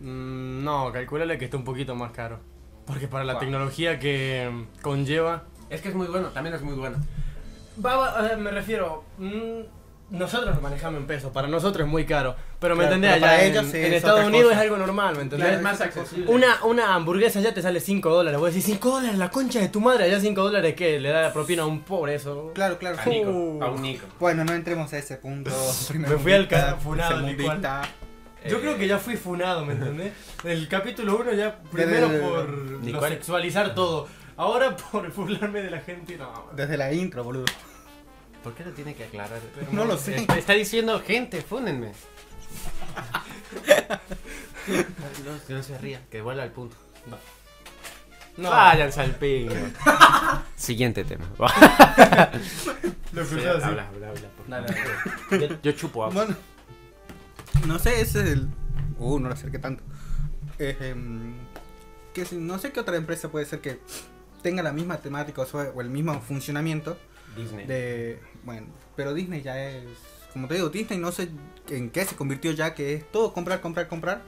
Mm, 0.00 0.64
no, 0.64 0.90
calculale 0.90 1.36
que 1.36 1.44
está 1.44 1.58
un 1.58 1.64
poquito 1.64 1.94
más 1.94 2.12
caro. 2.12 2.38
Porque 2.86 3.08
para 3.08 3.24
la 3.24 3.34
Wow. 3.34 3.40
tecnología 3.40 3.98
que 3.98 4.50
conlleva... 4.82 5.44
Es 5.70 5.80
que 5.80 5.88
es 5.88 5.94
muy 5.94 6.06
bueno, 6.08 6.28
también 6.28 6.54
es 6.54 6.62
muy 6.62 6.74
bueno. 6.74 6.98
Va, 7.84 8.20
ver, 8.22 8.36
me 8.38 8.50
refiero... 8.50 9.04
mm, 9.18 9.60
nosotros 10.10 10.52
nos 10.52 10.60
manejamos 10.62 11.00
en 11.00 11.06
pesos, 11.06 11.32
para 11.32 11.48
nosotros 11.48 11.86
es 11.86 11.90
muy 11.90 12.04
caro. 12.04 12.36
Pero 12.60 12.74
me 12.76 12.80
Claro, 12.82 12.96
entendés, 12.96 13.12
allá 13.16 13.26
para 13.32 13.44
en, 13.44 13.50
ellos 13.52 13.66
sí 13.70 13.78
en 13.78 13.84
es 13.86 13.92
Estados 13.94 14.26
Unidos 14.26 14.48
cosa. 14.48 14.56
es 14.56 14.62
algo 14.62 14.76
normal, 14.76 15.16
¿me 15.16 15.22
entendés? 15.22 15.48
Claro, 15.48 15.56
es 15.56 15.62
más 15.62 15.80
accesible. 15.80 16.30
Una, 16.30 16.62
una 16.64 16.94
hamburguesa 16.94 17.40
ya 17.40 17.54
te 17.54 17.62
sale 17.62 17.80
5 17.80 18.10
dólares. 18.10 18.38
Vos 18.38 18.50
decís, 18.50 18.64
5 18.66 18.90
dólares 18.90 19.16
la 19.18 19.30
concha 19.30 19.60
de 19.60 19.70
tu 19.70 19.80
madre. 19.80 20.04
Allá 20.04 20.20
5 20.20 20.42
dólares 20.42 20.74
que 20.74 21.00
le 21.00 21.08
da 21.08 21.32
propina 21.32 21.62
a 21.62 21.66
un 21.66 21.80
pobre 21.80 22.16
eso. 22.16 22.50
Claro, 22.54 22.76
claro. 22.78 22.98
A 23.00 23.06
Nico, 23.06 23.30
Uh. 23.30 23.62
a 23.62 23.70
un 23.70 23.80
Nico. 23.80 24.04
Bueno, 24.20 24.44
no 24.44 24.52
entremos 24.52 24.92
a 24.92 24.98
ese 24.98 25.16
punto. 25.16 25.50
Me 25.94 26.08
fui 26.18 26.32
al 26.34 26.46
primermundista, 26.46 26.66
ca- 26.66 26.76
funado, 26.76 27.08
tercermundista. 27.22 27.82
Yo 28.48 28.58
Eh, 28.58 28.60
creo 28.60 28.78
que 28.78 28.88
ya 28.88 28.98
fui 28.98 29.16
funado, 29.16 29.64
¿me 29.64 29.74
entendés? 29.74 30.12
El 30.44 30.66
capítulo 30.68 31.16
1 31.18 31.32
ya 31.34 31.58
primero 31.70 32.08
por 32.20 32.48
lo 32.48 33.08
sexualizar 33.08 33.74
todo. 33.74 34.08
Ahora 34.36 34.76
por 34.76 35.12
burlarme 35.12 35.62
de 35.62 35.70
la 35.70 35.80
gente, 35.80 36.16
no. 36.16 36.48
Desde 36.54 36.76
la 36.76 36.92
intro, 36.92 37.22
boludo. 37.22 37.44
¿Por 38.42 38.54
qué 38.54 38.64
lo 38.64 38.72
tiene 38.72 38.94
que 38.94 39.04
aclarar? 39.04 39.38
No 39.70 39.84
lo 39.84 39.96
sé. 39.96 40.16
Está, 40.16 40.38
está 40.38 40.52
diciendo 40.54 41.00
gente, 41.00 41.42
fúnenme. 41.42 41.92
no, 45.24 45.46
que 45.46 45.52
no 45.54 45.62
se 45.62 45.78
ría, 45.78 46.00
que 46.10 46.20
vuelva 46.22 46.42
al 46.42 46.50
punto. 46.50 46.76
No, 48.36 48.50
Váyanse 48.50 49.00
al 49.02 49.14
pingo. 49.16 49.54
Siguiente 50.56 51.04
tema. 51.04 51.26
lo 53.12 53.24
Sí, 53.26 53.34
habla, 53.46 53.88
habla, 53.88 54.08
habla, 54.08 54.28
por 54.36 54.48
Dale, 54.48 54.68
favor. 54.72 55.40
Yo, 55.50 55.56
yo 55.62 55.72
chupo 55.72 56.04
agua. 56.04 56.24
Bueno, 56.24 56.36
no 57.66 57.78
sé, 57.78 58.00
ese 58.00 58.20
es 58.22 58.30
el. 58.30 58.48
Uh, 58.98 59.18
no 59.18 59.28
lo 59.28 59.34
acerqué 59.34 59.58
tanto. 59.58 59.82
Eh, 60.58 60.94
que 62.14 62.24
si- 62.24 62.36
no 62.36 62.58
sé 62.58 62.72
qué 62.72 62.80
otra 62.80 62.96
empresa 62.96 63.30
puede 63.30 63.46
ser 63.46 63.60
que 63.60 63.80
tenga 64.42 64.62
la 64.62 64.72
misma 64.72 64.98
temática 64.98 65.42
o, 65.42 65.46
sea, 65.46 65.70
o 65.74 65.80
el 65.80 65.88
mismo 65.90 66.20
funcionamiento 66.20 66.96
Disney. 67.36 67.66
de. 67.66 68.20
Bueno, 68.44 68.66
pero 68.96 69.14
Disney 69.14 69.42
ya 69.42 69.62
es. 69.68 69.84
Como 70.32 70.48
te 70.48 70.54
digo, 70.54 70.68
Disney 70.70 70.98
no 70.98 71.12
sé 71.12 71.28
en 71.68 71.90
qué 71.90 72.04
se 72.04 72.16
convirtió 72.16 72.52
ya, 72.52 72.74
que 72.74 72.94
es 72.94 73.10
todo 73.12 73.32
comprar, 73.32 73.60
comprar, 73.60 73.88
comprar. 73.88 74.22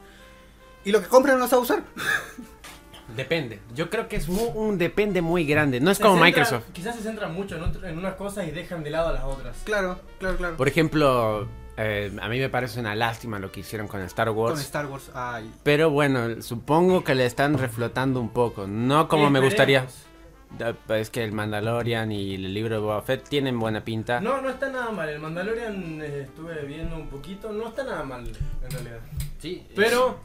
Y 0.84 0.92
lo 0.92 1.00
que 1.00 1.08
compran 1.08 1.36
no 1.38 1.44
lo 1.44 1.48
sabe 1.48 1.62
usar. 1.62 1.82
Depende. 3.16 3.60
Yo 3.74 3.90
creo 3.90 4.08
que 4.08 4.16
es 4.16 4.28
un 4.28 4.78
depende 4.78 5.20
muy 5.20 5.44
grande. 5.44 5.78
No 5.78 5.90
es 5.90 5.98
Se 5.98 6.02
como 6.02 6.16
centra- 6.16 6.24
Microsoft. 6.24 6.64
Quizás 6.72 6.96
se 6.96 7.02
centran 7.02 7.34
mucho 7.34 7.56
en, 7.56 7.62
otro- 7.62 7.86
en 7.86 7.98
unas 7.98 8.14
cosas 8.14 8.48
y 8.48 8.50
dejan 8.50 8.82
de 8.82 8.90
lado 8.90 9.08
a 9.10 9.12
las 9.12 9.24
otras. 9.24 9.56
Claro, 9.64 10.00
claro, 10.18 10.36
claro. 10.38 10.56
Por 10.56 10.68
ejemplo, 10.68 11.46
eh, 11.76 12.16
a 12.20 12.28
mí 12.28 12.38
me 12.38 12.48
parece 12.48 12.80
una 12.80 12.94
lástima 12.94 13.38
lo 13.38 13.50
que 13.50 13.60
hicieron 13.60 13.88
con 13.88 14.00
Star 14.02 14.28
Con 14.28 14.36
Wars. 14.36 14.60
Star 14.60 14.86
Wars. 14.86 15.10
Ay. 15.14 15.50
Pero 15.62 15.90
bueno, 15.90 16.40
supongo 16.42 17.02
que 17.02 17.14
le 17.14 17.26
están 17.26 17.58
reflotando 17.58 18.20
un 18.20 18.30
poco. 18.30 18.66
No 18.66 19.08
como 19.08 19.30
me 19.30 19.40
gustaría. 19.40 19.86
Es 20.88 21.10
que 21.10 21.24
el 21.24 21.32
Mandalorian 21.32 22.12
y 22.12 22.36
el 22.36 22.54
libro 22.54 22.76
de 22.76 22.80
Boba 22.80 23.02
Fett 23.02 23.28
tienen 23.28 23.58
buena 23.58 23.84
pinta. 23.84 24.20
No, 24.20 24.40
no 24.40 24.50
está 24.50 24.70
nada 24.70 24.92
mal. 24.92 25.08
El 25.08 25.18
Mandalorian 25.18 26.00
eh, 26.00 26.22
estuve 26.22 26.62
viendo 26.64 26.94
un 26.94 27.08
poquito. 27.08 27.52
No 27.52 27.68
está 27.68 27.82
nada 27.82 28.04
mal, 28.04 28.24
en 28.62 28.70
realidad. 28.70 29.00
Sí, 29.40 29.66
Pero 29.74 30.20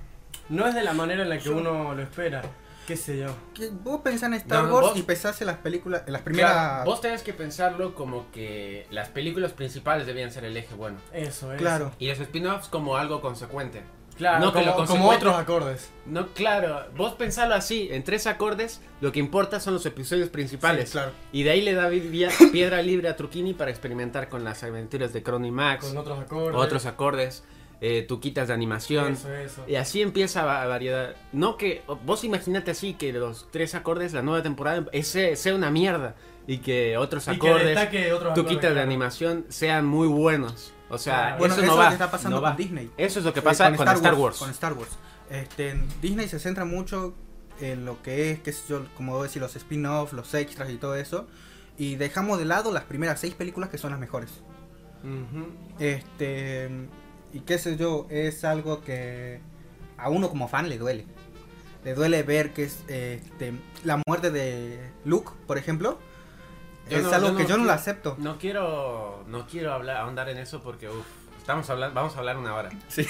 no 0.50 0.68
es 0.68 0.76
de 0.76 0.84
la 0.84 0.94
manera 0.94 1.24
en 1.24 1.30
la 1.30 1.40
que 1.40 1.50
uno 1.50 1.96
lo 1.96 2.02
espera. 2.02 2.44
Qué 2.90 2.98
sé 2.98 3.20
yo. 3.20 3.28
Que 3.54 3.70
Vos 3.70 4.02
pensás 4.02 4.24
en 4.30 4.34
Star 4.34 4.64
No, 4.64 4.74
Wars 4.74 4.88
vos- 4.90 4.98
y 4.98 5.04
pensás 5.04 5.40
en 5.42 5.48
las 5.48 5.58
películas, 5.58 6.02
en 6.08 6.14
las 6.14 6.24
primeras. 6.24 6.52
Claro, 6.52 6.86
vos 6.86 7.02
tenés 7.02 7.22
que 7.22 7.34
pensarlo 7.34 7.94
como 7.94 8.32
que 8.32 8.88
las 8.90 9.10
películas 9.10 9.52
principales 9.54 10.08
debían 10.08 10.32
ser 10.32 10.44
el 10.46 10.58
eje 10.58 10.74
bueno. 10.74 10.98
Eso 11.14 11.54
es. 11.54 11.60
Claro. 11.60 11.92
Y 12.00 12.08
los 12.08 12.20
spin-offs 12.20 12.68
como 12.68 12.98
algo 12.98 13.22
consecuente. 13.22 13.84
Claro, 14.18 14.44
No, 14.48 14.52
que 14.52 14.66
como, 14.88 15.10
otros 15.12 15.36
acordes. 15.36 15.92
No, 16.08 16.28
claro, 16.34 16.88
vos 16.98 17.14
pensalo 17.14 17.54
así, 17.56 17.88
en 17.92 18.04
tres 18.04 18.28
acordes, 18.28 18.82
lo 19.00 19.12
que 19.14 19.20
importa 19.20 19.60
son 19.62 19.76
los 19.76 19.86
episodios 19.86 20.28
principales. 20.30 20.90
Sí, 20.90 20.94
claro. 20.94 21.12
Y 21.32 21.44
de 21.44 21.52
ahí 21.52 21.62
le 21.62 21.74
da 21.74 21.90
piedra 22.52 22.82
libre 22.82 23.08
a 23.08 23.16
Truquini 23.16 23.54
para 23.54 23.72
experimentar 23.72 24.28
con 24.28 24.44
las 24.44 24.62
aventuras 24.64 25.14
de 25.14 25.24
Crony 25.24 25.52
Max, 25.52 25.86
Con 25.86 25.96
otros 25.98 26.20
acordes. 26.20 26.56
otros 26.60 26.86
acordes, 26.86 27.44
eh, 27.82 28.04
tuquitas 28.08 28.48
de 28.48 28.54
animación. 28.54 29.14
Eso, 29.14 29.34
eso. 29.34 29.64
Y 29.68 29.76
así 29.76 30.02
empieza 30.02 30.44
va- 30.44 30.66
variedad. 30.68 31.16
No 31.32 31.56
que. 31.58 31.82
Vos 32.06 32.24
imagínate 32.24 32.72
así 32.72 32.94
que 32.96 33.14
los 33.14 33.48
tres 33.52 33.76
acordes, 33.76 34.14
la 34.14 34.22
nueva 34.22 34.44
temporada, 34.44 34.86
ese 34.92 35.36
sea 35.36 35.56
una 35.56 35.72
mierda. 35.72 36.16
Y 36.48 36.58
que 36.60 36.98
otros 36.98 37.28
Y 37.28 37.38
que 37.40 37.48
acordes, 37.48 37.78
otros 38.12 38.34
tuquitas 38.34 38.36
acordes, 38.36 38.62
de 38.62 38.68
claro. 38.72 38.82
animación 38.82 39.46
sean 39.50 39.86
muy 39.86 40.08
buenos. 40.08 40.74
O 40.90 40.98
sea, 40.98 41.14
Claro. 41.20 41.38
Bueno, 41.38 41.54
eso 41.54 41.64
eso, 41.64 41.68
no 41.68 41.74
es 41.74 41.80
va. 41.80 41.84
lo 41.84 41.90
que 41.92 41.94
está 42.04 42.12
pasando 42.12 42.38
no 42.38 42.42
con 42.42 42.52
va. 42.52 42.56
Disney. 42.56 42.92
Eso 42.98 43.20
es 43.20 43.26
lo 43.26 43.34
que 43.34 43.40
Eh, 43.40 43.44
pasa 43.44 43.66
con, 43.76 43.88
Star, 43.88 44.16
Wars. 44.16 44.38
Con 44.40 44.50
Star 44.50 44.74
Wars. 44.74 44.98
Este, 45.30 45.80
Disney 46.02 46.28
se 46.28 46.40
centra 46.40 46.66
mucho 46.66 47.14
en 47.62 47.86
lo 47.86 48.02
que 48.02 48.32
es, 48.32 48.40
qué 48.40 48.52
sé 48.52 48.64
yo, 48.68 48.86
como 48.98 49.14
vos 49.14 49.24
decís, 49.28 49.40
los 49.40 49.56
spin-offs, 49.56 50.14
los 50.14 50.34
extras 50.34 50.72
y 50.72 50.78
todo 50.78 50.96
eso. 50.96 51.28
Y 51.78 51.96
dejamos 51.98 52.40
de 52.40 52.46
lado 52.46 52.72
las 52.74 52.84
primeras 52.86 53.20
seis 53.20 53.36
películas 53.36 53.70
que 53.70 53.78
son 53.78 53.92
las 53.92 54.00
mejores. 54.00 54.42
Este, 55.78 56.70
y 57.34 57.42
qué 57.42 57.58
sé 57.58 57.78
yo, 57.78 58.08
es 58.10 58.44
algo 58.44 58.82
que 58.82 59.40
a 59.98 60.10
uno 60.10 60.30
como 60.30 60.48
fan 60.48 60.70
le 60.70 60.78
duele. 60.78 61.06
Le 61.84 61.94
duele 61.94 62.24
ver 62.24 62.52
que 62.54 62.64
es 62.66 62.80
este, 62.88 63.54
la 63.84 64.02
muerte 64.06 64.32
de 64.32 64.80
Luke, 65.06 65.32
por 65.48 65.58
ejemplo. 65.58 65.98
Yo 66.90 66.98
es 66.98 67.04
no- 67.04 67.12
algo 67.14 67.28
yo 67.30 67.38
que 67.38 67.44
no 67.44 67.50
yo 67.50 67.58
no 67.58 67.66
lo 67.66 67.72
acepto. 67.72 68.16
No 68.20 68.38
quiero, 68.38 69.24
no 69.28 69.46
quiero 69.48 69.74
hablar, 69.74 69.98
ahondar 69.98 70.28
en 70.30 70.40
eso 70.40 70.62
porque 70.62 70.90
uf, 70.90 71.06
estamos 71.38 71.70
hablando, 71.70 71.94
vamos 71.96 72.16
a 72.16 72.20
hablar 72.20 72.38
una 72.38 72.54
hora. 72.56 72.70
Sí, 72.90 73.06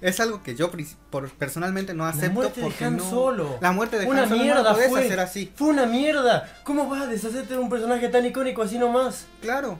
es 0.00 0.20
algo 0.20 0.42
que 0.42 0.54
yo 0.54 0.70
por, 1.10 1.28
personalmente 1.30 1.94
no 1.94 2.04
acepto. 2.04 2.34
muerte 2.34 2.60
de 2.60 2.84
Han 2.84 2.98
no- 2.98 3.10
Solo. 3.10 3.58
La 3.60 3.72
muerte 3.72 3.98
de 3.98 4.06
Una 4.06 4.22
Han 4.22 4.28
Solo 4.28 4.38
no 4.38 4.44
mierda 4.44 4.62
la 4.62 4.74
fue. 4.74 5.04
hacer 5.04 5.18
así. 5.20 5.52
Fue 5.56 5.68
una 5.68 5.86
mierda. 5.86 6.60
¿Cómo 6.62 6.88
vas 6.88 7.02
a 7.02 7.06
deshacerte 7.06 7.54
de 7.54 7.58
un 7.58 7.70
personaje 7.70 8.08
tan 8.08 8.24
icónico 8.26 8.62
así 8.62 8.78
nomás? 8.78 9.26
Claro. 9.40 9.78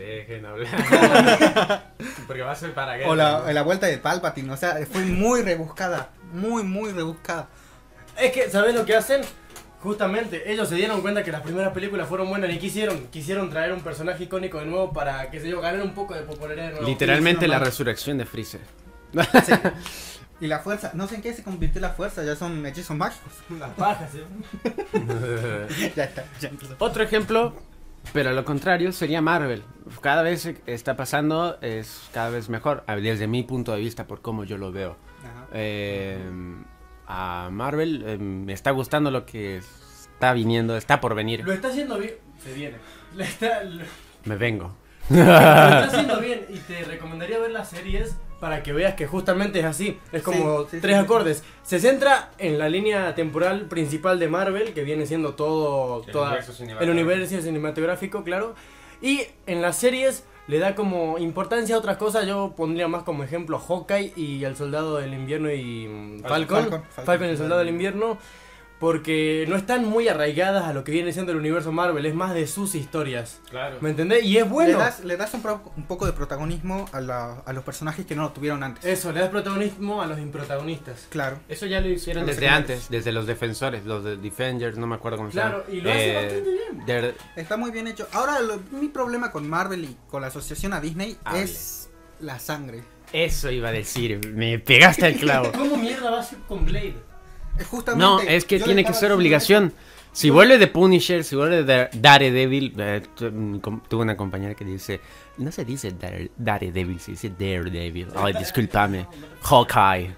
No 0.00 0.06
dejen 0.06 0.46
hablar. 0.46 1.92
porque 2.26 2.42
va 2.42 2.52
a 2.52 2.56
ser 2.56 2.72
para 2.72 3.06
O 3.08 3.14
la, 3.14 3.52
la 3.52 3.62
vuelta 3.62 3.86
de 3.86 3.98
Palpatine, 3.98 4.50
o 4.52 4.56
sea, 4.56 4.78
fue 4.90 5.02
muy 5.04 5.42
rebuscada. 5.42 6.10
Muy, 6.32 6.62
muy 6.62 6.90
rebuscada. 6.92 7.48
Es 8.18 8.32
que, 8.32 8.48
¿sabes 8.50 8.74
lo 8.74 8.84
que 8.84 8.96
hacen? 8.96 9.22
Justamente, 9.82 10.50
ellos 10.52 10.68
se 10.68 10.74
dieron 10.74 11.00
cuenta 11.00 11.22
que 11.22 11.32
las 11.32 11.40
primeras 11.40 11.72
películas 11.72 12.06
fueron 12.06 12.28
buenas 12.28 12.50
y 12.50 12.58
quisieron, 12.58 13.06
quisieron 13.08 13.48
traer 13.48 13.72
un 13.72 13.80
personaje 13.80 14.24
icónico 14.24 14.58
de 14.58 14.66
nuevo 14.66 14.92
para, 14.92 15.30
qué 15.30 15.40
sé 15.40 15.48
yo, 15.48 15.60
ganar 15.60 15.82
un 15.82 15.94
poco 15.94 16.14
de 16.14 16.20
popularidad 16.22 16.66
de 16.66 16.72
nuevo. 16.72 16.86
Literalmente 16.86 17.46
Sí, 17.46 17.48
la 17.50 17.54
no, 17.56 17.60
no. 17.60 17.66
resurrección 17.66 18.18
de 18.18 18.26
Freezer. 18.26 18.60
Sí. 19.44 19.52
Y 20.42 20.46
la 20.46 20.60
fuerza, 20.60 20.90
no 20.94 21.06
sé 21.06 21.16
en 21.16 21.22
qué 21.22 21.34
se 21.34 21.42
convirtió 21.42 21.80
la 21.82 21.90
fuerza, 21.90 22.22
ya 22.24 22.34
son 22.36 22.64
hechizos 22.64 22.96
mágicos. 22.96 23.32
Las 23.58 23.70
pajas, 23.70 24.10
¿eh? 24.14 25.66
ya 25.96 26.04
está, 26.04 26.24
ya 26.40 26.48
empezó. 26.48 26.76
Otro 26.78 27.02
ejemplo, 27.02 27.54
pero 28.12 28.30
a 28.30 28.32
lo 28.32 28.44
contrario, 28.44 28.92
sería 28.92 29.20
Marvel. 29.20 29.62
Cada 30.00 30.22
vez 30.22 30.52
está 30.66 30.96
pasando, 30.96 31.58
es 31.60 32.08
cada 32.12 32.30
vez 32.30 32.48
mejor, 32.48 32.84
desde 32.86 33.26
mi 33.26 33.42
punto 33.42 33.72
de 33.72 33.78
vista, 33.80 34.06
por 34.06 34.20
cómo 34.20 34.44
yo 34.44 34.58
lo 34.58 34.72
veo. 34.72 34.96
Ajá. 35.20 35.46
Eh, 35.52 36.18
a 37.06 37.48
Marvel 37.50 38.04
eh, 38.06 38.18
me 38.18 38.52
está 38.52 38.70
gustando 38.70 39.10
lo 39.10 39.26
que 39.26 39.58
está 39.58 40.32
viniendo, 40.32 40.76
está 40.76 41.00
por 41.00 41.14
venir. 41.14 41.44
Lo 41.44 41.52
está 41.52 41.68
haciendo 41.68 41.98
bien. 41.98 42.14
Se 42.42 42.54
viene. 42.54 42.76
Lo 43.16 43.24
está, 43.24 43.64
lo, 43.64 43.84
Me 44.24 44.36
vengo. 44.36 44.76
lo 45.08 45.18
está 45.18 45.84
haciendo 45.84 46.20
bien 46.20 46.46
y 46.48 46.58
te 46.58 46.84
recomendaría 46.84 47.40
ver 47.40 47.50
las 47.50 47.68
series 47.68 48.16
para 48.40 48.62
que 48.62 48.72
veas 48.72 48.94
que 48.94 49.06
justamente 49.06 49.60
es 49.60 49.66
así. 49.66 49.98
Es 50.12 50.22
como 50.22 50.62
Sí, 50.62 50.68
sí, 50.72 50.80
tres 50.80 50.96
sí, 50.96 51.00
sí. 51.00 51.04
acordes. 51.04 51.44
Se 51.62 51.78
centra 51.78 52.30
en 52.38 52.58
la 52.58 52.68
línea 52.68 53.14
temporal 53.14 53.66
principal 53.66 54.18
de 54.18 54.28
Marvel, 54.28 54.72
que 54.72 54.82
viene 54.82 55.06
siendo 55.06 55.34
todo 55.34 56.02
El 56.06 56.10
toda- 56.12 56.28
universo 56.28 56.50
el 56.52 56.56
cinematográfico. 56.56 56.90
universo 56.92 57.42
cinematográfico, 57.42 58.24
claro. 58.24 58.54
Y 59.02 59.22
en 59.46 59.60
las 59.62 59.76
series 59.76 60.24
le 60.46 60.58
da 60.58 60.74
como 60.74 61.18
importancia 61.18 61.74
a 61.74 61.78
otras 61.78 61.96
cosas. 61.98 62.26
Yo 62.26 62.54
pondría 62.56 62.88
más 62.88 63.02
como 63.02 63.22
ejemplo 63.24 63.58
Hawkeye 63.58 64.12
y 64.16 64.42
el 64.44 64.56
Soldado 64.56 64.96
del 64.96 65.14
Invierno 65.14 65.50
y 65.52 65.86
mm, 65.86 66.22
Falcon. 66.22 66.62
Falcon, 66.62 66.82
Falcon, 66.90 67.04
Falcon. 67.04 67.26
y 67.28 67.30
el 67.30 67.36
Soldado 67.38 67.58
del 67.60 67.68
Invierno. 67.68 68.18
Porque 68.80 69.44
no 69.46 69.56
están 69.56 69.84
muy 69.84 70.08
arraigadas 70.08 70.64
a 70.64 70.72
lo 70.72 70.82
que 70.84 70.90
viene 70.90 71.12
siendo 71.12 71.32
el 71.32 71.38
universo 71.38 71.70
Marvel, 71.70 72.04
es 72.06 72.14
más 72.14 72.32
de 72.34 72.46
sus 72.46 72.74
historias. 72.74 73.40
Claro. 73.50 73.76
¿Me 73.82 73.90
entendés? 73.90 74.24
Y 74.24 74.38
es 74.38 74.48
bueno. 74.48 74.78
Le 74.78 74.84
das, 74.84 75.04
le 75.04 75.16
das 75.18 75.34
un, 75.34 75.42
pro- 75.42 75.72
un 75.76 75.84
poco 75.84 76.06
de 76.06 76.12
protagonismo 76.14 76.86
a, 76.92 77.00
la- 77.02 77.42
a 77.44 77.52
los 77.52 77.62
personajes 77.62 78.06
que 78.06 78.16
no 78.16 78.22
lo 78.22 78.30
tuvieron 78.30 78.62
antes. 78.62 78.84
Eso, 78.84 79.12
le 79.12 79.20
das 79.20 79.28
protagonismo 79.28 80.00
a 80.02 80.06
los 80.06 80.18
improtagonistas. 80.18 81.06
Claro. 81.10 81.38
Eso 81.48 81.66
ya 81.66 81.80
lo 81.82 81.88
hicieron 81.88 82.24
desde 82.24 82.48
antes, 82.48 82.88
desde 82.88 83.12
los 83.12 83.26
defensores, 83.26 83.84
los 83.84 84.02
de 84.02 84.16
Defenders, 84.16 84.78
no 84.78 84.86
me 84.86 84.94
acuerdo 84.96 85.18
cómo 85.18 85.30
se 85.30 85.36
llama. 85.36 85.50
Claro, 85.50 85.64
y 85.70 85.80
lo 85.82 85.90
hace 85.92 86.14
bastante 86.14 86.50
bien. 86.50 86.86
Dare- 86.86 87.14
Está 87.36 87.56
muy 87.58 87.70
bien 87.70 87.86
hecho. 87.86 88.08
Ahora, 88.12 88.40
lo- 88.40 88.60
mi 88.72 88.88
problema 88.88 89.30
con 89.30 89.46
Marvel 89.48 89.84
y 89.84 89.96
con 90.08 90.22
la 90.22 90.28
asociación 90.28 90.72
a 90.72 90.80
Disney 90.80 91.18
Hable. 91.24 91.42
es 91.42 91.90
la 92.20 92.38
sangre. 92.38 92.82
Eso 93.12 93.50
iba 93.50 93.68
a 93.68 93.72
decir, 93.72 94.20
me 94.32 94.58
pegaste 94.58 95.06
el 95.06 95.16
clavo. 95.18 95.52
¿Cómo 95.56 95.76
mierda 95.76 96.10
va 96.10 96.20
a 96.20 96.22
ser 96.22 96.38
con 96.48 96.64
Blade? 96.64 96.94
Es 97.60 97.66
justamente, 97.68 98.04
No, 98.04 98.20
es 98.20 98.44
que 98.44 98.58
yo 98.58 98.64
tiene 98.64 98.84
que 98.84 98.92
ser 98.94 99.12
obligación. 99.12 99.72
Si 100.12 100.28
vuelve 100.28 100.58
de 100.58 100.66
Punisher, 100.66 101.22
si 101.22 101.36
vuelve 101.36 101.62
de 101.62 101.88
Daredevil, 101.92 102.74
eh, 102.78 103.02
tuve 103.14 104.02
una 104.02 104.16
compañera 104.16 104.54
que 104.56 104.64
dice, 104.64 105.00
no 105.38 105.52
se 105.52 105.64
dice 105.64 105.92
Dare- 105.92 106.32
Daredevil, 106.36 106.98
se 106.98 107.12
dice 107.12 107.28
Daredevil. 107.30 108.08
Ay, 108.16 108.32
discúlpame. 108.32 109.06
Hawkeye. 109.42 110.10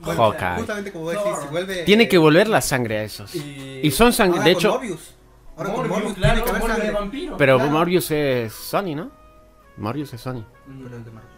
Bueno, 0.00 0.22
Hawkeye. 0.22 0.56
Justamente 0.56 0.92
como 0.92 1.10
decís, 1.10 1.24
si 1.42 1.48
vuelve. 1.48 1.82
Tiene 1.84 2.08
que 2.08 2.16
volver 2.16 2.48
la 2.48 2.60
sangre 2.62 2.98
a 2.98 3.02
esos. 3.02 3.34
Y, 3.34 3.80
Y 3.82 3.90
son 3.90 4.12
sangre, 4.14 4.42
de 4.42 4.52
hecho, 4.52 4.70
Morbius. 4.70 5.14
Ahora 5.56 5.72
con 5.72 5.88
Morbius, 5.88 5.98
Morbius 5.98 6.14
claro, 6.18 6.34
tiene 6.34 6.44
que 6.44 6.50
haber 6.50 6.60
Morbius 6.62 6.78
sangre. 6.78 6.92
vampiro. 7.00 7.36
pero 7.36 7.56
claro. 7.56 7.70
Morbius 7.72 8.10
es 8.12 8.52
Sony, 8.54 8.94
¿no? 8.94 9.10
Morbius 9.76 10.14
es 10.14 10.20
Sony. 10.20 10.44
Mm, 10.66 10.82
Pero 10.84 10.96
es 10.96 11.04
de 11.04 11.10
Marvel. 11.10 11.30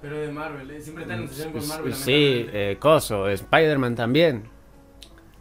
Pero 0.00 0.18
de 0.18 0.32
Marvel, 0.32 0.70
eh, 0.70 0.80
siempre 0.80 1.04
están 1.04 1.18
en 1.18 1.24
obsesión 1.24 1.52
con 1.52 1.68
Marvel. 1.68 1.94
Sí, 1.94 2.46
eh, 2.52 2.76
Coso, 2.78 3.28
Spider-Man 3.28 3.94
también. 3.96 4.53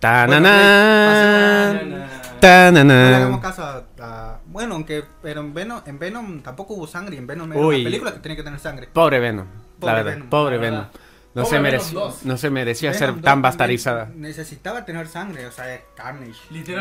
Bueno, 0.04 0.44
Tanana. 0.44 1.74
No 1.74 1.90
le 1.90 3.16
hagamos 3.16 3.42
Tanana. 3.42 3.42
caso 3.42 3.64
a, 3.64 3.84
a- 4.02 4.40
Bueno, 4.46 4.76
aunque. 4.76 5.04
Pero 5.22 5.42
en 5.42 5.54
Venom, 5.54 5.82
en 5.86 5.98
Venom 6.00 6.42
tampoco 6.42 6.74
hubo 6.74 6.88
sangre. 6.88 7.16
y 7.16 7.20
En 7.20 7.28
Venom 7.28 7.52
era 7.54 7.62
Uy. 7.62 7.76
una 7.76 7.84
película 7.86 8.12
que 8.14 8.20
tenía 8.20 8.36
que 8.36 8.44
tener 8.44 8.60
sangre. 8.60 8.88
Pobre 8.92 9.20
Venom. 9.20 9.48
Pobre 9.80 9.92
la 9.92 9.94
verdad, 9.98 10.14
Venom, 10.14 10.30
pobre 10.30 10.58
Venom. 10.58 10.80
verdad. 10.82 11.00
No 11.36 11.44
Pobre 11.44 11.58
se, 11.58 11.62
Venom 11.64 11.82
mereci- 11.82 11.94
2. 11.94 12.26
no 12.26 12.38
se 12.38 12.50
merecía 12.52 12.90
Venom 12.92 13.00
ser 13.00 13.08
2 13.08 13.16
tan 13.16 13.24
también 13.24 13.42
bastardizada. 13.44 14.10
Necesitaba 14.16 14.86
tener 14.86 15.08
sangre, 15.08 15.48
o 15.48 15.52
sea, 15.52 15.74
es 15.74 15.82
Carnage. 15.96 16.32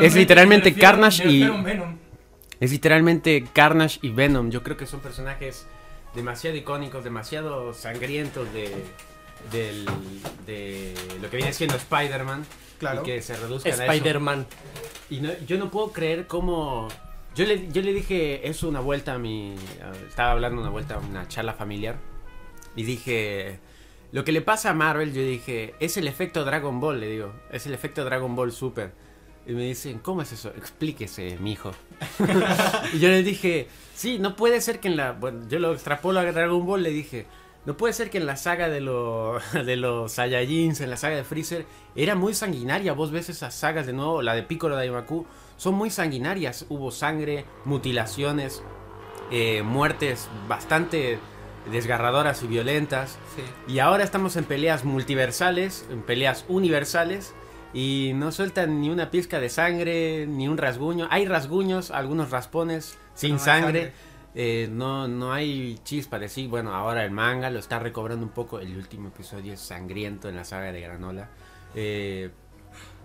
Es 0.01 0.15
literalmente 0.15 0.69
refiero- 0.71 0.91
Carnage 0.91 1.29
y- 1.29 1.41
Venom. 1.63 1.97
Es 2.61 2.71
literalmente 2.71 3.45
Carnage 3.53 3.99
y 4.03 4.11
Venom. 4.11 4.51
Yo 4.51 4.63
creo 4.63 4.77
que 4.77 4.87
son 4.87 5.01
personajes 5.01 5.67
demasiado 6.15 6.57
icónicos, 6.57 7.03
demasiado 7.03 7.73
sangrientos 7.73 8.53
de, 8.53 8.67
del- 9.51 9.87
de 10.47 10.95
lo 11.21 11.31
que 11.31 11.37
viene 11.37 11.53
siendo 11.53 11.77
Spider-Man. 11.77 12.45
Claro. 12.79 13.03
Y 13.03 13.05
que 13.05 13.23
se 13.23 13.37
reduzcan 13.37 13.73
a 13.73 13.75
eso. 13.75 13.83
Spider-Man. 13.85 14.47
Y 15.11 15.21
no- 15.21 15.33
yo 15.47 15.59
no 15.59 15.71
puedo 15.71 15.93
creer 15.93 16.27
cómo... 16.27 16.89
Yo 17.35 17.47
le, 17.47 17.71
yo 17.73 17.81
le 17.81 17.93
dije 17.95 18.47
eso 18.49 18.69
una 18.69 18.81
vuelta 18.81 19.15
a 19.15 19.19
mi... 19.19 19.55
Estaba 20.09 20.33
hablando 20.33 20.61
una 20.61 20.71
vuelta 20.71 20.97
a 20.97 20.99
una 20.99 21.27
charla 21.29 21.55
familiar. 21.55 21.97
Y 22.77 22.83
dije... 22.85 23.59
Lo 24.11 24.25
que 24.25 24.33
le 24.33 24.43
pasa 24.43 24.69
a 24.71 24.75
Marvel, 24.75 25.15
yo 25.15 25.23
dije, 25.23 25.75
es 25.81 25.97
el 25.97 26.07
efecto 26.07 26.45
Dragon 26.45 26.81
Ball, 26.81 27.01
le 27.01 27.09
digo. 27.09 27.33
Es 27.51 27.65
el 27.67 27.73
efecto 27.73 28.05
Dragon 28.05 28.37
Ball 28.37 28.53
Super. 28.53 28.93
Y 29.47 29.53
me 29.53 29.63
dicen, 29.63 30.01
¿cómo 30.01 30.21
es 30.21 30.31
eso? 30.33 30.51
Explíquese, 30.51 31.39
mijo. 31.41 31.73
y 32.93 32.99
yo 32.99 33.09
le 33.09 33.23
dije, 33.23 33.69
sí, 33.95 34.19
no 34.19 34.37
puede 34.37 34.61
ser 34.61 34.81
que 34.81 34.89
en 34.89 34.99
la... 34.99 35.13
Bueno, 35.13 35.49
yo 35.49 35.59
lo 35.59 35.73
extrapolo 35.73 36.21
a 36.21 36.31
Dragon 36.31 36.67
Ball, 36.67 36.83
le 36.83 36.91
dije, 36.91 37.25
no 37.65 37.77
puede 37.77 37.93
ser 37.93 38.11
que 38.11 38.19
en 38.19 38.27
la 38.27 38.37
saga 38.37 38.69
de, 38.69 38.81
lo- 38.81 39.39
de 39.53 39.77
los 39.77 40.13
Saiyajins, 40.13 40.81
en 40.81 40.91
la 40.91 40.97
saga 40.97 41.17
de 41.17 41.25
Freezer, 41.25 41.67
era 41.95 42.15
muy 42.15 42.35
sanguinaria. 42.35 42.93
Vos 42.93 43.11
ves 43.11 43.29
esas 43.29 43.55
sagas 43.55 43.87
de 43.87 43.93
nuevo, 43.93 44.23
la 44.23 44.35
de 44.35 44.43
Piccolo 44.43 44.77
Daimaku, 44.77 45.27
son 45.57 45.75
muy 45.75 45.91
sanguinarias. 45.91 46.67
Hubo 46.69 46.91
sangre, 46.91 47.45
mutilaciones, 47.65 48.63
eh, 49.31 49.63
muertes 49.63 50.29
bastante 50.49 51.19
desgarradoras 51.71 52.43
y 52.43 52.47
violentas. 52.49 53.19
Sí. 53.37 53.43
Y 53.75 53.79
ahora 53.79 54.03
estamos 54.05 54.37
en 54.37 54.45
peleas 54.45 54.85
multiversales, 54.85 55.87
en 55.91 56.03
peleas 56.03 56.45
universales. 56.49 57.35
Y 57.75 58.13
no 58.17 58.33
sueltan 58.33 58.83
ni 58.83 58.91
una 58.91 59.11
pizca 59.11 59.41
de 59.41 59.49
sangre, 59.49 60.27
ni 60.27 60.47
un 60.47 60.59
rasguño. 60.59 61.07
Hay 61.11 61.25
rasguños, 61.25 61.91
algunos 61.91 62.31
raspones 62.31 62.99
sin 63.15 63.31
no 63.31 63.37
hay 63.39 63.45
sangre. 63.45 63.81
sangre. 63.81 63.93
Eh, 64.35 64.69
no, 64.71 65.09
no 65.09 65.33
hay 65.33 65.79
chispa 65.85 66.19
de 66.19 66.29
sí. 66.29 66.47
Bueno, 66.47 66.75
ahora 66.75 67.05
el 67.05 67.11
manga 67.11 67.51
lo 67.51 67.59
está 67.59 67.79
recobrando 67.79 68.25
un 68.25 68.33
poco. 68.33 68.61
El 68.61 68.77
último 68.77 69.09
episodio 69.09 69.53
es 69.53 69.61
sangriento 69.61 70.29
en 70.29 70.37
la 70.37 70.45
saga 70.45 70.73
de 70.73 70.81
Granola. 70.81 71.29
Eh, 71.75 72.31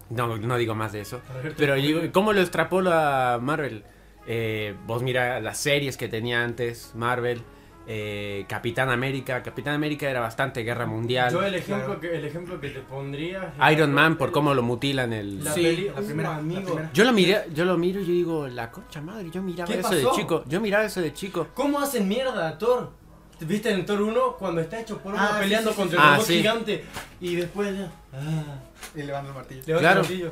no, 0.09 0.37
no 0.37 0.57
digo 0.57 0.75
más 0.75 0.93
de 0.93 1.01
eso. 1.01 1.21
Pero 1.57 1.75
digo, 1.75 2.01
¿cómo 2.11 2.33
lo 2.33 2.41
extrapolo 2.41 2.91
a 2.93 3.39
Marvel? 3.41 3.83
Eh, 4.25 4.75
vos 4.85 5.03
mira 5.03 5.39
las 5.39 5.57
series 5.57 5.95
que 5.95 6.07
tenía 6.09 6.43
antes, 6.43 6.91
Marvel, 6.95 7.41
eh, 7.89 8.45
Capitán 8.49 8.89
América. 8.89 9.41
Capitán 9.41 9.73
América 9.75 10.09
era 10.09 10.19
bastante 10.19 10.61
guerra 10.63 10.85
mundial. 10.85 11.31
Yo 11.31 11.41
el 11.41 11.55
ejemplo, 11.55 11.85
Claro. 11.85 11.99
que, 12.01 12.15
el 12.17 12.25
ejemplo 12.25 12.59
que 12.59 12.69
te 12.69 12.81
pondría... 12.81 13.53
Iron 13.71 13.93
Man 13.93 14.17
por 14.17 14.31
cómo 14.31 14.53
lo 14.53 14.61
mutilan 14.61 15.13
el... 15.13 15.43
La 15.43 15.53
Sí, 15.53 15.61
peli- 15.63 15.87
la 15.89 15.93
primera- 16.01 16.29
la 16.31 16.35
amigo. 16.37 16.61
primera. 16.65 16.89
Yo 16.93 17.03
lo 17.05 17.13
miré, 17.13 17.45
yo 17.53 17.63
lo 17.65 17.77
miro 17.77 18.01
y 18.01 18.05
yo 18.05 18.11
digo, 18.11 18.47
la 18.47 18.69
concha 18.71 18.99
madre, 19.01 19.29
yo 19.31 19.41
miraba 19.41 19.71
¿Qué 19.71 19.79
eso 19.79 19.95
de 19.95 20.05
chico. 20.15 20.43
Yo 20.47 20.59
miraba 20.59 20.83
eso 20.83 20.99
de 21.01 21.13
chico. 21.13 21.47
¿Cómo 21.53 21.79
hacen 21.79 22.07
mierda 22.07 22.47
a 22.49 22.57
Thor? 22.57 22.91
¿Viste 23.39 23.71
en 23.71 23.85
Thor 23.85 24.01
1 24.01 24.35
cuando 24.37 24.61
está 24.61 24.79
hecho 24.81 24.97
por 24.97 25.13
uno 25.13 25.21
Ah, 25.23 25.37
peleando 25.39 25.69
sí, 25.69 25.75
sí, 25.75 25.81
contra 25.81 25.97
sí. 25.99 26.03
el 26.03 26.09
Ah, 26.09 26.13
robot 26.15 26.27
sí. 26.27 26.37
gigante 26.37 26.83
y 27.21 27.35
después 27.35 27.77
ya... 27.77 27.91
Ah, 28.11 28.59
Y 28.95 29.03
levanta 29.03 29.29
el 29.29 29.35
martillo. 29.35 29.61
levanta 29.65 29.79
Claro. 29.81 30.01
el 30.01 30.07
martillo. 30.07 30.31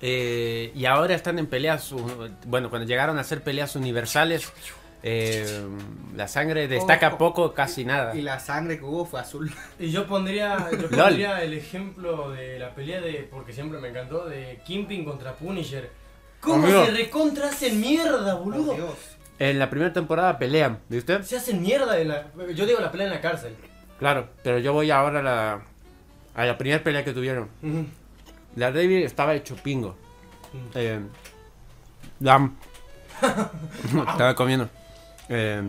Eh, 0.00 0.72
y 0.74 0.84
ahora 0.84 1.14
están 1.16 1.38
en 1.40 1.46
peleas, 1.48 1.92
bueno, 2.46 2.70
cuando 2.70 2.86
llegaron 2.86 3.18
a 3.18 3.22
hacer 3.22 3.42
peleas 3.42 3.74
universales, 3.74 4.52
eh, 5.02 5.66
la 6.16 6.26
sangre 6.28 6.66
destaca 6.68 7.08
Ojo. 7.08 7.18
poco, 7.18 7.54
casi 7.54 7.84
nada. 7.84 8.14
Y 8.16 8.22
la 8.22 8.40
sangre 8.40 8.78
que 8.78 8.84
hubo 8.84 9.04
fue 9.04 9.20
azul. 9.20 9.50
Y 9.78 9.90
yo 9.90 10.06
pondría, 10.06 10.68
yo 10.72 10.78
Lol. 10.90 10.90
pondría 10.90 11.42
el 11.42 11.54
ejemplo 11.54 12.30
de 12.30 12.58
la 12.58 12.74
pelea 12.74 13.00
de, 13.00 13.28
porque 13.30 13.52
siempre 13.52 13.78
me 13.80 13.88
encantó, 13.88 14.26
de 14.26 14.60
Kingpin 14.66 15.04
contra 15.04 15.34
Punisher. 15.34 15.90
¿Cómo 16.40 16.64
Amigo. 16.64 16.84
se 16.84 16.92
recontra 16.92 17.48
hacen 17.48 17.80
mierda, 17.80 18.34
boludo? 18.34 18.74
Dios. 18.74 18.94
En 19.40 19.58
la 19.58 19.70
primera 19.70 19.92
temporada 19.92 20.38
pelean, 20.38 20.80
¿viste? 20.88 21.22
Se 21.22 21.36
hacen 21.36 21.62
mierda 21.62 21.98
en 21.98 22.08
la... 22.08 22.26
Yo 22.54 22.66
digo 22.66 22.80
la 22.80 22.90
pelea 22.90 23.06
en 23.06 23.12
la 23.12 23.20
cárcel. 23.20 23.54
Claro, 23.98 24.28
pero 24.42 24.58
yo 24.58 24.72
voy 24.72 24.90
ahora 24.90 25.20
a 25.20 25.22
la, 25.22 25.62
a 26.34 26.44
la 26.44 26.58
primera 26.58 26.82
pelea 26.82 27.04
que 27.04 27.12
tuvieron. 27.12 27.48
La 28.56 28.72
David 28.72 29.04
estaba 29.04 29.34
hecho 29.34 29.54
pingo. 29.56 29.96
Eh, 30.74 31.00
Dam. 32.18 32.56
estaba 34.10 34.34
comiendo. 34.34 34.68
Eh, 35.28 35.62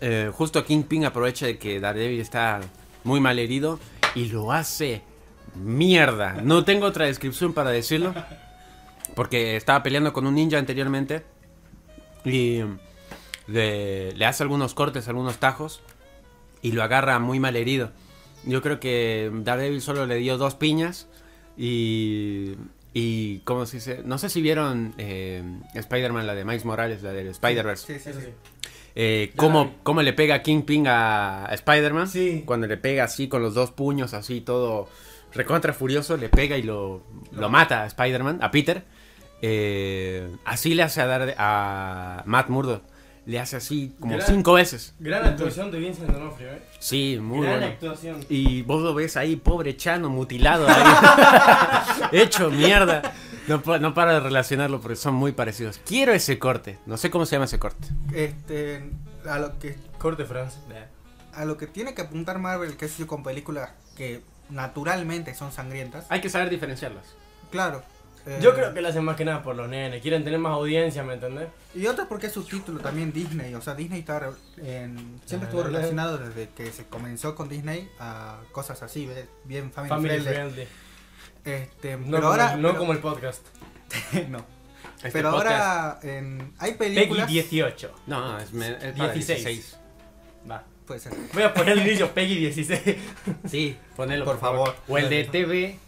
eh, 0.00 0.30
justo 0.32 0.64
Kingpin 0.64 1.04
aprovecha 1.04 1.46
de 1.46 1.58
que 1.58 1.80
Daredevil 1.80 2.20
está 2.20 2.60
muy 3.04 3.20
mal 3.20 3.38
herido 3.38 3.78
y 4.14 4.26
lo 4.26 4.52
hace 4.52 5.02
mierda. 5.54 6.40
No 6.42 6.64
tengo 6.64 6.86
otra 6.86 7.06
descripción 7.06 7.52
para 7.52 7.70
decirlo. 7.70 8.14
Porque 9.14 9.56
estaba 9.56 9.82
peleando 9.82 10.12
con 10.12 10.26
un 10.26 10.34
ninja 10.34 10.58
anteriormente. 10.58 11.24
Y 12.24 12.60
le, 13.46 14.12
le 14.12 14.26
hace 14.26 14.42
algunos 14.42 14.74
cortes, 14.74 15.08
algunos 15.08 15.38
tajos. 15.38 15.80
Y 16.62 16.72
lo 16.72 16.82
agarra 16.82 17.18
muy 17.18 17.40
mal 17.40 17.56
herido. 17.56 17.90
Yo 18.44 18.62
creo 18.62 18.78
que 18.80 19.30
Daredevil 19.32 19.80
solo 19.80 20.06
le 20.06 20.16
dio 20.16 20.38
dos 20.38 20.54
piñas. 20.54 21.08
Y. 21.56 22.54
Y, 22.94 23.40
¿cómo 23.40 23.66
se 23.66 23.76
dice? 23.76 24.02
No 24.04 24.18
sé 24.18 24.28
si 24.28 24.40
vieron 24.40 24.94
eh, 24.98 25.42
Spider-Man, 25.74 26.26
la 26.26 26.34
de 26.34 26.44
Miles 26.44 26.64
Morales, 26.64 27.02
la 27.02 27.12
del 27.12 27.28
Spider-Verse. 27.28 27.86
Sí, 27.86 27.98
sí, 27.98 28.12
sí. 28.12 28.26
sí. 28.26 28.32
Eh, 28.94 29.32
cómo, 29.36 29.74
cómo 29.84 30.02
le 30.02 30.12
pega 30.12 30.42
Kingpin 30.42 30.88
a 30.88 31.46
a 31.46 31.54
Spider-Man. 31.54 32.08
Sí. 32.08 32.42
Cuando 32.44 32.66
le 32.66 32.76
pega 32.76 33.04
así 33.04 33.28
con 33.28 33.42
los 33.42 33.54
dos 33.54 33.70
puños, 33.70 34.14
así 34.14 34.40
todo 34.40 34.88
recontra 35.32 35.72
furioso, 35.72 36.16
le 36.16 36.28
pega 36.28 36.56
y 36.56 36.62
lo, 36.62 37.04
lo 37.32 37.48
mata 37.48 37.82
a 37.82 37.86
Spider-Man, 37.86 38.38
a 38.42 38.50
Peter. 38.50 38.84
Eh, 39.40 40.28
así 40.44 40.74
le 40.74 40.82
hace 40.82 41.00
a 41.00 41.06
dar 41.06 41.34
a 41.38 42.22
Matt 42.26 42.48
Murdock. 42.48 42.82
Le 43.28 43.38
hace 43.38 43.56
así 43.56 43.94
como 44.00 44.14
Gran- 44.16 44.26
cinco 44.26 44.54
veces. 44.54 44.94
Gran 44.98 45.22
actuación 45.26 45.70
de 45.70 45.78
Vincent 45.78 46.08
D'Onofrio, 46.10 46.50
eh. 46.50 46.62
Sí, 46.78 47.18
muy 47.20 47.42
Gran 47.46 47.58
bueno. 47.60 47.72
actuación. 47.74 48.24
Y 48.30 48.62
vos 48.62 48.80
lo 48.82 48.94
ves 48.94 49.18
ahí, 49.18 49.36
pobre 49.36 49.76
Chano, 49.76 50.08
mutilado 50.08 50.66
ahí. 50.66 50.82
Hecho 52.12 52.50
mierda. 52.50 53.12
No, 53.46 53.62
no 53.80 53.92
paro 53.92 54.14
de 54.14 54.20
relacionarlo 54.20 54.80
porque 54.80 54.96
son 54.96 55.12
muy 55.14 55.32
parecidos. 55.32 55.78
Quiero 55.84 56.12
ese 56.14 56.38
corte. 56.38 56.78
No 56.86 56.96
sé 56.96 57.10
cómo 57.10 57.26
se 57.26 57.36
llama 57.36 57.44
ese 57.44 57.58
corte. 57.58 57.86
Este, 58.14 58.90
a 59.28 59.38
lo 59.38 59.58
que 59.58 59.76
Corte 59.98 60.24
France. 60.24 60.56
a 61.34 61.44
lo 61.44 61.58
que 61.58 61.66
tiene 61.66 61.92
que 61.94 62.00
apuntar 62.02 62.38
Marvel, 62.38 62.76
que 62.78 62.86
es 62.86 62.96
yo 62.96 63.06
con 63.06 63.22
películas 63.22 63.70
que 63.94 64.22
naturalmente 64.48 65.34
son 65.34 65.52
sangrientas. 65.52 66.06
Hay 66.08 66.22
que 66.22 66.30
saber 66.30 66.48
diferenciarlas. 66.48 67.04
Claro. 67.50 67.82
Eh, 68.28 68.38
Yo 68.42 68.54
creo 68.54 68.74
que 68.74 68.80
lo 68.80 68.88
hacen 68.88 69.04
más 69.04 69.16
que 69.16 69.24
nada 69.24 69.42
por 69.42 69.56
los 69.56 69.68
nenes. 69.68 70.02
Quieren 70.02 70.22
tener 70.24 70.38
más 70.38 70.52
audiencia, 70.52 71.02
¿me 71.02 71.14
entendés? 71.14 71.48
Y 71.74 71.86
otra 71.86 72.06
porque 72.08 72.26
es 72.28 72.32
subtítulo 72.32 72.80
también 72.80 73.12
Disney, 73.12 73.54
o 73.54 73.60
sea, 73.62 73.74
Disney 73.74 74.00
está 74.00 74.30
en- 74.58 75.20
siempre 75.24 75.48
estuvo 75.48 75.62
La, 75.62 75.66
la, 75.68 75.72
la. 75.72 75.78
relacionado 75.78 76.18
desde 76.18 76.48
que 76.50 76.70
se 76.72 76.84
comenzó 76.84 77.34
con 77.34 77.48
Disney 77.48 77.88
a 77.98 78.38
cosas 78.52 78.82
así, 78.82 79.06
¿ves? 79.06 79.26
bien 79.44 79.72
family, 79.72 79.88
Family 79.90 80.20
friendly. 80.20 80.32
friendly. 80.34 80.66
Este, 81.44 81.96
No, 81.96 82.04
pero 82.06 82.16
como, 82.18 82.28
ahora. 82.28 82.56
no 82.56 82.68
pero- 82.68 82.78
como 82.80 82.92
el 82.92 82.98
podcast. 82.98 83.46
no. 84.28 84.44
Este 84.98 85.10
pero 85.12 85.30
podcast- 85.32 85.36
ahora 85.36 85.98
en- 86.02 86.52
hay 86.58 86.74
Peggy 86.74 86.94
películas. 86.96 87.28
18. 87.28 87.94
No, 88.08 88.38
es, 88.38 88.52
me- 88.52 88.68
es 88.68 88.92
para 88.96 89.12
16. 89.12 89.44
16. 89.44 89.78
Va. 90.50 90.64
Puede 90.86 91.00
ser. 91.00 91.12
Voy 91.34 91.42
a 91.42 91.52
poner 91.54 91.78
al 91.78 91.80
inicio 91.86 92.10
Peggy 92.12 92.34
16. 92.36 92.80
Sí, 93.46 93.76
ponelo 93.94 94.24
Por 94.24 94.40
favor. 94.40 94.74
O 94.88 94.96
el 94.98 95.08
de 95.10 95.24
TV 95.24 95.78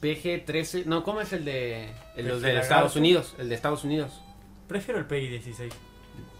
PG 0.00 0.44
13. 0.46 0.84
No, 0.86 1.02
¿cómo 1.04 1.20
es 1.20 1.32
el 1.32 1.44
de 1.44 1.90
el, 2.16 2.26
los 2.28 2.36
¿El 2.42 2.54
de 2.54 2.60
Estados? 2.60 2.96
Unidos? 2.96 3.34
El 3.38 3.48
de 3.48 3.54
Estados 3.54 3.84
Unidos. 3.84 4.20
Prefiero 4.68 4.98
el 4.98 5.06
Peggy 5.06 5.28
16. 5.28 5.72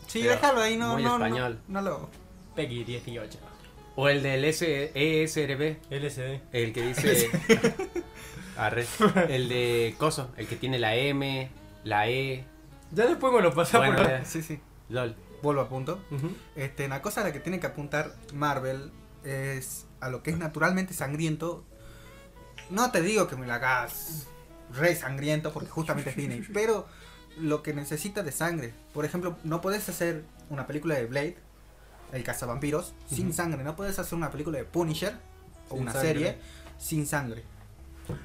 Sí, 0.07 0.21
Pero 0.21 0.33
déjalo 0.33 0.61
ahí, 0.63 0.77
no, 0.77 0.95
muy 0.95 1.03
no, 1.03 1.19
no, 1.19 1.27
español. 1.27 1.61
no 1.69 1.83
lo. 1.83 2.11
Peggy 2.57 2.85
18. 2.85 3.39
O 3.97 4.09
el 4.09 4.23
del 4.23 4.45
S 4.45 4.93
ESRB, 4.95 5.77
LSD. 5.91 6.41
el 6.53 6.73
que 6.73 6.83
dice 6.87 7.29
Arre. 8.57 8.87
El 9.29 9.49
de 9.49 9.95
Coso, 9.99 10.31
el 10.37 10.47
que 10.47 10.57
tiene 10.57 10.79
la 10.79 10.95
M, 10.97 11.51
la 11.85 12.09
E, 12.09 12.45
Ya 12.93 13.07
después 13.07 13.33
me 13.33 13.41
lo 13.43 13.53
pasamos 13.55 13.89
Bueno, 13.95 14.03
por. 14.03 14.25
Sí, 14.27 14.43
sí. 14.43 14.61
LOL. 14.89 15.15
Vuelvo 15.43 15.63
a 15.63 15.69
punto. 15.69 15.99
Este, 16.55 16.85
una 16.87 17.01
cosa 17.03 17.23
a 17.23 17.25
la 17.25 17.33
que 17.33 17.41
tiene 17.41 17.61
que 17.61 17.67
apuntar 17.67 18.13
Marvel 18.35 18.91
es 19.25 19.87
a 20.01 20.09
lo 20.11 20.23
que 20.23 20.31
es 20.31 20.39
naturalmente 20.39 20.93
sangriento. 20.95 21.65
No 22.71 22.91
te 22.91 23.03
digo 23.03 23.27
que 23.29 23.37
me 23.37 23.47
la 23.47 23.57
hagas 23.57 24.27
re 24.73 24.95
sangriento 24.95 25.53
porque 25.53 25.69
justamente 25.69 26.11
es 26.11 26.17
Disney, 26.17 26.43
pero 26.53 26.87
lo 27.39 27.63
que 27.63 27.75
necesita 27.75 28.23
de 28.23 28.33
sangre. 28.33 28.73
Por 28.93 29.05
ejemplo, 29.05 29.37
no 29.45 29.61
puedes 29.61 29.89
hacer 29.89 30.25
una 30.51 30.67
película 30.67 30.95
de 30.95 31.07
Blade, 31.07 31.37
el 32.13 32.23
cazavampiros, 32.25 32.93
sin 33.09 33.33
sangre. 33.33 33.63
No 33.65 33.77
puedes 33.77 33.99
hacer 33.99 34.17
una 34.17 34.31
película 34.31 34.59
de 34.59 34.65
Punisher 34.65 35.15
o 35.69 35.75
Sin 35.75 35.83
una 35.83 35.93
sangre. 35.93 36.09
serie 36.09 36.39
sin 36.79 37.07
sangre. 37.07 37.45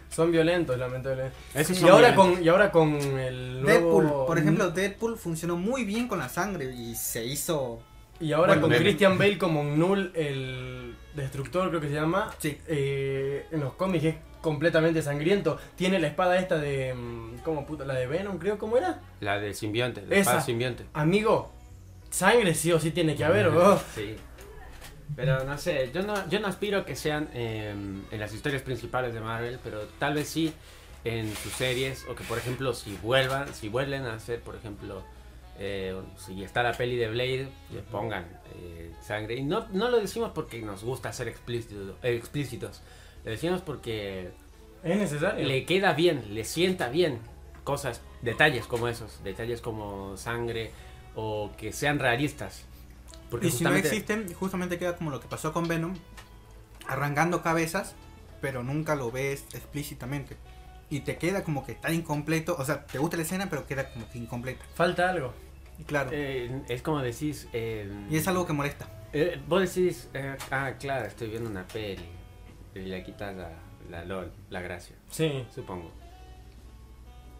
Son 0.10 0.32
violentos, 0.32 0.78
lamentablemente. 0.80 1.36
Y 1.54 1.88
ahora, 1.88 2.12
violentos. 2.12 2.16
con, 2.16 2.44
y 2.44 2.48
ahora 2.48 2.72
con 2.72 2.94
el 2.96 3.62
nuevo... 3.62 4.02
Deadpool, 4.02 4.26
por 4.26 4.38
ejemplo, 4.40 4.72
Deadpool 4.72 5.18
funcionó 5.18 5.58
muy 5.58 5.84
bien 5.84 6.08
con 6.08 6.18
la 6.18 6.30
sangre 6.30 6.74
y 6.74 6.96
se 6.96 7.24
hizo... 7.26 7.82
Y 8.20 8.32
ahora 8.32 8.54
Bueno, 8.56 8.70
con. 8.70 8.78
Christian 8.78 9.18
Bale 9.18 9.38
como 9.38 9.62
Null, 9.64 10.12
el 10.16 10.96
destructor 11.16 11.68
creo 11.70 11.82
que 11.82 11.90
se 11.90 11.96
llama. 11.96 12.32
Sí. 12.40 12.58
eh, 12.66 13.46
en 13.52 13.60
los 13.60 13.74
cómics 13.74 14.06
es 14.06 14.16
completamente 14.46 15.02
sangriento. 15.02 15.58
Tiene 15.76 15.98
la 16.00 16.06
espada 16.08 16.38
esta 16.38 16.58
de... 16.58 16.94
mm, 16.94 17.40
¿Cómo 17.44 17.66
puta? 17.66 17.84
La 17.84 17.96
de 17.96 18.06
Venom 18.06 18.38
creo, 18.38 18.58
¿cómo 18.60 18.78
era? 18.78 19.02
La 19.20 19.40
del 19.40 19.56
simbionte, 19.56 20.02
la 20.04 20.14
Esa. 20.16 20.20
espada 20.22 20.42
simbionte. 20.42 20.86
Amigo, 20.94 21.52
sangre 22.12 22.54
sí 22.54 22.72
o 22.72 22.80
sí 22.80 22.92
tiene 22.92 23.16
que 23.16 23.26
haber, 23.26 23.52
¿no? 23.52 23.78
Sí. 23.96 24.16
Pero 25.16 25.44
no 25.44 25.58
sé, 25.58 25.92
yo 25.94 26.04
no, 26.04 26.14
yo 26.30 26.40
no 26.40 26.48
aspiro 26.48 26.86
que 26.86 26.96
sean 26.96 27.30
eh, 27.34 27.72
en 28.12 28.20
las 28.20 28.34
historias 28.34 28.62
principales 28.62 29.14
de 29.14 29.20
Marvel, 29.20 29.60
pero 29.64 29.82
tal 30.00 30.14
vez 30.14 30.28
sí 30.30 30.54
en 31.04 31.34
sus 31.36 31.52
series, 31.54 32.06
o 32.10 32.16
que 32.16 32.24
por 32.24 32.38
ejemplo 32.38 32.74
si 32.74 32.98
vuelvan, 33.02 33.54
si 33.54 33.70
vuelven 33.70 34.06
a 34.06 34.14
hacer, 34.16 34.42
por 34.42 34.56
ejemplo, 34.56 35.04
eh, 35.60 35.96
si 36.18 36.44
está 36.44 36.64
la 36.64 36.74
peli 36.74 36.96
de 36.98 37.10
Blade, 37.10 37.48
le 37.74 37.82
pongan 37.92 38.26
eh, 38.56 38.92
sangre. 39.02 39.36
Y 39.36 39.44
no, 39.44 39.68
no 39.72 39.90
lo 39.90 40.00
decimos 40.00 40.32
porque 40.34 40.62
nos 40.62 40.84
gusta 40.84 41.14
ser 41.14 41.28
explícito- 41.28 41.96
eh, 42.02 42.16
explícitos, 42.16 42.82
lo 43.26 43.32
decimos 43.32 43.62
porque 43.62 44.32
Es 44.84 44.98
necesario. 44.98 45.46
le 45.46 45.66
queda 45.66 45.94
bien, 45.94 46.34
le 46.34 46.44
sienta 46.46 46.88
bien 46.90 47.20
cosas, 47.64 48.02
detalles 48.22 48.66
como 48.68 48.88
esos, 48.88 49.24
detalles 49.24 49.60
como 49.62 50.16
sangre 50.18 50.72
o 51.16 51.52
que 51.58 51.74
sean 51.74 52.00
realistas. 52.00 52.64
Porque 53.32 53.48
Y 53.48 53.52
si 53.52 53.64
no 53.64 53.72
justamente- 53.72 53.88
existen, 53.90 54.34
justamente 54.36 54.78
queda 54.78 54.96
como 54.96 55.10
lo 55.10 55.20
que 55.20 55.28
pasó 55.28 55.52
con 55.52 55.68
Venom, 55.68 55.96
arrancando 56.88 57.42
cabezas, 57.42 57.96
pero 58.42 58.64
nunca 58.64 58.96
lo 58.96 59.12
ves 59.12 59.46
explícitamente. 59.54 60.38
Y 60.90 61.00
te 61.00 61.18
queda 61.18 61.44
como 61.44 61.66
que 61.66 61.72
está 61.72 61.92
incompleto, 61.92 62.56
o 62.60 62.64
sea, 62.64 62.86
te 62.86 63.00
gusta 63.00 63.18
la 63.18 63.24
escena, 63.24 63.50
pero 63.50 63.66
queda 63.66 63.92
como 63.92 64.08
que 64.10 64.20
incompleta. 64.20 64.64
Falta 64.76 65.10
algo. 65.10 65.34
Claro, 65.88 66.12
Eh, 66.14 66.62
es 66.70 66.82
como 66.84 67.02
decís. 67.02 67.48
eh, 67.54 67.92
y 68.10 68.18
es 68.18 68.28
algo 68.28 68.46
que 68.46 68.54
molesta. 68.54 68.88
eh, 69.12 69.42
vos 69.48 69.62
decís, 69.74 70.10
eh, 70.14 70.38
ah, 70.52 70.74
claro, 70.80 71.08
estoy 71.08 71.30
viendo 71.30 71.50
una 71.50 71.66
peli. 71.68 72.06
Y 72.76 72.80
le 72.80 73.04
quitas 73.04 73.36
la, 73.36 73.50
la 73.90 74.06
LOL, 74.06 74.32
la 74.50 74.62
gracia, 74.62 74.96
Sí. 75.10 75.46
supongo. 75.54 75.92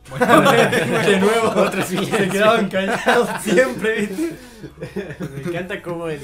de 0.20 1.20
nuevo, 1.20 1.48
Otro 1.62 1.82
se 1.82 1.96
quedaban 2.30 2.70
callados 2.70 3.28
siempre, 3.42 4.02
¿viste? 4.06 4.36
Me 5.36 5.42
encanta 5.50 5.82
cómo 5.82 6.08
el, 6.10 6.22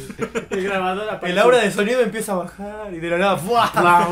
el 0.52 0.64
grabador 0.64 1.10
aparece. 1.10 1.32
El 1.32 1.40
aura 1.40 1.58
de 1.58 1.72
sonido 1.72 2.00
empieza 2.02 2.34
a 2.34 2.36
bajar 2.36 2.94
y 2.94 3.00
de 3.00 3.10
la 3.10 3.18
nada, 3.18 3.38
¡fua! 3.38 3.72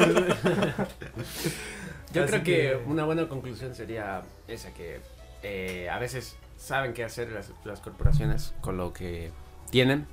Yo 2.11 2.23
Así 2.23 2.31
creo 2.31 2.43
que, 2.43 2.43
que- 2.43 2.79
una 2.87 3.05
buena 3.05 3.27
conclusión 3.27 3.75
sería 3.75 4.23
esa 4.47 4.73
que 4.73 5.01
eh, 5.43 5.87
a 5.91 5.99
veces 5.99 6.35
saben 6.57 6.93
qué 6.93 7.03
hacer 7.03 7.31
las, 7.31 7.51
las 7.63 7.79
corporaciones 7.79 8.55
con 8.61 8.75
lo 8.77 8.91
que 8.91 9.31
tienen, 9.69 10.07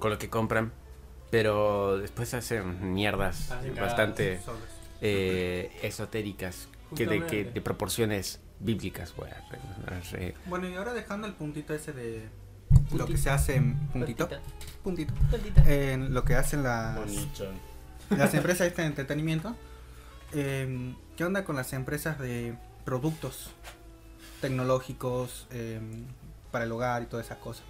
con 0.00 0.10
lo 0.10 0.18
que 0.18 0.28
compran, 0.28 0.72
pero 1.30 1.98
después 1.98 2.32
hacen 2.34 2.92
mierdas 2.92 3.50
Hacen 3.50 3.74
bastante 3.76 4.40
eh, 5.00 5.70
esotéricas 5.82 6.68
que 6.96 7.06
de, 7.06 7.10
que 7.18 7.20
Justamente. 7.20 7.52
de 7.52 7.60
proporciones 7.60 8.40
bíblicas. 8.58 9.14
re- 9.16 10.00
re- 10.10 10.34
Bueno, 10.46 10.68
y 10.68 10.74
ahora 10.74 10.92
dejando 10.92 11.26
el 11.26 11.34
puntito 11.34 11.72
ese 11.74 11.92
de 11.92 12.28
lo 12.92 13.06
que 13.06 13.16
se 13.16 13.30
hace 13.30 13.56
en 13.56 13.78
puntito, 13.88 14.28
puntito, 14.82 15.12
en 15.66 16.12
lo 16.12 16.24
que 16.24 16.34
hacen 16.34 16.62
las, 16.62 16.98
las 18.10 18.34
empresas 18.34 18.66
este 18.66 18.82
de 18.82 18.88
entretenimiento, 18.88 19.54
eh, 20.32 20.94
¿qué 21.16 21.24
onda 21.24 21.44
con 21.44 21.56
las 21.56 21.72
empresas 21.72 22.18
de 22.18 22.54
productos 22.84 23.50
tecnológicos 24.40 25.46
eh, 25.50 25.80
para 26.50 26.64
el 26.64 26.72
hogar 26.72 27.02
y 27.02 27.06
todas 27.06 27.26
esas 27.26 27.38
cosas? 27.38 27.64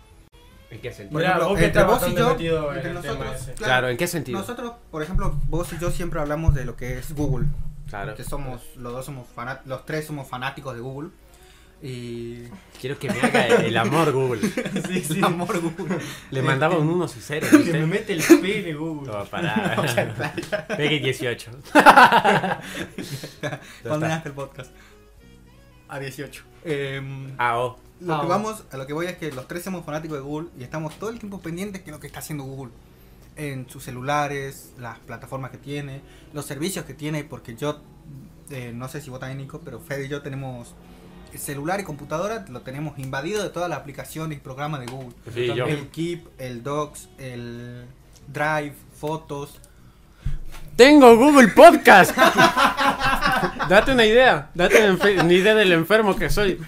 ¿En 0.70 0.80
qué 0.80 0.92
sentido? 0.92 1.20
Por 1.20 1.44
vos 1.48 1.60
entre 1.60 1.82
vos 1.84 2.02
y 2.08 2.14
yo, 2.44 2.72
en 2.72 2.86
el 2.86 2.94
nosotros, 2.94 3.36
ese. 3.36 3.52
Claro, 3.54 3.88
¿en 3.88 3.96
qué 3.96 4.06
sentido? 4.06 4.38
Nosotros, 4.38 4.72
por 4.90 5.02
ejemplo, 5.02 5.34
vos 5.48 5.72
y 5.72 5.78
yo 5.78 5.90
siempre 5.90 6.20
hablamos 6.20 6.54
de 6.54 6.64
lo 6.64 6.76
que 6.76 6.98
es 6.98 7.12
Google, 7.14 7.46
Claro. 7.88 8.14
que 8.14 8.22
somos, 8.24 8.62
los 8.76 8.92
dos 8.92 9.04
somos 9.04 9.26
fanat- 9.36 9.62
los 9.64 9.84
tres 9.84 10.06
somos 10.06 10.28
fanáticos 10.28 10.74
de 10.74 10.80
Google. 10.80 11.10
Y 11.82 12.42
Quiero 12.78 12.98
que 12.98 13.08
me 13.10 13.18
haga 13.22 13.46
el, 13.46 13.64
el 13.64 13.76
amor 13.78 14.12
Google. 14.12 14.42
Sí, 14.86 15.02
sí. 15.02 15.20
amor 15.24 15.58
Google. 15.60 15.98
Le 16.30 16.42
mandaba 16.42 16.76
un 16.78 16.88
unos 16.90 17.16
y 17.16 17.20
ceros, 17.20 17.48
Que 17.50 17.56
¿viste? 17.56 17.72
me 17.78 17.86
mete 17.86 18.12
el 18.12 18.22
pene 18.22 18.74
Google. 18.74 19.10
Todo 19.10 19.24
para. 19.24 19.76
Pegue 20.76 20.98
18. 21.00 21.50
Condenaste 23.82 24.28
el 24.28 24.34
podcast. 24.36 24.70
A 25.88 25.98
18. 25.98 26.42
Em, 26.64 27.32
Ah, 27.38 27.58
oh. 27.58 27.78
Lo 28.00 28.14
Ah, 28.14 28.20
que 28.20 28.26
bueno. 28.26 28.42
vamos, 28.44 28.64
a 28.72 28.76
lo 28.76 28.86
que 28.86 28.92
voy 28.92 29.06
es 29.06 29.16
que 29.16 29.30
los 29.32 29.46
tres 29.48 29.62
somos 29.64 29.84
fanáticos 29.84 30.16
de 30.18 30.22
Google 30.22 30.48
y 30.58 30.62
estamos 30.62 30.98
todo 30.98 31.10
el 31.10 31.18
tiempo 31.18 31.40
pendientes 31.40 31.84
de 31.84 31.90
lo 31.90 32.00
que 32.00 32.06
está 32.06 32.20
haciendo 32.20 32.44
Google. 32.44 32.72
En 33.36 33.68
sus 33.70 33.84
celulares, 33.84 34.72
las 34.78 34.98
plataformas 34.98 35.50
que 35.50 35.58
tiene, 35.58 36.00
los 36.32 36.44
servicios 36.46 36.84
que 36.84 36.94
tiene, 36.94 37.24
porque 37.24 37.54
yo, 37.56 37.80
eh, 38.50 38.72
no 38.74 38.88
sé 38.88 39.00
si 39.00 39.08
vos 39.10 39.20
también, 39.20 39.38
Nico, 39.38 39.60
pero 39.64 39.80
Fede 39.80 40.06
y 40.06 40.08
yo 40.08 40.20
tenemos 40.22 40.74
celular 41.36 41.78
y 41.80 41.84
computadora, 41.84 42.44
lo 42.48 42.62
tenemos 42.62 42.98
invadido 42.98 43.42
de 43.42 43.50
todas 43.50 43.68
las 43.70 43.78
aplicaciones 43.78 44.38
y 44.38 44.40
programas 44.40 44.80
de 44.80 44.86
Google. 44.86 45.14
Sí. 45.32 45.44
El 45.48 45.88
Keep, 45.88 46.26
el 46.38 46.62
Docs, 46.64 47.08
el 47.18 47.84
Drive, 48.26 48.74
fotos. 48.98 49.60
Tengo 50.76 51.16
Google 51.16 51.48
Podcast. 51.48 52.16
date 53.68 53.92
una 53.92 54.04
idea. 54.04 54.50
Date 54.54 54.90
una 54.92 55.32
idea 55.32 55.54
del 55.54 55.72
enfermo 55.72 56.16
que 56.16 56.30
soy. 56.30 56.58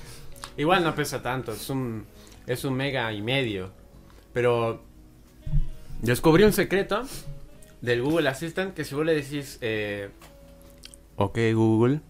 Igual 0.56 0.84
no 0.84 0.94
pesa 0.94 1.22
tanto. 1.22 1.52
Es 1.52 1.70
un, 1.70 2.04
es 2.46 2.64
un 2.64 2.74
mega 2.74 3.12
y 3.12 3.22
medio. 3.22 3.72
Pero 4.32 4.82
descubrí 6.00 6.44
un 6.44 6.52
secreto 6.52 7.02
del 7.80 8.02
Google 8.02 8.28
Assistant 8.28 8.74
que 8.74 8.84
si 8.84 8.94
vos 8.94 9.04
le 9.04 9.14
decís... 9.14 9.58
Eh, 9.60 10.10
ok 11.16 11.38
Google. 11.54 12.00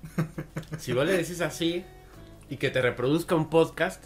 si 0.78 0.92
vos 0.92 1.04
le 1.06 1.12
decís 1.16 1.40
así 1.40 1.84
y 2.48 2.56
que 2.56 2.70
te 2.70 2.80
reproduzca 2.82 3.34
un 3.34 3.48
podcast. 3.50 4.04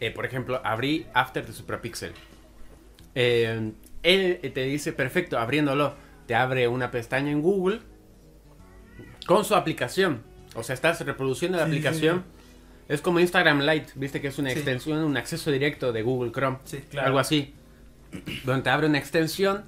eh, 0.00 0.10
por 0.10 0.24
ejemplo, 0.26 0.60
abrí 0.64 1.06
After 1.14 1.46
de 1.46 1.52
Suprapixel. 1.52 2.12
Eh, 3.14 3.72
él 4.02 4.52
te 4.52 4.62
dice, 4.64 4.92
perfecto, 4.92 5.38
abriéndolo, 5.38 5.94
te 6.26 6.34
abre 6.34 6.68
una 6.68 6.90
pestaña 6.90 7.30
en 7.30 7.40
Google 7.42 7.80
con 9.26 9.44
su 9.44 9.54
aplicación. 9.54 10.22
O 10.54 10.62
sea, 10.62 10.74
estás 10.74 11.00
reproduciendo 11.04 11.58
la 11.58 11.64
Sí, 11.64 11.70
sí, 11.72 11.76
aplicación. 11.78 12.24
Es 12.88 13.00
como 13.00 13.18
Instagram 13.20 13.60
Lite, 13.62 13.92
viste 13.94 14.20
que 14.20 14.28
es 14.28 14.38
una 14.38 14.50
Sí. 14.50 14.56
extensión, 14.56 14.98
un 15.04 15.16
acceso 15.16 15.50
directo 15.50 15.92
de 15.92 16.02
Google 16.02 16.32
Chrome. 16.32 16.58
Sí, 16.64 16.78
Claro. 16.90 17.06
Algo 17.08 17.18
así. 17.18 17.54
Donde 18.44 18.62
te 18.62 18.70
abre 18.70 18.86
una 18.86 18.98
extensión 18.98 19.64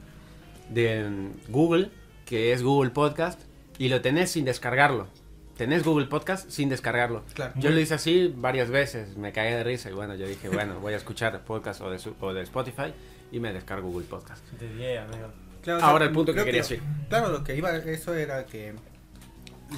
de 0.69 1.09
mm, 1.09 1.51
Google, 1.53 1.91
que 2.27 2.53
es 2.53 2.63
Google 2.63 2.91
Podcast, 2.91 3.41
y 3.79 3.89
lo 3.89 4.01
tenés 4.01 4.31
sin 4.33 4.45
descargarlo. 4.45 5.09
Tenés 5.57 5.85
Google 5.85 6.07
Podcast 6.07 6.51
sin 6.51 6.69
descargarlo. 6.69 7.25
Claro. 7.35 7.55
Yo 7.57 7.71
lo 7.71 7.81
hice 7.81 7.95
así 7.95 8.33
varias 8.37 8.69
veces, 8.69 9.17
me 9.17 9.33
cagué 9.33 9.55
de 9.57 9.65
risa 9.65 9.91
y 9.91 9.95
bueno, 9.95 10.15
yo 10.15 10.27
dije, 10.27 10.49
bueno, 10.51 10.79
voy 10.81 10.93
a 10.93 10.97
escuchar 10.99 11.43
podcast 11.45 11.81
o 11.81 11.91
de, 11.91 11.99
su- 11.99 12.15
o 12.21 12.35
de 12.35 12.43
Spotify 12.43 12.93
y 13.33 13.41
me 13.41 13.53
descargo 13.55 13.89
Google 13.89 14.07
Podcast. 14.07 14.45
De 14.53 14.69
10, 14.77 15.01
amigo. 15.01 15.29
Claro, 15.63 15.83
Ahora 15.83 16.05
el 16.05 16.13
punto 16.13 16.35
que 16.35 16.45
quería 16.45 16.61
decir. 16.61 16.83
Claro, 17.09 17.31
lo 17.31 17.43
que 17.43 17.57
iba, 17.57 17.75
eso 17.75 18.15
era 18.15 18.45
que 18.45 18.75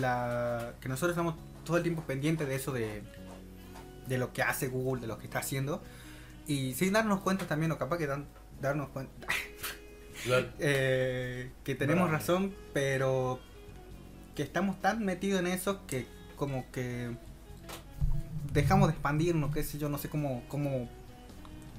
la 0.00 0.72
que 0.80 0.88
nosotros 0.88 1.12
estamos 1.12 1.34
todo 1.64 1.76
el 1.76 1.82
tiempo 1.82 2.02
pendientes 2.02 2.46
de 2.48 2.54
eso 2.56 2.72
de, 2.72 3.02
de 4.08 4.18
lo 4.18 4.32
que 4.32 4.42
hace 4.42 4.68
Google, 4.68 5.00
de 5.00 5.06
lo 5.06 5.18
que 5.18 5.24
está 5.26 5.38
haciendo. 5.40 5.82
Y 6.46 6.74
sin 6.74 6.92
darnos 6.94 7.20
cuenta 7.20 7.46
también, 7.46 7.70
o 7.72 7.78
capaz 7.78 7.98
que 7.98 8.06
dan, 8.06 8.26
darnos 8.60 8.88
cuenta, 8.88 9.26
eh, 10.58 11.50
que 11.64 11.74
tenemos 11.74 12.04
Bravo. 12.08 12.18
razón, 12.18 12.54
pero 12.72 13.38
que 14.34 14.42
estamos 14.42 14.80
tan 14.80 15.04
metidos 15.04 15.40
en 15.40 15.46
eso 15.48 15.84
que 15.86 16.06
como 16.36 16.64
que 16.70 17.10
dejamos 18.52 18.88
de 18.88 18.92
expandirnos, 18.92 19.52
qué 19.52 19.62
sé 19.62 19.78
yo, 19.78 19.88
no 19.88 19.98
sé 19.98 20.08
cómo, 20.08 20.42
cómo 20.48 20.88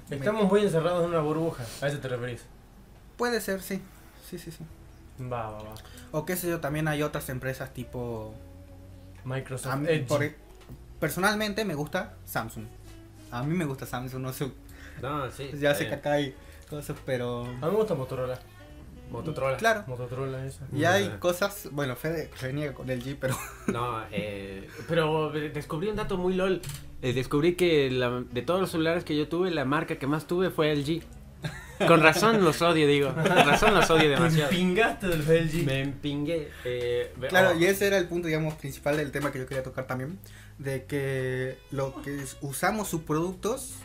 Estamos 0.10 0.50
muy 0.52 0.62
encerrados 0.62 1.04
en 1.04 1.10
una 1.12 1.20
burbuja. 1.22 1.64
A 1.82 1.88
eso 1.88 2.00
te 2.00 2.08
referís. 2.08 2.42
puede 3.18 3.40
ser, 3.42 3.62
sí, 3.62 3.80
sí, 4.30 4.38
sí, 4.40 4.52
sí. 4.52 4.64
Va, 5.24 5.50
va, 5.52 5.64
va. 5.64 5.74
O 6.12 6.26
qué 6.26 6.36
sé 6.36 6.48
yo, 6.50 6.60
también 6.60 6.88
hay 6.88 7.04
otras 7.04 7.30
empresas 7.30 7.74
tipo 7.74 8.34
Microsoft 9.24 9.84
Edge. 9.88 10.06
por- 10.08 10.24
e, 10.24 10.36
personalmente 11.00 11.66
me 11.66 11.76
gusta 11.76 12.16
Samsung. 12.26 12.66
A 13.32 13.43
mí 13.43 13.56
me 13.56 13.66
gusta 13.66 13.86
Samsung, 13.86 14.22
no 14.22 14.34
sé, 14.34 14.52
No, 15.02 15.30
sí. 15.32 15.50
ya 15.60 15.74
sé 15.76 15.88
que 15.88 15.95
acá 15.95 16.14
hay 16.14 16.36
cosas, 16.70 16.97
pero 17.06 17.43
A 17.45 17.47
mí 17.52 17.58
me 17.62 17.78
gusta 17.78 17.95
Motorola. 17.95 18.39
Motorola. 19.12 19.58
Claro. 19.58 19.84
Motorola 19.88 20.45
esa. 20.45 20.66
y 20.72 20.84
hay 20.86 21.08
cosas, 21.20 21.70
bueno, 21.72 21.95
Fede 21.95 22.30
reniega 22.39 22.74
con 22.76 22.89
el 22.91 23.04
G, 23.04 23.18
pero 23.20 23.36
No, 23.68 24.04
eh, 24.12 24.68
pero 24.88 25.32
descubrí 25.32 25.88
un 25.89 25.95
dato 25.95 26.18
muy 26.18 26.34
lol. 26.36 26.62
Eh, 27.02 27.14
descubrí 27.14 27.56
que 27.56 27.89
la- 27.89 28.22
de 28.32 28.41
todos 28.43 28.60
los 28.62 28.70
celulares 28.72 29.04
que 29.04 29.16
yo 29.18 29.28
tuve, 29.28 29.50
la 29.52 29.66
marca 29.66 29.97
que 29.97 30.06
más 30.06 30.26
tuve 30.28 30.50
fue 30.52 30.72
LG. 30.76 31.02
Con 31.88 32.02
razón 32.02 32.44
los 32.44 32.62
odio, 32.62 32.88
digo. 32.88 33.14
Con 33.14 33.26
razón 33.26 33.74
los 33.74 33.90
odio 33.90 34.04
Te 34.04 34.10
demasiado. 34.10 34.50
pingaste 34.50 35.08
del 35.08 35.22
LG. 35.22 35.66
Me 35.66 35.82
empingué. 35.82 36.52
Eh, 36.66 37.14
claro, 37.30 37.52
oh, 37.56 37.60
y 37.60 37.66
ese 37.66 37.88
era 37.88 37.98
el 37.98 38.08
punto, 38.08 38.28
digamos, 38.28 38.54
principal 38.56 38.98
del 38.98 39.12
tema 39.12 39.32
que 39.32 39.40
yo 39.40 39.48
quería 39.48 39.64
tocar 39.64 39.86
también, 39.88 40.20
de 40.58 40.86
que 40.86 41.58
lo 41.72 42.02
que 42.02 42.22
es- 42.24 42.38
usamos 42.42 42.88
sus 42.88 43.02
productos 43.02 43.76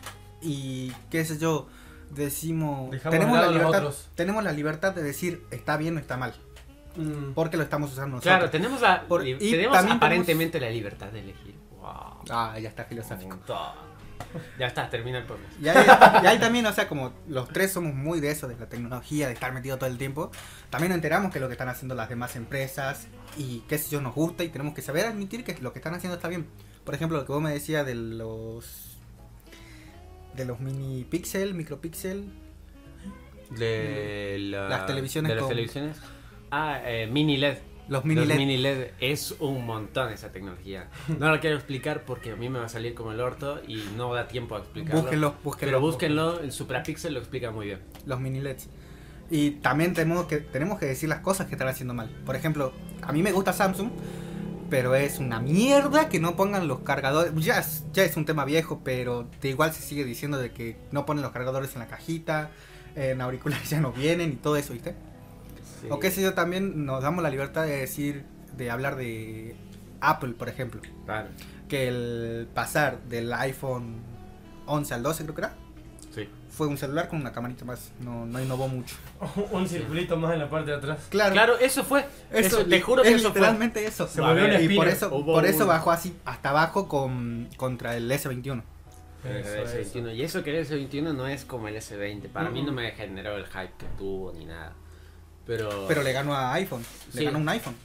y 0.41 0.91
qué 1.09 1.23
sé 1.25 1.37
yo, 1.37 1.67
decimos, 2.11 2.91
Dejamos 2.91 3.11
tenemos 3.19 3.39
de 3.39 3.45
la 3.45 3.51
libertad, 3.51 3.79
otros. 3.79 4.07
tenemos 4.15 4.43
la 4.43 4.51
libertad 4.51 4.93
de 4.93 5.01
decir 5.03 5.43
está 5.51 5.75
bien 5.77 5.97
o 5.97 5.99
está 5.99 6.17
mal, 6.17 6.33
Mm. 6.95 7.33
porque 7.33 7.57
lo 7.57 7.63
estamos 7.63 7.91
usando 7.91 8.17
nosotros. 8.17 8.35
Claro, 8.35 8.49
tenemos, 8.51 8.81
la, 8.81 9.03
Por- 9.07 9.27
y 9.27 9.35
tenemos 9.37 9.75
también 9.75 9.97
aparentemente 9.97 10.59
la 10.59 10.69
libertad 10.69 11.07
de 11.07 11.19
elegir. 11.21 11.55
Wow. 11.81 12.23
Ah, 12.29 12.57
ya 12.59 12.69
está 12.69 12.83
filosófico. 12.85 13.37
Ya 14.59 14.67
está, 14.67 14.89
termina 14.89 15.19
el 15.19 15.25
podcast. 15.25 15.49
Y 15.61 15.69
ahí, 15.69 15.85
y 16.23 16.27
ahí 16.27 16.39
también, 16.39 16.65
o 16.65 16.73
sea, 16.73 16.87
como 16.87 17.13
los 17.27 17.47
tres 17.49 17.71
somos 17.71 17.93
muy 17.93 18.19
de 18.19 18.31
eso, 18.31 18.47
de 18.47 18.57
la 18.57 18.67
tecnología, 18.67 19.27
de 19.27 19.33
estar 19.33 19.53
metido 19.53 19.77
todo 19.77 19.89
el 19.89 19.97
tiempo, 19.97 20.31
también 20.69 20.89
nos 20.89 20.95
enteramos 20.97 21.31
que 21.31 21.39
lo 21.39 21.47
que 21.47 21.53
están 21.53 21.69
haciendo 21.69 21.95
las 21.95 22.09
demás 22.09 22.35
empresas 22.35 23.07
y 23.37 23.59
qué 23.69 23.77
sé 23.77 23.89
yo 23.91 24.01
nos 24.01 24.13
gusta 24.15 24.43
y 24.43 24.49
tenemos 24.49 24.73
que 24.73 24.81
saber 24.81 25.05
admitir 25.05 25.43
que 25.43 25.55
lo 25.61 25.71
que 25.73 25.79
están 25.79 25.93
haciendo 25.93 26.15
está 26.15 26.27
bien. 26.27 26.47
Por 26.83 26.95
ejemplo, 26.95 27.17
lo 27.17 27.25
que 27.25 27.31
vos 27.31 27.41
me 27.41 27.51
decías 27.51 27.85
de 27.85 27.95
los 27.95 28.97
de 30.35 30.43
los 30.45 30.59
mini 30.59 31.05
pixel, 31.05 31.53
micropixel, 31.53 32.25
De 33.51 34.37
la- 34.39 34.67
Las 34.69 34.85
televisiones 34.85 35.29
de 35.29 35.35
las 35.35 35.43
con- 35.43 35.49
televisiones. 35.49 35.97
Ah, 36.51 36.81
eh, 36.83 37.07
mini 37.07 37.37
LED. 37.37 37.57
Los 37.87 38.03
mini 38.05 38.21
Los 38.21 38.27
LED. 38.29 38.37
mini 38.37 38.57
LED 38.57 38.87
es 38.99 39.35
un 39.39 39.65
montón 39.65 40.11
esa 40.11 40.31
tecnología. 40.31 40.89
No 41.19 41.29
lo 41.29 41.39
quiero 41.39 41.55
explicar 41.55 42.03
porque 42.05 42.31
a 42.31 42.35
mí 42.35 42.49
me 42.49 42.59
va 42.59 42.65
a 42.65 42.69
salir 42.69 42.93
como 42.95 43.11
el 43.11 43.19
orto 43.19 43.61
y 43.67 43.83
no 43.95 44.13
da 44.13 44.27
tiempo 44.27 44.55
a 44.55 44.59
explicarlo. 44.59 45.01
Búsquenlo, 45.01 45.35
búsquenlo. 45.43 45.71
Pero 45.71 45.81
búsquenlo, 45.81 46.39
el 46.39 46.51
Suprapixel 46.51 47.13
lo 47.13 47.19
explica 47.19 47.51
muy 47.51 47.67
bien. 47.67 47.79
los 48.05 48.19
mini 48.19 48.39
LEDs. 48.41 48.69
Y 49.29 49.51
también 49.51 49.93
tenemos 49.93 50.25
que, 50.25 50.37
tenemos 50.37 50.77
que 50.79 50.85
decir 50.85 51.09
las 51.09 51.19
cosas 51.19 51.47
que 51.47 51.53
están 51.53 51.67
haciendo 51.67 51.93
mal. 51.93 52.09
Por 52.25 52.35
ejemplo, 52.35 52.73
a 53.01 53.11
mí 53.11 53.23
me 53.23 53.31
gusta 53.31 53.53
Samsung, 53.53 53.89
pero 54.69 54.93
es 54.95 55.19
una 55.19 55.39
mierda 55.39 56.09
que 56.09 56.19
no 56.19 56.35
pongan 56.35 56.67
los 56.67 56.79
cargadores. 56.81 57.33
Ya 57.43 57.59
es, 57.59 57.85
ya 57.93 58.03
es 58.03 58.17
un 58.17 58.25
tema 58.25 58.45
viejo, 58.45 58.81
pero 58.83 59.27
de 59.41 59.49
igual 59.49 59.73
se 59.73 59.81
sigue 59.81 60.03
diciendo 60.03 60.37
de 60.37 60.51
que 60.51 60.77
no 60.91 61.05
ponen 61.05 61.23
los 61.23 61.31
cargadores 61.31 61.73
en 61.73 61.79
la 61.79 61.87
cajita, 61.87 62.51
en 62.95 63.19
auriculares 63.21 63.69
ya 63.69 63.79
no 63.79 63.91
vienen 63.91 64.31
y 64.31 64.35
todo 64.35 64.57
eso, 64.57 64.73
¿viste? 64.73 64.95
O 65.89 65.99
qué 65.99 66.11
sé 66.11 66.21
yo, 66.21 66.33
también 66.33 66.85
nos 66.85 67.01
damos 67.03 67.23
la 67.23 67.29
libertad 67.29 67.63
de 67.65 67.77
decir, 67.77 68.25
de 68.55 68.71
hablar 68.71 68.95
de 68.95 69.55
Apple, 70.01 70.33
por 70.33 70.49
ejemplo. 70.49 70.81
Claro. 71.05 71.27
Que 71.67 71.87
el 71.87 72.47
pasar 72.53 73.01
del 73.03 73.31
iPhone 73.33 73.97
11 74.67 74.93
al 74.93 75.03
12, 75.03 75.23
creo 75.23 75.35
que 75.35 75.41
era, 75.41 75.53
Sí. 76.13 76.29
fue 76.49 76.67
un 76.67 76.77
celular 76.77 77.09
con 77.09 77.19
una 77.19 77.31
camarita 77.33 77.65
más. 77.65 77.91
No, 77.99 78.25
no 78.25 78.41
innovó 78.41 78.67
mucho. 78.69 78.95
Un 79.51 79.67
circulito 79.67 80.15
más 80.15 80.33
en 80.33 80.39
la 80.39 80.49
parte 80.49 80.71
de 80.71 80.77
atrás. 80.77 80.99
Claro, 81.09 81.33
Claro, 81.33 81.57
eso 81.59 81.83
fue. 81.83 82.05
Eso, 82.31 82.59
te 82.59 82.65
li- 82.77 82.81
juro 82.81 83.03
que 83.03 83.09
es 83.09 83.15
eso 83.15 83.31
fue. 83.31 83.41
literalmente 83.41 83.85
eso. 83.85 84.07
Se 84.07 84.21
volvió 84.21 84.45
una 84.45 84.53
y 84.61 84.75
por 84.75 84.87
espina. 84.87 85.07
eso, 85.07 85.15
Hubo 85.15 85.33
por 85.33 85.45
eso 85.45 85.65
bajó 85.67 85.91
así 85.91 86.15
hasta 86.23 86.49
abajo 86.51 86.87
con, 86.87 87.49
contra 87.57 87.97
el 87.97 88.09
S21. 88.09 88.63
El 89.25 89.37
Eso, 89.37 89.55
eso. 89.55 89.77
S21. 89.99 90.15
Y 90.15 90.21
eso 90.21 90.43
que 90.43 90.57
el 90.57 90.65
S21 90.65 91.13
no 91.15 91.27
es 91.27 91.43
como 91.45 91.67
el 91.67 91.75
S20. 91.75 92.29
Para 92.29 92.49
mí 92.49 92.61
Mm. 92.61 92.65
no 92.67 92.71
me 92.71 92.91
generó 92.91 93.35
el 93.37 93.45
hype 93.47 93.73
que 93.77 93.85
tuvo 93.97 94.31
ni 94.33 94.45
nada. 94.45 94.73
Pero. 95.45 95.85
Pero 95.87 96.03
le 96.03 96.11
ganó 96.11 96.33
a 96.35 96.53
iPhone. 96.53 96.83
Le 97.13 97.19
Sí. 97.19 97.25
ganó 97.25 97.39
un 97.39 97.49
iPhone. 97.49 97.75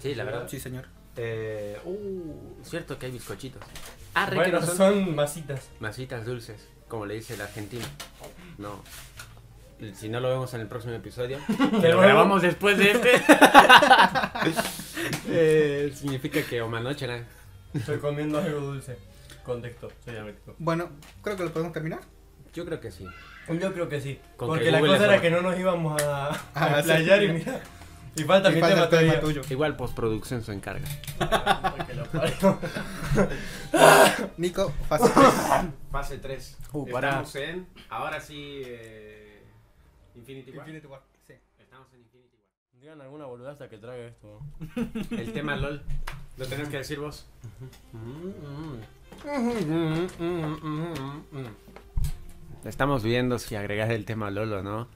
Sí, 0.00 0.14
la 0.14 0.24
verdad. 0.24 0.46
Sí, 0.48 0.60
señor. 0.60 0.86
Eh, 1.16 1.78
uh, 1.84 2.64
cierto 2.64 2.98
que 2.98 3.06
hay 3.06 3.12
bizcochitos. 3.12 3.62
Ah, 4.14 4.30
Bueno, 4.34 4.60
no 4.60 4.66
son 4.66 4.76
son 4.76 5.14
masitas. 5.14 5.68
masitas 5.80 6.24
dulces, 6.24 6.68
como 6.88 7.06
le 7.06 7.14
dice 7.14 7.34
el 7.34 7.40
argentino. 7.42 7.84
No. 8.58 8.82
Si 9.94 10.08
no 10.08 10.20
lo 10.20 10.28
vemos 10.28 10.54
en 10.54 10.60
el 10.60 10.68
próximo 10.68 10.94
episodio, 10.94 11.38
que 11.80 11.88
lo 11.88 12.00
grabamos 12.00 12.40
después 12.40 12.78
de 12.78 12.92
este. 12.92 13.10
eh, 15.28 15.92
significa 15.94 16.42
que 16.42 16.62
Omanoche 16.62 17.04
era. 17.06 17.26
Estoy 17.74 17.98
comiendo 17.98 18.38
algo 18.38 18.60
dulce. 18.60 18.96
Contexto, 19.44 19.90
soy. 20.04 20.14
Bueno, 20.58 20.90
creo 21.22 21.36
que 21.36 21.44
lo 21.44 21.52
podemos 21.52 21.72
terminar. 21.72 22.00
Yo 22.54 22.64
creo 22.64 22.78
que 22.80 22.90
sí. 22.92 23.06
Yo 23.48 23.72
creo 23.72 23.88
que 23.88 24.00
sí. 24.00 24.20
Con 24.36 24.48
porque 24.48 24.64
que 24.64 24.70
la 24.70 24.78
Google 24.78 24.94
cosa 24.94 25.04
era 25.06 25.20
que 25.20 25.30
no 25.30 25.42
nos 25.42 25.58
íbamos 25.58 26.00
a, 26.02 26.28
a 26.28 26.40
Ah, 26.54 26.76
sí. 26.82 26.84
playar 26.84 27.22
y 27.22 27.28
mira. 27.32 27.60
Y 28.14 28.24
falta 28.24 28.50
Y 28.50 28.56
mi 28.56 28.60
falta 28.60 28.88
tema 28.90 29.20
tuyo. 29.20 29.40
Igual 29.48 29.76
postproducción 29.76 30.42
se 30.42 30.52
encarga. 30.52 30.86
Nico, 34.36 34.72
fase 34.88 35.10
3. 35.14 35.26
Fase 35.90 36.18
3. 36.18 36.58
Uh. 36.72 36.86
Estamos 36.88 37.34
en. 37.36 37.66
Ahora 37.88 38.20
sí. 38.20 38.62
eh, 38.66 39.42
Infinity 40.14 40.50
War. 40.50 40.60
Infinity 40.68 40.86
War. 40.86 41.00
Sí. 41.26 41.34
Estamos 41.58 41.92
en 41.94 42.00
Infinity 42.00 42.36
War. 42.36 42.80
Digan 42.80 43.00
alguna 43.00 43.26
boludaza 43.26 43.68
que 43.68 43.78
trague 43.78 44.08
esto. 44.08 44.40
El 45.10 45.32
tema 45.32 45.56
LOL. 45.56 45.82
¿Lo 46.36 46.46
tenés 46.46 46.68
que 46.68 46.78
decir 46.78 46.98
vos? 46.98 47.26
Estamos 52.64 53.02
viendo 53.02 53.40
si 53.40 53.56
agregar 53.56 53.90
el 53.90 54.04
tema 54.04 54.30
LOL 54.30 54.52
o 54.52 54.62
no. 54.62 54.88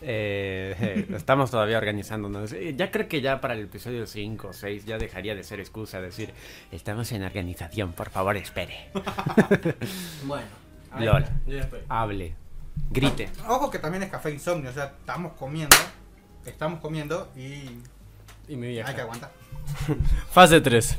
Eh, 0.00 1.06
estamos 1.14 1.50
todavía 1.50 1.76
organizándonos. 1.76 2.54
Ya 2.76 2.90
creo 2.90 3.08
que 3.08 3.20
ya 3.20 3.40
para 3.42 3.54
el 3.54 3.64
episodio 3.64 4.06
5 4.06 4.48
o 4.48 4.52
6 4.54 4.86
ya 4.86 4.96
dejaría 4.96 5.34
de 5.34 5.44
ser 5.44 5.60
excusa 5.60 6.00
decir, 6.00 6.32
estamos 6.72 7.12
en 7.12 7.22
organización, 7.22 7.92
por 7.92 8.08
favor 8.10 8.36
espere. 8.36 8.90
Bueno. 10.24 10.46
LOL. 10.98 11.24
Yo 11.46 11.56
ya 11.56 11.60
estoy. 11.60 11.80
Hable. 11.88 12.34
Grite. 12.90 13.28
Ojo 13.48 13.70
que 13.70 13.78
también 13.78 14.02
es 14.02 14.10
café 14.10 14.30
insomnio. 14.32 14.70
O 14.70 14.72
sea, 14.72 14.86
estamos 14.98 15.32
comiendo. 15.34 15.76
Estamos 16.46 16.80
comiendo 16.80 17.30
y 17.36 17.64
Y 18.48 18.56
mi 18.56 18.66
hay 18.68 18.76
que 18.76 18.82
vieja. 18.82 19.02
aguantar. 19.02 19.30
Fase 20.32 20.60
3. 20.60 20.98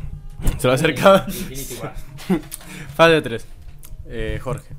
Se 0.60 0.68
lo 0.68 0.74
acercaba. 0.74 1.26
Infinity 1.28 1.76
War. 1.82 1.94
Fase 2.96 3.22
3. 3.22 3.46
Eh, 4.08 4.40
Jorge. 4.42 4.70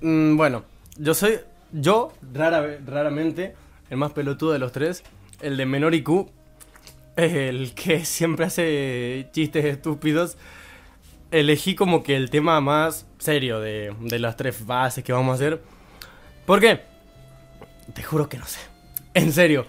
Mm, 0.00 0.36
bueno, 0.36 0.64
yo 0.96 1.14
soy. 1.14 1.40
Yo, 1.72 2.12
rara, 2.32 2.78
raramente, 2.84 3.54
el 3.90 3.96
más 3.96 4.12
pelotudo 4.12 4.52
de 4.52 4.58
los 4.58 4.72
tres, 4.72 5.04
el 5.40 5.56
de 5.56 5.66
menor 5.66 5.94
IQ, 5.94 6.26
el 7.16 7.74
que 7.74 8.04
siempre 8.04 8.46
hace 8.46 9.28
chistes 9.32 9.64
estúpidos. 9.64 10.36
Elegí 11.30 11.76
como 11.76 12.02
que 12.02 12.16
el 12.16 12.28
tema 12.28 12.60
más 12.60 13.06
serio 13.18 13.60
de, 13.60 13.94
de 14.00 14.18
las 14.18 14.36
tres 14.36 14.66
bases 14.66 15.04
que 15.04 15.12
vamos 15.12 15.32
a 15.32 15.34
hacer. 15.34 15.62
¿Por 16.44 16.58
qué? 16.58 16.80
Te 17.94 18.02
juro 18.02 18.28
que 18.28 18.36
no 18.38 18.46
sé. 18.46 18.58
En 19.14 19.32
serio. 19.32 19.64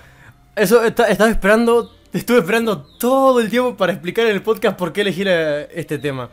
Eso 0.56 0.84
esta- 0.84 1.08
estaba 1.10 1.30
esperando. 1.30 1.96
Estuve 2.14 2.40
esperando 2.40 2.82
todo 3.00 3.40
el 3.40 3.50
tiempo 3.52 3.78
para 3.78 3.94
explicar 3.94 4.26
en 4.26 4.34
el 4.34 4.42
podcast 4.42 4.76
por 4.78 4.92
qué 4.92 5.02
elegí 5.02 5.24
la- 5.24 5.62
este 5.62 6.00
tema. 6.00 6.30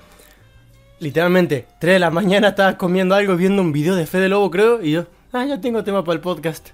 Literalmente, 1.01 1.67
3 1.79 1.95
de 1.95 1.99
la 2.01 2.11
mañana 2.11 2.49
estaba 2.49 2.77
comiendo 2.77 3.15
algo, 3.15 3.37
viendo 3.37 3.63
un 3.63 3.73
video 3.73 3.95
de 3.95 4.05
Fede 4.05 4.29
Lobo, 4.29 4.51
creo, 4.51 4.83
y 4.83 4.93
yo, 4.93 5.07
ah, 5.33 5.45
ya 5.45 5.61
tengo 5.61 5.85
tema 5.85 6.03
para 6.03 6.15
el 6.15 6.21
podcast. 6.21 6.71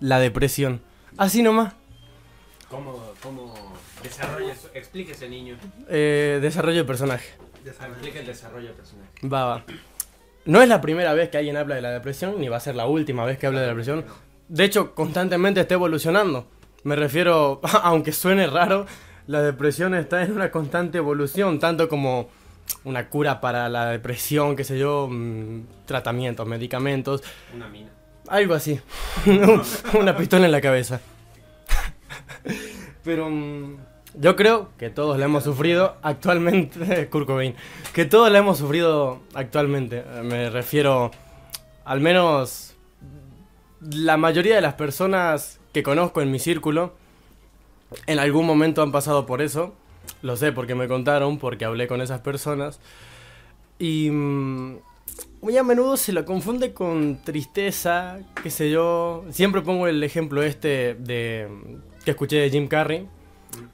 La 0.00 0.18
depresión. 0.18 0.80
Así 1.18 1.42
nomás. 1.42 1.74
¿Cómo, 2.70 3.12
cómo 3.22 3.54
desarrolla 4.02 4.52
eso? 4.52 4.70
Explíquese, 4.72 5.28
niño. 5.28 5.56
Eh, 5.88 6.38
desarrollo 6.40 6.78
de 6.78 6.84
personaje. 6.84 7.28
Explique 7.66 8.20
el 8.20 8.26
desarrollo 8.26 8.68
del 8.68 8.76
personaje. 8.76 9.10
Va, 9.26 9.44
va. 9.44 9.64
No 10.46 10.62
es 10.62 10.68
la 10.68 10.80
primera 10.80 11.12
vez 11.12 11.28
que 11.28 11.36
alguien 11.36 11.58
habla 11.58 11.74
de 11.74 11.82
la 11.82 11.90
depresión, 11.90 12.40
ni 12.40 12.48
va 12.48 12.56
a 12.56 12.60
ser 12.60 12.76
la 12.76 12.86
última 12.86 13.26
vez 13.26 13.38
que 13.38 13.46
hable 13.46 13.60
de 13.60 13.66
la 13.66 13.70
depresión. 13.70 14.04
De 14.48 14.64
hecho, 14.64 14.94
constantemente 14.94 15.60
está 15.60 15.74
evolucionando. 15.74 16.46
Me 16.82 16.96
refiero, 16.96 17.60
aunque 17.82 18.12
suene 18.12 18.46
raro, 18.46 18.86
la 19.26 19.42
depresión 19.42 19.94
está 19.94 20.22
en 20.22 20.32
una 20.32 20.50
constante 20.50 20.96
evolución, 20.98 21.58
tanto 21.58 21.88
como 21.88 22.30
una 22.84 23.08
cura 23.08 23.40
para 23.40 23.68
la 23.68 23.90
depresión, 23.90 24.56
qué 24.56 24.64
sé 24.64 24.78
yo, 24.78 25.08
mm, 25.10 25.62
tratamientos, 25.86 26.46
medicamentos, 26.46 27.22
Una 27.54 27.68
mina. 27.68 27.90
algo 28.28 28.54
así. 28.54 28.80
una 29.98 30.16
pistola 30.16 30.46
en 30.46 30.52
la 30.52 30.60
cabeza. 30.60 31.00
Pero 33.04 33.28
mm, 33.30 33.76
yo 34.14 34.36
creo 34.36 34.70
que 34.78 34.90
todos 34.90 35.18
la 35.18 35.26
hemos 35.26 35.44
sufrido 35.44 35.96
actualmente, 36.02 37.08
Kurt 37.10 37.26
Cobain, 37.26 37.54
que 37.92 38.04
todos 38.04 38.30
la 38.30 38.38
hemos 38.38 38.58
sufrido 38.58 39.20
actualmente. 39.34 39.98
Eh, 40.06 40.22
Me 40.22 40.50
refiero, 40.50 41.10
al 41.84 42.00
menos 42.00 42.74
la 43.80 44.16
mayoría 44.16 44.54
de 44.56 44.60
las 44.60 44.74
personas 44.74 45.60
que 45.72 45.82
conozco 45.82 46.20
en 46.22 46.30
mi 46.30 46.38
círculo, 46.38 46.94
en 48.06 48.18
algún 48.18 48.46
momento 48.46 48.82
han 48.82 48.90
pasado 48.92 49.26
por 49.26 49.42
eso. 49.42 49.74
Lo 50.26 50.36
sé 50.36 50.50
porque 50.50 50.74
me 50.74 50.88
contaron, 50.88 51.38
porque 51.38 51.64
hablé 51.64 51.86
con 51.86 52.00
esas 52.00 52.20
personas. 52.20 52.80
Y 53.78 54.10
mm, 54.10 54.76
muy 55.40 55.56
a 55.56 55.62
menudo 55.62 55.96
se 55.96 56.12
lo 56.12 56.24
confunde 56.24 56.72
con 56.72 57.18
tristeza, 57.22 58.18
qué 58.42 58.50
sé 58.50 58.70
yo. 58.70 59.24
Siempre 59.30 59.62
pongo 59.62 59.86
el 59.86 60.02
ejemplo 60.02 60.42
este 60.42 60.94
de 60.98 61.46
que 62.04 62.10
escuché 62.10 62.38
de 62.38 62.50
Jim 62.50 62.66
Carrey 62.66 63.06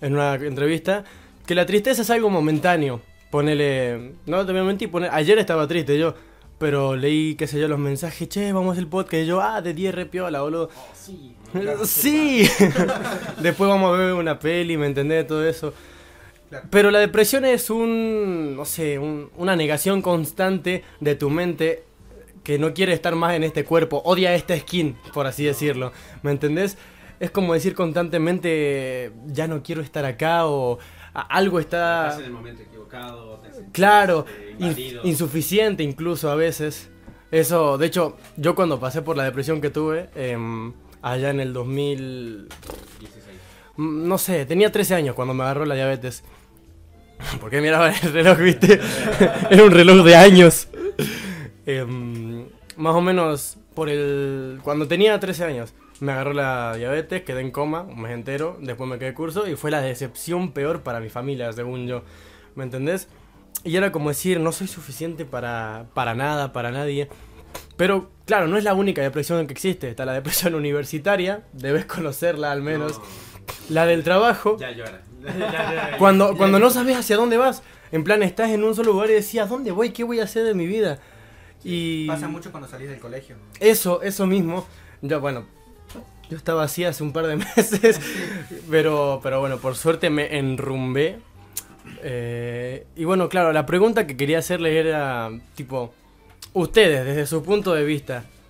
en 0.02 0.12
una 0.12 0.34
entrevista, 0.34 1.04
que 1.46 1.54
la 1.54 1.64
tristeza 1.64 2.02
es 2.02 2.10
algo 2.10 2.28
momentáneo. 2.28 3.00
Ponele, 3.30 4.12
no 4.26 4.44
te 4.44 4.52
voy 4.52 4.60
a 4.60 4.64
mentir, 4.64 4.90
pone- 4.90 5.08
ayer 5.10 5.38
estaba 5.38 5.66
triste 5.66 5.98
yo, 5.98 6.14
pero 6.58 6.94
leí, 6.96 7.34
qué 7.34 7.46
sé 7.46 7.58
yo, 7.58 7.66
los 7.66 7.78
mensajes, 7.78 8.28
che, 8.28 8.52
vamos 8.52 8.76
al 8.76 8.88
podcast, 8.88 9.22
y 9.22 9.26
yo, 9.26 9.40
ah, 9.40 9.62
de 9.62 9.72
10 9.72 9.94
repiola, 9.94 10.42
boludo. 10.42 10.68
Sí. 11.86 12.46
Después 13.40 13.68
vamos 13.70 13.94
a 13.94 13.98
ver 13.98 14.12
una 14.12 14.38
peli, 14.38 14.76
¿me 14.76 14.86
entendés? 14.86 15.26
Todo 15.26 15.46
eso. 15.46 15.72
Claro. 16.52 16.66
Pero 16.70 16.90
la 16.90 16.98
depresión 16.98 17.46
es 17.46 17.70
un, 17.70 18.56
no 18.56 18.64
sé, 18.66 18.98
un- 18.98 19.30
una 19.38 19.56
negación 19.56 20.02
constante 20.02 20.84
de 21.00 21.14
tu 21.14 21.30
mente 21.30 21.84
que 22.44 22.58
no 22.58 22.74
quiere 22.74 22.92
estar 22.92 23.14
más 23.14 23.34
en 23.34 23.42
este 23.42 23.64
cuerpo, 23.64 24.02
odia 24.04 24.34
esta 24.34 24.54
skin, 24.58 24.96
por 25.14 25.26
así 25.26 25.44
decirlo. 25.44 25.92
¿Me 26.22 26.30
entendés? 26.30 26.76
Es 27.20 27.30
como 27.30 27.54
decir 27.54 27.74
constantemente, 27.74 29.12
ya 29.26 29.46
no 29.48 29.62
quiero 29.62 29.80
estar 29.80 30.04
acá 30.04 30.46
o 30.46 30.78
algo 31.14 31.58
está... 31.58 32.08
Estás 32.08 32.18
en 32.20 32.26
el 32.26 32.32
momento 32.32 32.62
equivocado. 32.62 33.38
te 33.38 33.52
sentís, 33.52 33.72
Claro, 33.72 34.26
in- 34.58 34.66
invadido. 34.66 35.00
insuficiente 35.04 35.82
incluso 35.82 36.30
a 36.30 36.34
veces. 36.34 36.90
Eso, 37.30 37.78
de 37.78 37.86
hecho, 37.86 38.16
yo 38.36 38.54
cuando 38.54 38.78
pasé 38.78 39.00
por 39.00 39.16
la 39.16 39.24
depresión 39.24 39.60
que 39.62 39.70
tuve, 39.70 40.10
em, 40.14 40.74
allá 41.00 41.30
en 41.30 41.40
el 41.40 41.52
2000... 41.54 42.48
16. 43.00 43.36
mm, 43.76 44.06
No 44.08 44.18
sé, 44.18 44.44
tenía 44.44 44.70
13 44.70 44.94
años 44.96 45.14
cuando 45.14 45.32
me 45.32 45.44
agarró 45.44 45.64
la 45.64 45.74
diabetes. 45.76 46.24
Porque 47.40 47.60
miraba 47.60 47.90
el 47.90 48.12
reloj, 48.12 48.38
viste. 48.38 48.80
Era 49.50 49.64
un 49.64 49.70
reloj 49.70 50.04
de 50.04 50.16
años. 50.16 50.68
Em, 51.66 52.46
más 52.76 52.94
o 52.94 53.00
menos 53.00 53.58
por 53.74 53.88
el... 53.88 54.60
Cuando 54.62 54.88
tenía 54.88 55.18
13 55.18 55.44
años, 55.44 55.74
me 56.00 56.12
agarró 56.12 56.32
la 56.32 56.74
diabetes, 56.76 57.22
quedé 57.22 57.40
en 57.40 57.50
coma 57.50 57.82
un 57.82 58.00
mes 58.02 58.12
entero, 58.12 58.58
después 58.60 58.88
me 58.88 58.98
quedé 58.98 59.14
curso 59.14 59.46
y 59.46 59.56
fue 59.56 59.70
la 59.70 59.80
decepción 59.80 60.52
peor 60.52 60.82
para 60.82 61.00
mi 61.00 61.08
familia, 61.08 61.52
según 61.52 61.86
yo. 61.86 62.02
¿Me 62.54 62.64
entendés? 62.64 63.08
Y 63.64 63.76
era 63.76 63.92
como 63.92 64.08
decir, 64.08 64.40
no 64.40 64.52
soy 64.52 64.66
suficiente 64.66 65.24
para, 65.24 65.86
para 65.94 66.14
nada, 66.14 66.52
para 66.52 66.72
nadie. 66.72 67.08
Pero 67.76 68.10
claro, 68.26 68.48
no 68.48 68.56
es 68.56 68.64
la 68.64 68.74
única 68.74 69.02
depresión 69.02 69.46
que 69.46 69.52
existe. 69.52 69.88
Está 69.88 70.04
la 70.04 70.12
depresión 70.12 70.54
universitaria, 70.56 71.44
debes 71.52 71.84
conocerla 71.84 72.52
al 72.52 72.62
menos. 72.62 73.00
La 73.68 73.86
del 73.86 74.02
trabajo, 74.02 74.56
Ya 74.58 74.70
llora. 74.70 75.02
cuando, 75.98 76.36
cuando 76.36 76.58
no 76.58 76.70
sabes 76.70 76.96
hacia 76.96 77.16
dónde 77.16 77.36
vas. 77.36 77.62
En 77.90 78.04
plan, 78.04 78.22
estás 78.22 78.50
en 78.50 78.64
un 78.64 78.74
solo 78.74 78.92
lugar 78.92 79.10
y 79.10 79.14
decías, 79.14 79.48
¿dónde 79.48 79.70
voy? 79.70 79.90
¿Qué 79.90 80.04
voy 80.04 80.20
a 80.20 80.24
hacer 80.24 80.44
de 80.44 80.54
mi 80.54 80.66
vida? 80.66 80.98
Y 81.64 82.06
Pasa 82.06 82.26
mucho 82.28 82.50
cuando 82.50 82.68
salís 82.68 82.88
del 82.88 82.98
colegio. 82.98 83.36
eso, 83.60 84.02
eso 84.02 84.26
mismo. 84.26 84.66
Yo, 85.02 85.20
bueno, 85.20 85.44
yo 86.30 86.36
estaba 86.36 86.64
así 86.64 86.84
hace 86.84 87.02
un 87.02 87.12
par 87.12 87.26
de 87.26 87.36
meses, 87.56 88.00
pero, 88.70 89.20
pero 89.22 89.40
bueno, 89.40 89.58
por 89.58 89.76
suerte 89.76 90.10
me 90.10 90.38
enrumbé. 90.38 91.18
Eh, 92.02 92.86
y 92.96 93.04
bueno, 93.04 93.28
claro, 93.28 93.52
la 93.52 93.66
pregunta 93.66 94.06
que 94.06 94.16
quería 94.16 94.38
hacerle 94.38 94.78
era, 94.78 95.30
tipo, 95.54 95.92
ustedes, 96.52 97.04
desde 97.04 97.26
su 97.26 97.42
punto 97.42 97.74
de 97.74 97.84
vista, 97.84 98.24
¿qué, 98.24 98.41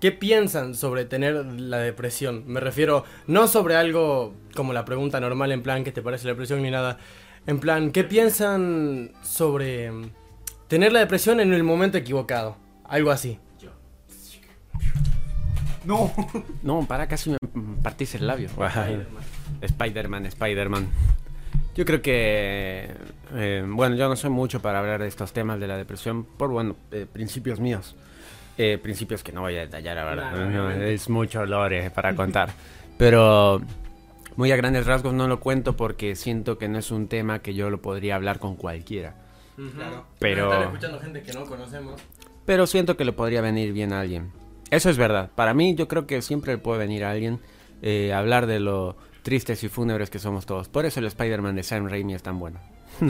qué- 0.00 0.12
piensan 0.12 0.74
sobre 0.74 1.04
tener 1.04 1.34
la 1.46 1.78
depresión? 1.78 2.44
Me 2.46 2.60
refiero, 2.60 3.04
no 3.26 3.48
sobre 3.48 3.76
algo 3.76 4.34
como 4.54 4.72
la 4.72 4.84
pregunta 4.84 5.20
normal, 5.20 5.52
en 5.52 5.62
plan, 5.62 5.84
¿qué 5.84 5.92
te 5.92 6.02
parece 6.02 6.24
la 6.26 6.32
depresión? 6.32 6.62
Ni 6.62 6.70
nada. 6.70 6.98
En 7.46 7.60
plan, 7.60 7.92
¿qué 7.92 8.02
piensan 8.04 9.12
sobre 9.22 9.90
mm, 9.92 10.10
tener 10.68 10.92
la 10.92 11.00
depresión 11.00 11.38
en 11.40 11.52
el 11.52 11.62
momento 11.62 11.96
equivocado? 11.98 12.56
Algo 12.84 13.10
así. 13.10 13.38
No. 15.84 16.12
No, 16.62 16.84
para 16.86 17.06
casi 17.06 17.30
me 17.30 17.36
partís 17.82 18.14
el 18.16 18.26
labio. 18.26 18.48
Spider-Man, 19.60 20.26
Spider-Man. 20.26 20.88
Yo 21.76 21.84
creo 21.84 22.02
que, 22.02 22.90
eh, 23.34 23.64
bueno, 23.68 23.94
yo 23.96 24.08
no 24.08 24.16
soy 24.16 24.30
mucho 24.30 24.60
para 24.60 24.78
hablar 24.80 25.00
de 25.02 25.08
estos 25.08 25.32
temas 25.32 25.60
de 25.60 25.68
la 25.68 25.76
depresión 25.76 26.24
por, 26.24 26.50
bueno, 26.50 26.74
eh, 26.90 27.06
principios 27.10 27.60
míos. 27.60 27.94
Eh, 28.58 28.78
principios 28.78 29.22
que 29.22 29.32
no 29.32 29.42
voy 29.42 29.56
a 29.56 29.60
detallar 29.60 29.98
ahora. 29.98 30.30
Claro, 30.30 30.50
no, 30.50 30.70
es 30.70 31.08
mucho 31.10 31.44
lore 31.44 31.90
para 31.90 32.14
contar. 32.14 32.50
Pero 32.98 33.60
muy 34.36 34.50
a 34.52 34.56
grandes 34.56 34.86
rasgos 34.86 35.12
no 35.12 35.28
lo 35.28 35.40
cuento 35.40 35.76
porque 35.76 36.14
siento 36.16 36.56
que 36.58 36.68
no 36.68 36.78
es 36.78 36.90
un 36.90 37.08
tema 37.08 37.40
que 37.40 37.54
yo 37.54 37.68
lo 37.70 37.82
podría 37.82 38.14
hablar 38.16 38.38
con 38.38 38.56
cualquiera. 38.56 39.14
Claro. 39.74 40.06
Pero- 40.18 40.50
Están 40.52 40.62
escuchando 40.68 41.00
gente 41.00 41.22
que 41.22 41.32
no 41.32 41.44
conocemos. 41.44 42.00
Pero 42.46 42.66
siento 42.66 42.96
que 42.96 43.04
le 43.04 43.12
podría 43.12 43.40
venir 43.40 43.72
bien 43.72 43.92
a 43.92 44.00
alguien. 44.00 44.30
Eso 44.70 44.88
es 44.90 44.96
verdad. 44.96 45.30
Para 45.34 45.52
mí 45.54 45.74
yo 45.74 45.88
creo 45.88 46.06
que 46.06 46.22
siempre 46.22 46.52
le 46.52 46.58
puede 46.58 46.78
venir 46.78 47.04
a 47.04 47.10
alguien 47.10 47.40
eh, 47.82 48.12
hablar 48.12 48.46
de 48.46 48.60
lo 48.60 48.96
tristes 49.22 49.62
y 49.64 49.68
fúnebres 49.68 50.08
que 50.10 50.18
somos 50.18 50.46
todos. 50.46 50.68
Por 50.68 50.86
eso 50.86 51.00
el 51.00 51.06
Spider-Man 51.06 51.56
de 51.56 51.62
Sam 51.62 51.88
Raimi 51.88 52.14
es 52.14 52.22
tan 52.22 52.38
bueno. 52.38 52.60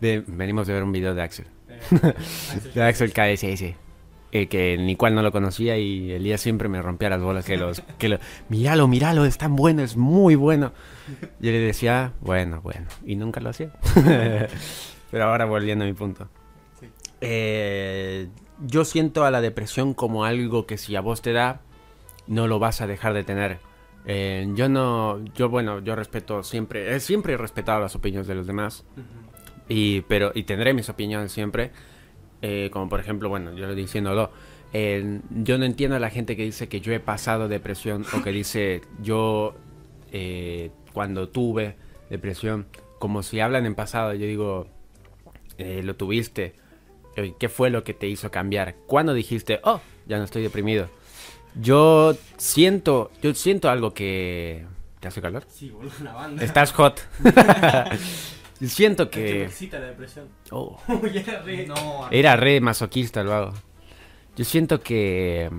De- 0.00 0.22
venimos 0.26 0.66
de 0.66 0.72
ver 0.74 0.82
un 0.82 0.92
video 0.92 1.14
de 1.14 1.22
Axel. 1.22 1.46
De 2.74 2.82
Axel 2.82 3.12
KSS. 3.12 3.74
Eh, 4.42 4.48
que 4.48 4.76
ni 4.76 4.96
cual 4.96 5.14
no 5.14 5.22
lo 5.22 5.32
conocía 5.32 5.78
y 5.78 6.12
Elías 6.12 6.40
siempre 6.40 6.68
me 6.68 6.82
rompía 6.82 7.08
las 7.08 7.22
bolas 7.22 7.44
que 7.44 7.56
los 7.56 7.80
que 7.98 8.08
lo, 8.08 8.18
míralo, 8.48 8.86
míralo, 8.86 9.24
es 9.24 9.38
tan 9.38 9.56
bueno, 9.56 9.82
es 9.82 9.96
muy 9.96 10.34
bueno. 10.34 10.72
Yo 11.40 11.50
le 11.52 11.58
decía, 11.60 12.12
bueno, 12.20 12.60
bueno, 12.60 12.86
y 13.06 13.16
nunca 13.16 13.40
lo 13.40 13.50
hacía. 13.50 13.70
Pero 15.10 15.24
ahora 15.24 15.46
volviendo 15.46 15.84
a 15.84 15.88
mi 15.88 15.94
punto. 15.94 16.28
Eh, 17.20 18.28
yo 18.66 18.84
siento 18.84 19.24
a 19.24 19.30
la 19.30 19.40
depresión 19.40 19.94
como 19.94 20.24
algo 20.24 20.66
que 20.66 20.76
si 20.76 20.96
a 20.96 21.00
vos 21.00 21.22
te 21.22 21.32
da, 21.32 21.60
no 22.26 22.46
lo 22.46 22.58
vas 22.58 22.80
a 22.80 22.86
dejar 22.86 23.14
de 23.14 23.24
tener. 23.24 23.58
Eh, 24.04 24.46
yo 24.54 24.68
no, 24.68 25.24
yo 25.34 25.48
bueno, 25.48 25.80
yo 25.80 25.96
respeto 25.96 26.42
siempre, 26.42 26.94
eh, 26.94 27.00
siempre 27.00 27.34
he 27.34 27.36
respetado 27.36 27.80
las 27.80 27.94
opiniones 27.94 28.26
de 28.26 28.34
los 28.34 28.46
demás. 28.46 28.84
Y, 29.68 30.02
pero, 30.02 30.32
y 30.34 30.42
tendré 30.42 30.74
mis 30.74 30.88
opiniones 30.88 31.32
siempre. 31.32 31.72
Eh, 32.48 32.70
como 32.70 32.88
por 32.88 33.00
ejemplo, 33.00 33.28
bueno, 33.28 33.52
yo 33.54 33.66
lo 33.66 33.74
diciéndolo. 33.74 34.30
eh, 34.72 35.20
yo 35.30 35.58
no 35.58 35.64
entiendo 35.64 35.96
a 35.96 35.98
la 35.98 36.10
gente 36.10 36.36
que 36.36 36.44
dice 36.44 36.68
que 36.68 36.80
yo 36.80 36.92
he 36.92 37.00
pasado 37.00 37.48
depresión 37.48 38.04
o 38.14 38.22
que 38.22 38.30
dice 38.30 38.82
yo 39.02 39.56
eh, 40.12 40.70
cuando 40.92 41.28
tuve 41.28 41.74
depresión, 42.08 42.66
como 43.00 43.24
si 43.24 43.40
hablan 43.40 43.66
en 43.66 43.74
pasado. 43.74 44.14
Yo 44.14 44.26
digo, 44.26 44.68
eh, 45.58 45.82
lo 45.82 45.96
tuviste. 45.96 46.54
¿Qué 47.38 47.48
fue 47.48 47.70
lo 47.70 47.82
que 47.82 47.94
te 47.94 48.06
hizo 48.06 48.30
cambiar? 48.30 48.76
¿Cuándo 48.86 49.12
dijiste, 49.14 49.58
oh, 49.64 49.80
ya 50.06 50.18
no 50.18 50.24
estoy 50.24 50.42
deprimido? 50.42 50.88
Yo 51.58 52.14
siento, 52.36 53.10
yo 53.22 53.34
siento 53.34 53.70
algo 53.70 53.92
que... 53.94 54.66
¿Te 55.00 55.08
hace 55.08 55.22
calor? 55.22 55.44
Sí, 55.48 55.70
boludo, 55.70 55.92
una 56.00 56.12
banda. 56.12 56.44
Estás 56.44 56.72
hot. 56.72 57.00
Yo 58.60 58.68
siento 58.68 59.10
que 59.10 59.44
excita 59.44 59.78
la 59.78 59.86
depresión. 59.88 60.28
Oh, 60.50 60.78
era 61.14 61.42
re- 61.42 61.66
No. 61.66 62.08
era 62.10 62.36
re 62.36 62.60
masoquista 62.60 63.22
lo 63.22 63.34
hago. 63.34 63.52
Yo 64.36 64.44
siento 64.44 64.80
que... 64.80 65.50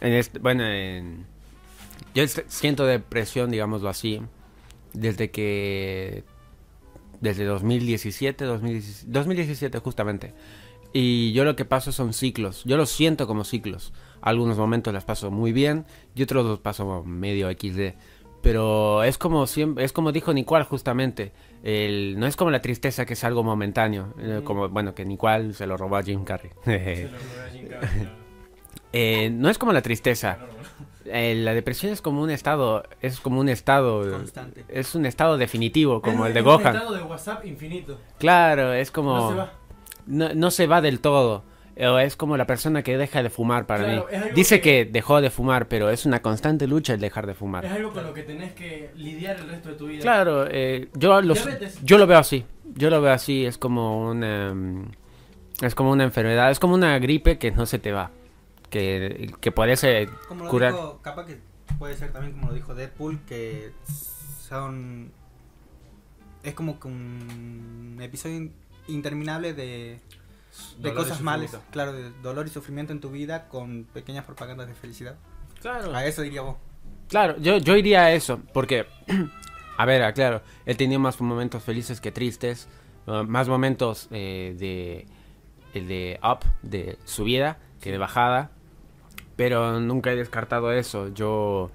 En 0.00 0.12
este, 0.12 0.38
bueno, 0.38 0.64
en- 0.66 1.26
yo 2.14 2.24
siento 2.48 2.86
depresión, 2.86 3.50
digámoslo 3.50 3.88
así, 3.88 4.20
desde 4.92 5.30
que... 5.30 6.24
Desde 7.20 7.44
2017, 7.44 8.44
2017, 8.46 9.06
2017 9.12 9.78
justamente. 9.80 10.32
Y 10.92 11.32
yo 11.32 11.44
lo 11.44 11.54
que 11.54 11.64
paso 11.66 11.92
son 11.92 12.14
ciclos. 12.14 12.62
Yo 12.64 12.76
los 12.78 12.90
siento 12.90 13.26
como 13.26 13.44
ciclos. 13.44 13.92
Algunos 14.22 14.56
momentos 14.58 14.92
las 14.94 15.04
paso 15.04 15.30
muy 15.30 15.52
bien 15.52 15.84
y 16.14 16.22
otros 16.22 16.46
los 16.46 16.58
paso 16.60 17.04
medio 17.04 17.50
XD. 17.50 17.94
Pero 18.42 19.02
es 19.02 19.18
como 19.18 19.46
siempre, 19.46 19.84
es 19.84 19.92
como 19.92 20.12
dijo 20.12 20.32
Nicual 20.32 20.64
justamente. 20.64 21.32
El, 21.62 22.18
no 22.18 22.26
es 22.26 22.36
como 22.36 22.50
la 22.50 22.62
tristeza 22.62 23.04
que 23.04 23.12
es 23.12 23.22
algo 23.24 23.42
momentáneo. 23.42 24.14
eh, 24.18 24.40
Como, 24.44 24.68
bueno, 24.70 24.94
que 24.94 25.04
Nicual 25.04 25.52
se 25.54 25.66
lo 25.66 25.76
robó 25.76 25.96
a 25.96 26.02
Jim 26.02 26.24
Carrey. 26.24 26.50
Se 26.64 27.04
lo 27.04 27.18
robé 27.18 27.46
a 27.46 27.50
Jim 27.52 27.68
Carrey, 27.68 27.88
claro. 27.90 28.10
Eh, 28.92 29.30
no 29.32 29.48
es 29.50 29.56
como 29.58 29.72
la 29.72 29.82
tristeza. 29.82 30.38
Eh, 31.04 31.34
la 31.36 31.54
depresión 31.54 31.92
es 31.92 32.02
como 32.02 32.22
un 32.22 32.30
estado, 32.30 32.82
es 33.00 33.20
como 33.20 33.38
un 33.40 33.48
estado, 33.48 34.10
Constante. 34.10 34.64
es 34.68 34.94
un 34.96 35.06
estado 35.06 35.38
definitivo, 35.38 36.02
como 36.02 36.24
Es- 36.24 36.28
el 36.28 36.34
de 36.34 36.40
es 36.40 36.46
un 36.46 36.52
estado 36.66 36.92
de 36.94 37.02
WhatsApp 37.02 37.46
infinito. 37.46 37.98
Claro, 38.18 38.72
es 38.72 38.90
como... 38.90 39.14
No 39.16 39.30
se 39.30 39.36
va. 39.36 39.52
no, 40.06 40.34
no 40.34 40.50
se 40.50 40.66
va 40.66 40.80
del 40.80 40.98
todo. 41.00 41.44
O 41.78 41.98
es 41.98 42.16
como 42.16 42.36
la 42.36 42.46
persona 42.46 42.82
que 42.82 42.96
deja 42.98 43.22
de 43.22 43.30
fumar 43.30 43.66
para 43.66 43.84
Claro, 43.84 44.06
mí. 44.10 44.16
es 44.28 44.34
Dice 44.34 44.60
que... 44.60 44.84
que- 44.86 44.90
dejó 44.92 45.20
de 45.20 45.30
fumar, 45.30 45.68
pero 45.68 45.88
es 45.90 46.04
una 46.06 46.20
constante 46.20 46.66
lucha 46.66 46.94
el 46.94 47.00
dejar 47.00 47.26
de 47.26 47.32
Es 47.32 47.38
fumar. 47.38 47.64
algo 47.66 47.92
con 47.92 48.04
lo 48.04 48.12
que 48.12 48.22
tenés 48.22 48.52
que 48.52 48.90
lidiar 48.96 49.36
el 49.38 49.48
resto 49.48 49.70
de 49.70 49.74
tu 49.76 49.86
vida. 49.86 50.02
Claro, 50.02 50.46
eh, 50.50 50.88
yo, 50.94 51.20
lo, 51.22 51.34
Diabetes. 51.34 51.78
yo 51.82 51.96
lo 51.98 52.06
veo 52.06 52.18
así. 52.18 52.44
Yo 52.74 52.90
lo 52.90 53.00
veo 53.00 53.12
así, 53.12 53.44
es 53.46 53.56
como 53.58 54.08
una... 54.10 54.52
mm, 54.54 54.90
Es 55.62 55.74
como 55.74 55.90
una 55.92 56.04
enfermedad, 56.04 56.50
es 56.50 56.58
como 56.58 56.74
una 56.74 56.98
gripe 56.98 57.38
que 57.38 57.50
no 57.50 57.66
se 57.66 57.78
te 57.78 57.92
va. 57.92 58.10
Que, 58.68 59.32
que 59.40 59.50
parece 59.52 60.08
Como 60.28 60.44
lo 60.44 60.50
curar. 60.50 60.72
dijo, 60.72 61.00
capaz 61.02 61.26
que 61.26 61.38
puede 61.78 61.96
ser 61.96 62.12
también 62.12 62.32
como 62.34 62.48
lo 62.48 62.54
dijo 62.54 62.74
Deadpool, 62.74 63.20
que 63.26 63.70
son... 64.48 65.12
Es 66.42 66.54
como 66.54 66.78
que 66.80 66.88
un 66.88 67.98
episodio 68.00 68.36
in- 68.36 68.52
interminable 68.88 69.52
de, 69.52 69.98
de 70.78 70.94
cosas 70.94 71.20
malas, 71.20 71.58
claro, 71.70 71.92
de 71.92 72.10
dolor 72.22 72.46
y 72.46 72.50
sufrimiento 72.50 72.92
en 72.92 73.00
tu 73.00 73.10
vida 73.10 73.48
con 73.48 73.84
pequeñas 73.92 74.24
propagandas 74.24 74.68
de 74.68 74.74
felicidad. 74.74 75.16
Claro. 75.60 75.94
A 75.94 76.04
eso 76.04 76.22
diría 76.22 76.42
vos. 76.42 76.56
Claro, 77.08 77.36
yo, 77.38 77.58
yo 77.58 77.76
iría 77.76 78.02
a 78.02 78.12
eso, 78.12 78.40
porque, 78.52 78.86
a 79.76 79.84
ver, 79.84 80.02
aclaro, 80.02 80.42
él 80.64 80.76
tenía 80.76 80.98
más 80.98 81.20
momentos 81.20 81.62
felices 81.62 82.00
que 82.00 82.12
tristes, 82.12 82.68
más 83.06 83.48
momentos 83.48 84.08
eh, 84.10 84.54
de, 84.58 85.06
el 85.74 85.88
de 85.88 86.20
up, 86.22 86.40
de 86.62 86.98
subida, 87.04 87.58
que 87.80 87.90
de 87.90 87.98
bajada, 87.98 88.50
pero 89.36 89.80
nunca 89.80 90.12
he 90.12 90.16
descartado 90.16 90.72
eso. 90.72 91.08
Yo, 91.08 91.70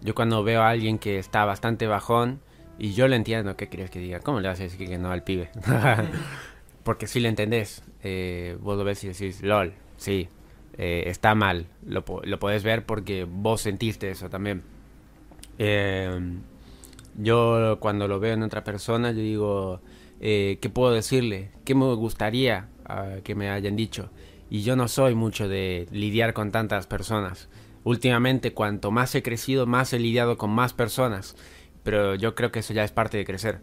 yo 0.00 0.14
cuando 0.14 0.42
veo 0.42 0.62
a 0.62 0.70
alguien 0.70 0.98
que 0.98 1.18
está 1.18 1.44
bastante 1.44 1.86
bajón, 1.86 2.40
y 2.78 2.94
yo 2.94 3.06
le 3.06 3.16
entiendo, 3.16 3.56
¿qué 3.56 3.68
querías 3.68 3.90
que 3.90 4.00
diga? 4.00 4.20
¿Cómo 4.20 4.40
le 4.40 4.48
vas 4.48 4.58
a 4.58 4.64
decir 4.64 4.88
que 4.88 4.98
no 4.98 5.10
al 5.10 5.22
pibe? 5.22 5.50
porque 6.82 7.06
si 7.06 7.20
le 7.20 7.28
entendés, 7.28 7.82
eh, 8.02 8.56
vos 8.60 8.76
lo 8.76 8.84
ves 8.84 9.04
y 9.04 9.08
decís, 9.08 9.42
lol, 9.42 9.74
sí, 9.96 10.28
eh, 10.78 11.04
está 11.06 11.34
mal, 11.34 11.66
lo, 11.86 12.04
lo 12.24 12.38
podés 12.38 12.62
ver 12.62 12.84
porque 12.86 13.24
vos 13.24 13.60
sentiste 13.60 14.10
eso 14.10 14.30
también. 14.30 14.62
Eh, 15.58 16.18
yo 17.16 17.76
cuando 17.80 18.08
lo 18.08 18.20
veo 18.20 18.34
en 18.34 18.42
otra 18.42 18.64
persona, 18.64 19.10
yo 19.12 19.18
digo, 19.18 19.80
eh, 20.20 20.58
¿qué 20.60 20.70
puedo 20.70 20.92
decirle? 20.92 21.50
¿Qué 21.64 21.74
me 21.74 21.92
gustaría 21.94 22.68
ah, 22.86 23.16
que 23.22 23.34
me 23.34 23.50
hayan 23.50 23.76
dicho? 23.76 24.10
Y 24.48 24.62
yo 24.62 24.76
no 24.76 24.88
soy 24.88 25.14
mucho 25.14 25.48
de 25.48 25.88
lidiar 25.90 26.32
con 26.32 26.52
tantas 26.52 26.86
personas. 26.86 27.48
Últimamente, 27.84 28.52
cuanto 28.52 28.90
más 28.90 29.14
he 29.14 29.22
crecido, 29.22 29.66
más 29.66 29.92
he 29.92 29.98
lidiado 29.98 30.36
con 30.38 30.50
más 30.50 30.72
personas. 30.72 31.36
Pero 31.82 32.14
yo 32.14 32.34
creo 32.34 32.52
que 32.52 32.60
eso 32.60 32.72
ya 32.72 32.84
es 32.84 32.92
parte 32.92 33.16
de 33.16 33.24
crecer. 33.24 33.60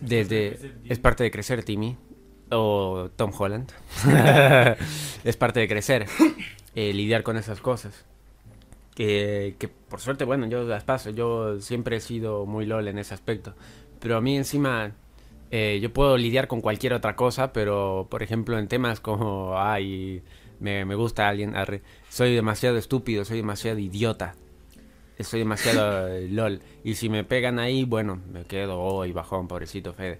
Desde, 0.00 0.58
es 0.84 0.98
parte 0.98 1.22
de 1.22 1.30
crecer, 1.30 1.62
Timmy. 1.62 1.96
O 2.50 3.10
Tom 3.16 3.32
Holland. 3.36 3.70
es 5.24 5.36
parte 5.36 5.60
de 5.60 5.68
crecer. 5.68 6.06
eh, 6.74 6.92
lidiar 6.92 7.22
con 7.22 7.36
esas 7.36 7.60
cosas. 7.60 8.04
Que, 8.94 9.54
que 9.58 9.68
por 9.68 10.00
suerte, 10.00 10.24
bueno, 10.24 10.46
yo 10.46 10.64
las 10.64 10.84
paso. 10.84 11.10
Yo 11.10 11.60
siempre 11.60 11.96
he 11.96 12.00
sido 12.00 12.46
muy 12.46 12.66
LOL 12.66 12.88
en 12.88 12.98
ese 12.98 13.14
aspecto. 13.14 13.54
Pero 14.00 14.16
a 14.16 14.20
mí 14.20 14.36
encima, 14.36 14.92
eh, 15.50 15.78
yo 15.82 15.92
puedo 15.92 16.16
lidiar 16.16 16.48
con 16.48 16.60
cualquier 16.60 16.94
otra 16.94 17.16
cosa, 17.16 17.52
pero 17.52 18.06
por 18.10 18.22
ejemplo 18.22 18.58
en 18.58 18.68
temas 18.68 19.00
como, 19.00 19.58
ay, 19.58 20.22
me, 20.58 20.84
me 20.84 20.94
gusta 20.94 21.28
alguien, 21.28 21.56
arre, 21.56 21.82
soy 22.08 22.34
demasiado 22.34 22.76
estúpido, 22.78 23.24
soy 23.24 23.38
demasiado 23.38 23.78
idiota. 23.78 24.34
Soy 25.20 25.40
demasiado 25.40 26.08
eh, 26.08 26.28
LOL. 26.30 26.60
Y 26.82 26.94
si 26.94 27.10
me 27.10 27.24
pegan 27.24 27.58
ahí, 27.58 27.84
bueno, 27.84 28.20
me 28.32 28.44
quedo 28.44 28.80
hoy 28.80 29.12
bajón, 29.12 29.48
pobrecito 29.48 29.92
Fede. 29.92 30.18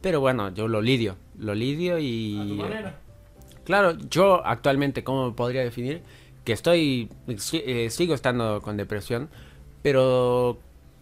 Pero 0.00 0.20
bueno, 0.20 0.52
yo 0.54 0.66
lo 0.68 0.80
lidio. 0.80 1.16
Lo 1.38 1.54
lidio 1.54 1.98
y... 1.98 2.38
A 2.40 2.46
tu 2.46 2.54
manera. 2.54 2.98
Claro, 3.64 3.96
yo 4.10 4.44
actualmente, 4.44 5.04
¿cómo 5.04 5.34
podría 5.36 5.62
definir? 5.62 6.02
Que 6.44 6.52
estoy, 6.52 7.08
eh, 7.52 7.88
sigo 7.90 8.14
estando 8.14 8.60
con 8.62 8.76
depresión, 8.76 9.28
pero 9.82 10.58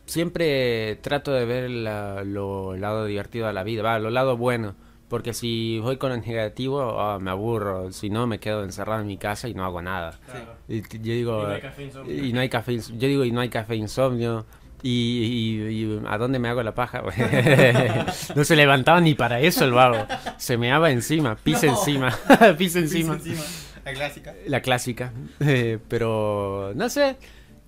siempre 0.07 0.97
trato 0.97 1.33
de 1.33 1.45
ver 1.45 1.71
la- 1.71 2.25
lo 2.25 2.77
lado 2.77 3.05
divertido 3.07 3.47
de 3.47 3.53
la 3.53 3.63
vida, 3.63 3.83
va, 3.83 3.99
lo 3.99 4.11
lado 4.11 4.37
bueno, 4.37 4.75
porque 5.09 5.33
si 5.33 5.79
voy 5.81 5.97
con 5.97 6.13
el 6.13 6.21
negativo, 6.21 7.01
ah, 7.01 7.19
me 7.21 7.31
aburro, 7.31 7.93
si 7.93 8.11
no 8.11 8.27
me 8.27 8.39
quedo 8.41 8.65
encerrado 8.65 9.01
en 9.01 9.07
mi 9.07 9.17
casa 9.19 9.49
y 9.49 9.55
no 9.55 9.65
hago 9.65 9.81
nada. 9.81 10.19
Claro. 10.27 10.55
Y 10.69 10.83
t- 10.83 10.99
yo 10.99 11.13
digo, 11.13 11.43
Y 11.43 11.47
no 11.47 11.53
hay 11.55 11.61
café 11.61 11.83
insomnio. 11.85 12.25
y 12.25 12.33
no 12.33 12.41
hay 12.41 12.49
café, 12.49 12.73
ins- 12.73 12.99
yo 12.99 13.09
digo, 13.09 13.25
y 13.25 13.31
no 13.33 13.41
hay 13.41 13.49
café 13.49 13.77
insomnio. 13.77 14.45
Y, 14.83 14.91
y- 14.91 15.85
y 15.85 16.01
¿a 16.07 16.19
dónde 16.19 16.39
me 16.39 16.49
hago 16.49 16.63
la 16.63 16.75
paja? 16.75 17.03
no 18.37 18.45
se 18.45 18.55
levantaba 18.57 19.01
ni 19.01 19.15
para 19.15 19.41
eso 19.41 19.65
el 19.65 19.73
vago. 19.73 20.07
Se 20.37 20.57
meaba 20.57 20.91
encima, 20.91 21.35
pisa 21.37 21.67
No. 21.67 21.73
encima, 21.73 22.17
pisa 22.59 22.79
encima. 22.79 23.15
Encima, 23.15 23.43
La 23.85 23.93
clásica. 23.93 24.35
La 24.47 24.63
clásica. 24.63 25.13
Eh, 25.41 25.79
pero, 25.89 26.73
no 26.77 26.89
sé, 26.91 27.17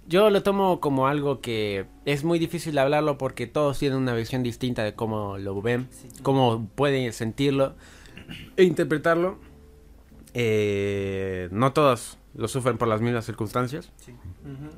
yo 0.07 0.31
lo 0.31 0.43
tomo 0.45 0.79
como 0.81 1.09
algo 1.09 1.41
que 1.41 1.87
es 2.05 2.23
muy 2.23 2.39
difícil 2.39 2.75
de 2.75 2.81
hablarlo 2.81 3.19
porque 3.19 3.47
todos 3.49 3.79
tienen 3.79 3.99
una 3.99 4.15
visión 4.15 4.43
distinta 4.45 4.85
de 4.85 4.95
cómo 4.95 5.37
lo 5.39 5.61
ven, 5.63 5.89
cómo 6.23 6.69
pueden 6.77 7.13
sentirlo 7.13 7.75
e 8.57 8.63
interpretarlo. 8.65 9.39
Eh, 10.35 11.49
no 11.51 11.73
todos 11.73 12.19
lo 12.35 12.47
sufren 12.47 12.79
por 12.79 12.87
las 12.87 13.01
mismas 13.01 13.25
circunstancias. 13.27 13.91
Sí. 13.97 14.13
Ujú. 14.13 14.71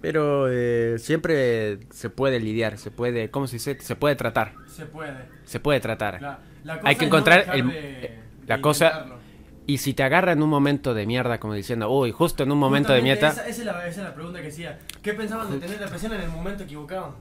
Pero 0.00 0.46
eh, 0.50 0.96
siempre 0.98 1.80
se 1.90 2.08
puede 2.10 2.38
lidiar, 2.40 2.78
se 2.78 2.90
puede, 2.90 3.30
¿cómo 3.30 3.46
se 3.48 3.56
dice? 3.56 3.78
Se 3.80 3.96
puede 3.96 4.14
tratar, 4.14 4.52
Se 4.68 4.86
puede. 4.86 5.12
se 5.44 5.58
puede 5.60 5.80
tratar. 5.80 6.22
La, 6.22 6.38
la 6.64 6.74
Hay 6.74 6.78
cosa 6.80 6.84
que 6.84 6.92
es 6.92 6.98
no 7.00 7.06
encontrar 7.06 7.38
dejar 7.40 7.56
el- 7.56 7.68
de- 7.68 7.78
eh, 7.78 8.00
de 8.42 8.46
la 8.46 8.60
cosa- 8.60 8.86
intentarlo. 8.86 9.18
Y 9.66 9.78
si 9.78 9.92
te 9.92 10.02
agarra 10.02 10.32
en 10.32 10.42
un 10.42 10.48
momento 10.48 10.94
de 10.94 11.04
mierda, 11.04 11.38
como 11.38 11.52
diciendo, 11.52 11.90
uy, 11.90 12.10
justo 12.10 12.42
en 12.44 12.52
un 12.52 12.58
momento 12.58 12.92
de 12.94 13.00
Justamente 13.00 13.20
mierda, 13.26 13.42
Esa, 13.42 13.48
esa 13.50 13.60
es 13.60 13.66
la, 13.66 13.86
esa 13.86 14.00
es 14.00 14.06
la 14.08 14.14
pregunta 14.14 14.40
que 14.40 14.48
hacía. 14.48 14.78
¿Qué 15.02 15.12
pensaban 15.12 15.50
de 15.50 15.58
tener 15.58 15.78
depresión 15.78 16.12
en 16.14 16.20
el 16.22 16.28
momento 16.30 16.62
equivocado? 16.64 17.16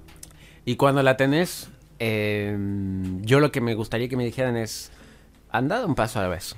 y 0.64 0.76
cuando 0.76 1.02
la 1.04 1.18
tenés, 1.18 1.70
eh, 2.00 2.56
yo 3.22 3.40
lo 3.40 3.52
que 3.52 3.60
me 3.62 3.74
gustaría 3.74 4.08
que 4.08 4.16
me 4.18 4.24
dijeran 4.26 4.56
es, 4.56 4.92
anda 5.50 5.86
un 5.86 5.96
paso 5.96 6.20
a 6.20 6.24
la 6.24 6.28
vez. 6.30 6.56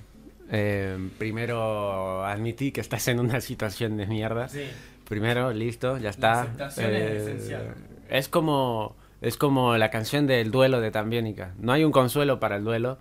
Eh, 0.52 1.10
primero 1.20 2.26
admití 2.26 2.72
que 2.72 2.82
estás 2.82 3.08
en 3.08 3.20
una 3.20 3.40
situación 3.42 3.98
de 3.98 4.06
mierda. 4.08 4.48
Sí. 4.50 4.66
Primero, 5.10 5.52
listo, 5.52 5.98
ya 5.98 6.10
está. 6.12 6.42
aceptación 6.44 6.94
es 6.94 7.22
esencial. 7.24 7.76
Es 8.10 8.30
como, 8.30 8.96
es 9.22 9.36
como 9.38 9.76
la 9.78 9.90
canción 9.90 10.28
del 10.28 10.52
duelo 10.52 10.80
de 10.82 10.92
Tambiónica. 10.92 11.54
No 11.58 11.74
hay 11.74 11.84
un 11.84 11.92
consuelo 11.92 12.40
para 12.40 12.56
el 12.58 12.64
duelo, 12.64 12.98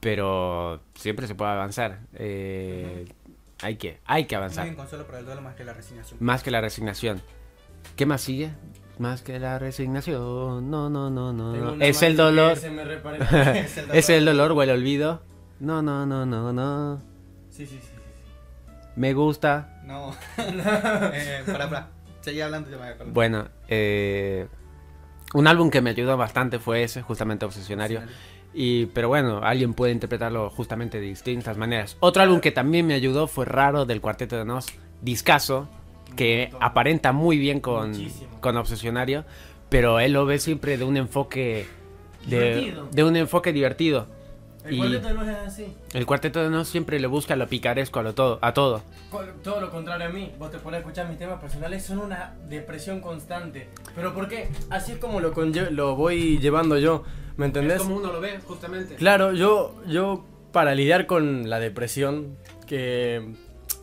pero 0.00 0.80
siempre 0.94 1.26
se 1.26 1.34
puede 1.34 1.50
avanzar. 1.52 2.00
Eh, 2.14 3.06
Hay 3.62 3.76
que, 3.76 3.98
hay 4.04 4.26
que 4.26 4.36
No 4.36 4.38
avanzar. 4.42 4.64
hay 4.64 4.70
un 4.70 4.76
consuelo 4.76 5.06
para 5.06 5.18
el 5.18 5.24
duelo 5.26 5.40
más 5.42 5.54
que 5.54 5.64
la 5.64 5.72
resignación. 5.74 6.18
Más 6.20 6.42
que 6.42 6.50
la 6.50 6.60
resignación. 6.60 7.20
¿Qué 7.96 8.06
más 8.06 8.20
sigue? 8.20 8.50
Más 8.98 9.22
que 9.22 9.38
la 9.38 9.58
resignación. 9.58 10.70
No, 10.70 10.88
no, 10.90 11.10
no, 11.10 11.32
no. 11.32 11.74
Es 11.80 12.02
el 12.02 12.16
dolor. 12.16 12.52
Es 12.52 12.64
el 12.64 13.90
Es 13.92 14.10
el 14.10 14.24
dolor 14.24 14.52
o 14.52 14.62
el 14.62 14.70
olvido. 14.70 15.22
No, 15.60 15.82
no, 15.82 16.06
no, 16.06 16.24
no, 16.24 16.52
no. 16.52 17.02
Sí, 17.50 17.66
sí, 17.66 17.78
sí, 17.80 17.88
sí. 17.88 17.92
Me 18.94 19.12
gusta. 19.12 19.77
No. 19.88 20.14
eh, 20.38 21.42
para, 21.46 21.68
para. 21.68 21.88
Seguí 22.20 22.42
hablando, 22.42 22.70
yo 22.70 22.78
me 22.78 22.88
acuerdo. 22.88 23.12
Bueno, 23.12 23.48
eh, 23.68 24.46
un 25.32 25.46
álbum 25.46 25.70
que 25.70 25.80
me 25.80 25.90
ayudó 25.90 26.16
bastante 26.16 26.58
fue 26.58 26.82
ese, 26.82 27.00
justamente 27.00 27.46
Obsesionario. 27.46 28.02
Y, 28.52 28.86
pero 28.86 29.08
bueno, 29.08 29.40
alguien 29.42 29.72
puede 29.72 29.92
interpretarlo 29.92 30.50
justamente 30.50 31.00
de 31.00 31.06
distintas 31.06 31.56
maneras. 31.56 31.96
Otro 32.00 32.22
álbum 32.22 32.40
que 32.40 32.50
también 32.50 32.86
me 32.86 32.94
ayudó 32.94 33.28
fue 33.28 33.46
Raro 33.46 33.86
del 33.86 34.00
Cuarteto 34.00 34.36
de 34.36 34.44
Nos, 34.44 34.66
Discaso, 35.00 35.68
que 36.16 36.50
aparenta 36.60 37.12
muy 37.12 37.38
bien 37.38 37.60
con, 37.60 37.90
Muchísimo. 37.90 38.40
con 38.40 38.56
Obsesionario, 38.56 39.24
pero 39.70 40.00
él 40.00 40.12
lo 40.12 40.26
ve 40.26 40.38
siempre 40.38 40.76
de 40.76 40.84
un 40.84 40.96
enfoque 40.98 41.66
de 42.26 43.04
un 43.04 43.16
enfoque 43.16 43.52
divertido. 43.52 44.06
El 44.64 44.74
Y- 44.74 44.78
cuarteto 44.78 45.14
no 45.14 45.22
es 45.22 45.36
así. 45.38 45.66
El 45.94 46.06
Cuarteto 46.06 46.42
de 46.42 46.50
Nos 46.50 46.68
siempre 46.68 46.98
le 47.00 47.06
busca 47.06 47.36
lo 47.36 47.46
picaresco 47.48 48.00
a 48.00 48.02
lo 48.02 48.14
todo, 48.14 48.38
a 48.42 48.52
todo. 48.52 48.82
Todo 49.42 49.60
lo 49.60 49.70
contrario 49.70 50.06
a 50.08 50.10
mí, 50.10 50.32
vos 50.38 50.50
te 50.50 50.58
pones 50.58 50.78
a 50.78 50.80
escuchar 50.80 51.08
mis 51.08 51.18
temas 51.18 51.40
personales, 51.40 51.84
son 51.84 51.98
una 52.00 52.34
depresión 52.48 53.00
constante. 53.00 53.68
¿Pero 53.94 54.12
por 54.14 54.28
qué? 54.28 54.48
Así 54.70 54.92
es 54.92 54.98
como 54.98 55.20
lo, 55.20 55.32
lo 55.70 55.96
voy 55.96 56.38
llevando 56.38 56.78
yo, 56.78 57.04
¿me 57.36 57.46
entendés? 57.46 57.82
uno 57.82 58.12
lo 58.12 58.20
ve, 58.20 58.38
justamente. 58.46 58.96
Claro, 58.96 59.32
yo, 59.32 59.74
yo 59.86 60.24
para 60.52 60.74
lidiar 60.74 61.06
con 61.06 61.48
la 61.48 61.60
depresión, 61.60 62.36
que 62.66 63.32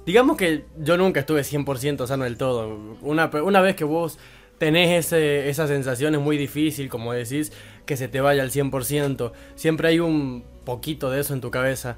digamos 0.05 0.37
que 0.37 0.65
yo 0.77 0.97
nunca 0.97 1.21
estuve 1.21 1.41
100% 1.41 2.05
sano 2.05 2.25
del 2.25 2.37
todo. 2.37 2.77
Una, 3.01 3.31
una 3.43 3.61
vez 3.61 3.75
que 3.75 3.85
vos 3.85 4.19
tenés 4.59 5.05
ese, 5.05 5.49
esa 5.49 5.67
sensación 5.67 6.13
es 6.15 6.21
muy 6.21 6.37
difícil, 6.37 6.89
como 6.89 7.13
decís, 7.13 7.51
que 7.85 7.97
se 7.97 8.07
te 8.07 8.21
vaya 8.21 8.43
al 8.43 8.51
100%. 8.51 9.31
Siempre 9.55 9.87
hay 9.89 9.99
un 9.99 10.43
poquito 10.65 11.09
de 11.09 11.21
eso 11.21 11.33
en 11.33 11.41
tu 11.41 11.51
cabeza. 11.51 11.97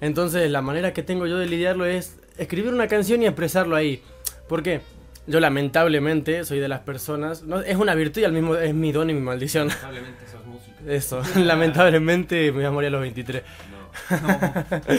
Entonces 0.00 0.50
la 0.50 0.62
manera 0.62 0.92
que 0.92 1.02
tengo 1.02 1.26
yo 1.26 1.38
de 1.38 1.46
lidiarlo 1.46 1.86
es 1.86 2.18
escribir 2.38 2.72
una 2.72 2.88
canción 2.88 3.22
y 3.22 3.26
expresarlo 3.26 3.76
ahí. 3.76 4.02
¿Por 4.48 4.62
qué? 4.62 4.80
yo 5.26 5.40
lamentablemente 5.40 6.44
soy 6.44 6.60
de 6.60 6.68
las 6.68 6.80
personas, 6.80 7.42
no, 7.42 7.60
es 7.60 7.76
una 7.76 7.94
virtud 7.94 8.20
y 8.20 8.24
al 8.24 8.32
mismo 8.32 8.54
es 8.54 8.74
mi 8.74 8.92
don 8.92 9.10
y 9.10 9.14
mi 9.14 9.20
maldición. 9.20 9.68
Lamentablemente 9.68 10.26
sos 10.30 10.46
músico. 10.46 10.76
Eso, 10.86 11.22
lamentablemente 11.36 12.52
me 12.52 12.58
voy 12.58 12.64
a 12.64 12.70
morir 12.70 12.88
a 12.88 12.90
los 12.90 13.00
23. 13.00 13.42
No. 13.70 13.86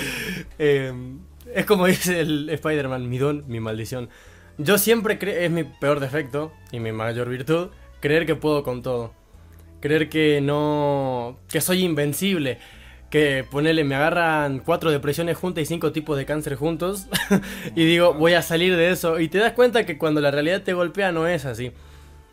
Eh, 0.60 0.92
es 1.54 1.66
como 1.66 1.86
dice 1.86 2.20
el 2.20 2.50
Spider-Man, 2.50 3.08
mi 3.08 3.18
don, 3.18 3.46
mi 3.48 3.60
maldición. 3.60 4.10
Yo 4.58 4.78
siempre 4.78 5.18
creo, 5.18 5.40
es 5.40 5.52
mi 5.52 5.64
peor 5.64 6.00
defecto 6.00 6.52
y 6.72 6.80
mi 6.80 6.92
mayor 6.92 7.30
virtud, 7.30 7.70
creer 8.00 8.26
que 8.26 8.36
puedo 8.36 8.64
con 8.64 8.82
todo. 8.82 9.14
Creer 9.80 10.10
que 10.10 10.42
no, 10.42 11.38
que 11.48 11.62
soy 11.62 11.84
invencible. 11.84 12.58
Que 13.10 13.46
ponele, 13.50 13.84
me 13.86 13.96
agarran 13.96 14.60
cuatro 14.60 14.92
depresiones 14.92 15.38
juntas 15.38 15.62
y 15.62 15.66
cinco 15.66 15.92
tipos 15.94 16.18
de 16.18 16.26
cáncer 16.26 16.56
juntos. 16.56 17.08
y 17.76 17.86
digo, 17.86 18.14
voy 18.14 18.34
a 18.34 18.42
salir 18.42 18.76
de 18.76 18.92
eso. 18.92 19.20
Y 19.20 19.30
te 19.30 19.38
das 19.38 19.54
cuenta 19.54 19.86
que 19.86 19.98
cuando 19.98 20.20
la 20.20 20.30
realidad 20.32 20.62
te 20.64 20.74
golpea 20.74 21.12
no 21.14 21.26
es 21.28 21.46
así. 21.46 21.72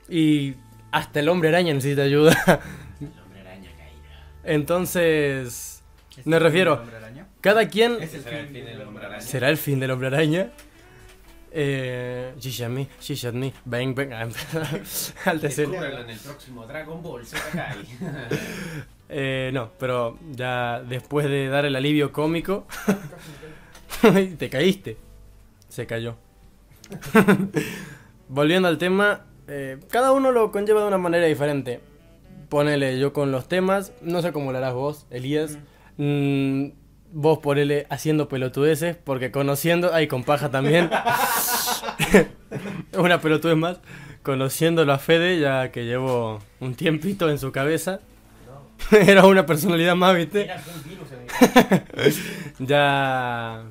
Y 0.08 0.54
hasta 0.90 1.20
el 1.20 1.28
hombre 1.28 1.50
araña 1.50 1.72
necesita 1.74 2.02
ayuda. 2.02 2.32
El 3.00 3.06
hombre 3.22 3.40
araña 3.40 3.70
caída. 3.76 4.26
Entonces, 4.42 5.82
Me 6.24 6.38
refiero- 6.40 6.74
¿Hombre 6.74 6.96
araña? 6.96 7.26
cada 7.40 7.68
quien... 7.68 7.98
Es 8.00 8.14
el 8.14 8.22
Será 8.22 8.40
el 8.40 8.46
fin 8.48 8.64
del 8.64 8.80
hombre 8.82 9.06
araña. 9.06 9.20
¿Será 9.20 9.48
el 9.50 9.56
fin 9.56 9.80
del 9.80 9.90
hombre 9.92 10.06
araña? 10.08 10.50
Eh, 11.56 12.32
she 12.40 12.50
shot 12.50 12.68
me, 12.68 12.88
she 13.00 13.14
shot 13.14 13.32
me, 13.32 13.52
bang 13.64 13.94
bang. 13.94 14.32
Descúbrelo 15.40 16.00
en 16.00 16.10
el 16.10 16.18
próximo 16.18 16.66
Dragon 16.66 17.00
Ball 17.00 17.22
Kai. 17.52 17.86
Eh, 19.08 19.50
no, 19.52 19.70
pero 19.78 20.18
ya 20.32 20.80
después 20.80 21.28
de 21.28 21.48
dar 21.48 21.64
el 21.64 21.76
alivio 21.76 22.12
cómico, 22.12 22.66
te 24.38 24.50
caíste. 24.50 24.96
Se 25.68 25.86
cayó. 25.86 26.16
Volviendo 28.28 28.68
al 28.68 28.78
tema, 28.78 29.26
eh, 29.48 29.78
cada 29.90 30.12
uno 30.12 30.32
lo 30.32 30.50
conlleva 30.50 30.82
de 30.82 30.88
una 30.88 30.98
manera 30.98 31.26
diferente. 31.26 31.80
Ponele 32.48 32.98
yo 32.98 33.12
con 33.12 33.32
los 33.32 33.48
temas, 33.48 33.92
no 34.00 34.22
sé 34.22 34.32
cómo 34.32 34.52
lo 34.52 34.58
harás 34.58 34.74
vos, 34.74 35.06
Elías. 35.10 35.58
Mm, 35.96 36.68
vos 37.12 37.38
ponele 37.38 37.86
haciendo 37.90 38.28
pelotudeces, 38.28 38.96
porque 38.96 39.30
conociendo, 39.30 39.92
ay, 39.92 40.08
con 40.08 40.24
paja 40.24 40.50
también. 40.50 40.90
una 42.98 43.20
pelotudez 43.20 43.56
más. 43.56 43.80
Conociéndolo 44.22 44.92
a 44.92 44.98
Fede, 44.98 45.38
ya 45.38 45.70
que 45.70 45.84
llevo 45.84 46.40
un 46.60 46.74
tiempito 46.74 47.28
en 47.28 47.38
su 47.38 47.52
cabeza. 47.52 48.00
Era 48.90 49.26
una 49.26 49.46
personalidad 49.46 49.94
más, 49.94 50.14
¿viste? 50.16 50.42
Mira, 50.42 50.62
un 50.74 50.84
virus 50.84 52.18
Ya 52.58 53.64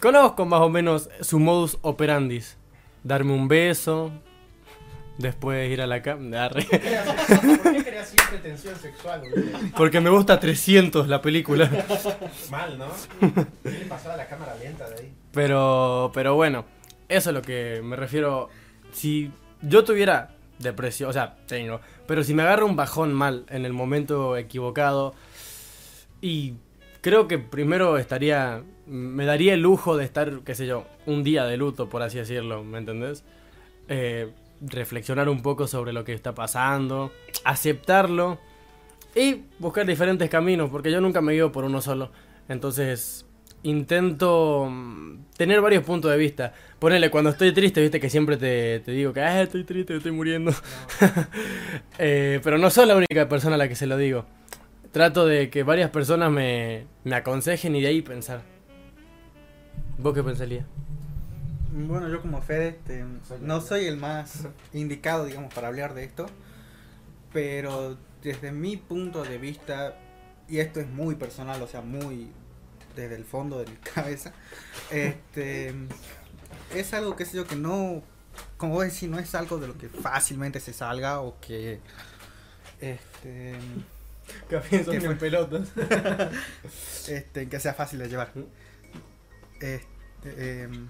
conozco 0.00 0.46
más 0.46 0.60
o 0.60 0.68
menos 0.68 1.10
su 1.20 1.38
modus 1.38 1.78
operandis. 1.82 2.56
Darme 3.02 3.32
un 3.32 3.48
beso, 3.48 4.10
después 5.18 5.70
ir 5.70 5.80
a 5.80 5.86
la 5.86 6.02
cama. 6.02 6.48
¿Por 6.50 6.66
qué 6.66 6.78
creas 7.84 8.08
siempre 8.08 8.38
tensión 8.42 8.76
sexual? 8.76 9.22
Porque 9.76 10.00
me 10.00 10.10
gusta 10.10 10.40
300 10.40 11.08
la 11.08 11.22
película. 11.22 11.70
Mal, 12.50 12.78
¿no? 12.78 12.88
¿Qué 13.62 13.86
pasaba 13.88 14.14
a 14.14 14.16
la 14.16 14.26
cámara 14.26 14.54
lenta 14.56 14.88
de 14.90 14.96
ahí? 14.96 15.12
Pero, 15.32 16.10
pero 16.12 16.34
bueno, 16.34 16.64
eso 17.08 17.30
es 17.30 17.34
lo 17.34 17.42
que 17.42 17.80
me 17.82 17.96
refiero. 17.96 18.48
Si 18.92 19.30
yo 19.62 19.84
tuviera 19.84 20.34
depresión, 20.58 21.10
o 21.10 21.12
sea, 21.12 21.36
tengo, 21.46 21.80
pero 22.10 22.24
si 22.24 22.34
me 22.34 22.42
agarra 22.42 22.64
un 22.64 22.74
bajón 22.74 23.14
mal 23.14 23.46
en 23.50 23.64
el 23.64 23.72
momento 23.72 24.36
equivocado, 24.36 25.14
y 26.20 26.54
creo 27.02 27.28
que 27.28 27.38
primero 27.38 27.98
estaría, 27.98 28.64
me 28.84 29.24
daría 29.24 29.54
el 29.54 29.60
lujo 29.60 29.96
de 29.96 30.06
estar, 30.06 30.40
qué 30.40 30.56
sé 30.56 30.66
yo, 30.66 30.88
un 31.06 31.22
día 31.22 31.44
de 31.44 31.56
luto, 31.56 31.88
por 31.88 32.02
así 32.02 32.18
decirlo, 32.18 32.64
¿me 32.64 32.78
entendés? 32.78 33.22
Eh, 33.86 34.32
reflexionar 34.60 35.28
un 35.28 35.40
poco 35.40 35.68
sobre 35.68 35.92
lo 35.92 36.02
que 36.02 36.12
está 36.12 36.34
pasando, 36.34 37.12
aceptarlo 37.44 38.40
y 39.14 39.44
buscar 39.60 39.86
diferentes 39.86 40.28
caminos, 40.28 40.68
porque 40.68 40.90
yo 40.90 41.00
nunca 41.00 41.20
me 41.20 41.34
guío 41.34 41.52
por 41.52 41.62
uno 41.62 41.80
solo. 41.80 42.10
Entonces, 42.48 43.24
intento 43.62 44.66
mm, 44.70 45.24
tener 45.36 45.60
varios 45.60 45.84
puntos 45.84 46.10
de 46.10 46.16
vista. 46.16 46.52
Ponele, 46.78 47.10
cuando 47.10 47.30
estoy 47.30 47.52
triste, 47.52 47.80
viste 47.80 48.00
que 48.00 48.10
siempre 48.10 48.36
te, 48.36 48.80
te 48.80 48.92
digo 48.92 49.12
que 49.12 49.20
"Ah, 49.20 49.42
estoy 49.42 49.64
triste, 49.64 49.96
estoy 49.96 50.12
muriendo. 50.12 50.52
Eh, 52.02 52.40
pero 52.42 52.56
no 52.56 52.70
soy 52.70 52.86
la 52.86 52.96
única 52.96 53.28
persona 53.28 53.56
a 53.56 53.58
la 53.58 53.68
que 53.68 53.74
se 53.74 53.86
lo 53.86 53.98
digo. 53.98 54.24
Trato 54.90 55.26
de 55.26 55.50
que 55.50 55.62
varias 55.64 55.90
personas 55.90 56.30
me, 56.32 56.86
me 57.04 57.14
aconsejen 57.14 57.76
y 57.76 57.82
de 57.82 57.88
ahí 57.88 58.00
pensar. 58.00 58.40
¿Vos 59.98 60.14
qué 60.14 60.22
pensarías? 60.22 60.64
Bueno, 61.72 62.08
yo 62.08 62.22
como 62.22 62.40
Fede, 62.40 62.68
este, 62.68 63.04
Soy 63.28 63.38
no 63.42 63.60
soy 63.60 63.84
el 63.84 63.98
más 63.98 64.48
indicado, 64.72 65.26
digamos, 65.26 65.52
para 65.52 65.68
hablar 65.68 65.92
de 65.92 66.04
esto, 66.04 66.26
pero 67.32 67.98
desde 68.22 68.50
mi 68.50 68.76
punto 68.78 69.22
de 69.22 69.36
vista, 69.38 69.96
y 70.48 70.58
esto 70.58 70.80
es 70.80 70.88
muy 70.88 71.14
personal, 71.16 71.60
o 71.62 71.66
sea, 71.68 71.82
muy 71.82 72.30
desde 72.96 73.14
el 73.16 73.24
fondo 73.24 73.58
de 73.58 73.70
mi 73.70 73.76
cabeza, 73.94 74.32
este, 74.90 75.74
es 76.74 76.92
algo 76.94 77.16
que 77.16 77.24
sé 77.24 77.36
yo 77.36 77.46
que 77.46 77.56
no, 77.56 78.02
como 78.56 78.74
vos 78.74 78.84
decís, 78.84 79.08
no 79.08 79.18
es 79.18 79.34
algo 79.34 79.58
de 79.58 79.68
lo 79.68 79.76
que 79.78 79.88
fácilmente 79.88 80.60
se 80.60 80.72
salga 80.72 81.20
o 81.20 81.38
que, 81.40 81.80
este, 82.80 83.54
Café 84.48 84.84
son 84.84 84.94
en 84.94 85.18
pelotas. 85.18 85.68
este, 87.08 87.48
que 87.48 87.60
sea 87.60 87.74
fácil 87.74 87.98
de 87.98 88.08
llevar. 88.08 88.32
Este, 89.60 90.62
em, 90.62 90.88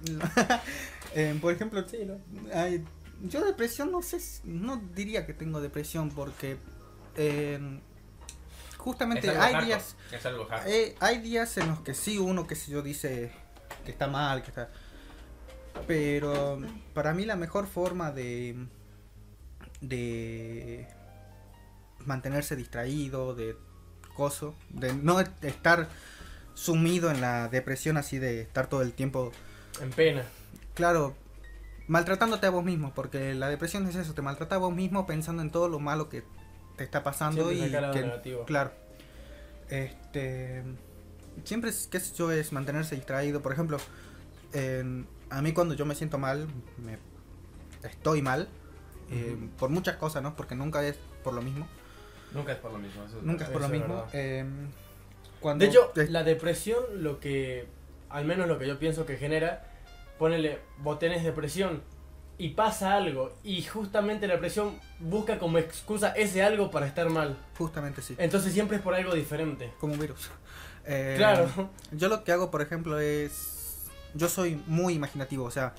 Em, 1.14 1.40
por 1.40 1.52
ejemplo, 1.52 1.84
hay- 2.54 2.84
yo 3.22 3.44
depresión 3.44 3.92
no 3.92 4.00
sé, 4.02 4.18
no 4.44 4.78
diría 4.94 5.26
que 5.26 5.34
tengo 5.34 5.60
depresión 5.60 6.08
porque 6.10 6.56
em, 7.16 7.80
justamente 8.80 9.28
Es 9.28 9.36
hay 9.36 9.52
hardcore, 9.52 9.66
días, 9.66 9.96
Es 10.10 10.26
algo 10.26 10.46
hardcore. 10.46 10.82
eh, 10.82 10.96
hay 11.00 11.18
días 11.18 11.56
en 11.58 11.68
los 11.68 11.80
que 11.80 11.94
sí 11.94 12.18
uno 12.18 12.46
que 12.46 12.56
sé 12.56 12.70
yo 12.72 12.82
dice 12.82 13.30
que 13.84 13.90
está 13.92 14.06
mal, 14.08 14.42
que 14.42 14.48
está, 14.48 14.70
pero 15.86 16.60
para 16.94 17.14
mí 17.14 17.24
la 17.24 17.36
mejor 17.36 17.66
forma 17.66 18.10
de 18.12 18.56
de 19.80 20.86
mantenerse 22.04 22.56
distraído, 22.56 23.34
de 23.34 23.56
coso, 24.14 24.54
de 24.70 24.92
no 24.94 25.20
estar 25.20 25.88
sumido 26.54 27.10
en 27.10 27.20
la 27.20 27.48
depresión 27.48 27.96
así 27.96 28.18
de 28.18 28.42
estar 28.42 28.66
todo 28.68 28.82
el 28.82 28.92
tiempo 28.92 29.32
En 29.80 29.90
pena. 29.90 30.24
Claro, 30.74 31.14
maltratándote 31.88 32.46
a 32.46 32.50
vos 32.50 32.64
mismo, 32.64 32.92
porque 32.94 33.34
la 33.34 33.48
depresión 33.48 33.86
es 33.88 33.96
eso, 33.96 34.12
te 34.14 34.22
maltrata 34.22 34.56
a 34.56 34.58
vos 34.58 34.74
mismo 34.74 35.06
pensando 35.06 35.42
en 35.42 35.50
todo 35.50 35.68
lo 35.68 35.78
malo 35.78 36.08
que 36.10 36.22
te 36.80 36.84
está 36.84 37.02
pasando 37.02 37.50
Siempre 37.50 37.68
y 37.68 37.70
que, 38.22 38.38
claro. 38.46 38.72
Este 39.68 40.62
siempre 41.44 41.68
es, 41.68 41.88
qué 41.88 42.00
sé 42.00 42.14
yo, 42.14 42.32
es 42.32 42.52
mantenerse 42.52 42.94
distraído, 42.94 43.42
por 43.42 43.52
ejemplo, 43.52 43.76
en- 44.54 45.06
a 45.28 45.42
mí 45.42 45.52
cuando 45.52 45.74
yo 45.74 45.84
me 45.84 45.94
siento 45.94 46.16
mal, 46.16 46.48
me 46.78 46.98
estoy 47.86 48.22
mal 48.22 48.48
eh, 49.10 49.36
por 49.58 49.68
muchas 49.68 49.96
cosas, 49.96 50.22
¿no? 50.22 50.34
Porque 50.36 50.54
nunca 50.54 50.82
es 50.86 50.96
por 51.22 51.34
lo 51.34 51.42
mismo, 51.42 51.68
Nunca 52.32 52.52
es 52.52 52.58
por 52.58 52.72
lo 52.72 52.78
mismo. 52.78 53.04
eso 53.04 53.18
es 53.18 53.24
nunca 53.24 53.44
es 53.44 53.50
por 53.50 53.60
lo 53.60 53.68
mismo. 53.68 54.06
eh, 54.14 54.46
cuando 55.38 55.62
De 55.62 55.70
hecho, 55.70 55.92
la 56.08 56.24
depresión, 56.24 56.82
lo 57.02 57.20
que, 57.20 57.66
al 58.08 58.24
menos 58.24 58.48
lo 58.48 58.58
que 58.58 58.66
yo 58.66 58.78
pienso 58.78 59.04
que 59.04 59.18
genera, 59.18 59.66
ponele, 60.18 60.60
vos 60.78 60.98
tenés 60.98 61.22
depresión 61.24 61.82
y 62.40 62.48
pasa 62.50 62.94
algo, 62.94 63.32
y 63.44 63.62
justamente 63.62 64.26
la 64.26 64.34
depresión 64.34 64.74
busca 64.98 65.38
como 65.38 65.58
excusa 65.58 66.08
ese 66.12 66.42
algo 66.42 66.70
para 66.70 66.86
estar 66.86 67.08
mal. 67.10 67.36
justamente 67.58 68.00
sí, 68.02 68.14
Entonces 68.18 68.52
siempre 68.52 68.78
es 68.78 68.82
por 68.82 68.94
algo 68.94 69.14
diferente. 69.14 69.72
como 69.80 69.92
un 69.94 70.00
virus. 70.00 70.30
Eh, 70.86 71.14
Claro. 71.18 71.46
Yo 71.92 72.08
lo 72.08 72.24
que 72.24 72.32
hago, 72.32 72.50
por 72.50 72.62
ejemplo, 72.62 72.98
es. 72.98 73.86
Yo 74.14 74.28
soy 74.30 74.60
muy 74.66 74.94
imaginativo, 74.94 75.44
o 75.44 75.50
sea, 75.50 75.74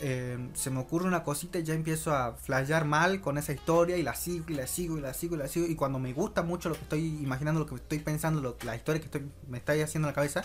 eh, 0.00 0.36
se 0.54 0.70
me 0.70 0.80
ocurre 0.80 1.06
una 1.06 1.22
cosita 1.22 1.58
y 1.60 1.62
ya 1.62 1.72
empiezo 1.72 2.12
a 2.12 2.32
flashear 2.34 2.84
mal 2.84 3.20
con 3.20 3.38
esa 3.38 3.52
historia 3.52 3.96
y 3.96 4.02
la 4.02 4.14
sigo 4.16 4.46
y 4.48 4.54
la 4.54 4.66
sigo 4.66 4.98
y 4.98 5.00
la 5.00 5.14
sigo 5.14 5.36
y 5.36 5.38
la 5.38 5.46
sigo. 5.48 5.66
Y 5.66 5.76
cuando 5.76 6.00
me 6.00 6.12
gusta 6.12 6.42
mucho 6.42 6.68
lo 6.68 6.74
que 6.74 6.82
estoy 6.82 7.06
imaginando, 7.22 7.60
lo 7.60 7.66
que 7.66 7.76
estoy 7.76 8.00
pensando, 8.00 8.40
lo- 8.40 8.56
la 8.64 8.74
historia 8.74 9.00
que 9.00 9.06
estoy, 9.06 9.22
me 9.48 9.56
está 9.58 9.72
haciendo 9.72 10.08
en 10.08 10.10
la 10.10 10.14
cabeza, 10.14 10.44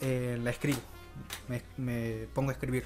eh, 0.00 0.38
la 0.42 0.50
escribo. 0.50 0.78
Me, 1.48 1.62
me 1.76 2.28
pongo 2.32 2.50
a 2.50 2.52
escribir. 2.52 2.84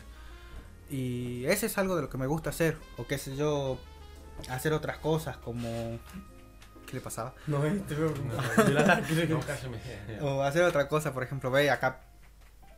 Y 0.90 1.44
ese 1.46 1.66
es 1.66 1.78
algo 1.78 1.94
de 1.96 2.02
lo 2.02 2.10
que 2.10 2.18
me 2.18 2.26
gusta 2.26 2.50
hacer, 2.50 2.76
o 2.96 3.06
qué 3.06 3.16
sé 3.18 3.36
yo, 3.36 3.78
hacer 4.48 4.72
otras 4.72 4.98
cosas 4.98 5.36
como. 5.36 5.98
¿Qué 6.86 6.94
le 6.94 7.00
pasaba? 7.00 7.34
No, 7.46 7.64
este 7.64 7.94
No. 10.20 10.26
O 10.26 10.42
hacer 10.42 10.62
otra 10.64 10.88
cosa, 10.88 11.12
por 11.14 11.22
ejemplo, 11.22 11.50
ve 11.50 11.70
acá. 11.70 12.00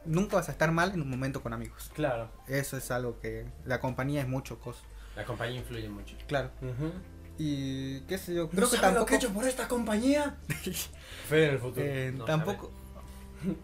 Nunca 0.04 0.36
vas 0.36 0.48
a 0.48 0.52
estar 0.52 0.70
mal 0.72 0.92
en 0.92 1.00
un 1.00 1.08
momento 1.08 1.42
con 1.42 1.52
amigos. 1.52 1.90
Claro. 1.94 2.28
Eso 2.48 2.76
es 2.76 2.90
algo 2.90 3.18
que 3.20 3.46
la 3.64 3.80
compañía 3.80 4.20
es 4.20 4.28
mucho 4.28 4.58
cosa. 4.58 4.80
La 5.16 5.24
compañía 5.24 5.60
influye 5.60 5.88
mucho. 5.88 6.16
Claro. 6.26 6.50
Y 7.38 8.00
qué 8.02 8.18
sé 8.18 8.34
yo, 8.34 8.42
¿No 8.44 8.48
creo 8.50 8.68
que 8.70 8.76
sabes 8.76 8.80
lo 8.80 8.80
tampoco 8.88 9.06
que 9.06 9.14
he 9.14 9.16
hecho 9.16 9.32
por 9.32 9.46
esta 9.48 9.68
compañía? 9.68 10.36
Fede 11.28 11.46
en 11.46 11.52
el 11.54 11.58
futuro. 11.58 11.86
eh, 11.86 12.12
No 12.14 12.24
tampoco 12.24 12.70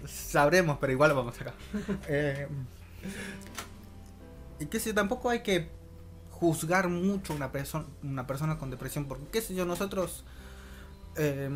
sabremos, 0.07 0.79
pero 0.81 0.93
igual 0.93 1.11
lo 1.11 1.16
vamos 1.16 1.39
acá. 1.41 1.53
Eh, 2.09 2.49
Y 4.60 4.66
qué 4.66 4.80
sé 4.80 4.90
yo, 4.90 4.94
tampoco 4.94 5.30
hay 5.30 5.40
que 5.43 5.68
juzgar 6.30 6.89
mucho 6.89 7.35
una 7.35 7.51
persona 7.52 7.85
una 8.02 8.26
persona 8.26 8.59
con 8.59 8.70
depresión, 8.70 9.06
porque 9.06 9.24
qué 9.32 9.40
sé 9.43 9.55
yo, 9.55 9.64
nosotros 9.64 10.24
eh, 11.16 11.51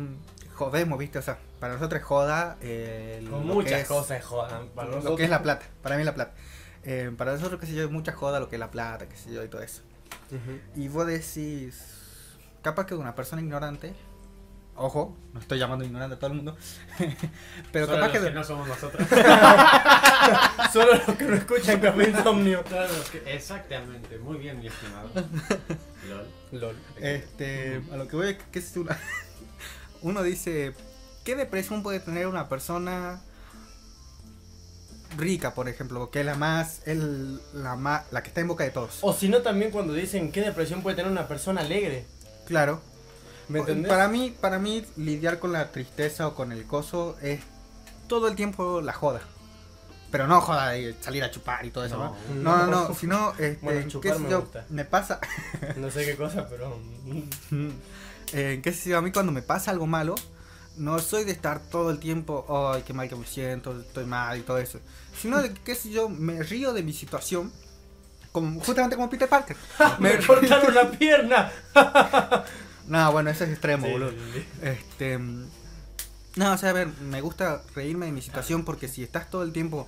jodemos, 0.55 0.99
¿viste? 0.99 1.19
O 1.19 1.21
sea, 1.21 1.37
para 1.59 1.73
nosotros 1.75 2.01
es 2.01 2.05
joda. 2.05 2.57
eh, 2.61 3.25
Con 3.29 3.41
lo 3.47 3.47
que 3.47 3.53
muchas 3.53 3.81
es- 3.81 3.87
cosas 3.87 4.23
jodan. 4.23 4.67
Para 4.69 4.89
lo 4.89 4.95
nosotros. 4.97 5.17
que 5.17 5.23
es 5.23 5.29
la 5.29 5.41
plata, 5.41 5.65
para 5.81 5.97
mí 5.97 6.03
la 6.03 6.13
plata. 6.13 6.33
Eh, 6.83 7.11
para 7.17 7.33
nosotros, 7.33 7.59
qué 7.61 7.65
sé 7.67 7.73
yo, 7.73 7.83
es 7.85 7.91
mucha 7.91 8.11
joda 8.11 8.39
lo 8.41 8.49
que 8.49 8.57
es 8.57 8.59
la 8.59 8.71
plata, 8.71 9.07
qué 9.07 9.15
sé 9.15 9.31
yo, 9.33 9.43
y 9.43 9.47
todo 9.47 9.61
eso. 9.61 9.81
Y 10.75 10.87
vos 10.89 11.05
decís, 11.07 11.81
capaz 12.61 12.85
que 12.87 12.95
una 12.95 13.15
persona 13.15 13.41
ignorante, 13.41 13.93
ojo, 14.75 15.17
no 15.33 15.39
estoy 15.39 15.59
llamando 15.59 15.85
ignorante 15.85 16.15
a 16.15 16.19
todo 16.19 16.31
el 16.31 16.35
mundo, 16.37 16.57
pero 17.71 17.85
Solo 17.85 17.97
capaz 17.99 18.13
los 18.13 18.17
que, 18.23 18.27
que 18.29 18.33
no 18.33 18.43
somos 18.43 18.67
nosotros. 18.67 19.07
Solo 20.73 20.93
los 21.07 21.17
que 21.17 21.23
no 21.25 21.35
escuchan 21.35 21.79
Café 21.79 22.09
Insomnio. 22.09 22.63
Que- 23.11 23.35
Exactamente, 23.35 24.17
muy 24.17 24.37
bien, 24.37 24.59
mi 24.59 24.67
estimado. 24.67 25.09
LOL. 26.09 26.27
LOL. 26.51 26.75
este, 26.99 27.81
a 27.91 27.97
lo 27.97 28.07
que 28.07 28.15
voy 28.15 28.29
es 28.29 28.37
que 28.51 28.59
es 28.59 28.75
una, 28.77 28.97
uno 30.01 30.23
dice, 30.23 30.73
¿qué 31.23 31.35
depresión 31.35 31.83
puede 31.83 31.99
tener 31.99 32.27
una 32.27 32.49
persona 32.49 33.21
rica, 35.17 35.53
por 35.53 35.69
ejemplo, 35.69 36.09
que 36.09 36.21
es 36.21 36.25
la 36.25 36.35
más, 36.35 36.81
el, 36.87 37.39
la 37.53 37.75
más, 37.75 38.11
la 38.11 38.23
que 38.23 38.29
está 38.29 38.41
en 38.41 38.47
boca 38.47 38.63
de 38.63 38.71
todos? 38.71 38.99
O 39.01 39.13
si 39.13 39.29
no, 39.29 39.41
también 39.41 39.71
cuando 39.71 39.93
dicen 39.93 40.31
qué 40.31 40.41
depresión 40.41 40.81
puede 40.81 40.95
tener 40.95 41.11
una 41.11 41.27
persona 41.27 41.61
alegre. 41.61 42.05
Claro. 42.45 42.81
¿Me 43.47 43.59
entendés? 43.59 43.89
Para 43.89 44.07
mí, 44.07 44.35
para 44.39 44.59
mí 44.59 44.85
lidiar 44.97 45.39
con 45.39 45.51
la 45.51 45.71
tristeza 45.71 46.27
o 46.27 46.35
con 46.35 46.51
el 46.51 46.65
coso 46.65 47.17
es 47.21 47.41
todo 48.07 48.27
el 48.27 48.35
tiempo 48.35 48.81
la 48.81 48.93
joda. 48.93 49.21
Pero 50.11 50.27
no 50.27 50.41
joda 50.41 50.69
de 50.69 50.95
salir 51.01 51.23
a 51.23 51.31
chupar 51.31 51.65
y 51.65 51.71
todo 51.71 51.85
eso, 51.85 51.97
¿no? 51.97 52.15
No. 52.35 52.57
No, 52.57 52.67
no, 52.67 52.89
no, 52.89 52.95
sino, 52.95 53.31
este, 53.31 53.57
Bueno, 53.61 53.81
qué 53.81 53.87
chupar 53.87 54.13
sé 54.13 54.19
me 54.19 54.29
yo, 54.29 54.41
gusta. 54.41 54.65
me 54.69 54.85
pasa, 54.85 55.19
No 55.75 55.89
sé 55.89 56.05
qué 56.05 56.15
cosa, 56.15 56.47
pero. 56.47 56.79
eh, 58.33 58.59
qué 58.63 58.71
sé 58.73 58.91
yo, 58.91 58.97
a 58.97 59.01
mí 59.01 59.11
cuando 59.11 59.31
me 59.31 59.41
pasa 59.41 59.71
algo 59.71 59.87
malo, 59.87 60.15
no 60.77 60.99
soy 60.99 61.23
de 61.23 61.31
estar 61.31 61.59
todo 61.59 61.89
el 61.89 61.99
tiempo, 61.99 62.45
ay, 62.73 62.83
qué 62.83 62.93
mal 62.93 63.09
que 63.09 63.15
me 63.15 63.25
siento, 63.25 63.79
estoy 63.79 64.05
mal 64.05 64.37
y 64.37 64.41
todo 64.41 64.57
eso. 64.59 64.79
Sino 65.19 65.41
de, 65.41 65.53
qué 65.53 65.75
sé 65.75 65.89
yo, 65.89 66.09
me 66.09 66.41
río 66.43 66.73
de 66.73 66.83
mi 66.83 66.93
situación, 66.93 67.51
como, 68.31 68.59
justamente 68.61 68.95
como 68.95 69.09
Peter 69.09 69.29
Parker. 69.29 69.55
¡Me 69.99 70.17
cortaron 70.25 70.73
la 70.73 70.91
pierna! 70.91 71.51
No, 72.87 73.11
bueno, 73.11 73.29
ese 73.29 73.45
es 73.45 73.51
extremo, 73.51 73.85
Sí, 73.85 73.91
boludo. 73.91 74.11
sí, 74.11 74.17
sí. 74.33 74.45
Este. 74.61 75.17
No, 76.35 76.51
o 76.53 76.57
sea, 76.57 76.69
a 76.71 76.73
ver, 76.73 76.87
me 77.01 77.21
gusta 77.21 77.61
reírme 77.75 78.07
de 78.07 78.11
mi 78.11 78.21
situación 78.21 78.65
porque 78.65 78.87
si 78.87 79.03
estás 79.03 79.29
todo 79.29 79.43
el 79.43 79.53
tiempo 79.53 79.87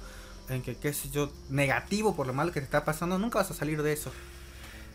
en 0.49 0.61
que, 0.61 0.75
qué 0.75 0.93
sé 0.93 1.09
yo, 1.09 1.31
negativo 1.49 2.15
por 2.15 2.27
lo 2.27 2.33
malo 2.33 2.51
que 2.51 2.59
te 2.59 2.65
está 2.65 2.85
pasando, 2.85 3.17
nunca 3.17 3.39
vas 3.39 3.49
a 3.51 3.53
salir 3.55 3.81
de 3.81 3.93
eso. 3.93 4.11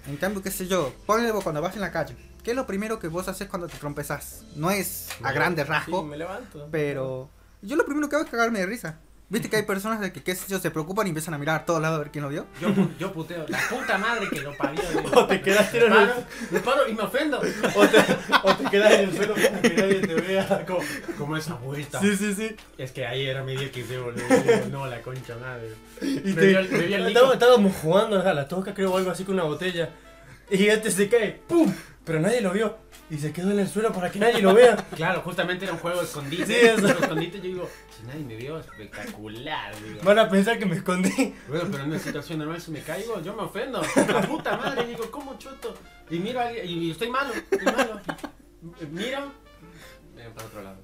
En 0.06 0.16
cambio, 0.16 0.42
qué 0.42 0.50
sé 0.50 0.66
yo, 0.68 0.94
ponle 1.06 1.30
vos 1.32 1.42
cuando 1.42 1.60
vas 1.60 1.74
en 1.74 1.80
la 1.82 1.90
calle. 1.92 2.16
¿Qué 2.44 2.52
es 2.52 2.56
lo 2.56 2.66
primero 2.66 2.98
que 3.00 3.08
vos 3.08 3.28
haces 3.28 3.48
cuando 3.48 3.66
te 3.68 3.76
trompezás? 3.76 4.44
No 4.56 4.70
es 4.70 5.08
a 5.22 5.32
grandes 5.32 5.66
Sí, 5.66 5.70
rasgos, 5.72 6.06
me 6.06 6.16
levanto. 6.16 6.68
pero 6.70 7.28
yo 7.62 7.76
lo 7.76 7.84
primero 7.84 8.08
que 8.08 8.16
hago 8.16 8.24
es 8.24 8.30
cagarme 8.30 8.60
de 8.60 8.66
risa. 8.66 8.98
Viste 9.30 9.48
que 9.48 9.56
hay 9.56 9.62
personas 9.62 10.00
de 10.00 10.12
que, 10.12 10.24
qué 10.24 10.34
sé 10.34 10.46
yo, 10.48 10.58
se 10.58 10.72
preocupan 10.72 11.06
y 11.06 11.10
empiezan 11.10 11.34
a 11.34 11.38
mirar 11.38 11.60
a 11.60 11.64
todos 11.64 11.80
lados 11.80 11.96
a 11.96 12.02
ver 12.02 12.10
quién 12.10 12.24
lo 12.24 12.30
vio. 12.30 12.46
Yo, 12.60 12.68
yo 12.98 13.12
puteo, 13.12 13.46
la 13.48 13.60
puta 13.70 13.96
madre 13.96 14.28
que 14.28 14.40
lo 14.40 14.56
parió. 14.56 14.82
O 15.14 15.24
te 15.26 15.40
quedas 15.40 15.72
en 15.72 15.82
el- 15.84 15.88
paro, 15.88 16.14
me 16.50 16.58
paro 16.60 16.88
y 16.88 16.94
me 16.94 17.02
ofendo. 17.02 17.38
O 17.38 17.86
te, 17.86 17.98
o 18.42 18.56
te 18.56 18.64
quedas 18.70 18.92
en 18.92 19.08
el 19.08 19.16
suelo 19.16 19.34
como 19.34 19.62
que 19.62 19.70
nadie 19.70 20.00
te 20.00 20.14
vea. 20.14 20.66
Como... 20.66 20.80
Como 21.16 21.36
esa 21.36 21.54
vuelta. 21.54 22.00
Sí, 22.00 22.16
sí, 22.16 22.34
sí. 22.34 22.56
Es 22.76 22.90
que 22.90 23.06
ahí 23.06 23.24
era 23.26 23.44
mi 23.44 23.54
día 23.56 23.70
que 23.70 23.84
se 23.84 23.98
boludo. 23.98 24.20
Digo, 24.28 24.66
No, 24.72 24.86
la 24.88 25.00
concha 25.00 25.36
madre. 25.36 25.74
Y 26.02 26.06
Me 26.06 26.32
te, 26.32 26.46
vio 26.48 26.58
el- 26.58 26.68
me 26.70 26.78
vio 26.86 26.96
el 26.96 27.16
estábamos, 27.32 27.76
jugando 27.76 28.20
a 28.20 28.34
la 28.34 28.48
tosca, 28.48 28.74
creo, 28.74 28.92
o 28.92 28.96
algo 28.98 29.12
así 29.12 29.22
con 29.24 29.34
una 29.34 29.44
botella. 29.44 29.90
Y 30.50 30.66
este 30.66 30.90
se 30.90 31.08
cae, 31.08 31.40
¡pum! 31.46 31.72
Pero 32.04 32.18
nadie 32.18 32.40
lo 32.40 32.50
vio. 32.50 32.78
Y 33.08 33.18
se 33.18 33.32
quedó 33.32 33.52
en 33.52 33.60
el 33.60 33.68
suelo 33.68 33.92
para 33.92 34.10
que 34.10 34.18
nadie 34.18 34.40
lo 34.42 34.54
vea. 34.54 34.76
Claro, 34.96 35.20
justamente 35.22 35.64
era 35.66 35.74
un 35.74 35.78
juego 35.80 36.00
de 36.00 36.06
escondite. 36.06 36.46
Sí, 36.46 36.54
eso. 36.54 36.78
Un 36.84 36.90
escondite 36.90 37.36
yo 37.38 37.42
digo, 37.44 37.70
si 38.00 38.06
nadie 38.06 38.24
me 38.24 38.36
vio, 38.36 38.58
espectacular. 38.58 39.74
Digo. 39.82 40.00
Van 40.02 40.18
a 40.18 40.28
pensar 40.28 40.58
que 40.58 40.66
me 40.66 40.76
escondí. 40.76 41.34
Bueno, 41.48 41.64
pero 41.70 41.84
en 41.84 41.90
una 41.90 41.98
situación 41.98 42.38
normal 42.38 42.60
si 42.60 42.70
me 42.70 42.80
caigo, 42.80 43.20
yo 43.20 43.34
me 43.34 43.42
ofendo. 43.42 43.82
La 43.96 44.22
puta 44.22 44.56
madre, 44.56 44.86
digo, 44.86 45.10
¿cómo 45.10 45.36
choto? 45.38 45.74
Y 46.10 46.18
miro 46.18 46.40
a 46.40 46.48
alguien, 46.48 46.66
y 46.66 46.90
estoy 46.90 47.10
malo, 47.10 47.32
estoy 47.34 47.64
malo. 47.64 48.00
Miro, 48.90 49.32
eh, 50.16 50.30
para 50.34 50.46
otro 50.46 50.62
lado. 50.62 50.78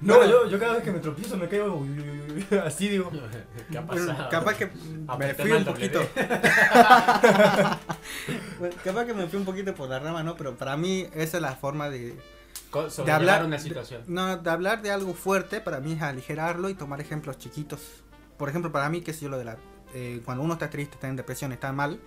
No, 0.00 0.24
yo, 0.26 0.48
yo 0.48 0.58
cada 0.58 0.74
vez 0.74 0.82
que 0.82 0.92
me 0.92 0.98
tropiezo 0.98 1.36
me 1.36 1.48
caigo 1.48 1.74
uy, 1.74 1.88
uy, 1.88 2.00
uy, 2.00 2.46
uy, 2.50 2.58
así 2.58 2.88
digo. 2.88 3.10
¿Qué 3.70 3.78
ha 3.78 3.86
pasado? 3.86 4.28
capaz 4.28 4.56
que 4.56 4.66
me 5.18 5.34
fui 5.34 5.52
un 5.52 5.64
poquito. 5.64 6.00
Bueno, 8.58 8.74
capaz 8.82 9.04
que 9.04 9.14
me 9.14 9.26
fui 9.26 9.38
un 9.38 9.44
poquito 9.44 9.74
por 9.74 9.88
la 9.88 9.98
rama, 9.98 10.22
¿no? 10.22 10.36
Pero 10.36 10.56
para 10.56 10.76
mí 10.76 11.06
esa 11.12 11.36
es 11.36 11.42
la 11.42 11.54
forma 11.54 11.90
de, 11.90 12.16
de 12.84 13.12
hablar 13.12 13.44
una 13.44 13.56
de- 13.56 13.62
situación. 13.62 14.02
no, 14.06 14.36
de 14.36 14.50
hablar 14.50 14.82
de 14.82 14.90
algo 14.90 15.14
fuerte 15.14 15.60
para 15.60 15.80
mí 15.80 15.92
es 15.92 16.02
aligerarlo 16.02 16.68
y 16.68 16.74
tomar 16.74 17.00
ejemplos 17.00 17.38
chiquitos. 17.38 17.80
Por 18.36 18.48
ejemplo, 18.48 18.70
para 18.72 18.88
mí, 18.88 19.00
qué 19.00 19.12
sé 19.12 19.22
yo, 19.22 19.28
lo 19.30 19.38
de 19.38 19.44
la 19.44 19.56
eh, 19.94 20.20
cuando 20.24 20.42
uno 20.44 20.54
está 20.54 20.68
triste, 20.68 20.94
está 20.96 21.08
en 21.08 21.16
depresión, 21.16 21.52
está 21.52 21.72
mal, 21.72 21.98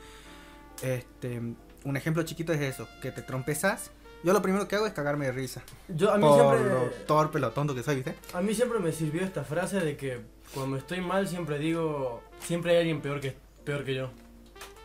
este, 0.82 1.42
un 1.84 1.98
ejemplo 1.98 2.24
chiquito 2.24 2.54
es 2.54 2.62
eso, 2.62 2.88
que 3.02 3.12
te 3.12 3.22
trompezas. 3.22 3.92
Yo 4.24 4.34
lo 4.34 4.42
primero 4.42 4.68
que 4.68 4.76
hago 4.76 4.86
es 4.86 4.94
cagarme 4.94 5.26
de 5.28 5.32
risa. 5.32 5.62
Yo, 5.88 6.12
a 6.12 6.18
mí 6.18 6.24
Por 6.24 6.36
siempre. 6.58 6.74
lo 6.74 6.90
torpe, 7.06 7.40
lo 7.40 7.52
tonto 7.52 7.74
que 7.74 7.84
soy, 7.84 7.96
¿viste? 7.96 8.16
A 8.34 8.42
mí 8.42 8.54
siempre 8.54 8.80
me 8.80 8.92
sirvió 8.92 9.22
esta 9.24 9.44
frase 9.46 9.80
de 9.80 9.96
que 9.96 10.20
cuando 10.54 10.76
estoy 10.76 11.00
mal 11.00 11.28
siempre 11.28 11.58
digo, 11.58 12.22
siempre 12.40 12.72
hay 12.74 12.78
alguien 12.80 13.02
peor 13.02 13.22
que, 13.22 13.36
peor 13.64 13.86
que 13.86 13.96
yo. 13.96 14.10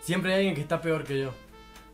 Siempre 0.03 0.33
hay 0.33 0.39
alguien 0.39 0.55
que 0.55 0.61
está 0.61 0.81
peor 0.81 1.03
que 1.03 1.19
yo. 1.21 1.33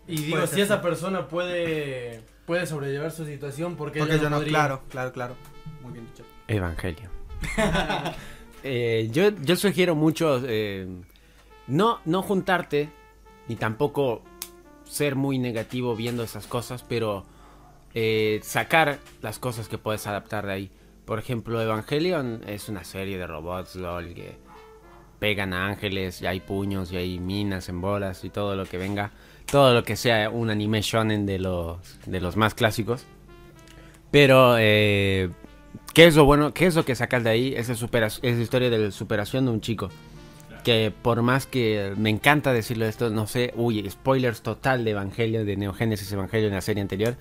Y 0.07 0.23
digo, 0.23 0.47
si 0.47 0.61
esa 0.61 0.83
persona 0.83 1.29
puede, 1.29 2.21
puede 2.51 2.67
sobrellevar 2.67 3.13
su 3.13 3.25
situación, 3.25 3.77
porque 3.77 4.01
Porque 4.01 4.15
ella 4.15 4.25
yo 4.25 4.29
no 4.29 4.31
no, 4.31 4.37
podría? 4.39 4.59
claro, 4.59 4.83
claro, 4.89 5.13
claro. 5.13 5.37
Muy 5.83 5.93
bien 5.93 6.07
dicho. 6.07 6.25
Evangelio. 6.49 7.09
Eh, 8.63 9.09
yo, 9.11 9.31
yo 9.41 9.57
sugiero 9.57 9.95
mucho 9.95 10.39
eh, 10.47 10.87
no, 11.67 12.01
no 12.05 12.21
juntarte 12.21 12.91
ni 13.49 13.57
tampoco 13.57 14.21
ser 14.85 15.15
muy 15.17 15.39
negativo 15.39 15.97
viendo 15.97 16.23
esas 16.23 16.47
cosas, 16.47 16.85
pero 16.87 17.25
eh, 17.95 18.39
sacar 18.43 18.99
las 19.23 19.39
cosas 19.39 19.67
que 19.67 19.79
puedes 19.79 20.07
adaptar 20.07 20.45
de 20.45 20.53
ahí. 20.53 20.71
Por 21.07 21.19
ejemplo, 21.19 21.63
Evangelion 21.63 22.43
es 22.47 22.69
una 22.69 22.85
serie 22.85 23.17
de 23.17 23.27
robots, 23.27 23.77
lol, 23.77 24.13
que 24.13 24.37
pegan 25.19 25.55
a 25.55 25.69
ángeles, 25.69 26.21
y 26.21 26.27
hay 26.27 26.41
puños, 26.41 26.93
y 26.93 26.99
hay 26.99 27.19
minas 27.19 27.71
en 27.71 27.81
bolas, 27.81 28.25
y 28.25 28.29
todo 28.29 28.57
lo 28.57 28.67
que 28.67 28.77
venga. 28.77 29.11
Todo 29.51 29.75
lo 29.75 29.83
que 29.83 29.97
sea 29.97 30.31
un 30.31 30.49
anime 30.51 30.81
shonen 30.83 31.27
de 31.27 31.39
los, 31.39 31.79
de 32.07 32.21
los 32.21 32.37
más 32.37 32.55
clásicos. 32.55 33.05
Pero, 34.13 34.57
eh, 34.59 35.31
¿qué 35.93 36.07
es 36.07 36.15
lo 36.17 36.25
bueno? 36.25 36.55
¿Qué 36.55 36.67
es 36.67 36.77
lo 36.77 36.85
que 36.85 36.95
sacas 36.95 37.25
de 37.25 37.31
ahí? 37.31 37.55
Esa 37.57 37.75
supera- 37.75 38.07
es 38.07 38.21
la 38.23 38.43
historia 38.43 38.71
de 38.71 38.79
la 38.79 38.91
superación 38.91 39.47
de 39.47 39.51
un 39.53 39.61
chico. 39.61 39.89
Que 40.63 40.93
por 41.03 41.23
más 41.23 41.47
que 41.47 41.95
me 41.97 42.11
encanta 42.11 42.53
decirlo 42.53 42.87
esto, 42.87 43.11
no 43.11 43.27
sé, 43.27 43.53
uy, 43.57 43.89
spoilers 43.91 44.43
total 44.43 44.85
de 44.85 44.91
Evangelio, 44.93 45.45
de 45.45 45.57
Neogénesis 45.57 46.13
Evangelio 46.13 46.49
en 46.49 46.55
la 46.55 46.61
serie 46.61 46.83
anterior. 46.83 47.17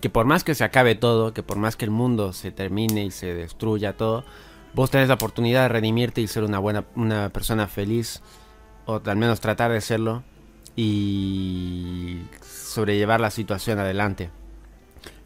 Que 0.00 0.10
por 0.10 0.26
más 0.26 0.44
que 0.44 0.54
se 0.54 0.64
acabe 0.64 0.94
todo, 0.94 1.32
que 1.32 1.42
por 1.42 1.56
más 1.56 1.76
que 1.76 1.86
el 1.86 1.90
mundo 1.90 2.32
se 2.32 2.50
termine 2.52 3.04
y 3.06 3.10
se 3.10 3.32
destruya 3.34 3.96
todo, 3.96 4.24
vos 4.74 4.90
tenés 4.90 5.08
la 5.08 5.14
oportunidad 5.14 5.62
de 5.62 5.68
redimirte 5.68 6.20
y 6.20 6.26
ser 6.26 6.44
una 6.44 6.58
buena, 6.58 6.84
una 6.94 7.30
persona 7.30 7.66
feliz, 7.68 8.20
o 8.84 9.00
al 9.04 9.16
menos 9.16 9.40
tratar 9.40 9.72
de 9.72 9.80
serlo, 9.80 10.22
y 10.76 12.22
sobrellevar 12.42 13.20
la 13.20 13.30
situación 13.30 13.78
adelante. 13.78 14.30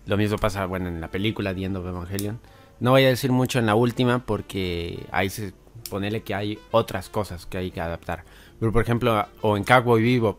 Lo 0.07 0.17
mismo 0.17 0.39
pasa, 0.39 0.67
bueno, 0.67 0.89
en 0.89 1.01
la 1.01 1.11
película 1.11 1.55
The 1.55 1.65
End 1.65 1.77
of 1.77 1.87
Evangelion. 1.87 2.41
No 2.81 2.93
voy 2.93 3.05
a 3.05 3.09
decir 3.09 3.33
mucho 3.33 3.59
en 3.59 3.67
la 3.67 3.75
última 3.75 4.25
porque 4.25 5.07
ahí 5.11 5.31
se 5.31 5.53
ponele 5.91 6.23
que 6.23 6.35
hay 6.35 6.59
otras 6.71 7.09
cosas 7.09 7.47
que 7.47 7.59
hay 7.59 7.71
que 7.71 7.81
adaptar. 7.81 8.25
Pero 8.61 8.73
por 8.73 8.83
ejemplo, 8.83 9.27
o 9.41 9.57
en 9.57 9.65
Cowboy 9.65 10.03
Vivo, 10.03 10.39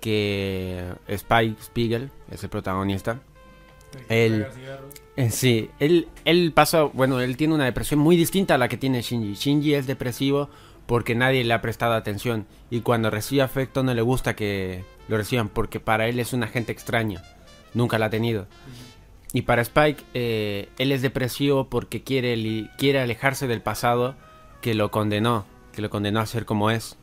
que 0.00 0.84
Spike 1.08 1.56
Spiegel 1.62 2.10
es 2.30 2.42
el 2.44 2.50
protagonista. 2.50 3.20
Él, 4.08 4.46
eh, 5.16 5.30
sí, 5.30 5.70
él, 5.78 6.08
él 6.24 6.52
pasa, 6.52 6.82
bueno, 6.82 7.20
él 7.20 7.36
tiene 7.36 7.54
una 7.54 7.64
depresión 7.64 8.00
muy 8.00 8.16
distinta 8.16 8.56
a 8.56 8.58
la 8.58 8.68
que 8.68 8.76
tiene 8.76 9.02
Shinji. 9.02 9.34
Shinji 9.34 9.74
es 9.74 9.86
depresivo 9.86 10.50
porque 10.86 11.14
nadie 11.14 11.44
le 11.44 11.54
ha 11.54 11.62
prestado 11.62 11.94
atención 11.94 12.46
y 12.70 12.80
cuando 12.80 13.10
recibe 13.10 13.42
afecto 13.42 13.82
no 13.82 13.94
le 13.94 14.02
gusta 14.02 14.36
que 14.36 14.84
lo 15.08 15.16
reciban 15.16 15.48
porque 15.48 15.80
para 15.80 16.08
él 16.08 16.18
es 16.20 16.32
un 16.32 16.42
agente 16.42 16.72
extraño. 16.72 17.20
Nunca 17.72 17.98
la 17.98 18.06
ha 18.06 18.10
tenido. 18.10 18.46
Y 19.32 19.42
para 19.42 19.62
Spike, 19.62 20.02
eh, 20.14 20.68
él 20.78 20.92
es 20.92 21.02
depresivo 21.02 21.68
porque 21.68 22.02
quiere, 22.02 22.70
quiere 22.78 23.00
alejarse 23.00 23.46
del 23.48 23.62
pasado 23.62 24.14
que 24.60 24.74
lo 24.74 24.90
condenó, 24.90 25.44
que 25.72 25.82
lo 25.82 25.90
condenó 25.90 26.20
a 26.20 26.26
ser 26.26 26.44
como 26.44 26.70
es. 26.70 26.96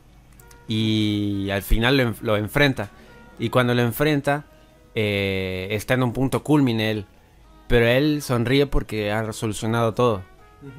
Y 0.68 1.49
al 1.49 1.62
final 1.62 1.98
lo, 1.98 2.03
enf- 2.03 2.22
lo 2.22 2.38
enfrenta. 2.38 2.90
Y 3.38 3.49
cuando 3.49 3.74
lo 3.74 3.82
enfrenta, 3.82 4.45
eh, 4.95 5.68
está 5.72 5.95
en 5.95 6.03
un 6.03 6.14
punto 6.14 6.44
culmine 6.44 6.91
él. 6.91 7.06
Pero 7.68 7.88
él 7.88 8.22
sonríe 8.22 8.66
porque 8.66 9.12
ha 9.12 9.24
resolucionado 9.24 9.94
todo. 9.94 10.22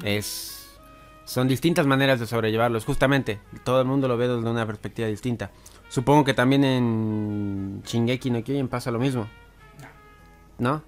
Es 0.03 0.62
son 1.25 1.47
distintas 1.47 1.85
maneras 1.85 2.19
de 2.19 2.27
sobrellevarlos, 2.27 2.85
justamente. 2.85 3.39
Todo 3.63 3.81
el 3.81 3.87
mundo 3.87 4.07
lo 4.07 4.17
ve 4.17 4.27
desde 4.27 4.49
una 4.49 4.65
perspectiva 4.65 5.07
distinta. 5.07 5.51
Supongo 5.89 6.23
que 6.23 6.33
también 6.33 6.63
en 6.63 7.81
Shingeki 7.85 8.29
no 8.31 8.43
Kyojin 8.43 8.67
pasa 8.67 8.91
lo 8.91 8.99
mismo. 8.99 9.27
¿No? 10.57 10.83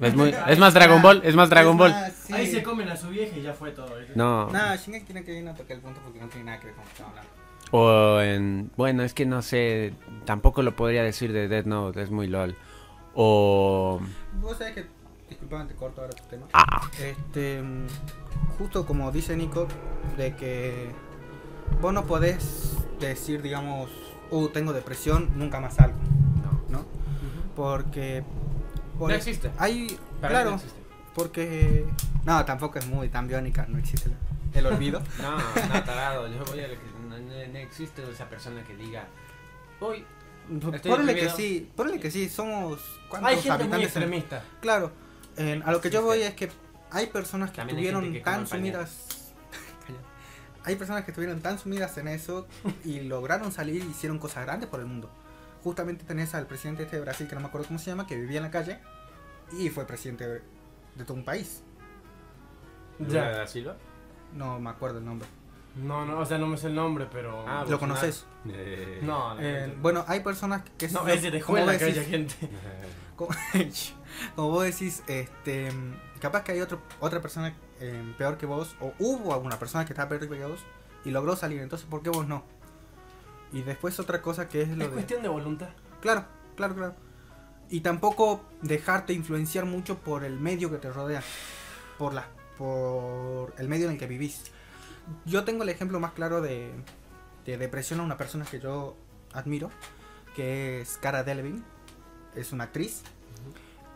Es, 0.00 0.14
muy, 0.14 0.34
es 0.48 0.58
más 0.58 0.74
Dragon 0.74 1.00
Ball, 1.00 1.22
es 1.24 1.34
más 1.34 1.48
Dragon 1.48 1.76
Ball. 1.76 1.94
sí. 2.14 2.32
Ahí 2.32 2.46
se 2.46 2.62
comen 2.62 2.88
a 2.88 2.96
su 2.96 3.08
vieja 3.08 3.36
y 3.36 3.42
ya 3.42 3.54
fue 3.54 3.70
todo. 3.70 3.88
No. 4.14 4.50
No, 4.50 4.76
Shingeki 4.76 5.14
no 5.14 5.24
Kyojin 5.24 5.44
no 5.44 5.54
toqué 5.54 5.72
el 5.74 5.80
punto 5.80 6.00
porque 6.04 6.20
no 6.20 6.28
tiene 6.28 6.44
nada 6.44 6.60
que 6.60 6.66
ver 6.66 6.74
con 6.74 6.84
lo 6.84 6.88
que 6.88 6.92
estamos 6.92 7.12
hablando. 7.12 7.30
O 7.72 8.20
en... 8.20 8.70
Bueno, 8.76 9.02
es 9.02 9.12
que 9.14 9.26
no 9.26 9.42
sé, 9.42 9.92
tampoco 10.24 10.62
lo 10.62 10.76
podría 10.76 11.02
decir 11.02 11.32
de 11.32 11.48
Death 11.48 11.66
Note, 11.66 12.02
es 12.02 12.10
muy 12.10 12.28
lol. 12.28 12.54
O... 13.14 14.00
Vos 14.40 14.58
sabés 14.58 14.74
que, 14.74 14.86
disculpame, 15.28 15.64
te 15.64 15.74
corto 15.74 16.02
ahora 16.02 16.12
tu 16.14 16.24
tema. 16.24 16.46
Ah, 16.52 16.88
Este, 17.02 17.62
mm, 17.62 17.86
justo 18.58 18.86
como 18.86 19.10
dice 19.12 19.36
Nico, 19.36 19.66
de 20.16 20.34
que 20.36 20.90
vos 21.80 21.92
no 21.92 22.04
podés 22.06 22.76
decir, 23.00 23.42
digamos, 23.42 23.90
uh, 24.30 24.48
tengo 24.48 24.72
depresión, 24.72 25.30
nunca 25.36 25.60
más 25.60 25.74
salgo, 25.74 25.98
¿no? 26.68 26.84
Porque... 27.54 28.22
por 28.98 29.10
No 29.10 29.16
existe. 29.16 29.50
Hay, 29.58 29.98
Para 30.20 30.32
claro, 30.34 30.50
no 30.50 30.56
existe. 30.56 30.78
porque... 31.14 31.86
No, 32.24 32.44
tampoco 32.44 32.78
es 32.78 32.86
muy 32.86 33.08
tan 33.08 33.28
biónica, 33.28 33.66
no 33.68 33.78
existe 33.78 34.10
el, 34.54 34.58
el 34.58 34.66
olvido. 34.72 35.00
No, 35.22 35.36
no, 35.38 35.84
tarado. 35.84 36.26
Yo 36.28 36.44
voy 36.46 36.60
a 36.60 36.68
no, 36.68 37.18
no- 37.18 37.52
no 37.52 37.58
existe 37.58 38.02
esa 38.10 38.28
persona 38.28 38.62
que 38.64 38.76
diga, 38.76 39.06
hoy 39.80 40.04
Estoy 40.72 40.92
Ponle 40.92 41.14
que 41.16 41.28
sí, 41.30 41.68
ponle 41.74 41.98
que 41.98 42.08
sí, 42.10 42.28
somos... 42.28 42.78
¿cuántos 43.08 43.30
Hay 43.30 43.36
gente 43.36 43.48
muy 43.48 43.62
habitantes 43.62 43.78
en- 43.96 44.02
extremista. 44.02 44.44
Claro, 44.60 44.92
en- 45.36 45.62
a 45.64 45.72
lo 45.72 45.80
que 45.80 45.90
yo 45.90 46.02
voy 46.02 46.22
es 46.22 46.34
que 46.34 46.48
hay 46.90 47.06
personas 47.06 47.50
que 47.50 47.56
También 47.58 47.78
estuvieron 47.78 48.12
que 48.12 48.20
tan 48.20 48.46
sumidas. 48.46 49.32
Calla. 49.86 49.98
hay 50.64 50.76
personas 50.76 51.04
que 51.04 51.10
estuvieron 51.10 51.40
tan 51.40 51.58
sumidas 51.58 51.96
en 51.98 52.08
eso 52.08 52.46
y 52.84 53.00
lograron 53.02 53.52
salir 53.52 53.82
y 53.84 53.88
hicieron 53.90 54.18
cosas 54.18 54.44
grandes 54.46 54.68
por 54.68 54.80
el 54.80 54.86
mundo. 54.86 55.10
Justamente 55.62 56.04
tenés 56.04 56.34
al 56.34 56.46
presidente 56.46 56.84
este 56.84 56.96
de 56.96 57.02
Brasil, 57.02 57.26
que 57.28 57.34
no 57.34 57.40
me 57.40 57.48
acuerdo 57.48 57.66
cómo 57.66 57.78
se 57.78 57.86
llama, 57.90 58.06
que 58.06 58.16
vivía 58.16 58.36
en 58.38 58.44
la 58.44 58.50
calle 58.50 58.78
y 59.58 59.68
fue 59.68 59.86
presidente 59.86 60.26
de, 60.26 60.42
de 60.94 61.04
todo 61.04 61.14
un 61.14 61.24
país. 61.24 61.62
Ya. 62.98 63.30
da 63.30 63.46
Silva. 63.46 63.76
No 64.34 64.58
me 64.60 64.70
acuerdo 64.70 64.98
el 64.98 65.04
nombre. 65.04 65.28
No, 65.76 66.06
no, 66.06 66.20
o 66.20 66.24
sea, 66.24 66.38
no 66.38 66.46
me 66.46 66.56
sé 66.56 66.68
el 66.68 66.74
nombre, 66.74 67.06
pero. 67.12 67.44
Ah, 67.46 67.64
¿Lo 67.68 67.78
conoces? 67.78 68.24
Eh, 68.48 69.00
no, 69.02 69.34
no. 69.34 69.40
Eh, 69.42 69.74
bueno, 69.82 70.04
hay 70.08 70.20
personas 70.20 70.62
que... 70.78 70.88
no, 70.88 71.00
son- 71.00 71.10
ese 71.10 71.30
dejó 71.30 71.58
en 71.58 71.66
la 71.66 71.72
decís- 71.74 71.78
calle 71.80 72.04
gente. 72.04 72.34
como, 73.16 73.30
como 74.34 74.50
vos 74.50 74.64
decís, 74.64 75.02
este, 75.06 75.68
capaz 76.18 76.44
que 76.44 76.52
hay 76.52 76.60
otro, 76.60 76.80
otra 77.00 77.20
persona 77.20 77.54
eh, 77.80 78.14
peor 78.18 78.38
que 78.38 78.46
vos, 78.46 78.76
o 78.80 78.92
hubo 78.98 79.34
alguna 79.34 79.58
persona 79.58 79.84
que 79.84 79.92
estaba 79.92 80.08
peor 80.08 80.28
que 80.28 80.44
vos 80.44 80.60
y 81.04 81.10
logró 81.10 81.36
salir, 81.36 81.60
entonces 81.60 81.86
¿por 81.88 82.02
qué 82.02 82.10
vos 82.10 82.26
no? 82.26 82.44
Y 83.52 83.62
después 83.62 83.98
otra 84.00 84.22
cosa 84.22 84.48
que 84.48 84.62
es 84.62 84.68
lo 84.68 84.84
Es 84.84 84.90
de... 84.90 84.94
cuestión 84.94 85.22
de 85.22 85.28
voluntad. 85.28 85.68
Claro, 86.00 86.24
claro, 86.56 86.74
claro. 86.74 86.94
Y 87.68 87.80
tampoco 87.80 88.44
dejarte 88.62 89.12
influenciar 89.12 89.64
mucho 89.64 89.98
por 89.98 90.24
el 90.24 90.38
medio 90.38 90.70
que 90.70 90.78
te 90.78 90.90
rodea, 90.90 91.22
por 91.98 92.12
la, 92.12 92.26
por 92.58 93.54
el 93.58 93.68
medio 93.68 93.86
en 93.86 93.92
el 93.92 93.98
que 93.98 94.06
vivís. 94.06 94.50
Yo 95.24 95.44
tengo 95.44 95.62
el 95.62 95.68
ejemplo 95.68 96.00
más 96.00 96.12
claro 96.12 96.40
de, 96.40 96.72
de 97.44 97.58
depresión 97.58 98.00
a 98.00 98.02
una 98.02 98.16
persona 98.16 98.44
que 98.44 98.60
yo 98.60 98.96
admiro, 99.32 99.70
que 100.34 100.80
es 100.80 100.98
Cara 100.98 101.22
Delevingne, 101.22 101.62
es 102.34 102.52
una 102.52 102.64
actriz. 102.64 103.02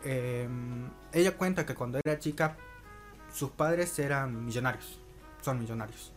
Eh, 0.03 0.47
ella 1.13 1.37
cuenta 1.37 1.65
que 1.65 1.75
cuando 1.75 1.99
era 2.03 2.17
chica 2.19 2.57
sus 3.31 3.51
padres 3.51 3.97
eran 3.99 4.45
millonarios, 4.45 4.99
son 5.41 5.59
millonarios. 5.59 6.11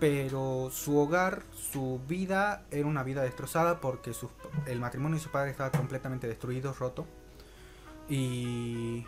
Pero 0.00 0.68
su 0.72 0.96
hogar, 0.98 1.42
su 1.54 2.00
vida 2.06 2.62
era 2.70 2.86
una 2.86 3.02
vida 3.02 3.22
destrozada 3.22 3.80
porque 3.80 4.12
sus- 4.14 4.30
el 4.66 4.78
matrimonio 4.78 5.16
de 5.18 5.24
su 5.24 5.30
padre 5.30 5.50
estaba 5.50 5.70
completamente 5.72 6.28
destruido, 6.28 6.72
roto. 6.72 7.06
Y, 8.08 9.04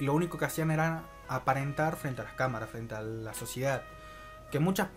lo 0.00 0.14
único 0.14 0.38
que 0.38 0.44
hacían 0.46 0.70
era 0.70 1.04
aparentar 1.28 1.96
frente 1.96 2.20
a 2.22 2.24
las 2.24 2.32
cámaras, 2.34 2.70
frente 2.70 2.94
a 2.94 3.02
la 3.02 3.32
sociedad. 3.34 3.82
Que 4.50 4.58
muchas... 4.58 4.88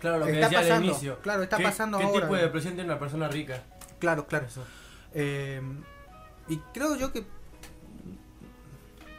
Claro, 0.00 0.18
lo 0.20 0.26
que 0.26 0.32
Está 0.32 0.46
decía 0.46 0.58
al 0.60 0.64
pasando, 0.64 0.86
inicio. 0.90 1.18
claro, 1.20 1.42
está 1.42 1.56
¿Qué- 1.56 1.62
pasando 1.64 1.98
¿Qué 1.98 2.04
ahora. 2.04 2.20
tipo 2.22 2.34
de 2.36 2.42
depresión 2.42 2.74
tiene 2.74 2.90
una 2.90 2.98
persona 2.98 3.28
rica? 3.28 3.62
Claro, 3.98 4.26
claro. 4.26 4.46
Eso. 4.46 4.64
Eh, 5.12 5.60
y 6.48 6.58
creo 6.72 6.96
yo 6.96 7.12
que 7.12 7.24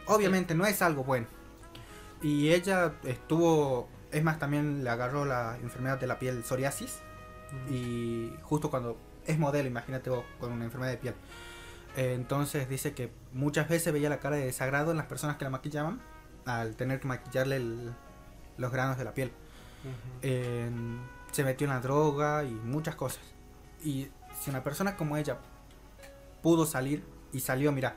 obviamente 0.08 0.56
no 0.56 0.66
es 0.66 0.82
algo 0.82 1.04
bueno. 1.04 1.28
Y 2.22 2.50
ella 2.50 2.94
estuvo, 3.04 3.88
es 4.12 4.24
más, 4.24 4.40
también 4.40 4.84
le 4.84 4.90
agarró 4.90 5.26
la 5.26 5.58
enfermedad 5.62 6.00
de 6.00 6.08
la 6.08 6.20
piel 6.20 6.44
psoriasis. 6.44 7.00
Y 7.70 8.32
justo 8.44 8.70
cuando 8.70 8.98
es 9.26 9.40
modelo, 9.40 9.68
imagínate 9.68 10.10
vos, 10.10 10.24
con 10.40 10.52
una 10.52 10.66
enfermedad 10.66 10.92
de 10.92 10.98
piel. 10.98 11.16
Eh, 11.96 12.14
entonces 12.14 12.68
dice 12.70 12.94
que 12.94 13.12
muchas 13.34 13.68
veces 13.70 13.92
veía 13.94 14.10
la 14.10 14.20
cara 14.20 14.36
de 14.36 14.46
desagrado 14.46 14.92
en 14.92 14.98
las 14.98 15.06
personas 15.08 15.38
que 15.38 15.46
la 15.46 15.50
maquillaban 15.50 16.02
al 16.46 16.76
tener 16.76 17.00
que 17.00 17.08
maquillarle 17.08 17.56
el- 17.58 17.94
los 18.58 18.72
granos 18.72 18.98
de 18.98 19.04
la 19.06 19.14
piel. 19.14 19.32
Eh, 20.22 20.70
se 21.32 21.44
metió 21.44 21.66
en 21.66 21.74
la 21.74 21.80
droga 21.80 22.44
y 22.44 22.52
muchas 22.52 22.96
cosas. 22.96 23.22
Y 23.84 24.10
si 24.40 24.50
una 24.50 24.64
persona 24.64 24.98
como 24.98 25.16
ella 25.16 25.38
pudo 26.44 26.66
salir 26.66 27.04
y 27.34 27.40
salió, 27.40 27.72
mira, 27.72 27.96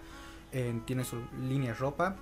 eh, 0.52 0.80
tiene 0.86 1.04
su 1.04 1.16
línea 1.40 1.72
de 1.72 1.78
ropa, 1.78 2.16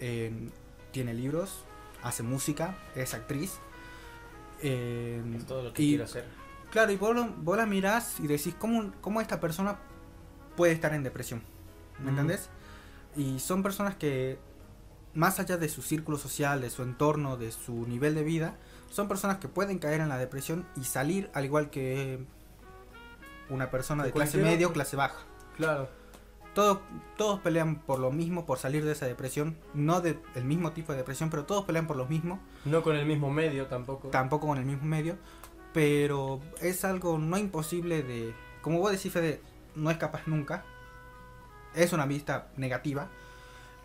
eh, 0.00 0.48
tiene 0.92 1.14
libros, 1.14 1.64
hace 2.02 2.22
música, 2.22 2.76
es 2.94 3.14
actriz. 3.14 3.58
eh, 4.62 5.22
Es 5.36 5.46
todo 5.46 5.62
lo 5.64 5.72
que 5.72 5.82
y, 5.82 5.88
quiero 5.90 6.04
hacer. 6.04 6.24
Claro, 6.70 6.90
y 6.92 6.96
vos, 6.96 7.14
lo- 7.14 7.28
vos 7.28 7.56
la 7.56 7.66
mirás 7.66 8.18
y 8.20 8.26
decís, 8.26 8.54
¿cómo, 8.58 8.92
¿cómo 9.00 9.20
esta 9.20 9.40
persona 9.40 9.78
puede 10.56 10.72
estar 10.72 10.92
en 10.94 11.02
depresión? 11.02 11.42
¿Me 12.02 12.10
entendés? 12.10 12.48
Y 13.16 13.38
son 13.40 13.62
personas 13.62 13.96
que, 13.96 14.38
más 15.14 15.40
allá 15.40 15.56
de 15.56 15.68
su 15.68 15.82
círculo 15.82 16.18
social, 16.18 16.60
de 16.60 16.70
su 16.70 16.82
entorno, 16.82 17.36
de 17.36 17.50
su 17.52 17.86
nivel 17.86 18.14
de 18.14 18.22
vida, 18.22 18.56
son 18.90 19.08
personas 19.08 19.38
que 19.38 19.48
pueden 19.48 19.78
caer 19.78 20.00
en 20.00 20.08
la 20.08 20.18
depresión 20.18 20.66
y 20.76 20.84
salir 20.84 21.30
al 21.34 21.44
igual 21.44 21.70
que 21.70 22.18
una 23.48 23.70
persona 23.70 24.04
de 24.04 24.10
Que 24.10 24.16
clase 24.16 24.38
media 24.38 24.66
o 24.68 24.72
clase 24.72 24.96
baja. 24.96 25.18
Claro. 25.56 25.88
Todos, 26.54 26.78
todos 27.16 27.40
pelean 27.40 27.76
por 27.76 27.98
lo 27.98 28.10
mismo, 28.10 28.46
por 28.46 28.58
salir 28.58 28.84
de 28.84 28.92
esa 28.92 29.06
depresión. 29.06 29.56
No 29.74 30.00
del 30.00 30.18
mismo 30.42 30.72
tipo 30.72 30.92
de 30.92 30.98
depresión, 30.98 31.30
pero 31.30 31.44
todos 31.44 31.64
pelean 31.64 31.86
por 31.86 31.96
lo 31.96 32.06
mismo. 32.06 32.40
No 32.64 32.82
con 32.82 32.96
el 32.96 33.06
mismo 33.06 33.30
medio 33.30 33.66
tampoco. 33.66 34.08
Tampoco 34.08 34.48
con 34.48 34.58
el 34.58 34.64
mismo 34.64 34.84
medio. 34.84 35.16
Pero 35.72 36.40
es 36.60 36.84
algo 36.84 37.18
no 37.18 37.36
imposible 37.38 38.02
de... 38.02 38.34
Como 38.62 38.80
vos 38.80 38.90
decís, 38.90 39.12
Fede, 39.12 39.40
no 39.76 39.90
es 39.90 39.98
capaz 39.98 40.26
nunca. 40.26 40.64
Es 41.74 41.92
una 41.92 42.06
vista 42.06 42.48
negativa. 42.56 43.08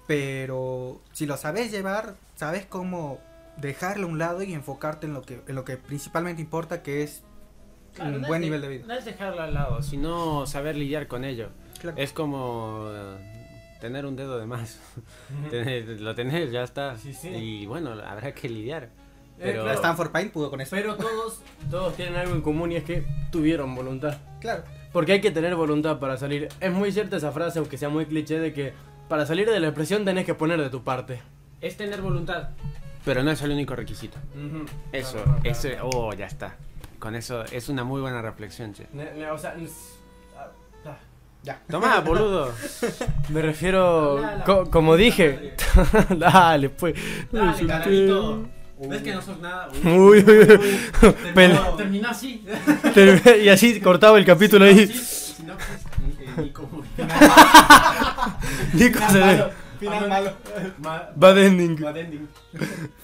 Pero 0.07 1.01
si 1.11 1.25
lo 1.25 1.37
sabes 1.37 1.71
llevar, 1.71 2.15
sabes 2.35 2.65
cómo 2.65 3.19
dejarlo 3.57 4.07
a 4.07 4.09
un 4.09 4.17
lado 4.17 4.41
y 4.41 4.53
enfocarte 4.53 5.05
en 5.05 5.13
lo 5.13 5.21
que, 5.21 5.41
en 5.47 5.55
lo 5.55 5.63
que 5.63 5.77
principalmente 5.77 6.41
importa, 6.41 6.81
que 6.81 7.03
es 7.03 7.23
Claro, 7.93 8.15
un 8.15 8.21
no 8.21 8.27
buen 8.27 8.41
es 8.41 8.47
nivel 8.47 8.61
de 8.61 8.67
vida. 8.67 8.85
No 8.87 8.93
es 8.93 9.05
dejarlo 9.05 9.41
al 9.41 9.53
lado, 9.53 9.81
sino 9.83 10.45
saber 10.47 10.75
lidiar 10.75 11.07
con 11.07 11.23
ello. 11.23 11.49
Claro. 11.83 11.97
Es 11.97 12.13
como 12.13 12.87
eh, 12.91 13.75
tener 13.79 14.05
un 14.07 14.15
dedo 14.15 14.39
de 14.39 14.45
más. 14.47 14.79
Tener- 15.51 15.99
lo 16.01 16.15
tenés, 16.15 16.51
ya 16.51 16.63
está. 16.63 16.97
Sí, 16.97 17.13
sí. 17.13 17.27
Y 17.29 17.65
bueno, 17.67 17.91
habrá 17.91 18.33
que 18.33 18.49
lidiar. 18.49 18.83
Eh, 19.37 19.39
Pero 19.39 19.63
claro. 19.63 19.75
Stanford 19.77 20.11
Paint 20.11 20.31
pudo 20.33 20.49
con 20.49 20.61
eso. 20.61 20.75
Pero 20.75 20.95
todos, 20.95 21.41
todos 21.69 21.95
tienen 21.95 22.15
algo 22.15 22.33
en 22.35 22.41
común 22.41 22.71
y 22.71 22.77
es 22.77 22.83
que 22.83 23.05
tuvieron 23.31 23.75
voluntad. 23.75 24.17
Claro. 24.39 24.63
Porque 24.91 25.11
hay 25.13 25.21
que 25.21 25.31
tener 25.31 25.55
voluntad 25.55 25.99
para 25.99 26.17
salir. 26.17 26.47
Es 26.59 26.71
muy 26.71 26.91
cierta 26.91 27.17
esa 27.17 27.31
frase, 27.31 27.59
aunque 27.59 27.77
sea 27.77 27.89
muy 27.89 28.05
cliché, 28.05 28.39
de 28.39 28.53
que 28.53 28.73
para 29.09 29.25
salir 29.25 29.49
de 29.49 29.59
la 29.59 29.67
depresión 29.67 30.05
tenés 30.05 30.25
que 30.25 30.33
poner 30.35 30.59
de 30.61 30.69
tu 30.69 30.83
parte. 30.83 31.21
es 31.61 31.75
tener 31.77 32.01
voluntad. 32.01 32.49
Pero 33.03 33.21
no 33.23 33.31
es 33.31 33.41
el 33.41 33.51
único 33.51 33.75
requisito. 33.75 34.17
Eso, 34.93 35.13
Claro, 35.23 35.25
claro, 35.41 35.41
eso, 35.43 35.67
claro. 35.69 35.89
oh, 35.93 36.13
ya 36.13 36.25
está. 36.27 36.55
Con 36.99 37.15
eso 37.15 37.43
es 37.51 37.67
una 37.67 37.83
muy 37.83 37.99
buena 37.99 38.21
reflexión, 38.21 38.73
che. 38.73 38.87
Ne- 38.93 39.13
ne- 39.15 39.29
o 39.31 39.37
sea. 39.37 39.55
Ya. 41.43 41.59
Toma, 41.69 41.99
boludo. 42.05 42.51
me 43.29 43.41
refiero, 43.41 44.15
Dale, 44.15 44.27
dale. 44.31 44.43
co- 44.45 44.69
como 44.71 44.95
dije, 44.95 45.55
dale 46.17 46.69
pues. 46.69 46.95
Dale, 47.31 47.67
carajito. 47.67 48.45
¿Ves 48.85 49.01
que 49.01 49.13
no 49.13 49.21
sos 49.21 49.39
nada? 49.39 49.69
Uy, 49.83 50.19
uy, 50.19 50.23
uy. 50.25 50.59
Terminó, 51.33 51.33
Pel- 51.33 51.75
terminó 51.77 52.09
así. 52.09 52.45
Y 53.43 53.49
así 53.49 53.79
cortaba 53.79 54.17
el 54.17 54.25
capítulo 54.25 54.65
ahí. 54.65 54.87
Si 54.87 55.43
no, 55.43 55.53
pues, 55.55 55.69
eh, 56.19 56.41
Nico. 56.41 56.69
Nico 58.73 58.99
se 59.11 59.19
ve. 59.19 59.43
Final 59.79 60.09
malo. 60.09 60.31
Ma- 60.79 61.09
Bad 61.15 61.37
ending. 61.39 61.79
bad 61.81 61.97
ending. 61.97 62.27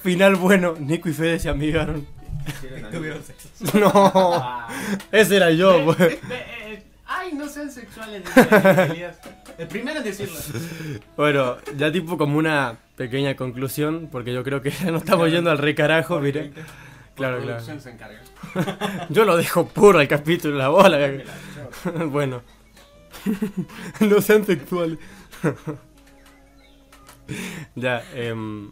Final 0.02 0.36
bueno. 0.36 0.76
Nico 0.80 1.10
y 1.10 1.14
Fede 1.14 1.40
se 1.40 1.50
amigaron. 1.50 2.06
Tuvieron 2.92 3.22
sexo. 3.24 3.50
No, 3.78 3.92
Ah. 3.94 4.68
ese 5.12 5.36
era 5.38 5.52
yo, 5.52 5.86
pues. 5.86 6.18
Eh, 7.10 7.12
Ay, 7.12 7.34
no 7.34 7.48
sean 7.48 7.72
sexuales. 7.72 8.24
El 9.58 9.68
primero 9.68 9.98
en 9.98 10.04
decirlo. 10.04 10.38
Bueno, 11.18 11.58
ya 11.76 11.92
tipo 11.92 12.18
como 12.18 12.38
una 12.38 12.78
pequeña 12.96 13.36
conclusión, 13.36 14.10
porque 14.12 14.32
yo 14.34 14.44
creo 14.44 14.62
que 14.62 14.72
ya 14.72 14.92
no 14.92 14.98
estamos 15.00 15.32
yendo 15.32 15.50
al 15.50 15.58
recarajo, 15.58 16.20
mire. 16.20 16.52
Claro, 17.16 17.42
claro. 17.42 17.60
Se 17.60 17.90
encarga. 17.90 18.22
Yo 19.10 19.26
lo 19.26 19.36
dejo 19.36 19.68
puro 19.68 20.00
al 20.00 20.08
capítulo, 20.08 20.58
la 20.58 20.70
bola. 20.70 21.12
bueno. 22.06 22.42
no 24.00 24.22
sean 24.22 24.46
sexuales. 24.46 24.98
ya, 27.76 28.02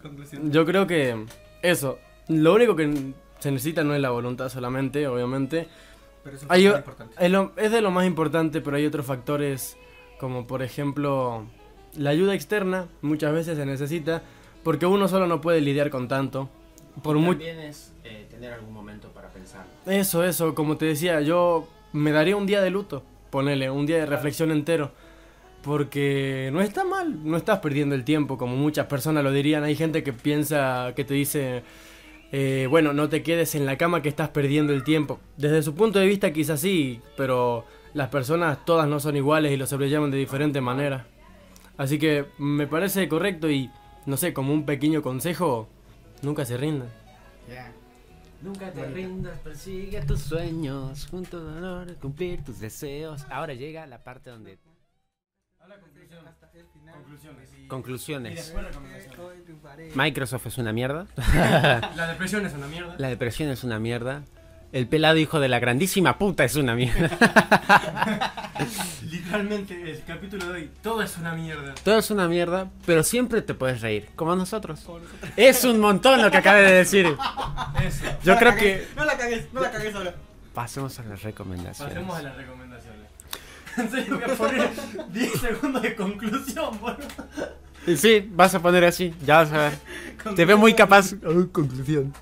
Conclusión. 0.02 0.50
yo 0.50 0.66
creo 0.66 0.88
que 0.88 1.26
eso. 1.62 2.00
Lo 2.30 2.54
único 2.54 2.76
que 2.78 3.14
se 3.40 3.52
necesita 3.52 3.84
no 3.84 3.94
es 3.94 4.02
la 4.02 4.12
voluntad 4.12 4.48
solamente, 4.48 5.06
obviamente. 5.08 5.68
Pero 6.28 6.38
eso 6.38 6.46
Hay 6.50 6.66
es 6.66 6.72
muy 6.72 6.78
importante. 6.80 7.16
Es, 7.26 7.32
lo- 7.32 7.52
es 7.56 7.72
de 7.72 7.82
lo 7.82 7.90
más 7.92 8.06
importante, 8.06 8.60
pero 8.62 8.76
hay 8.76 8.86
otros 8.86 9.06
factores 9.06 9.78
como 10.20 10.46
por 10.48 10.62
ejemplo 10.62 11.46
la 11.96 12.10
ayuda 12.10 12.34
externa 12.36 12.88
muchas 13.02 13.32
veces 13.34 13.58
se 13.58 13.66
necesita 13.66 14.22
porque 14.64 14.86
uno 14.86 15.08
solo 15.08 15.26
no 15.28 15.40
puede 15.40 15.62
lidiar 15.62 15.90
con 15.90 16.08
tanto. 16.10 16.50
Por 17.02 17.16
muy, 17.18 17.36
También 17.36 17.60
es 17.60 17.94
eh, 18.04 18.28
tener 18.30 18.52
algún 18.52 18.74
momento 18.74 19.08
para 19.10 19.30
pensar. 19.30 19.64
eso, 19.86 20.24
eso, 20.24 20.54
como 20.54 20.76
te 20.78 20.86
decía, 20.86 21.22
yo 21.22 21.68
me 21.94 22.12
daría 22.12 22.36
un 22.36 22.46
día 22.46 22.62
de 22.62 22.70
luto, 22.72 23.04
ponele, 23.30 23.70
un 23.70 23.86
día 23.86 23.98
de 23.98 24.06
reflexión 24.06 24.52
entero. 24.52 24.92
Porque 25.64 26.50
no 26.54 26.62
está 26.62 26.84
mal, 26.86 27.20
no 27.30 27.36
estás 27.38 27.60
perdiendo 27.60 27.94
el 27.96 28.04
tiempo, 28.04 28.38
como 28.38 28.56
muchas 28.56 28.86
personas 28.88 29.24
lo 29.24 29.32
dirían. 29.32 29.64
Hay 29.64 29.76
gente 29.76 30.04
que 30.04 30.14
piensa, 30.14 30.94
que 30.96 31.04
te 31.04 31.14
dice, 31.14 31.64
eh, 32.32 32.68
bueno, 32.70 32.94
no 32.94 33.10
te 33.10 33.24
quedes 33.24 33.56
en 33.56 33.66
la 33.66 33.78
cama 33.78 34.02
que 34.02 34.10
estás 34.10 34.30
perdiendo 34.30 34.74
el 34.74 34.84
tiempo. 34.84 35.20
Desde 35.38 35.64
su 35.64 35.76
punto 35.76 36.00
de 36.00 36.08
vista 36.08 36.34
quizás 36.34 36.60
sí, 36.60 37.02
pero 37.16 37.66
las 37.94 38.10
personas 38.10 38.66
todas 38.66 38.88
no 38.88 39.00
son 39.00 39.16
iguales 39.16 39.52
y 39.52 39.58
lo 39.58 39.68
sobrellevan 39.68 40.12
de 40.12 40.18
diferente 40.18 40.62
manera. 40.62 41.08
Así 41.78 42.00
que 42.00 42.26
me 42.38 42.68
parece 42.68 43.08
correcto 43.08 43.50
y, 43.50 43.70
no 44.06 44.18
sé, 44.18 44.34
como 44.34 44.54
un 44.54 44.66
pequeño 44.66 45.02
consejo, 45.02 45.68
nunca 46.22 46.44
se 46.44 46.58
rindan. 46.58 46.90
Yeah. 47.48 47.72
Nunca 48.42 48.72
te 48.72 48.86
rindas, 48.86 49.40
persigue 49.40 50.02
tus 50.02 50.22
sueños, 50.22 51.08
junto 51.10 51.38
a 51.38 51.42
dolor, 51.42 51.96
cumplir 51.96 52.44
tus 52.44 52.60
deseos. 52.60 53.26
Ahora 53.30 53.54
llega 53.54 53.88
la 53.88 54.04
parte 54.04 54.30
donde... 54.30 54.60
Conclusiones. 57.68 58.54
Microsoft 59.94 60.48
es 60.48 60.58
una 60.58 60.74
mierda. 60.74 61.08
La 61.96 62.08
depresión 62.08 62.46
es 62.46 62.54
una 62.54 62.68
mierda. 62.68 62.96
La 62.98 63.10
depresión 63.10 63.50
es 63.50 63.64
una 63.64 63.80
mierda. 63.80 64.24
El 64.74 64.88
pelado 64.88 65.18
hijo 65.18 65.40
de 65.40 65.48
la 65.48 65.60
grandísima 65.60 66.18
puta 66.18 66.44
es 66.44 66.56
una 66.56 66.76
mierda. 66.76 67.10
Literalmente, 69.10 69.92
el 69.92 70.04
capítulo 70.04 70.46
de 70.48 70.52
hoy, 70.52 70.72
todo 70.82 71.02
es 71.02 71.18
una 71.18 71.34
mierda. 71.34 71.74
Todo 71.86 72.00
es 72.00 72.12
una 72.12 72.28
mierda, 72.28 72.70
pero 72.86 73.04
siempre 73.04 73.42
te 73.42 73.54
puedes 73.54 73.80
reír, 73.80 74.10
como 74.18 74.36
nosotros. 74.36 74.86
Es 75.38 75.64
un 75.64 75.80
montón 75.80 76.22
lo 76.22 76.30
que 76.30 76.38
acabé 76.38 76.64
de 76.64 76.72
decir. 76.74 77.06
Eso. 77.82 78.06
Yo 78.24 78.34
No 78.34 78.40
creo 78.40 78.56
que... 78.56 78.88
No 78.98 79.06
la 79.06 79.18
cagues, 79.18 79.54
no 79.54 79.62
la 79.62 79.72
cagues 79.72 79.96
ahora. 79.96 80.16
Pasemos 80.54 81.00
a 81.00 81.04
las 81.04 81.24
recomendaciones. 81.24 81.94
Pasemos 81.94 82.18
a 82.18 82.22
las 82.24 82.36
recomendaciones. 82.36 82.87
En 83.82 83.92
serio, 83.92 84.20
voy 84.20 84.32
a 84.32 84.36
poner 84.36 84.70
10 85.12 85.32
segundos 85.40 85.82
de 85.82 85.96
conclusión, 85.96 86.80
boludo. 86.80 87.96
Sí, 87.96 88.28
vas 88.34 88.54
a 88.56 88.62
poner 88.62 88.84
así, 88.86 89.14
ya 89.26 89.38
vas 89.38 89.52
a 89.54 89.58
ver. 89.70 90.36
Te 90.36 90.46
veo 90.46 90.58
muy 90.58 90.74
capaz. 90.74 91.14
conclusión. 91.52 92.14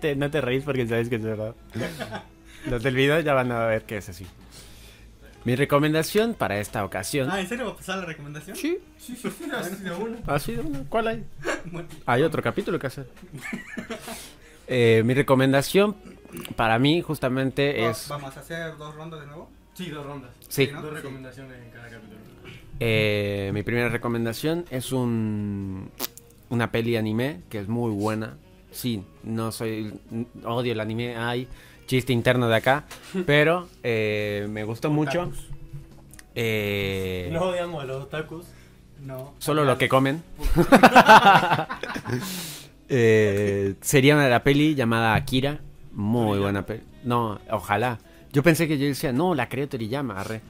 Te- 0.00 0.14
no 0.16 0.30
te 0.30 0.40
reís 0.40 0.64
porque 0.64 0.86
sabes 0.86 1.08
que 1.08 1.16
es 1.16 1.22
verdad. 1.22 1.54
Los 2.70 2.82
del 2.82 2.94
video 2.94 3.20
ya 3.20 3.34
van 3.34 3.52
a 3.52 3.66
ver 3.66 3.84
que 3.84 3.98
es 3.98 4.08
así. 4.08 4.26
Mi 5.44 5.54
recomendación 5.54 6.34
para 6.34 6.58
esta 6.58 6.84
ocasión. 6.84 7.28
Ah, 7.30 7.40
¿en 7.40 7.48
serio 7.48 7.66
va 7.66 7.72
a 7.72 7.76
pasar 7.76 7.98
la 7.98 8.04
recomendación? 8.06 8.56
Sí, 8.56 8.78
Sí, 8.98 9.14
sí, 9.14 9.30
sí, 9.30 9.44
así 9.56 9.76
de 9.76 9.92
uno. 9.92 10.16
ha 10.26 10.38
sido 10.40 10.62
una. 10.64 10.80
¿Cuál 10.88 11.06
hay? 11.08 11.24
Bueno, 11.66 11.88
Hay 12.06 12.22
otro 12.22 12.42
capítulo 12.42 12.78
que 12.78 12.88
hacer. 12.88 13.06
Eh, 14.66 15.02
mi 15.04 15.14
recomendación 15.14 15.94
para 16.56 16.78
mí 16.80 17.00
justamente 17.02 17.80
va- 17.80 17.90
es. 17.90 18.08
Vamos 18.08 18.36
a 18.36 18.40
hacer 18.40 18.76
dos 18.76 18.94
rondas 18.96 19.20
de 19.20 19.26
nuevo. 19.26 19.48
Sí, 19.76 19.90
dos 19.90 20.06
rondas. 20.06 20.30
Sí. 20.48 20.66
Dos 20.66 20.92
recomendaciones 20.92 21.52
en 21.62 21.70
cada 21.70 21.88
capítulo. 21.88 22.16
eh, 22.80 23.50
mi 23.54 23.62
primera 23.62 23.88
recomendación 23.88 24.64
es 24.70 24.90
un 24.92 25.90
una 26.48 26.70
peli 26.70 26.96
anime 26.96 27.40
que 27.50 27.58
es 27.58 27.68
muy 27.68 27.90
buena. 27.92 28.36
Sí, 28.70 29.02
no 29.24 29.52
soy 29.52 29.92
odio 30.44 30.72
el 30.72 30.80
anime, 30.80 31.16
hay 31.16 31.48
chiste 31.86 32.12
interno 32.12 32.48
de 32.48 32.56
acá, 32.56 32.84
pero 33.26 33.68
eh, 33.82 34.46
me 34.50 34.64
gustó 34.64 34.90
mucho. 34.90 35.30
Eh, 36.34 37.30
No 37.32 37.42
odiamos 37.42 37.82
a 37.82 37.86
los 37.86 38.04
otakus. 38.04 38.46
No. 39.04 39.34
Solo 39.38 39.64
lo 39.64 39.76
que 39.78 39.88
comen. 39.88 40.22
Eh, 42.88 43.74
sería 43.80 44.14
una 44.14 44.24
de 44.24 44.30
la 44.30 44.44
peli 44.44 44.76
llamada 44.76 45.14
Akira. 45.16 45.58
Muy 45.92 46.38
buena 46.38 46.64
peli. 46.64 46.82
No, 47.02 47.40
ojalá. 47.50 47.98
Yo 48.36 48.42
pensé 48.42 48.68
que 48.68 48.76
yo 48.76 48.84
decía, 48.84 49.14
no, 49.14 49.34
la 49.34 49.48
creó 49.48 49.66
Toriyama, 49.66 50.20
arre. 50.20 50.42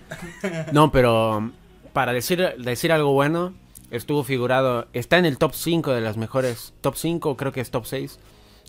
No, 0.72 0.90
pero 0.90 1.36
um, 1.38 1.52
para 1.92 2.12
decir, 2.12 2.44
decir 2.58 2.90
algo 2.90 3.12
bueno, 3.12 3.54
estuvo 3.92 4.24
figurado, 4.24 4.88
está 4.92 5.18
en 5.18 5.24
el 5.24 5.38
top 5.38 5.52
5 5.54 5.92
de 5.92 6.00
las 6.00 6.16
mejores, 6.16 6.74
top 6.80 6.96
5, 6.96 7.36
creo 7.36 7.52
que 7.52 7.60
es 7.60 7.70
top 7.70 7.86
6, 7.86 8.18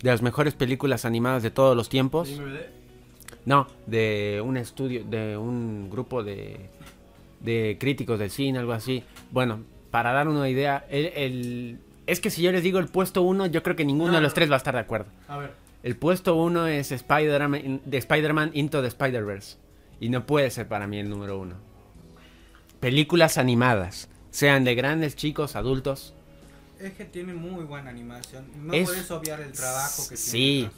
de 0.04 0.12
las 0.12 0.22
mejores 0.22 0.54
películas 0.54 1.04
animadas 1.04 1.42
de 1.42 1.50
todos 1.50 1.76
los 1.76 1.90
tiempos. 1.90 2.30
No, 3.46 3.66
de 3.88 4.40
un 4.46 4.56
estudio, 4.56 5.04
de 5.04 5.36
un 5.36 5.90
grupo 5.90 6.24
de, 6.24 6.70
de 7.40 7.76
críticos 7.80 8.20
del 8.20 8.30
cine, 8.30 8.60
algo 8.60 8.74
así. 8.74 9.04
Bueno, 9.32 9.62
para 9.90 10.12
dar 10.12 10.28
una 10.28 10.48
idea, 10.48 10.86
el, 10.92 11.06
el- 11.16 11.80
es 12.06 12.20
que 12.22 12.30
si 12.30 12.44
yo 12.44 12.52
les 12.52 12.62
digo 12.62 12.78
el 12.78 12.88
puesto 12.88 13.24
uno, 13.24 13.48
yo 13.48 13.64
creo 13.64 13.76
que 13.76 13.84
ninguno 13.84 14.14
de 14.14 14.22
los 14.22 14.36
tres 14.36 14.48
va 14.52 14.54
a 14.54 14.58
estar 14.58 14.76
de 14.76 14.82
acuerdo. 14.82 15.08
A 15.28 15.38
ver. 15.40 15.52
El 15.88 15.96
puesto 15.96 16.36
uno 16.36 16.68
es 16.68 16.92
Spider-Man 16.92 17.80
de 17.86 17.98
Spider-Man 17.98 18.52
Into 18.56 18.82
the 18.82 18.90
Spider-Verse. 18.90 19.56
Y 20.02 20.10
no 20.10 20.26
puede 20.26 20.52
ser 20.52 20.68
para 20.68 20.86
mí 20.86 21.00
el 21.00 21.10
número 21.10 21.40
uno. 21.40 21.56
Películas 22.82 23.38
animadas, 23.38 24.10
sean 24.30 24.66
de 24.66 24.76
grandes, 24.76 25.16
chicos, 25.16 25.56
adultos. 25.56 26.14
Es 26.78 26.92
que 26.92 27.06
tiene 27.06 27.34
muy 27.34 27.64
buena 27.64 27.90
animación. 27.90 28.48
No 28.58 28.74
Es- 28.74 28.86
puedes 28.90 29.10
obviar 29.12 29.40
el 29.40 29.54
trabajo 29.54 30.04
que 30.10 30.16
tiene. 30.16 30.18
Sí, 30.18 30.70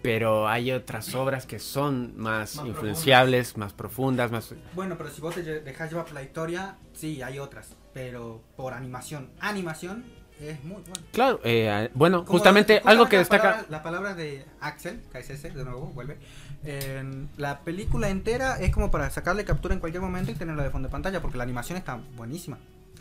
pero 0.00 0.46
hay 0.46 0.70
otras 0.70 1.12
obras 1.16 1.44
que 1.44 1.58
son 1.58 2.16
más, 2.16 2.54
Más 2.54 2.64
influenciables, 2.66 3.56
más 3.56 3.72
profundas, 3.72 4.30
más... 4.30 4.54
Bueno, 4.76 4.96
pero 4.96 5.10
si 5.10 5.20
vos 5.20 5.34
te 5.34 5.42
dejas 5.42 5.90
llevar 5.90 6.04
por 6.04 6.14
la 6.14 6.22
historia, 6.22 6.76
sí, 6.92 7.20
hay 7.20 7.40
otras. 7.40 7.74
Pero 7.92 8.44
por 8.56 8.74
animación, 8.74 9.28
animación 9.40 10.04
es 10.40 10.62
muy 10.64 10.82
buena. 10.82 11.06
Claro, 11.12 11.40
eh, 11.44 11.90
bueno, 11.94 12.24
Como- 12.24 12.38
justamente 12.38 12.80
algo 12.84 13.08
que 13.08 13.18
destaca... 13.18 13.64
Las 13.68 13.82
palabras 13.82 14.16
de 14.16 14.44
Axel, 14.60 15.00
KSS, 15.12 15.54
de 15.54 15.64
nuevo, 15.64 15.86
vuelve. 15.94 16.18
en 16.64 17.28
la 17.38 17.60
película 17.60 18.08
entera 18.08 18.56
es 18.60 18.70
como 18.72 18.90
para 18.92 19.10
sacarle 19.10 19.44
captura 19.44 19.74
en 19.74 19.80
cualquier 19.80 20.00
momento 20.02 20.30
y 20.30 20.34
tenerla 20.34 20.62
de 20.62 20.70
fondo 20.70 20.88
de 20.88 20.92
pantalla, 20.92 21.20
porque 21.20 21.36
la 21.38 21.42
animación 21.44 21.76
está 21.76 22.00
buenísima. 22.16 22.58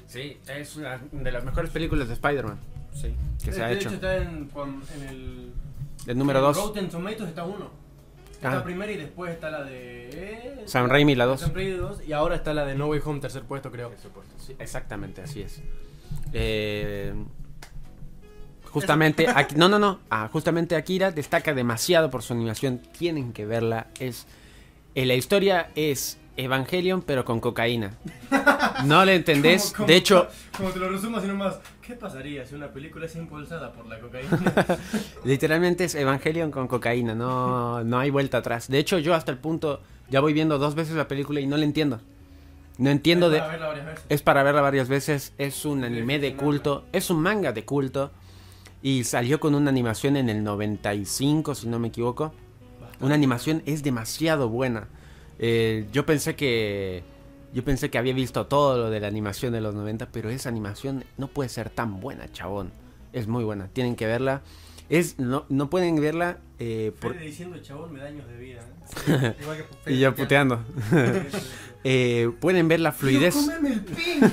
Sí, 0.07 0.39
es 0.47 0.75
una 0.75 0.99
de 1.11 1.31
las 1.31 1.43
mejores 1.43 1.69
películas 1.71 2.07
de 2.07 2.15
Spider-Man 2.15 2.57
Sí. 2.93 3.15
que 3.43 3.51
se 3.53 3.63
ha 3.63 3.67
de 3.67 3.75
hecho. 3.75 3.89
está 3.89 4.17
en, 4.17 4.45
con- 4.49 4.81
en 4.95 5.03
el. 5.07 5.53
El 6.07 6.17
número 6.17 6.39
en 6.39 6.45
2. 6.45 6.57
Rotten 6.57 6.89
Tomatoes 6.89 7.29
está 7.29 7.43
uno. 7.45 7.69
Está 8.31 8.57
Ah. 8.57 8.63
primera 8.63 8.91
y 8.91 8.97
después 8.97 9.31
está 9.31 9.51
la 9.51 9.63
de. 9.63 10.63
Sam 10.65 10.89
Raimi, 10.89 11.13
la 11.15 11.25
2. 11.25 11.39
Sam 11.41 11.51
Raimi 11.53 11.71
2. 11.77 12.01
Y 12.07 12.13
ahora 12.13 12.35
está 12.35 12.53
la 12.55 12.65
de 12.65 12.73
No 12.75 12.87
Way 12.87 13.01
Home, 13.05 13.19
tercer 13.19 13.43
puesto, 13.43 13.71
creo. 13.71 13.91
exactamente, 14.59 15.21
así 15.21 15.41
es. 15.43 15.61
Eh, 16.33 17.13
justamente, 18.65 19.27
aquí, 19.35 19.55
no, 19.55 19.69
no, 19.69 19.79
no. 19.79 19.99
Ah, 20.09 20.29
justamente 20.31 20.75
Akira 20.75 21.11
destaca 21.11 21.53
demasiado 21.53 22.09
por 22.09 22.23
su 22.23 22.33
animación. 22.33 22.79
Tienen 22.97 23.33
que 23.33 23.45
verla. 23.45 23.87
Es, 23.99 24.27
eh, 24.95 25.05
la 25.05 25.15
historia 25.15 25.69
es 25.75 26.17
Evangelion, 26.37 27.01
pero 27.01 27.25
con 27.25 27.39
cocaína. 27.39 27.91
No 28.85 29.05
le 29.05 29.15
entendés. 29.15 29.75
De 29.85 29.95
hecho, 29.95 30.27
Como 30.57 30.69
te 30.69 30.79
lo 30.79 30.89
resumo 30.89 31.17
así 31.17 31.27
nomás. 31.27 31.59
¿Qué 31.85 31.93
pasaría 31.93 32.45
si 32.47 32.55
una 32.55 32.69
película 32.69 33.05
es 33.05 33.15
impulsada 33.15 33.71
por 33.71 33.85
la 33.85 33.99
cocaína? 33.99 34.39
literalmente 35.23 35.83
es 35.83 35.93
Evangelion 35.93 36.49
con 36.49 36.67
cocaína. 36.67 37.13
No, 37.13 37.83
no 37.83 37.99
hay 37.99 38.09
vuelta 38.09 38.39
atrás. 38.39 38.69
De 38.69 38.79
hecho, 38.79 38.97
yo 38.97 39.13
hasta 39.13 39.31
el 39.31 39.37
punto 39.37 39.81
ya 40.09 40.19
voy 40.19 40.33
viendo 40.33 40.57
dos 40.57 40.73
veces 40.73 40.95
la 40.95 41.07
película 41.07 41.39
y 41.41 41.45
no 41.45 41.57
la 41.57 41.65
entiendo. 41.65 41.99
No 42.81 42.89
entiendo 42.89 43.29
de. 43.29 43.37
Para 43.37 43.51
verla 43.51 43.67
varias 43.67 43.85
veces. 43.85 44.05
Es 44.09 44.21
para 44.23 44.43
verla 44.43 44.61
varias 44.61 44.89
veces. 44.89 45.33
Es 45.37 45.65
un 45.65 45.83
anime 45.83 46.17
de 46.17 46.35
culto. 46.35 46.85
Es 46.91 47.11
un 47.11 47.21
manga 47.21 47.51
de 47.51 47.63
culto. 47.63 48.09
Y 48.81 49.03
salió 49.03 49.39
con 49.39 49.53
una 49.53 49.69
animación 49.69 50.17
en 50.17 50.29
el 50.29 50.43
95, 50.43 51.53
si 51.53 51.67
no 51.67 51.77
me 51.77 51.89
equivoco. 51.89 52.33
Una 52.99 53.13
animación 53.13 53.61
es 53.67 53.83
demasiado 53.83 54.49
buena. 54.49 54.87
Eh, 55.37 55.85
yo 55.93 56.07
pensé 56.07 56.35
que. 56.35 57.03
Yo 57.53 57.63
pensé 57.63 57.91
que 57.91 57.99
había 57.99 58.13
visto 58.15 58.47
todo 58.47 58.75
lo 58.77 58.89
de 58.89 58.99
la 58.99 59.07
animación 59.07 59.53
de 59.53 59.61
los 59.61 59.75
90, 59.75 60.07
pero 60.11 60.31
esa 60.31 60.49
animación 60.49 61.03
no 61.17 61.27
puede 61.27 61.49
ser 61.49 61.69
tan 61.69 61.99
buena, 61.99 62.31
chabón. 62.31 62.71
Es 63.13 63.27
muy 63.27 63.43
buena, 63.43 63.67
tienen 63.67 63.95
que 63.95 64.07
verla. 64.07 64.41
Es, 64.89 65.19
no, 65.19 65.45
no 65.49 65.69
pueden 65.69 65.99
verla 66.01 66.39
eh, 66.59 66.91
por, 66.99 67.13
Fede 67.13 67.25
diciendo 67.25 67.57
chabón 67.59 67.93
me 67.93 67.99
da 67.99 68.07
años 68.07 68.27
de 68.27 68.37
vida. 68.37 68.61
¿eh? 69.07 69.35
Igual 69.41 69.65
que 69.85 69.93
y 69.93 69.99
yo 69.99 70.13
puteando. 70.15 70.63
Eh, 71.83 72.29
pueden 72.39 72.67
ver 72.67 72.79
la 72.79 72.91
fluidez. 72.91 73.35
El 73.35 73.81
pin. 73.81 74.21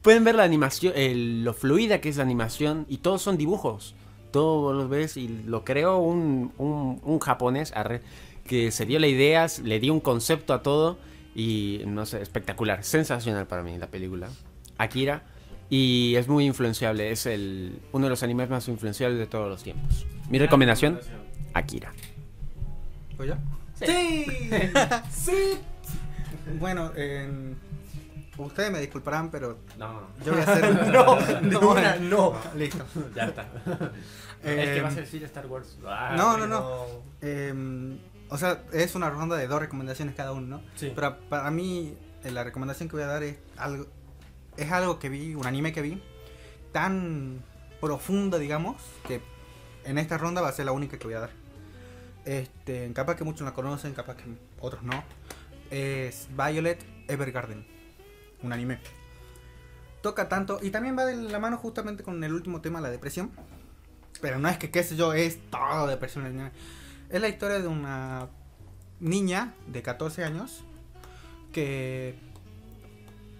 Pueden 0.00 0.24
ver 0.24 0.34
la 0.36 0.44
animación, 0.44 0.94
el- 0.96 1.44
lo 1.44 1.52
fluida 1.52 2.00
que 2.00 2.08
es 2.08 2.16
la 2.16 2.22
animación 2.22 2.86
y 2.88 2.98
todos 2.98 3.20
son 3.20 3.36
dibujos. 3.36 3.94
Todo 4.30 4.72
lo 4.72 4.88
ves 4.88 5.16
y 5.18 5.28
lo 5.28 5.62
creó 5.64 5.98
un, 5.98 6.52
un, 6.58 7.00
un 7.02 7.18
japonés 7.18 7.72
arre, 7.76 8.00
que 8.46 8.70
se 8.70 8.86
dio 8.86 8.98
la 8.98 9.08
idea, 9.08 9.46
le 9.62 9.80
dio 9.80 9.92
un 9.92 10.00
concepto 10.00 10.54
a 10.54 10.62
todo 10.62 10.96
y 11.34 11.82
no 11.86 12.06
sé, 12.06 12.22
espectacular, 12.22 12.82
sensacional 12.84 13.46
para 13.46 13.62
mí 13.62 13.76
la 13.76 13.88
película. 13.88 14.28
Akira 14.78 15.22
y 15.70 16.14
es 16.16 16.28
muy 16.28 16.44
influenciable, 16.46 17.10
es 17.10 17.26
el 17.26 17.80
uno 17.92 18.06
de 18.06 18.10
los 18.10 18.22
animes 18.22 18.48
más 18.50 18.68
influenciables 18.68 19.18
de 19.18 19.26
todos 19.26 19.48
los 19.48 19.62
tiempos. 19.62 20.06
Mi 20.30 20.38
recomendación, 20.38 21.00
Akira. 21.54 21.92
¿Voy 23.16 23.28
yo? 23.28 23.34
¡Sí! 23.74 24.26
¡Sí! 25.10 25.58
Bueno, 26.58 26.92
en- 26.96 27.56
ustedes 28.38 28.70
me 28.70 28.80
disculparán, 28.80 29.30
pero 29.30 29.58
No, 29.78 30.02
yo 30.24 30.32
voy 30.32 30.42
a 30.42 30.44
hacer. 30.44 31.42
No, 31.42 31.70
una, 31.70 31.96
no. 31.96 32.34
Listo. 32.56 32.84
ya 33.14 33.24
está. 33.26 33.42
Eh, 34.44 34.64
es 34.64 34.70
que 34.76 34.80
vas 34.82 34.96
a 34.96 35.00
decir 35.00 35.24
Star 35.24 35.46
Wars. 35.46 35.78
Ah, 35.86 36.14
No, 36.16 36.36
no, 36.36 36.46
no. 36.46 36.84
Eh, 37.22 37.96
o 38.28 38.38
sea, 38.38 38.62
es 38.72 38.94
una 38.94 39.10
ronda 39.10 39.36
de 39.36 39.46
dos 39.48 39.60
recomendaciones 39.60 40.14
cada 40.14 40.32
uno, 40.32 40.58
¿no? 40.58 40.62
Sí. 40.74 40.92
Pero 40.94 41.18
para 41.28 41.50
mí, 41.50 41.94
eh, 42.24 42.30
la 42.30 42.44
recomendación 42.44 42.88
que 42.88 42.96
voy 42.96 43.04
a 43.04 43.08
dar 43.08 43.22
es 43.22 43.36
algo, 43.56 43.86
es 44.56 44.72
algo 44.72 44.98
que 44.98 45.08
vi, 45.08 45.34
un 45.34 45.46
anime 45.46 45.72
que 45.72 45.82
vi, 45.82 46.02
tan 46.72 47.42
profundo, 47.80 48.38
digamos, 48.38 48.76
que 49.06 49.20
en 49.84 49.98
esta 49.98 50.18
ronda 50.18 50.40
va 50.40 50.48
a 50.48 50.52
ser 50.52 50.66
la 50.66 50.72
única 50.72 50.98
que 50.98 51.06
voy 51.06 51.14
a 51.14 51.20
dar. 51.20 51.30
Este, 52.24 52.92
capaz 52.92 53.16
que 53.16 53.24
muchos 53.24 53.44
la 53.44 53.54
conocen, 53.54 53.94
capaz 53.94 54.16
que 54.16 54.24
otros 54.60 54.82
no. 54.82 55.04
Es 55.70 56.28
Violet 56.36 56.84
Evergarden, 57.08 57.66
un 58.42 58.52
anime. 58.52 58.78
Toca 60.02 60.28
tanto, 60.28 60.58
y 60.62 60.70
también 60.70 60.96
va 60.98 61.04
de 61.04 61.16
la 61.16 61.38
mano 61.38 61.56
justamente 61.56 62.02
con 62.02 62.22
el 62.22 62.32
último 62.32 62.60
tema, 62.60 62.80
la 62.80 62.90
depresión. 62.90 63.30
Pero 64.20 64.38
no 64.38 64.48
es 64.48 64.58
que, 64.58 64.70
qué 64.70 64.82
sé 64.82 64.96
yo, 64.96 65.12
es 65.12 65.38
todo 65.50 65.86
depresión. 65.86 66.50
Es 67.10 67.20
la 67.20 67.28
historia 67.28 67.60
de 67.60 67.68
una 67.68 68.28
niña 68.98 69.54
de 69.66 69.82
14 69.82 70.24
años 70.24 70.64
que 71.52 72.14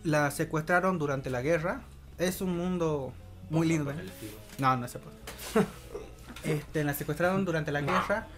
la 0.07 0.31
secuestraron 0.31 0.99
durante 0.99 1.31
la 1.31 1.43
guerra. 1.43 1.83
Es 2.19 2.41
un 2.41 2.57
mundo 2.57 3.12
muy 3.51 3.66
lindo. 3.69 3.91
¿eh? 3.91 3.97
No, 4.59 4.77
no 4.77 4.89
se 4.89 4.99
puede. 4.99 5.16
Este, 6.45 6.85
la 6.85 6.95
secuestraron 6.95 7.45
durante 7.45 7.73
la 7.73 7.81
guerra 7.81 8.28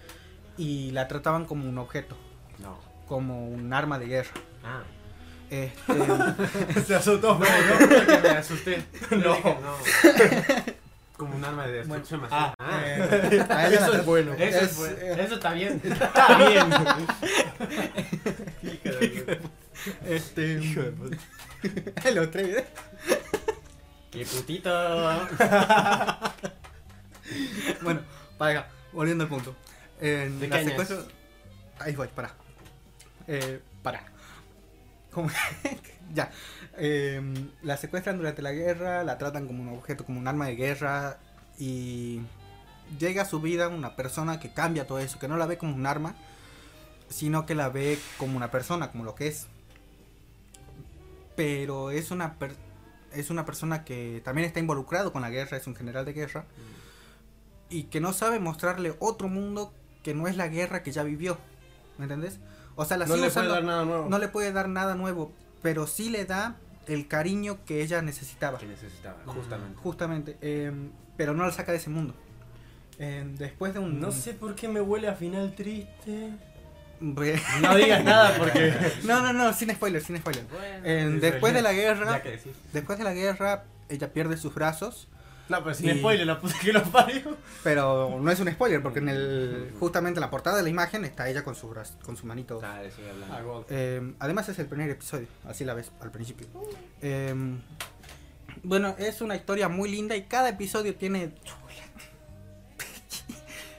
y 0.57 0.93
la 0.93 1.09
trataban 1.09 1.45
como 1.45 1.69
un 1.69 1.77
objeto, 1.77 2.17
No. 2.59 2.79
como 3.07 3.47
un 3.49 3.71
arma 3.75 3.99
de 3.99 4.07
guerra. 4.07 4.31
Ah. 4.65 4.83
Este, 5.51 6.83
Se 6.87 6.95
asustó, 6.95 7.39
No, 7.39 7.45
yo 7.45 7.87
creo 7.87 8.07
que 8.07 8.29
me 8.29 8.29
asusté. 8.31 8.83
No. 9.11 9.35
no. 9.39 9.77
Como 11.19 11.37
un 11.37 11.45
arma 11.45 11.67
de 11.67 11.73
destrucción 11.73 12.21
masiva. 12.23 12.55
Ah, 12.59 12.81
eh, 12.87 13.45
a 13.51 13.67
ella 13.69 13.77
Eso 13.81 13.93
es 13.95 14.07
bueno. 14.07 14.33
Eso, 14.35 14.59
es- 14.59 14.63
es 14.71 14.77
bueno. 14.79 14.97
Eso 15.23 15.35
está 15.35 15.53
bien. 15.53 15.81
Está 15.85 16.39
bien. 16.49 16.71
este, 20.07 20.61
el 22.05 22.19
otro 22.19 22.43
video. 22.43 22.65
¡Qué 24.11 24.25
putito! 24.25 24.71
Bueno, 27.83 28.01
para 28.39 28.61
acá, 28.61 28.71
volviendo 28.93 29.25
al 29.25 29.29
punto. 29.31 29.55
En 30.01 30.41
¿De 30.41 30.49
la 30.49 30.57
qué 30.57 30.63
año 30.63 30.71
secuestro- 30.71 31.07
Ahí 31.79 31.95
voy, 31.95 32.09
para. 32.09 32.33
Eh, 33.27 33.61
para. 33.83 34.03
¿Cómo? 35.13 35.29
ya. 36.15 36.31
Eh, 36.79 37.21
la 37.63 37.77
secuestran 37.77 38.17
durante 38.17 38.41
la 38.43 38.53
guerra, 38.53 39.05
la 39.05 39.19
tratan 39.19 39.47
como 39.47 39.63
un 39.63 39.69
objeto, 39.77 40.05
como 40.07 40.19
un 40.19 40.27
arma 40.27 40.47
de 40.47 40.57
guerra. 40.57 41.19
Y 41.59 42.21
llega 42.99 43.23
a 43.23 43.27
su 43.27 43.41
vida 43.41 43.69
una 43.69 43.95
persona 43.97 44.41
que 44.41 44.53
cambia 44.53 44.87
todo 44.87 44.99
eso, 45.01 45.19
que 45.19 45.29
no 45.29 45.37
la 45.37 45.47
ve 45.47 45.59
como 45.59 45.75
un 45.75 45.87
arma, 45.87 46.15
sino 47.11 47.45
que 47.47 47.55
la 47.55 47.69
ve 47.69 47.99
como 48.17 48.37
una 48.37 48.51
persona, 48.51 48.91
como 48.91 49.05
lo 49.05 49.15
que 49.15 49.29
es. 49.29 49.47
Pero 51.39 51.91
es 51.93 52.11
una, 52.11 52.35
per- 52.35 52.57
es 53.13 53.31
una 53.31 53.45
persona 53.47 53.85
que 53.85 54.21
también 54.25 54.45
está 54.45 54.59
involucrado 54.59 55.13
con 55.13 55.23
la 55.23 55.31
guerra, 55.31 55.57
es 55.57 55.69
un 55.69 55.77
general 55.77 56.05
de 56.05 56.13
guerra 56.13 56.45
y 57.71 57.85
que 57.85 58.01
no 58.01 58.13
sabe 58.13 58.41
mostrarle 58.41 58.97
otro 58.99 59.29
mundo 59.29 59.73
que 60.03 60.15
no 60.15 60.27
es 60.27 60.37
la 60.37 60.49
guerra 60.49 60.83
que 60.83 60.91
ya 60.91 61.05
vivió. 61.05 61.39
¿Me 61.97 62.07
entendés? 62.07 62.41
O 62.75 62.85
sea, 62.85 62.97
la 62.97 63.07
No 63.07 63.17
le 63.17 63.31
puede 63.31 63.49
dar 63.49 63.63
nada 63.65 63.85
nuevo. 63.85 64.09
no 64.09 64.19
le 64.19 64.27
puede 64.29 64.53
dar 64.53 64.69
nada 64.69 64.95
nuevo, 64.97 65.31
pero 65.63 65.87
sí 65.87 66.11
le 66.11 66.25
da 66.25 66.57
el 66.89 67.07
cariño 67.07 67.59
que 67.67 67.83
ella 67.83 68.03
necesitaba. 68.03 68.59
Que 68.59 68.67
necesitaba, 68.67 69.19
justamente. 69.27 69.79
Justamente, 69.81 70.37
eh, 70.41 70.73
pero 71.17 71.35
no 71.35 71.45
la 71.47 71.53
saca 71.53 71.71
de 71.71 71.79
ese 71.79 71.91
mundo. 71.91 72.15
Eh, 72.99 73.25
después 73.39 73.75
de 73.75 73.79
un... 73.81 74.01
No 74.01 74.11
sé 74.11 74.33
por 74.35 74.57
qué 74.57 74.67
me 74.67 74.81
huele 74.81 75.07
a 75.09 75.15
final 75.15 75.55
triste. 75.55 76.33
No 77.01 77.77
digas 77.77 78.05
nada 78.05 78.37
porque. 78.39 78.73
no, 79.05 79.21
no, 79.21 79.33
no, 79.33 79.53
sin 79.53 79.71
spoiler, 79.71 80.03
sin 80.03 80.17
spoiler. 80.19 80.45
Bueno, 80.47 80.85
Eh, 80.85 81.19
después 81.21 81.55
de 81.55 81.63
la 81.63 81.73
guerra, 81.73 82.23
después 82.73 82.99
de 82.99 83.05
la 83.05 83.13
guerra, 83.15 83.65
ella 83.89 84.13
pierde 84.13 84.37
sus 84.37 84.55
brazos 84.55 85.09
No, 85.49 85.63
pero 85.63 85.75
sin 85.75 85.89
Y- 85.89 85.99
spoiler, 86.01 86.27
la 86.27 86.39
puta 86.41 86.55
que 86.61 86.73
lo 86.73 86.83
parió. 86.85 87.37
Pero 87.65 88.19
no 88.21 88.31
es 88.31 88.39
un 88.41 88.51
spoiler, 88.53 88.83
porque 88.83 88.99
en 88.99 89.09
el 89.09 89.73
justamente 89.81 90.19
en 90.19 90.23
la 90.23 90.31
portada 90.31 90.57
de 90.59 90.63
la 90.63 90.69
imagen 90.69 91.05
está 91.07 91.29
ella 91.29 91.43
con 91.45 91.55
su, 91.55 91.71
bra- 91.71 91.89
con 92.03 92.17
su 92.17 92.27
manito. 92.27 92.61
Hablando. 92.63 93.27
Ah, 93.35 93.41
God. 93.43 93.65
Eh, 93.71 94.13
además 94.19 94.49
es 94.51 94.59
el 94.59 94.67
primer 94.67 94.91
episodio, 94.91 95.27
así 95.47 95.65
la 95.65 95.73
ves 95.75 95.91
al 96.01 96.11
principio. 96.11 96.47
Eh, 97.01 97.35
bueno, 98.63 98.95
es 98.99 99.21
una 99.23 99.37
historia 99.37 99.69
muy 99.69 99.89
linda 99.91 100.17
y 100.17 100.25
cada 100.25 100.49
episodio 100.51 100.95
tiene... 100.97 101.33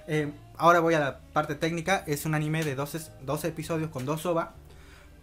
Eh, 0.08 0.32
ahora 0.60 0.80
voy 0.82 0.94
a 0.94 1.00
la 1.00 1.20
parte 1.34 1.56
técnica, 1.56 2.04
es 2.06 2.26
un 2.26 2.36
anime 2.36 2.64
de 2.64 2.76
12, 2.76 3.00
12 3.22 3.48
episodios 3.48 3.90
con 3.90 4.06
dos 4.06 4.26
OVA, 4.26 4.54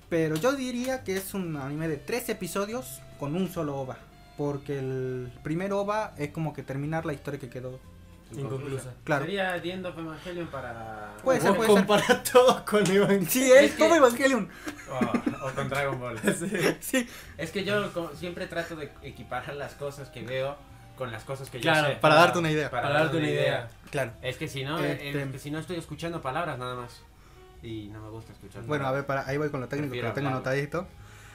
pero 0.09 0.35
yo 0.37 0.53
diría 0.53 1.05
que 1.05 1.17
es 1.17 1.35
un 1.35 1.57
anime 1.57 1.89
de 1.89 1.97
13 1.99 2.33
episodios 2.33 3.01
con 3.21 3.37
un 3.37 3.49
solo 3.49 3.77
OVA, 3.77 3.99
porque 4.37 4.79
el 4.79 5.33
primer 5.43 5.73
OVA 5.73 6.15
es 6.17 6.31
como 6.31 6.53
que 6.53 6.63
terminar 6.63 7.07
la 7.07 7.13
historia 7.13 7.39
que 7.39 7.49
quedó. 7.49 7.79
Inconclusa. 8.33 8.93
Claro. 9.05 9.25
Sería 9.25 9.63
The 9.63 9.73
End 9.73 9.87
of 9.87 9.97
Evangelion 9.97 10.49
para. 10.49 11.15
Puede 11.23 11.41
ser, 11.41 11.55
ser. 11.55 12.23
todos 12.33 12.61
con 12.63 12.85
Evangelion. 12.85 13.27
Sí, 13.27 13.53
es, 13.53 13.63
Es 13.63 13.73
que- 13.73 13.85
todo 13.85 13.95
Evangelion. 13.95 14.49
O, 14.91 15.47
o 15.47 15.51
con 15.53 15.69
Dragon 15.69 16.01
Ball. 16.01 16.19
Sí, 16.81 17.07
Es 17.39 17.53
que 17.53 17.65
yo 17.65 17.89
siempre 18.17 18.49
trato 18.49 18.75
de 18.75 18.91
equiparar 19.03 19.55
las 19.55 19.75
cosas 19.75 20.09
que 20.09 20.23
veo 20.23 20.57
con 20.97 21.13
las 21.13 21.25
cosas 21.25 21.51
que 21.51 21.61
Claro, 21.61 21.89
yo 21.89 21.95
sé. 21.95 22.01
para 22.01 22.15
darte 22.17 22.39
una 22.39 22.51
idea. 22.51 22.71
Para 22.71 22.89
darte 22.91 23.17
una 23.19 23.29
idea. 23.29 23.69
claro. 23.91 24.13
Es 24.23 24.37
que 24.37 24.49
si 24.49 24.65
no, 24.65 24.79
Este- 24.79 25.11
eh, 25.23 25.29
que 25.31 25.39
si 25.39 25.51
no 25.51 25.59
estoy 25.59 25.77
escuchando 25.77 26.21
palabras 26.23 26.59
nada 26.59 26.75
más. 26.75 27.03
Y 27.63 27.89
no 27.89 28.01
me 28.03 28.11
gusta 28.11 28.33
escuchar. 28.33 28.63
Bueno, 28.65 28.87
a 28.87 28.93
ver, 28.93 29.07
para, 29.07 29.27
ahí 29.27 29.39
voy 29.39 29.49
con 29.51 29.61
lo 29.61 29.69
técnico, 29.69 29.93
que 29.93 30.01
Prefiero 30.01 30.09
lo 30.09 30.15
tengo 30.15 30.29
anotadito. 30.29 30.87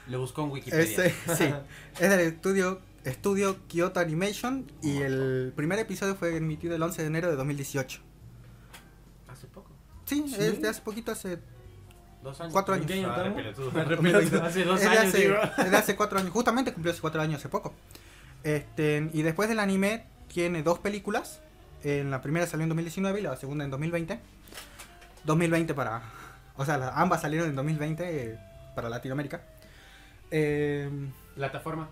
Lo 0.08 0.20
busco 0.20 0.42
en 0.44 0.50
Wikipedia. 0.50 0.82
Ese, 0.82 1.10
sí, 1.36 1.54
es 2.00 2.10
del 2.10 2.20
estudio, 2.20 2.80
estudio 3.04 3.56
Kyoto 3.68 4.00
Animation 4.00 4.70
y 4.82 4.98
el 4.98 5.52
primer 5.54 5.78
episodio 5.78 6.14
fue 6.16 6.36
emitido 6.36 6.74
el 6.74 6.82
11 6.82 7.02
de 7.02 7.08
enero 7.08 7.28
de 7.30 7.36
2018. 7.36 8.00
Hace 9.28 9.46
poco. 9.48 9.70
Sí, 10.06 10.24
¿Sí? 10.28 10.36
es 10.38 10.60
de 10.62 10.68
hace 10.68 10.80
poquito, 10.82 11.12
hace... 11.12 11.38
Dos 12.22 12.40
años. 12.40 12.52
Cuatro 12.52 12.74
¿En 12.74 12.80
años. 12.82 12.92
qué 12.92 12.98
año 13.00 13.12
Ah, 13.12 13.20
arrepiento. 13.20 14.42
Hace 14.44 14.64
dos 14.64 14.80
es, 14.80 14.86
años, 14.86 15.04
hace, 15.06 15.18
digo. 15.18 15.34
es 15.58 15.70
de 15.72 15.76
hace 15.76 15.96
cuatro 15.96 16.18
años, 16.20 16.30
justamente 16.30 16.72
cumplió 16.72 16.92
hace 16.92 17.00
cuatro 17.00 17.20
años 17.20 17.38
hace 17.40 17.48
poco. 17.48 17.74
Este, 18.44 19.08
y 19.12 19.22
después 19.22 19.48
del 19.48 19.58
anime 19.60 20.04
tiene 20.28 20.62
dos 20.62 20.78
películas. 20.78 21.40
En 21.84 22.10
la 22.10 22.20
primera 22.22 22.46
salió 22.46 22.62
en 22.64 22.68
2019 22.70 23.20
y 23.20 23.22
la 23.22 23.36
segunda 23.36 23.64
en 23.64 23.70
2020. 23.70 24.18
2020 25.24 25.74
para... 25.74 26.02
O 26.56 26.64
sea, 26.64 26.92
ambas 26.94 27.22
salieron 27.22 27.48
en 27.48 27.56
2020 27.56 28.04
eh, 28.32 28.38
para 28.74 28.88
Latinoamérica. 28.88 29.42
Eh, 30.30 30.88
Plataforma. 31.34 31.88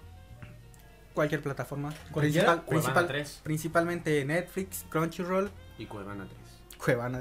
cualquier 1.15 1.43
plataforma. 1.43 1.93
Principal- 2.15 2.63
principal- 2.67 3.07
3 3.07 3.41
principalmente 3.43 4.25
Netflix, 4.25 4.85
Crunchyroll, 4.91 5.51
y 5.79 5.87
Cuevana 5.87 6.27
3. 6.29 6.79
Cuevana, 6.79 7.21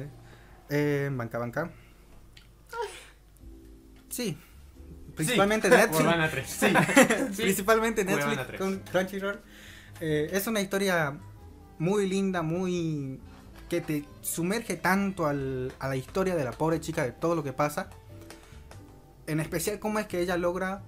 eh, 0.69 1.09
Banca 1.13 1.37
Banca. 1.37 1.71
Sí, 4.09 4.37
principalmente 5.25 5.69
Netflix. 5.69 5.97
Cuevana 5.97 6.29
3. 6.29 6.47
Sí, 7.33 7.41
principalmente 7.43 8.05
Netflix 8.05 8.57
con 8.57 8.79
Crunchyroll. 8.79 9.39
Eh, 10.01 10.29
es 10.31 10.47
una 10.47 10.61
historia 10.61 11.17
muy 11.77 12.07
linda, 12.07 12.41
muy 12.41 13.19
que 13.69 13.81
te 13.81 14.05
sumerge 14.21 14.75
tanto 14.77 15.27
al- 15.27 15.71
a 15.79 15.87
la 15.89 15.95
historia 15.95 16.35
de 16.35 16.43
la 16.43 16.51
pobre 16.51 16.79
chica, 16.79 17.03
de 17.03 17.11
todo 17.11 17.35
lo 17.35 17.43
que 17.43 17.53
pasa. 17.53 17.89
En 19.27 19.39
especial 19.39 19.77
cómo 19.79 19.99
es 19.99 20.07
que 20.07 20.19
ella 20.21 20.37
logra, 20.37 20.81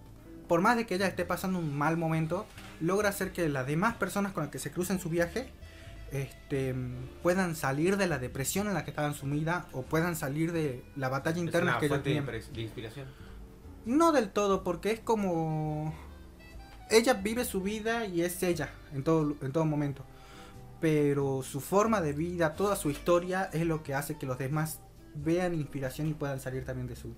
por 0.47 0.61
más 0.61 0.75
de 0.77 0.85
que 0.87 0.95
ella 0.95 1.07
esté 1.07 1.25
pasando 1.25 1.59
un 1.59 1.77
mal 1.77 1.95
momento, 1.97 2.47
logra 2.79 3.09
hacer 3.09 3.31
que 3.31 3.47
las 3.49 3.67
demás 3.67 3.95
personas 3.95 4.31
con 4.31 4.43
las 4.43 4.51
que 4.51 4.57
se 4.59 4.71
cruza 4.71 4.93
en 4.93 4.99
su 4.99 5.09
viaje 5.09 5.51
este, 6.11 6.73
puedan 7.21 7.55
salir 7.55 7.95
de 7.97 8.07
la 8.07 8.17
depresión 8.17 8.67
en 8.67 8.73
la 8.73 8.83
que 8.83 8.89
estaban 8.89 9.13
sumida 9.13 9.67
o 9.71 9.83
puedan 9.83 10.15
salir 10.15 10.51
de 10.51 10.83
la 10.95 11.07
batalla 11.09 11.37
Es 11.37 11.43
interna 11.43 11.71
una 11.71 11.79
que 11.79 11.85
ellos 11.85 11.99
fuente 12.01 12.09
tenían. 12.09 12.25
impres- 12.25 12.51
de 12.51 12.61
inspiración. 12.61 13.07
No 13.85 14.11
del 14.11 14.29
todo, 14.29 14.63
porque 14.63 14.91
es 14.91 14.99
como. 14.99 15.93
ella 16.89 17.13
vive 17.13 17.45
su 17.45 17.61
vida 17.61 18.05
y 18.05 18.21
es 18.21 18.41
ella 18.43 18.69
en 18.93 19.03
todo, 19.03 19.35
en 19.41 19.51
todo 19.51 19.65
momento. 19.65 20.03
Pero 20.79 21.43
su 21.43 21.61
forma 21.61 22.01
de 22.01 22.13
vida, 22.13 22.55
toda 22.55 22.75
su 22.75 22.89
historia 22.89 23.49
es 23.53 23.65
lo 23.65 23.83
que 23.83 23.93
hace 23.93 24.17
que 24.17 24.25
los 24.25 24.37
demás 24.37 24.79
vean 25.13 25.53
inspiración 25.53 26.07
y 26.07 26.13
puedan 26.13 26.39
salir 26.39 26.65
también 26.65 26.87
de 26.87 26.95
su 26.95 27.13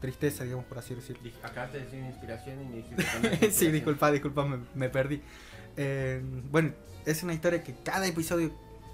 tristeza, 0.00 0.44
digamos, 0.44 0.66
por 0.66 0.78
así 0.78 0.94
decirlo. 0.94 1.30
Acá 1.42 1.70
te 1.70 1.78
decía 1.78 2.06
inspiración 2.06 2.60
y 2.60 2.64
me 2.66 2.76
dijiste 2.76 3.50
sí, 3.52 3.70
disculpa, 3.70 4.10
disculpa, 4.10 4.44
me, 4.44 4.58
me 4.74 4.88
perdí. 4.88 5.22
Eh, 5.76 6.20
bueno, 6.50 6.72
es 7.06 7.22
una 7.22 7.34
historia 7.34 7.62
que 7.62 7.74
cada 7.84 8.06
episodio 8.06 8.52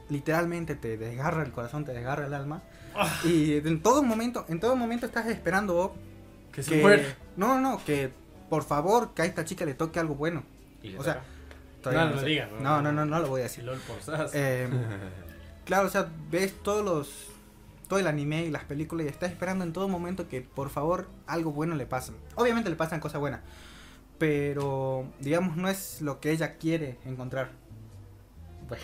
literalmente 0.09 0.75
te 0.75 0.97
desgarra 0.97 1.43
el 1.43 1.53
corazón, 1.53 1.85
te 1.85 1.93
desgarra 1.93 2.27
el 2.27 2.35
alma. 2.35 2.63
Y 3.25 3.55
en 3.55 3.83
todo 3.83 4.03
momento, 4.03 4.45
en 4.49 4.61
todo 4.61 4.77
momento 4.77 5.07
estás 5.07 5.27
esperando 5.27 5.95
Que 6.53 6.63
se 6.63 6.81
muera. 6.81 7.03
no, 7.37 7.61
no, 7.61 7.83
que 7.85 8.11
por 8.49 8.65
favor 8.65 9.15
que 9.15 9.23
a 9.23 9.25
esta 9.25 9.45
chica 9.45 9.65
le 9.65 9.75
toque 9.75 9.99
algo 10.01 10.15
bueno. 10.15 10.43
Y 10.83 10.97
O 10.97 11.03
sea, 11.05 11.23
No, 11.85 12.11
no 12.11 12.19
sé. 12.21 12.27
digas, 12.27 12.51
No, 12.53 12.81
no. 12.81 12.83
no, 12.83 12.93
no, 12.93 13.05
no 13.07 13.21
lo 13.21 13.29
voy 13.29 13.41
a 13.41 13.45
decir. 13.45 13.65
LOL 13.65 13.79
por 13.81 14.01
sas. 14.03 14.33
Eh, 14.35 14.69
claro, 15.65 15.87
o 15.87 15.91
sea, 15.91 16.09
ves 16.31 16.55
todos 16.63 16.85
los 16.85 17.27
todo 17.89 17.99
el 17.99 18.07
anime 18.07 18.45
y 18.45 18.51
las 18.51 18.63
películas 18.65 19.05
y 19.07 19.09
estás 19.09 19.33
esperando 19.33 19.65
en 19.65 19.73
todo 19.73 19.89
momento 19.89 20.29
que 20.29 20.43
por 20.43 20.71
favor 20.71 21.09
algo 21.27 21.51
bueno 21.53 21.75
le 21.75 21.87
pase. 21.87 22.13
Obviamente 22.37 22.71
le 22.71 22.77
pasan 22.77 23.01
cosas 23.01 23.21
buenas, 23.21 23.41
pero 24.19 25.07
digamos 25.19 25.57
no 25.57 25.69
es 25.69 26.01
lo 26.01 26.21
que 26.21 26.31
ella 26.31 26.55
quiere 26.57 26.99
encontrar. 27.05 27.51
Bueno, 28.69 28.83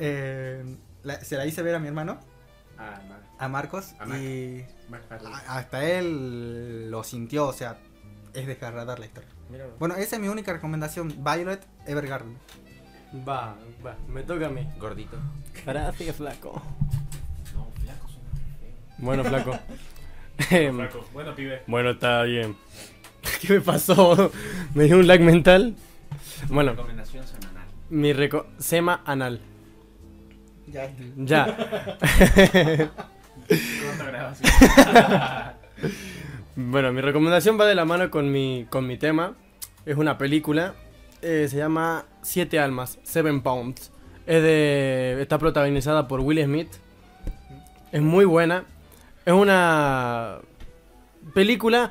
eh, 0.00 0.64
la- 1.02 1.20
se 1.22 1.36
la 1.36 1.44
hice 1.44 1.60
ver 1.62 1.74
a 1.74 1.78
mi 1.78 1.88
hermano, 1.88 2.20
Ah, 2.78 2.98
a 3.40 3.48
Marcos, 3.48 3.94
A 3.98 4.06
Mac. 4.06 4.18
y 4.20 4.64
hasta 5.48 5.84
él 5.84 6.90
lo 6.90 7.02
sintió, 7.02 7.46
o 7.46 7.52
sea, 7.52 7.78
es 8.34 8.46
desgarradar 8.46 8.98
la 8.98 9.06
historia. 9.06 9.30
Bueno, 9.78 9.96
esa 9.96 10.16
es 10.16 10.22
mi 10.22 10.28
única 10.28 10.52
recomendación, 10.52 11.08
Violet 11.24 11.66
Evergarden. 11.86 12.36
va, 13.26 13.56
va, 13.84 13.96
me 14.08 14.22
toca 14.22 14.46
a 14.46 14.50
mí. 14.50 14.68
Gordito. 14.78 15.16
Gracias, 15.66 16.16
flaco. 16.16 16.62
No, 17.54 17.66
flaco 17.82 18.08
son 18.08 18.22
Bueno, 18.98 19.24
flaco. 19.24 19.58
Em, 20.50 20.74
Flaco. 20.76 21.04
Bueno, 21.12 21.34
pibe. 21.34 21.62
bueno, 21.66 21.90
está 21.90 22.22
bien. 22.22 22.56
¿Qué 23.42 23.54
me 23.54 23.60
pasó? 23.60 24.30
¿Me 24.74 24.84
dio 24.84 24.98
un 24.98 25.06
lag 25.06 25.20
mental? 25.20 25.76
Bueno, 26.48 26.70
Recomendación 26.72 27.26
semanal. 27.26 27.66
mi 27.90 28.12
reco... 28.14 28.46
Sema 28.58 29.02
anal. 29.04 29.40
Ya. 30.66 30.90
Ya. 31.16 32.88
Bueno, 36.56 36.92
mi 36.92 37.00
recomendación 37.00 37.58
va 37.58 37.66
de 37.66 37.74
la 37.74 37.84
mano 37.84 38.10
con 38.10 38.30
mi, 38.30 38.66
con 38.68 38.86
mi 38.86 38.98
tema. 38.98 39.34
Es 39.86 39.96
una 39.96 40.18
película. 40.18 40.74
eh, 41.22 41.46
se 41.48 41.56
llama 41.56 42.04
Siete 42.22 42.58
Almas, 42.58 42.98
Seven 43.02 43.40
Pounds. 43.40 43.90
Es 44.26 44.42
de, 44.42 45.18
está 45.22 45.38
protagonizada 45.38 46.06
por 46.06 46.20
Will 46.20 46.42
Smith. 46.44 46.68
Es 47.92 48.02
muy 48.02 48.24
buena. 48.24 48.64
Es 49.24 49.32
una 49.32 50.38
película 51.34 51.90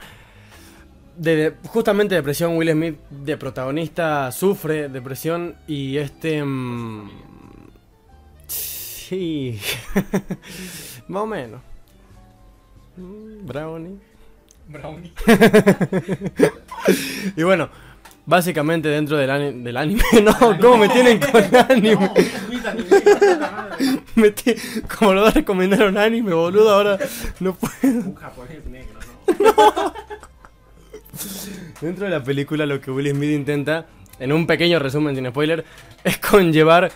de, 1.17 1.53
justamente 1.65 2.15
depresión. 2.15 2.55
Will 2.57 2.71
Smith 2.71 2.97
de 3.09 3.37
protagonista 3.37 4.31
sufre 4.31 4.89
depresión 4.89 5.55
y 5.67 5.97
este... 5.97 6.43
mm, 6.43 7.09
sí. 8.47 9.59
Más 11.09 11.23
o 11.23 11.25
menos. 11.25 11.61
Mm, 12.97 13.45
Brownie. 13.45 13.97
Brownie. 14.67 15.11
Y 17.35 17.43
bueno, 17.43 17.69
básicamente 18.25 18.87
dentro 18.87 19.17
del, 19.17 19.29
ani- 19.29 19.63
del 19.63 19.75
anime, 19.77 20.01
no, 20.23 20.33
¿cómo 20.59 20.77
me 20.77 20.89
tienen 20.89 21.19
con 21.19 21.43
anime? 21.69 22.09
Me 24.15 24.31
ti- 24.31 24.55
como 24.97 25.13
lo 25.13 25.29
recomendaron 25.29 25.97
anime, 25.97 26.33
boludo, 26.33 26.73
ahora 26.73 26.97
no 27.41 27.53
puedo. 27.55 27.73
Un 27.99 28.15
japonés 28.15 28.65
negro, 28.65 28.99
¿no? 29.39 29.93
Dentro 31.81 32.05
de 32.05 32.11
la 32.11 32.23
película 32.23 32.65
lo 32.65 32.79
que 32.81 32.91
Will 32.91 33.09
Smith 33.11 33.31
intenta, 33.31 33.85
en 34.19 34.31
un 34.31 34.47
pequeño 34.47 34.79
resumen 34.79 35.15
sin 35.15 35.27
spoiler, 35.29 35.65
es 36.03 36.17
conllevar 36.17 36.91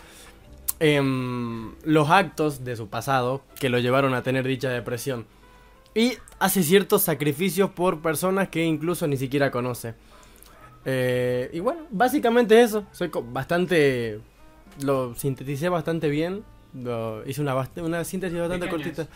em, 0.83 1.71
los 1.85 2.09
actos 2.09 2.65
de 2.65 2.75
su 2.75 2.89
pasado 2.89 3.41
que 3.57 3.69
lo 3.69 3.79
llevaron 3.79 4.13
a 4.13 4.21
tener 4.21 4.45
dicha 4.45 4.69
depresión. 4.69 5.25
Y 5.95 6.13
hace 6.39 6.61
ciertos 6.61 7.03
sacrificios 7.03 7.69
por 7.69 8.01
personas 8.01 8.49
que 8.49 8.65
incluso 8.65 9.07
ni 9.07 9.15
siquiera 9.15 9.49
conoce. 9.49 9.93
Eh, 10.83 11.49
y 11.53 11.59
bueno, 11.61 11.83
básicamente 11.89 12.61
eso. 12.61 12.85
Soy 12.91 13.09
bastante... 13.31 14.19
Lo 14.81 15.15
sinteticé 15.15 15.69
bastante 15.69 16.09
bien. 16.09 16.43
Lo- 16.73 17.25
hice 17.25 17.39
una, 17.41 17.55
una 17.77 18.03
síntesis 18.03 18.37
bastante 18.37 18.67
cortita. 18.67 19.07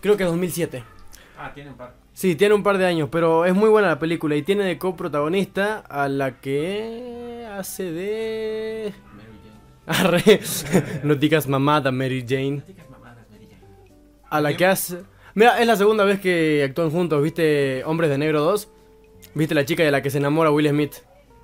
Creo 0.00 0.16
que 0.16 0.24
2007. 0.24 0.82
Ah, 1.38 1.52
tienen 1.54 1.74
par. 1.74 1.94
Sí, 2.12 2.34
tiene 2.34 2.54
un 2.54 2.64
par 2.64 2.78
de 2.78 2.86
años, 2.86 3.08
pero 3.12 3.44
es 3.44 3.54
muy 3.54 3.68
buena 3.68 3.86
la 3.86 3.98
película 4.00 4.34
y 4.34 4.42
tiene 4.42 4.64
de 4.64 4.78
coprotagonista 4.78 5.78
a 5.88 6.08
la 6.08 6.40
que 6.40 7.46
hace 7.56 7.92
de... 7.92 8.94
Arre, 9.88 10.40
no 11.02 11.14
digas 11.14 11.46
mamada 11.48 11.90
Mary 11.90 12.24
Jane. 12.28 12.50
No 12.58 12.62
digas 12.66 12.90
mamadas, 12.90 13.26
Mary 13.30 13.48
Jane. 13.50 13.94
A 14.30 14.40
la 14.40 14.56
que 14.56 14.66
hace... 14.66 15.02
Mira, 15.34 15.58
es 15.60 15.66
la 15.66 15.76
segunda 15.76 16.04
vez 16.04 16.20
que 16.20 16.62
actúan 16.64 16.90
juntos, 16.90 17.22
¿viste 17.22 17.82
Hombres 17.84 18.10
de 18.10 18.18
Negro 18.18 18.42
2? 18.42 18.68
¿Viste 19.34 19.54
la 19.54 19.64
chica 19.64 19.82
de 19.82 19.90
la 19.90 20.02
que 20.02 20.10
se 20.10 20.18
enamora 20.18 20.50
Will 20.50 20.68
Smith? 20.68 20.94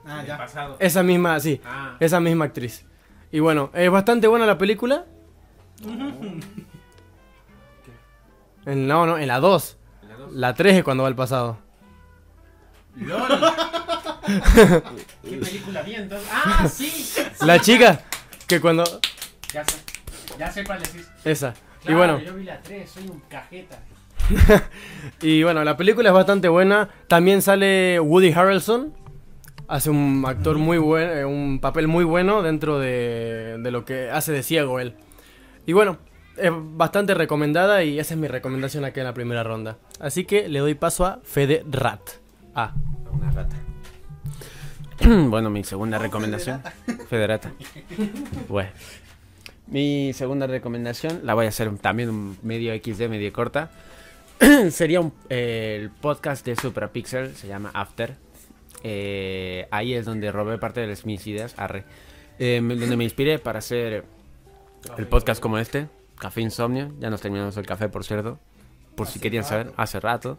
Ah, 0.05 0.23
ya. 0.27 0.37
pasado. 0.37 0.77
Esa 0.81 1.03
misma, 1.03 1.39
sí, 1.41 1.61
Ah. 1.65 1.97
esa 2.01 2.21
misma 2.21 2.45
actriz. 2.47 2.85
Y 3.33 3.41
bueno, 3.41 3.71
es 3.73 3.91
bastante 3.91 4.27
buena 4.27 4.47
la 4.47 4.59
película. 4.59 5.07
En, 8.67 8.87
no, 8.87 9.07
no, 9.07 9.19
en 9.19 9.29
la 9.29 9.41
2. 9.41 9.77
La 10.09 10.17
dos. 10.17 10.33
La 10.33 10.55
3 10.55 10.77
es 10.77 10.85
cuando 10.85 11.03
va 11.05 11.09
al 11.09 11.17
pasado. 11.17 11.59
¡LOL! 12.97 13.29
¿Qué 15.23 15.37
película 15.37 15.83
vi 15.83 15.95
entonces? 15.95 16.29
¡Ah, 16.33 16.69
sí! 16.69 17.13
La 17.45 17.59
chica 17.61 18.01
que 18.47 18.61
cuando... 18.61 18.85
Ya 19.53 19.65
sé. 19.65 19.77
Ya 20.39 20.51
sé 20.51 20.65
cuál 20.65 20.81
decís. 20.81 21.09
Esa. 21.25 21.55
y 21.89 21.93
bueno, 21.95 22.19
yo 22.21 22.35
vi 22.35 22.45
la 22.45 22.61
3, 22.61 22.89
soy 22.91 23.09
un 23.09 23.21
cajeta. 23.29 23.79
y 25.21 25.43
bueno, 25.43 25.65
la 25.65 25.77
película 25.77 26.09
es 26.09 26.15
bastante 26.15 26.49
buena. 26.49 26.89
También 27.09 27.43
sale 27.43 28.01
Woody 28.01 28.33
Harrelson. 28.33 28.95
Hace 29.69 29.91
un 29.91 30.25
actor 30.27 30.59
muy 30.59 30.77
bueno, 30.79 31.29
un 31.29 31.59
papel 31.59 31.89
muy 31.89 32.05
bueno 32.05 32.43
dentro 32.43 32.79
de, 32.79 33.57
de 33.59 33.71
lo 33.71 33.85
que 33.85 34.11
hace 34.11 34.33
de 34.33 34.43
ciego 34.43 34.79
él. 34.79 34.95
Y 35.67 35.73
bueno, 35.73 35.99
es 36.37 36.51
bastante 36.53 37.15
recomendada 37.15 37.83
y 37.83 37.99
esa 37.99 38.15
es 38.15 38.21
mi 38.21 38.29
recomendación 38.29 38.85
aquí 38.85 39.01
en 39.01 39.07
la 39.07 39.15
primera 39.15 39.43
ronda. 39.43 39.79
Así 40.01 40.25
que 40.25 40.49
le 40.49 40.59
doy 40.59 40.75
paso 40.75 41.07
a 41.07 41.21
Fede 41.25 41.65
Rat. 41.71 42.01
Ah, 42.55 42.75
Una 43.11 43.31
rata. 43.31 43.57
bueno, 45.29 45.51
mi 45.51 45.65
segunda 45.65 45.99
recomendación. 45.99 46.63
Federata. 47.09 47.53
Bueno. 48.49 48.71
Mi 49.67 50.13
segunda 50.13 50.47
recomendación, 50.47 51.21
la 51.25 51.33
voy 51.35 51.47
a 51.47 51.51
haer 51.51 51.77
también 51.79 52.11
un 52.11 52.37
medio 52.43 52.75
XD, 52.75 53.09
medio 53.09 53.33
corta. 53.33 53.71
Sería 54.71 55.01
un- 55.01 55.13
eh, 55.31 55.79
el 55.81 55.91
podcast 55.91 56.45
de 56.45 56.55
Suprapixel, 56.57 57.35
se 57.35 57.49
llama 57.49 57.71
After. 57.73 58.15
Eh, 58.83 59.67
ahí 59.71 59.95
es 59.95 60.05
donde 60.05 60.31
robé 60.31 60.59
parte 60.59 60.87
de 60.87 60.95
mis 61.05 61.27
ideas, 61.27 61.55
arre. 61.57 61.85
Eh, 62.39 62.61
donde 62.63 62.97
me 62.97 63.05
inspiré 63.05 63.39
para 63.39 63.61
hacer 63.61 64.05
el 64.99 65.07
podcast 65.07 65.41
como 65.41 65.57
este, 65.59 65.89
Café 66.19 66.43
Insomnio. 66.43 66.93
Ya 67.01 67.09
nos 67.09 67.23
terminamos 67.23 67.57
el 67.57 67.65
café, 67.65 67.89
por 67.89 68.05
cierto. 68.05 68.39
Por 68.97 69.07
si 69.07 69.19
querían 69.19 69.45
saber, 69.45 69.73
hace 69.77 69.99
rato. 69.99 70.39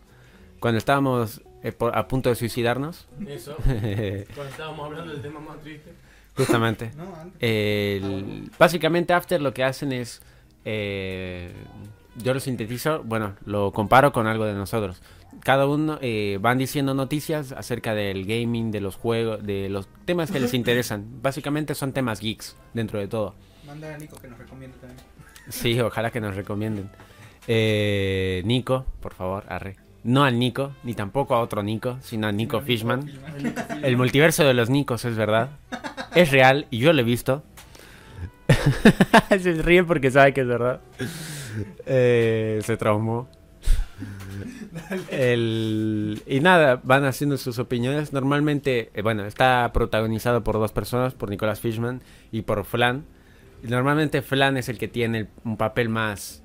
Cuando 0.66 0.80
estábamos 0.80 1.44
eh, 1.62 1.72
a 1.94 2.08
punto 2.08 2.30
de 2.30 2.34
suicidarnos. 2.36 3.08
eso. 3.28 3.56
Cuando 3.64 4.50
estábamos 4.50 4.86
hablando 4.88 5.14
del 5.14 5.22
tema 5.22 5.40
más 5.40 5.60
triste. 5.60 5.94
Justamente. 6.36 6.90
No, 6.98 7.16
antes. 7.16 7.38
El- 7.40 8.50
básicamente 8.58 9.14
After 9.14 9.40
lo 9.40 9.54
que 9.54 9.64
hacen 9.64 9.92
es... 9.92 10.24
eh, 10.64 11.54
yo 12.16 12.34
lo 12.34 12.40
sintetizo, 12.40 13.04
bueno, 13.04 13.36
lo 13.46 13.72
comparo 13.74 14.12
con 14.12 14.26
algo 14.26 14.46
de 14.46 14.56
nosotros. 14.56 15.04
Cada 15.42 15.68
uno 15.68 16.00
eh, 16.02 16.40
van 16.42 16.58
diciendo 16.58 16.96
noticias 16.96 17.52
acerca 17.52 17.94
del 17.94 18.26
gaming, 18.26 18.72
de 18.72 18.82
los 18.82 18.96
juegos, 18.96 19.46
de 19.46 19.70
los 19.70 19.88
temas 20.06 20.32
que 20.32 20.40
les 20.40 20.54
interesan. 20.56 21.22
Básicamente 21.22 21.76
son 21.76 21.94
temas 21.94 22.22
geeks 22.22 22.58
dentro 22.74 22.98
de 22.98 23.08
todo. 23.08 23.36
Manda 23.68 23.94
a 23.94 23.98
Nico 24.00 24.16
que 24.20 24.30
nos 24.30 24.40
recomiende 24.40 24.76
también. 24.80 25.00
Sí, 25.50 25.80
ojalá 25.80 26.10
que 26.10 26.20
nos 26.22 26.36
recomienden. 26.36 26.90
Eh, 27.48 28.42
Nico, 28.46 28.88
por 29.00 29.14
favor, 29.14 29.44
arre. 29.48 29.76
No 30.06 30.24
al 30.24 30.38
Nico, 30.40 30.72
ni 30.84 30.94
tampoco 30.94 31.36
a 31.36 31.42
otro 31.42 31.62
Nico, 31.64 31.98
sino 32.02 32.28
a 32.28 32.32
Nico 32.32 32.62
Fishman. 32.62 33.12
El 33.84 33.98
multiverso 33.98 34.44
de 34.46 34.54
los 34.54 34.70
Nicos 34.70 35.04
es 35.04 35.18
verdad. 35.18 35.50
Es 36.14 36.32
real 36.32 36.68
y 36.72 36.78
yo 36.78 36.94
lo 36.94 37.02
he 37.02 37.04
visto. 37.04 37.44
se 39.30 39.54
ríe 39.62 39.84
porque 39.84 40.12
sabe 40.12 40.32
que 40.34 40.42
es 40.42 40.48
verdad. 40.48 40.80
Eh, 41.88 42.60
se 42.64 42.78
traumó. 42.78 43.28
El, 45.10 46.22
y 46.28 46.40
nada, 46.40 46.80
van 46.84 47.06
haciendo 47.06 47.38
sus 47.38 47.58
opiniones. 47.60 48.14
Normalmente, 48.14 48.92
eh, 48.94 49.02
bueno, 49.02 49.26
está 49.26 49.72
protagonizado 49.74 50.44
por 50.44 50.56
dos 50.56 50.72
personas, 50.72 51.14
por 51.14 51.30
Nicolas 51.30 51.60
Fishman 51.60 52.02
y 52.32 52.44
por 52.44 52.64
Flan. 52.66 53.06
Y 53.64 53.68
normalmente 53.68 54.22
Flan 54.22 54.58
es 54.58 54.70
el 54.70 54.78
que 54.78 54.88
tiene 54.88 55.18
el- 55.20 55.28
un 55.44 55.58
papel 55.58 55.90
más... 55.90 56.44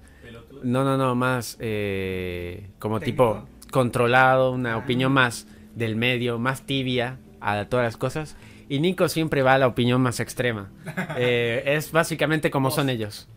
No, 0.62 0.85
no, 0.85 0.97
no, 0.99 1.15
más 1.15 1.57
eh, 1.61 2.69
como 2.78 3.01
Técnico. 3.01 3.32
tipo 3.35 3.49
controlado, 3.70 4.52
una 4.52 4.76
opinión 4.76 5.12
más 5.12 5.47
del 5.74 5.97
medio, 5.97 6.38
más 6.38 6.62
tibia 6.62 7.18
a 7.40 7.64
todas 7.66 7.84
las 7.84 7.97
cosas. 7.97 8.36
Y 8.68 8.78
Nico 8.80 9.09
siempre 9.09 9.42
va 9.42 9.55
a 9.55 9.59
la 9.59 9.66
opinión 9.66 10.01
más 10.01 10.20
extrema. 10.20 10.70
Eh, 11.16 11.62
es 11.66 11.90
básicamente 11.92 12.51
como 12.51 12.70
son 12.70 12.88
ellos. 12.88 13.28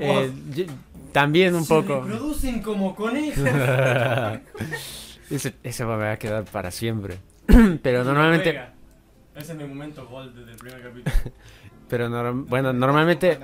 Eh, 0.00 0.30
y- 0.56 0.66
también 1.12 1.54
un 1.54 1.64
Se 1.64 1.74
poco. 1.74 2.02
reproducen 2.02 2.60
como 2.62 2.94
conejos. 2.94 3.38
ese, 5.30 5.54
ese 5.62 5.84
me 5.84 5.96
va 5.96 6.12
a 6.12 6.18
quedar 6.18 6.44
para 6.44 6.70
siempre. 6.70 7.18
pero 7.82 8.04
normalmente. 8.04 8.60
Ese 9.34 9.52
es 9.52 9.58
mi 9.58 9.64
momento 9.64 10.06
gol 10.06 10.32
desde 10.34 10.52
el 10.52 10.56
primer 10.56 10.82
capítulo. 10.82 11.14
pero 11.88 12.08
norm- 12.08 12.46
bueno, 12.48 12.72
normalmente, 12.72 13.38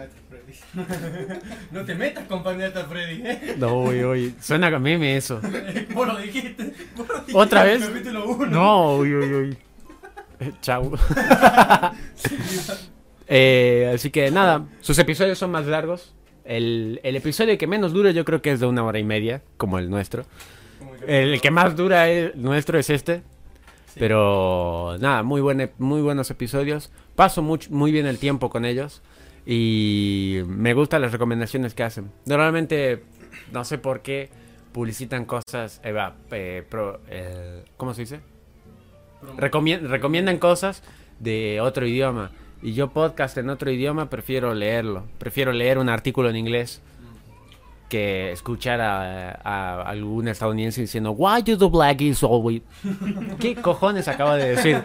No 1.71 1.85
te 1.85 1.95
metas 1.95 2.27
con 2.27 2.43
Paneta 2.43 2.85
Freddy, 2.91 3.23
¿eh? 3.25 3.55
no, 3.59 3.83
uy, 3.83 4.05
uy, 4.05 4.35
suena 4.41 4.67
a 4.69 4.79
meme 4.79 5.17
eso. 5.17 5.41
Vos 5.95 6.07
lo 6.07 6.17
dijiste. 6.19 6.73
vos 6.97 7.07
lo 7.09 7.15
dijiste 7.21 7.37
¿Otra 7.39 7.65
vez? 7.65 7.85
Capítulo 7.87 8.27
1. 8.29 8.47
No, 8.47 8.97
uy, 8.97 9.15
uy, 9.15 9.35
uy. 9.35 9.57
Eh, 10.41 10.53
Chau. 10.61 10.93
Eh, 13.35 13.91
así 13.95 14.11
que 14.11 14.31
nada, 14.31 14.67
sus 14.81 14.99
episodios 14.99 15.39
son 15.39 15.51
más 15.51 15.67
largos. 15.67 16.15
El, 16.45 17.01
el 17.03 17.17
episodio 17.17 17.57
que 17.57 17.67
menos 17.67 17.93
dura 17.93 18.11
yo 18.11 18.25
creo 18.27 18.43
que 18.43 18.51
es 18.51 18.61
de 18.61 18.67
una 18.67 18.85
hora 18.85 18.99
y 18.99 19.05
media, 19.05 19.43
como 19.57 19.79
el 19.79 19.89
nuestro. 19.89 20.25
El 21.07 21.41
que 21.41 21.51
más 21.51 21.75
dura 21.77 22.07
nuestro 22.35 22.79
es 22.79 22.91
este. 22.91 23.23
Pero 24.01 24.97
nada, 25.01 25.23
muy, 25.23 25.41
buen, 25.41 25.71
muy 25.79 26.01
buenos 26.03 26.31
episodios. 26.31 26.91
Paso 27.17 27.43
much- 27.43 27.69
muy 27.71 27.93
bien 27.93 28.07
el 28.07 28.19
tiempo 28.19 28.51
con 28.51 28.65
ellos. 28.65 29.03
Y 29.47 30.41
me 30.47 30.73
gustan 30.75 31.03
las 31.03 31.13
recomendaciones 31.13 31.75
que 31.75 31.83
hacen. 31.83 32.11
Normalmente, 32.27 33.03
no 33.53 33.65
sé 33.65 33.79
por 33.79 34.01
qué, 34.03 34.31
publicitan 34.73 35.25
cosas. 35.25 35.81
eh, 35.85 35.93
va, 35.93 36.15
eh, 36.31 36.65
pro- 36.69 37.01
eh, 37.09 37.65
¿Cómo 37.77 37.93
se 37.95 38.03
dice? 38.03 38.21
Recomien- 39.37 39.83
recomiendan 39.89 40.39
cosas 40.39 40.83
de 41.21 41.61
otro 41.61 41.87
idioma. 41.87 42.31
Y 42.63 42.75
yo 42.75 42.91
podcast 42.91 43.37
en 43.39 43.51
otro 43.51 43.71
idioma 43.71 44.09
prefiero 44.11 44.55
leerlo. 44.55 45.05
Prefiero 45.19 45.53
leer 45.53 45.79
un 45.79 45.89
artículo 45.89 46.31
en 46.31 46.37
inglés 46.37 46.81
que 47.93 48.33
escuchar 48.33 48.81
a, 48.81 49.39
a 49.45 49.83
algún 49.83 50.27
estadounidense 50.27 50.81
diciendo 50.81 51.11
Why 51.11 51.43
do 51.43 51.59
the 51.59 51.67
blackies 51.67 52.23
always... 52.23 52.63
¿Qué 53.39 53.55
cojones 53.55 54.09
acaba 54.09 54.37
de 54.37 54.57
decir? 54.57 54.83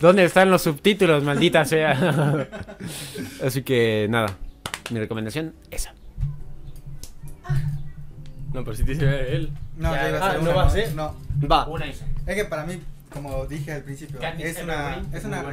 ¿Dónde 0.00 0.24
están 0.24 0.50
los 0.50 0.62
subtítulos, 0.62 1.22
maldita 1.22 1.64
sea? 1.64 2.48
Así 3.46 3.62
que 3.62 4.08
nada, 4.10 4.36
mi 4.90 4.98
recomendación 4.98 5.54
esa. 5.70 5.94
No, 8.52 8.64
pero 8.64 8.74
si 8.74 8.82
te 8.82 8.94
dice 8.94 9.32
él. 9.36 9.52
No, 9.76 9.94
Ya, 9.94 10.18
ah, 10.20 10.32
ser 10.32 10.42
¿no 10.42 10.50
una, 10.50 10.54
va 10.56 10.66
a 10.66 10.70
ser? 10.70 10.94
No. 10.96 11.14
Va. 11.48 11.68
Una 11.68 11.86
hice. 11.86 12.04
Es 12.26 12.34
que 12.34 12.46
para 12.46 12.66
mí, 12.66 12.80
como 13.12 13.46
dije 13.46 13.72
al 13.72 13.82
principio, 13.82 14.20
es 14.38 14.62
una, 14.62 15.02
es 15.12 15.24
una, 15.24 15.44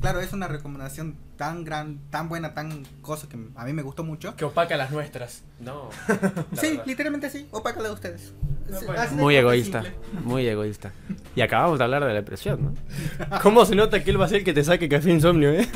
claro, 0.00 0.20
es 0.20 0.32
una 0.32 0.48
recomendación 0.48 1.16
tan 1.36 1.64
gran, 1.64 1.98
tan 2.10 2.28
buena, 2.28 2.54
tan 2.54 2.84
cosa 3.00 3.28
que 3.28 3.38
a 3.54 3.64
mí 3.64 3.72
me 3.72 3.82
gustó 3.82 4.04
mucho. 4.04 4.36
Que 4.36 4.44
opaca 4.44 4.76
las 4.76 4.90
nuestras. 4.90 5.42
No. 5.60 5.90
Sí, 6.60 6.80
literalmente 6.86 7.30
sí, 7.30 7.46
opácala 7.50 7.88
de 7.88 7.94
ustedes. 7.94 8.32
No, 8.68 8.80
bueno. 8.82 9.02
Muy 9.12 9.36
egoísta, 9.36 9.82
simple. 9.82 10.20
muy 10.24 10.46
egoísta. 10.46 10.92
Y 11.34 11.40
acabamos 11.40 11.78
de 11.78 11.84
hablar 11.84 12.02
de 12.02 12.08
la 12.08 12.14
depresión, 12.14 12.62
¿no? 12.64 13.38
¿Cómo 13.42 13.64
se 13.64 13.74
nota 13.74 14.02
que 14.02 14.10
él 14.10 14.20
va 14.20 14.26
a 14.26 14.28
ser 14.28 14.38
el 14.38 14.44
que 14.44 14.52
te 14.52 14.64
saque 14.64 14.88
café 14.88 15.10
insomnio, 15.10 15.50
eh? 15.52 15.68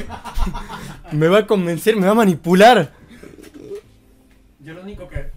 me 1.13 1.29
va 1.29 1.39
a 1.39 1.47
convencer, 1.47 1.97
me 1.97 2.07
va 2.07 2.13
a 2.13 2.17
manipular. 2.17 2.93
Yo 4.61 4.75
lo 4.75 4.83
único 4.83 5.09
que... 5.09 5.31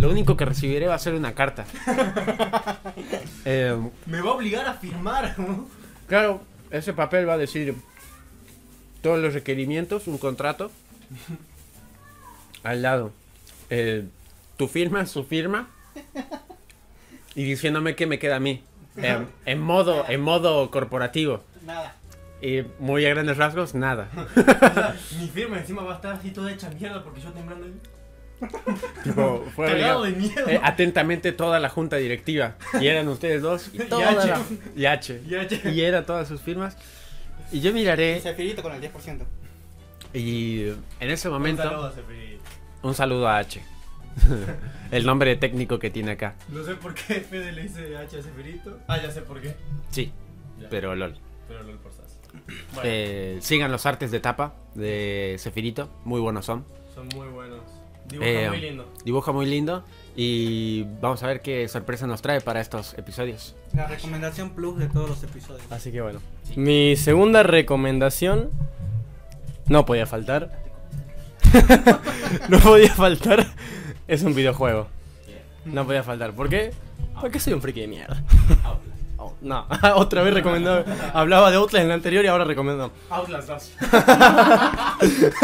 Lo 0.00 0.08
único 0.08 0.34
que 0.34 0.46
recibiré 0.46 0.86
va 0.86 0.94
a 0.94 0.98
ser 0.98 1.14
una 1.14 1.34
carta. 1.34 1.64
Eh, 3.46 3.74
Me 4.04 4.20
va 4.20 4.30
a 4.30 4.34
obligar 4.34 4.66
a 4.66 4.74
firmar. 4.74 5.34
Claro, 6.06 6.42
ese 6.70 6.92
papel 6.92 7.26
va 7.26 7.34
a 7.34 7.38
decir 7.38 7.74
todos 9.00 9.18
los 9.18 9.32
requerimientos, 9.32 10.06
un 10.06 10.18
contrato. 10.18 10.70
Al 12.62 12.82
lado, 12.82 13.12
eh, 13.70 14.04
tu 14.58 14.68
firma, 14.68 15.06
su 15.06 15.24
firma. 15.24 15.68
Y 17.34 17.44
diciéndome 17.44 17.96
qué 17.96 18.06
me 18.06 18.18
queda 18.18 18.36
a 18.36 18.40
mí. 18.40 18.62
Eh, 18.98 19.24
en 19.46 19.60
modo, 19.60 20.04
en 20.06 20.20
modo 20.20 20.70
corporativo. 20.70 21.42
Nada. 21.64 21.94
Y 22.42 22.62
muy 22.78 23.06
a 23.06 23.10
grandes 23.10 23.38
rasgos, 23.38 23.74
nada. 23.74 24.08
Mi 25.18 25.28
firma 25.28 25.58
encima 25.58 25.82
va 25.82 25.92
a 25.92 25.96
estar 25.96 26.12
así 26.14 26.30
toda 26.30 26.52
hecha 26.52 26.68
mierda 26.70 27.02
porque 27.02 27.22
yo 27.22 27.32
temblando 27.32 27.64
ahí. 27.64 27.72
Tipo, 29.04 29.44
fue 29.54 29.70
obligado. 29.72 30.02
de 30.04 30.10
miedo. 30.12 30.48
Eh, 30.48 30.60
atentamente 30.62 31.32
toda 31.32 31.58
la 31.60 31.68
junta 31.68 31.96
directiva. 31.96 32.56
Y 32.80 32.86
eran 32.86 33.08
ustedes 33.08 33.42
dos. 33.42 33.70
Y, 33.72 33.78
toda 33.80 34.08
H. 34.10 34.26
la- 34.28 34.40
y 34.76 34.86
H. 34.86 35.20
Y 35.28 35.34
H. 35.34 35.70
Y 35.70 35.80
era 35.82 36.04
todas 36.06 36.28
sus 36.28 36.40
firmas. 36.40 36.76
Y 37.52 37.60
yo 37.60 37.72
miraré. 37.72 38.16
Ese 38.18 38.34
firito 38.34 38.62
con 38.62 38.72
el 38.72 38.80
10%. 38.80 39.24
Y 40.14 40.68
en 41.00 41.10
ese 41.10 41.28
momento. 41.28 41.62
Un 41.62 41.68
saludo 41.68 41.86
a 41.86 41.92
Seferito. 41.92 42.42
Un 42.82 42.94
saludo 42.94 43.28
a 43.28 43.38
H. 43.38 43.62
El 44.90 45.06
nombre 45.06 45.36
técnico 45.36 45.78
que 45.78 45.90
tiene 45.90 46.12
acá. 46.12 46.34
No 46.48 46.64
sé 46.64 46.74
por 46.74 46.94
qué 46.94 47.14
Fede 47.20 47.52
le 47.52 47.62
dice 47.62 47.96
H 47.96 48.18
a 48.18 48.22
Seferito. 48.22 48.78
Ah, 48.88 48.98
ya 49.00 49.10
sé 49.10 49.22
por 49.22 49.40
qué. 49.40 49.54
Sí, 49.90 50.12
Ya. 50.60 50.68
pero 50.68 50.94
LOL. 50.96 51.16
Pero 51.48 51.62
LOL 51.62 51.78
por 51.78 51.92
sas. 51.92 52.18
Bueno, 52.74 52.80
Eh, 52.84 53.38
sigan 53.40 53.70
los 53.72 53.86
artes 53.86 54.10
de 54.10 54.20
tapa 54.20 54.54
de 54.74 55.36
Sefirito. 55.38 55.90
Muy 56.04 56.20
buenos 56.20 56.44
son. 56.46 56.64
son 56.94 57.08
muy 57.14 57.28
buenos. 57.28 57.60
Dibuja 58.10 58.28
Eh, 58.30 58.48
muy 58.48 58.60
lindo. 58.60 58.92
Dibuja 59.04 59.32
muy 59.32 59.46
lindo. 59.46 59.84
Y 60.16 60.84
vamos 61.00 61.22
a 61.22 61.26
ver 61.28 61.40
qué 61.40 61.68
sorpresa 61.68 62.06
nos 62.06 62.20
trae 62.22 62.40
para 62.40 62.60
estos 62.60 62.94
episodios. 62.98 63.54
La 63.74 63.86
recomendación 63.86 64.50
plus 64.50 64.78
de 64.78 64.88
todos 64.88 65.08
los 65.08 65.22
episodios. 65.22 65.62
Así 65.70 65.92
que 65.92 66.00
bueno. 66.00 66.20
Mi 66.56 66.96
segunda 66.96 67.42
recomendación. 67.42 68.50
No 69.68 69.86
podía 69.86 70.06
faltar. 70.06 70.60
no 72.48 72.58
podía 72.58 72.94
faltar. 72.94 73.46
Es 74.08 74.22
un 74.22 74.34
videojuego. 74.34 74.88
No 75.64 75.84
podía 75.86 76.02
faltar. 76.02 76.32
¿Por 76.32 76.48
qué? 76.48 76.72
Porque 77.20 77.38
soy 77.38 77.52
un 77.52 77.62
friki 77.62 77.82
de 77.82 77.88
mierda. 77.88 78.24
No, 79.42 79.66
otra 79.96 80.22
vez 80.22 80.34
recomendado. 80.34 80.84
Hablaba 81.14 81.50
de 81.50 81.56
Outlast 81.56 81.82
en 81.82 81.88
la 81.88 81.94
anterior 81.94 82.24
y 82.24 82.28
ahora 82.28 82.44
recomiendo. 82.44 82.92
Outlast 83.08 83.48
2. 83.48 83.72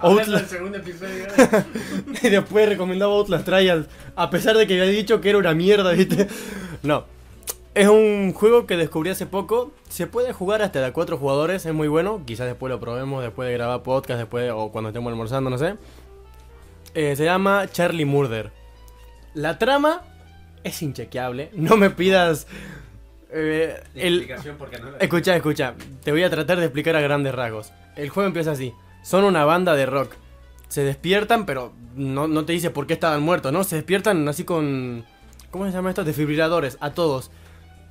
Outlast. 0.00 0.50
segundo 0.50 0.78
episodio. 0.78 1.26
Y 2.22 2.28
después 2.30 2.68
recomendaba 2.68 3.12
Outlast 3.14 3.44
Trials. 3.44 3.86
A 4.14 4.30
pesar 4.30 4.56
de 4.56 4.66
que 4.66 4.80
había 4.80 4.92
dicho 4.92 5.20
que 5.20 5.30
era 5.30 5.38
una 5.38 5.54
mierda, 5.54 5.92
¿viste? 5.92 6.28
No. 6.82 7.04
Es 7.74 7.88
un 7.88 8.32
juego 8.32 8.66
que 8.66 8.76
descubrí 8.76 9.10
hace 9.10 9.26
poco. 9.26 9.72
Se 9.88 10.06
puede 10.06 10.32
jugar 10.32 10.62
hasta 10.62 10.80
de 10.80 10.86
a 10.86 10.92
cuatro 10.92 11.18
jugadores, 11.18 11.66
es 11.66 11.74
muy 11.74 11.88
bueno. 11.88 12.22
Quizás 12.24 12.46
después 12.46 12.70
lo 12.70 12.80
probemos, 12.80 13.22
después 13.22 13.48
de 13.48 13.54
grabar 13.54 13.82
podcast, 13.82 14.18
después 14.18 14.44
de- 14.44 14.50
o 14.50 14.70
cuando 14.70 14.88
estemos 14.90 15.10
almorzando, 15.10 15.50
no 15.50 15.58
sé. 15.58 15.74
Eh, 16.94 17.14
se 17.16 17.24
llama 17.24 17.66
Charlie 17.70 18.06
Murder. 18.06 18.50
La 19.34 19.58
trama 19.58 20.02
es 20.66 20.82
inchequeable. 20.82 21.50
No 21.54 21.76
me 21.76 21.90
pidas. 21.90 22.46
eh, 23.30 23.82
el, 23.94 24.28
porque 24.58 24.78
no 24.78 24.90
la- 24.92 24.98
Escucha, 24.98 25.34
escucha. 25.36 25.74
Te 26.04 26.12
voy 26.12 26.22
a 26.22 26.30
tratar 26.30 26.58
de 26.58 26.64
explicar 26.66 26.96
a 26.96 27.00
grandes 27.00 27.34
rasgos. 27.34 27.72
El 27.96 28.08
juego 28.10 28.26
empieza 28.26 28.52
así. 28.52 28.72
Son 29.02 29.24
una 29.24 29.44
banda 29.44 29.74
de 29.74 29.86
rock. 29.86 30.12
Se 30.68 30.82
despiertan, 30.82 31.46
pero 31.46 31.72
no, 31.94 32.26
no 32.28 32.44
te 32.44 32.52
dice 32.52 32.70
por 32.70 32.86
qué 32.86 32.94
estaban 32.94 33.22
muertos, 33.22 33.52
¿no? 33.52 33.62
Se 33.64 33.76
despiertan 33.76 34.26
así 34.28 34.44
con... 34.44 35.04
¿Cómo 35.50 35.64
se 35.66 35.72
llama 35.72 35.90
esto? 35.90 36.04
Desfibriladores, 36.04 36.76
a 36.80 36.90
todos. 36.90 37.30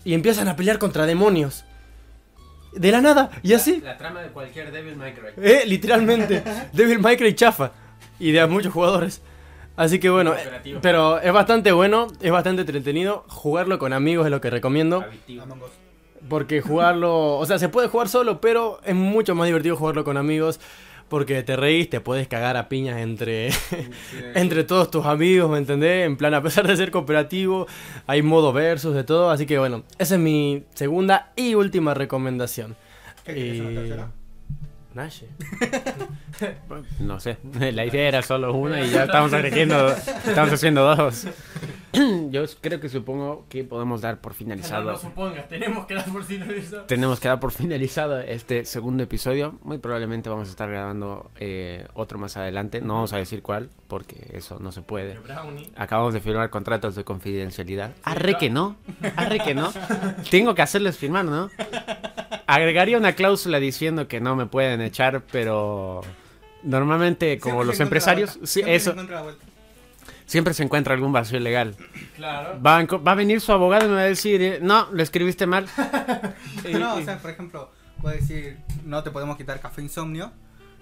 Y 0.04 0.14
empiezan 0.14 0.48
a 0.50 0.56
pelear 0.56 0.78
contra 0.78 1.06
demonios. 1.06 1.64
De 2.74 2.92
la 2.92 3.00
nada, 3.00 3.32
y 3.42 3.54
así. 3.54 3.80
La 3.82 3.98
trama 3.98 4.22
de 4.22 4.28
cualquier 4.30 4.72
Devil 4.72 4.98
May 4.98 5.14
Cry. 5.14 5.30
Eh, 5.38 5.64
literalmente. 5.66 6.44
Devil 6.74 7.00
May 7.00 7.16
Cry 7.16 7.34
chafa. 7.34 7.72
Y 8.20 8.32
de 8.34 8.42
a 8.42 8.48
muchos 8.48 8.74
jugadores. 8.74 9.22
Así 9.78 10.00
que 10.00 10.10
bueno, 10.10 10.34
eh, 10.34 10.78
pero 10.82 11.20
es 11.20 11.34
bastante 11.34 11.72
bueno, 11.72 12.08
es 12.22 12.32
bastante 12.32 12.62
entretenido. 12.62 13.26
Jugarlo 13.28 13.78
con 13.80 13.94
amigos 13.94 14.26
es 14.26 14.32
lo 14.32 14.40
que 14.42 14.50
recomiendo. 14.50 15.04
Porque 16.30 16.62
jugarlo, 16.62 17.38
o 17.38 17.46
sea, 17.46 17.60
se 17.60 17.70
puede 17.70 17.88
jugar 17.88 18.08
solo, 18.10 18.42
pero 18.42 18.80
es 18.84 18.96
mucho 18.96 19.36
más 19.36 19.46
divertido 19.48 19.76
jugarlo 19.76 20.04
con 20.04 20.18
amigos. 20.18 20.60
Porque 21.08 21.44
te 21.44 21.56
reís, 21.56 21.88
te 21.88 22.02
puedes 22.02 22.28
cagar 22.28 22.58
a 22.58 22.68
piñas 22.68 22.98
entre, 22.98 23.50
entre 24.34 24.64
todos 24.64 24.90
tus 24.90 25.06
amigos, 25.06 25.52
¿me 25.52 25.60
entendés? 25.60 26.04
En 26.08 26.18
plan, 26.18 26.34
a 26.34 26.42
pesar 26.42 26.66
de 26.68 26.76
ser 26.76 26.90
cooperativo, 26.90 27.68
hay 28.08 28.24
modo 28.24 28.52
versus, 28.54 28.96
de 28.96 29.04
todo. 29.04 29.30
Así 29.30 29.46
que 29.46 29.60
bueno, 29.60 29.84
esa 30.00 30.16
es 30.16 30.22
mi 30.22 30.64
segunda 30.74 31.32
y 31.36 31.54
última 31.54 31.94
recomendación. 31.94 32.76
¿Qué 33.24 33.38
Y- 33.38 33.94
Naye. 34.96 35.28
No 37.00 37.20
sé, 37.20 37.38
la 37.54 37.86
idea 37.86 38.10
era 38.10 38.22
solo 38.22 38.54
una 38.54 38.82
y 38.82 38.90
ya 38.90 39.04
estamos 39.06 39.32
agrediendo, 39.34 39.90
estamos 40.26 40.54
haciendo 40.54 40.96
dos. 40.96 41.28
yo 42.32 42.44
creo 42.62 42.80
que 42.80 42.90
supongo 42.90 43.46
que 43.50 43.64
podemos 43.64 44.02
dar 44.02 44.22
por 44.22 44.32
No, 44.34 44.38
finalizado. 44.38 44.92
no 44.92 44.98
supongas, 44.98 45.48
tenemos 45.48 45.86
que 45.86 45.94
dar 45.96 46.06
por 46.06 46.24
finalizado. 46.24 46.84
Tenemos 46.84 47.20
que 47.20 47.28
dar 47.28 47.40
por 47.40 47.52
finalizado 47.52 48.20
este 48.20 48.66
segundo 48.66 49.04
episodio. 49.04 49.58
Muy 49.64 49.78
probablemente 49.78 50.30
vamos 50.30 50.48
a 50.48 50.52
estar 50.52 50.70
grabando 50.70 51.32
eh, 51.40 51.88
otro 51.94 52.18
más 52.18 52.38
adelante. 52.38 52.82
No 52.82 52.96
vamos 52.96 53.14
a 53.14 53.18
decir 53.18 53.42
cuál, 53.42 53.70
porque 53.88 54.32
eso 54.34 54.60
no 54.60 54.72
se 54.72 54.82
puede. 54.82 55.18
Acabamos 55.76 56.14
de 56.14 56.20
firmar 56.22 56.50
contratos 56.50 56.96
de 56.96 57.04
confidencialidad. 57.04 57.92
Arre 58.04 58.38
que 58.38 58.50
no, 58.50 58.78
arre 59.16 59.40
que 59.40 59.54
no. 59.56 59.72
Tengo 60.30 60.56
que 60.56 60.62
hacerles 60.62 60.98
firmar, 60.98 61.26
¿no? 61.26 61.50
Agregaría 62.48 62.98
una 62.98 63.14
cláusula 63.14 63.60
diciendo 63.60 64.08
que 64.08 64.22
no 64.22 64.36
me 64.36 64.46
pueden 64.46 64.82
echar, 64.82 65.24
pero 65.32 66.02
normalmente 66.64 67.40
como 67.40 67.56
Siempre 67.56 67.68
los 67.68 67.80
empresarios, 67.80 68.40
sí, 68.44 68.62
eso. 68.66 68.94
Siempre 70.26 70.54
se 70.54 70.64
encuentra 70.64 70.94
algún 70.94 71.12
vacío 71.12 71.40
legal. 71.40 71.76
Claro. 72.16 72.60
Va 72.62 72.84
va 72.86 73.12
a 73.12 73.16
venir 73.16 73.42
su 73.42 73.52
abogado 73.52 73.86
y 73.86 73.90
me 73.90 73.96
va 73.96 74.02
a 74.02 74.06
decir, 74.06 74.42
eh, 74.42 74.60
no, 74.62 74.88
lo 74.92 75.02
escribiste 75.04 75.46
mal. 75.48 75.68
No, 76.80 76.96
o 76.96 77.02
sea, 77.04 77.20
por 77.20 77.30
ejemplo, 77.32 77.70
puede 78.02 78.18
decir, 78.18 78.58
no 78.84 79.04
te 79.04 79.12
podemos 79.12 79.38
quitar 79.38 79.60
café 79.60 79.82
insomnio 79.82 80.32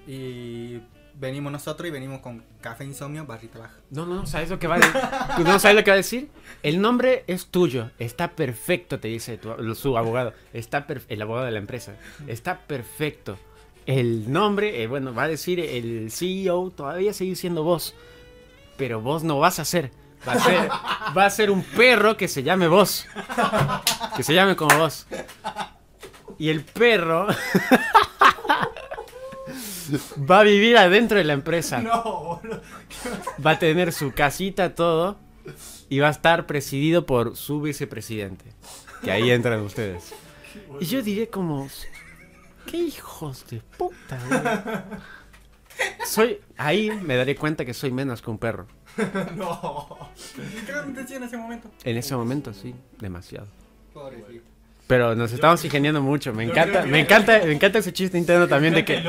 y 0.08 0.80
venimos 1.20 1.52
nosotros 1.52 1.88
y 1.88 1.92
venimos 1.92 2.22
con 2.22 2.44
café 2.62 2.86
insomnio 2.86 3.26
barrita 3.26 3.60
baja. 3.60 3.74
No, 3.92 4.06
no, 4.06 4.26
¿sabes 4.26 4.50
lo 4.50 4.60
que 4.60 4.68
va 4.68 4.76
a 4.76 4.80
decir? 4.80 4.96
¿No 5.46 5.60
sabes 5.60 5.76
lo 5.78 5.84
que 5.84 5.92
va 5.92 5.96
a 5.96 5.98
decir? 5.98 6.30
El 6.64 6.82
nombre 6.82 7.24
es 7.28 7.48
tuyo, 7.48 7.92
está 8.00 8.32
perfecto, 8.32 9.00
te 9.00 9.10
dice 9.10 9.38
tu- 9.38 9.76
su 9.76 9.98
abogado. 9.98 10.34
Está 10.54 10.86
el 11.10 11.22
abogado 11.22 11.46
de 11.46 11.52
la 11.52 11.60
empresa. 11.60 11.94
Está 12.28 12.60
perfecto. 12.60 13.38
El 13.86 14.32
nombre, 14.32 14.82
eh, 14.82 14.88
bueno, 14.88 15.14
va 15.14 15.24
a 15.24 15.28
decir 15.28 15.60
el 15.60 16.10
CEO, 16.12 16.72
todavía 16.72 17.12
sigue 17.14 17.36
siendo 17.36 17.64
vos. 17.64 17.94
Pero 18.84 19.00
vos 19.00 19.24
no 19.24 19.40
vas 19.40 19.60
a 19.60 19.66
ser. 19.66 19.92
Va 20.28 20.34
a 20.34 20.40
ser, 20.40 20.70
va 21.18 21.26
a 21.26 21.30
ser 21.30 21.50
un 21.50 21.64
perro 21.64 22.18
que 22.18 22.28
se 22.28 22.44
llame 22.44 22.68
vos. 22.68 23.06
Que 24.18 24.24
se 24.24 24.34
llame 24.34 24.58
como 24.58 24.78
vos. 24.78 25.08
Y 26.38 26.50
el 26.50 26.66
perro 26.66 27.28
va 30.30 30.42
a 30.42 30.44
vivir 30.44 30.76
adentro 30.78 31.18
de 31.18 31.24
la 31.24 31.32
empresa 31.32 31.80
No, 31.80 32.04
boludo. 32.04 32.62
va 33.46 33.52
a 33.52 33.60
tener 33.60 33.94
su 33.94 34.12
casita, 34.12 34.76
todo, 34.76 35.16
y 35.88 36.00
va 36.00 36.10
a 36.10 36.12
estar 36.12 36.46
presidido 36.46 37.06
por 37.06 37.38
su 37.38 37.62
vicepresidente. 37.62 38.52
Que 39.02 39.12
ahí 39.12 39.32
entran 39.32 39.62
ustedes. 39.62 40.14
Y 40.82 40.86
yo 40.88 41.02
diré 41.02 41.30
como, 41.30 41.70
qué 42.70 42.76
hijos 42.80 43.46
de 43.50 43.62
puta. 43.78 44.20
güey". 44.28 44.42
Soy, 46.06 46.40
ahí 46.58 46.92
me 46.92 47.16
daré 47.16 47.36
cuenta 47.36 47.66
que 47.66 47.74
soy 47.74 47.92
menos 47.92 48.22
que 48.22 48.30
un 48.30 48.38
perro. 48.38 48.68
No. 49.36 50.12
¿Qué 50.66 50.74
me 50.86 50.94
decía 50.94 51.18
en 51.18 51.24
ese 51.24 51.38
momento? 51.38 51.72
En 51.84 51.98
ese 51.98 52.16
momento 52.16 52.54
sí, 52.54 52.76
demasiado. 53.00 53.48
Pobrecito. 53.94 54.54
Pero 54.86 55.16
nos 55.16 55.32
estamos 55.32 55.64
ingeniando 55.64 56.02
mucho. 56.02 56.34
Me 56.34 56.44
encanta, 56.44 56.86
me 56.86 57.00
encanta, 57.00 57.42
me 57.44 57.54
encanta 57.54 57.80
ese 57.80 57.94
chiste 57.94 58.18
interno 58.18 58.48
también 58.48 58.74
de 58.74 58.86
que 58.86 59.02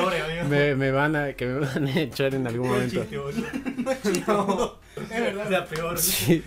me, 0.49 0.75
me 0.77 0.91
van 0.91 1.17
a, 1.17 1.33
que 1.33 1.47
me 1.47 1.67
van 1.67 1.87
a 1.87 2.01
echar 2.01 2.35
en 2.35 2.47
algún 2.47 2.69
momento. 2.69 3.05
No, 4.27 4.79
es 4.97 5.11
verdad. 5.11 5.51
La 5.51 5.67
peor. 5.67 5.99
Sí. 5.99 6.43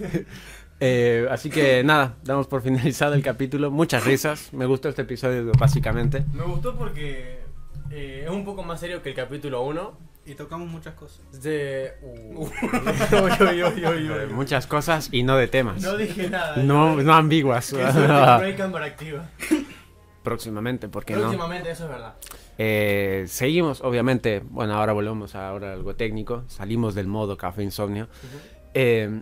Eh, 0.80 1.28
así 1.30 1.50
que 1.50 1.84
nada, 1.84 2.16
damos 2.24 2.48
por 2.48 2.62
finalizado 2.62 3.16
el 3.16 3.24
capítulo. 3.24 3.70
Muchas 3.70 4.06
risas. 4.06 4.54
Me 4.54 4.66
gustó 4.66 4.90
este 4.90 5.02
episodio 5.02 5.52
básicamente. 5.60 6.24
Me 6.34 6.44
gustó 6.44 6.76
porque 6.78 7.37
eh, 7.92 8.24
es 8.26 8.30
un 8.30 8.44
poco 8.46 8.64
más 8.64 8.80
serio 8.80 9.02
que 9.02 9.10
el 9.10 9.16
capítulo 9.16 9.64
1. 9.64 10.08
Y 10.26 10.36
tocamos 10.36 10.68
muchas 10.68 10.94
cosas. 10.96 11.22
De. 11.42 11.94
Uh. 12.02 12.44
Uy, 12.46 12.52
uy, 13.40 13.64
uy, 13.64 13.86
uy, 13.86 14.08
Eh, 14.12 14.26
uy. 14.28 14.34
muchas 14.34 14.68
cosas 14.68 15.08
y 15.14 15.24
no 15.24 15.38
de 15.38 15.48
temas. 15.48 15.82
No 15.82 15.96
dije 15.96 16.30
nada. 16.30 16.58
No, 16.58 16.98
no 17.02 17.14
ambiguas. 17.14 17.70
Que 17.72 17.76
suerte 17.92 18.02
que 18.02 18.52
no 18.52 18.58
cámara 18.58 18.86
activa. 18.88 19.30
Próximamente, 20.24 20.90
¿por 20.90 21.06
qué 21.06 21.14
no? 21.14 21.22
Próximamente, 21.22 21.72
eso 21.72 21.86
es 21.86 21.90
verdad. 21.90 22.16
Eh, 22.58 23.24
seguimos, 23.28 23.80
obviamente. 23.80 24.42
Bueno, 24.50 24.74
ahora 24.74 24.92
volvemos 24.92 25.34
a 25.36 25.48
ahora 25.48 25.72
algo 25.72 25.96
técnico. 25.96 26.44
Salimos 26.48 26.94
del 26.94 27.08
modo 27.08 27.38
café 27.38 27.64
insomnio. 27.64 28.10
Eh, 28.74 29.22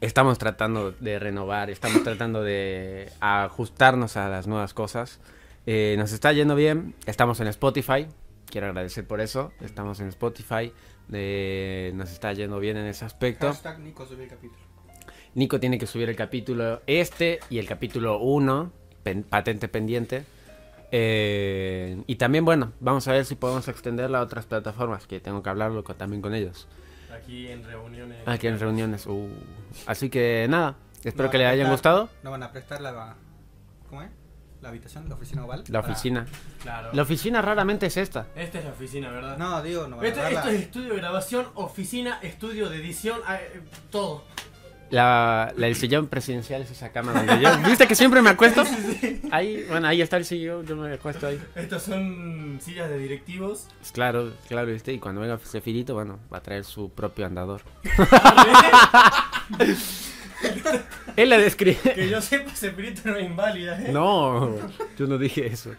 estamos 0.00 0.38
tratando 0.38 0.92
de 0.92 1.18
renovar, 1.18 1.68
estamos 1.68 2.02
tratando 2.02 2.42
de 2.42 3.10
ajustarnos 3.20 4.16
a 4.16 4.30
las 4.30 4.46
nuevas 4.46 4.72
cosas. 4.72 5.20
Eh, 5.66 5.94
nos 5.98 6.12
está 6.12 6.32
yendo 6.32 6.54
bien, 6.54 6.94
estamos 7.06 7.40
en 7.40 7.46
Spotify, 7.48 8.06
quiero 8.50 8.66
agradecer 8.68 9.06
por 9.06 9.20
eso, 9.20 9.52
estamos 9.60 9.98
en 10.00 10.08
Spotify, 10.08 10.72
eh, 11.12 11.92
nos 11.94 12.10
está 12.10 12.32
yendo 12.32 12.58
bien 12.60 12.76
en 12.76 12.86
ese 12.86 13.04
aspecto. 13.04 13.46
Hashtag 13.48 13.80
Nico 13.80 14.04
subió 14.06 14.24
el 14.24 14.30
capítulo. 14.30 14.62
Nico 15.34 15.58
tiene 15.58 15.78
que 15.78 15.86
subir 15.86 16.08
el 16.08 16.16
capítulo 16.16 16.82
este 16.86 17.40
y 17.50 17.58
el 17.58 17.66
capítulo 17.66 18.18
1, 18.18 18.72
patente 19.28 19.68
pendiente. 19.68 20.24
Eh, 20.92 22.00
y 22.06 22.16
también, 22.16 22.44
bueno, 22.44 22.72
vamos 22.78 23.08
a 23.08 23.12
ver 23.12 23.24
si 23.24 23.34
podemos 23.34 23.66
extenderla 23.66 24.18
a 24.18 24.22
otras 24.22 24.46
plataformas, 24.46 25.06
que 25.08 25.18
tengo 25.18 25.42
que 25.42 25.50
hablarlo 25.50 25.82
con- 25.82 25.96
también 25.96 26.22
con 26.22 26.34
ellos. 26.34 26.68
Aquí 27.12 27.48
en 27.48 27.64
reuniones. 27.64 28.18
Aquí 28.26 28.46
en 28.46 28.60
reuniones. 28.60 29.06
uh. 29.06 29.28
Así 29.86 30.08
que 30.08 30.46
nada, 30.48 30.76
espero 31.02 31.24
No 31.24 31.30
que 31.32 31.38
van 31.38 31.42
le 31.42 31.46
a 31.46 31.50
hayan 31.50 31.70
gustado. 31.70 32.08
No 32.22 32.30
van 32.30 32.42
a 32.44 32.52
prestar 32.52 32.80
la. 32.80 33.16
¿Cómo 33.88 34.02
es? 34.02 34.10
La 34.64 34.70
habitación, 34.70 35.06
la 35.10 35.14
oficina 35.14 35.44
oval. 35.44 35.62
La 35.68 35.82
para- 35.82 35.92
oficina. 35.92 36.24
Claro. 36.62 36.88
La 36.94 37.02
oficina 37.02 37.42
raramente 37.42 37.84
es 37.84 37.98
esta. 37.98 38.28
Esta 38.34 38.60
es 38.60 38.64
la 38.64 38.70
oficina, 38.70 39.10
¿verdad? 39.10 39.36
No, 39.36 39.62
digo, 39.62 39.86
no 39.88 39.96
van 39.98 40.06
a 40.06 40.08
Esto, 40.08 40.26
esto 40.26 40.48
es 40.48 40.60
estudio 40.62 40.88
de 40.94 40.96
grabación, 40.96 41.46
oficina, 41.54 42.18
estudio 42.22 42.70
de 42.70 42.78
edición, 42.78 43.20
ah, 43.26 43.36
eh, 43.36 43.60
todo. 43.90 44.24
La, 44.88 45.52
la- 45.56 45.66
el 45.66 45.76
sillón 45.76 46.06
presidencial 46.06 46.62
es 46.62 46.70
esa 46.70 46.92
cama 46.92 47.12
donde 47.12 47.40
yo. 47.42 47.50
¿Viste 47.68 47.86
que 47.86 47.94
siempre 47.94 48.22
me 48.22 48.30
acuesto? 48.30 48.64
Ahí, 49.30 49.66
bueno, 49.68 49.86
ahí 49.88 50.00
está 50.00 50.16
el 50.16 50.24
sillón, 50.24 50.64
yo 50.64 50.76
me 50.76 50.94
acuesto 50.94 51.26
ahí. 51.26 51.38
Estas 51.56 51.82
son 51.82 52.58
sillas 52.62 52.88
de 52.88 52.96
directivos. 52.98 53.66
Pues 53.80 53.92
claro, 53.92 54.32
claro, 54.48 54.68
¿viste? 54.72 54.92
Y 54.94 54.98
cuando 54.98 55.20
venga 55.20 55.36
Cefirito, 55.38 55.92
bueno, 55.92 56.20
va 56.32 56.38
a 56.38 56.42
traer 56.42 56.64
su 56.64 56.88
propio 56.90 57.26
andador. 57.26 57.60
Él 61.16 61.30
la 61.30 61.38
describe. 61.38 61.94
que 61.94 62.08
yo 62.08 62.20
sepa, 62.20 62.52
ese 62.52 62.68
espíritu 62.68 63.02
no 63.04 63.16
es 63.16 63.24
inválida, 63.24 63.80
¿eh? 63.80 63.92
No, 63.92 64.56
yo 64.98 65.06
no 65.06 65.18
dije 65.18 65.46
eso. 65.46 65.70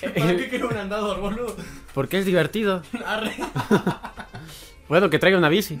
¿Para 0.00 0.36
qué 0.36 0.48
quiero 0.48 0.68
un 0.68 0.76
andador, 0.76 1.20
boludo? 1.20 1.56
Porque 1.94 2.18
es 2.18 2.26
divertido. 2.26 2.82
Arre. 3.06 3.34
Bueno, 4.88 5.08
que 5.08 5.18
traiga 5.18 5.38
una 5.38 5.48
bici. 5.48 5.80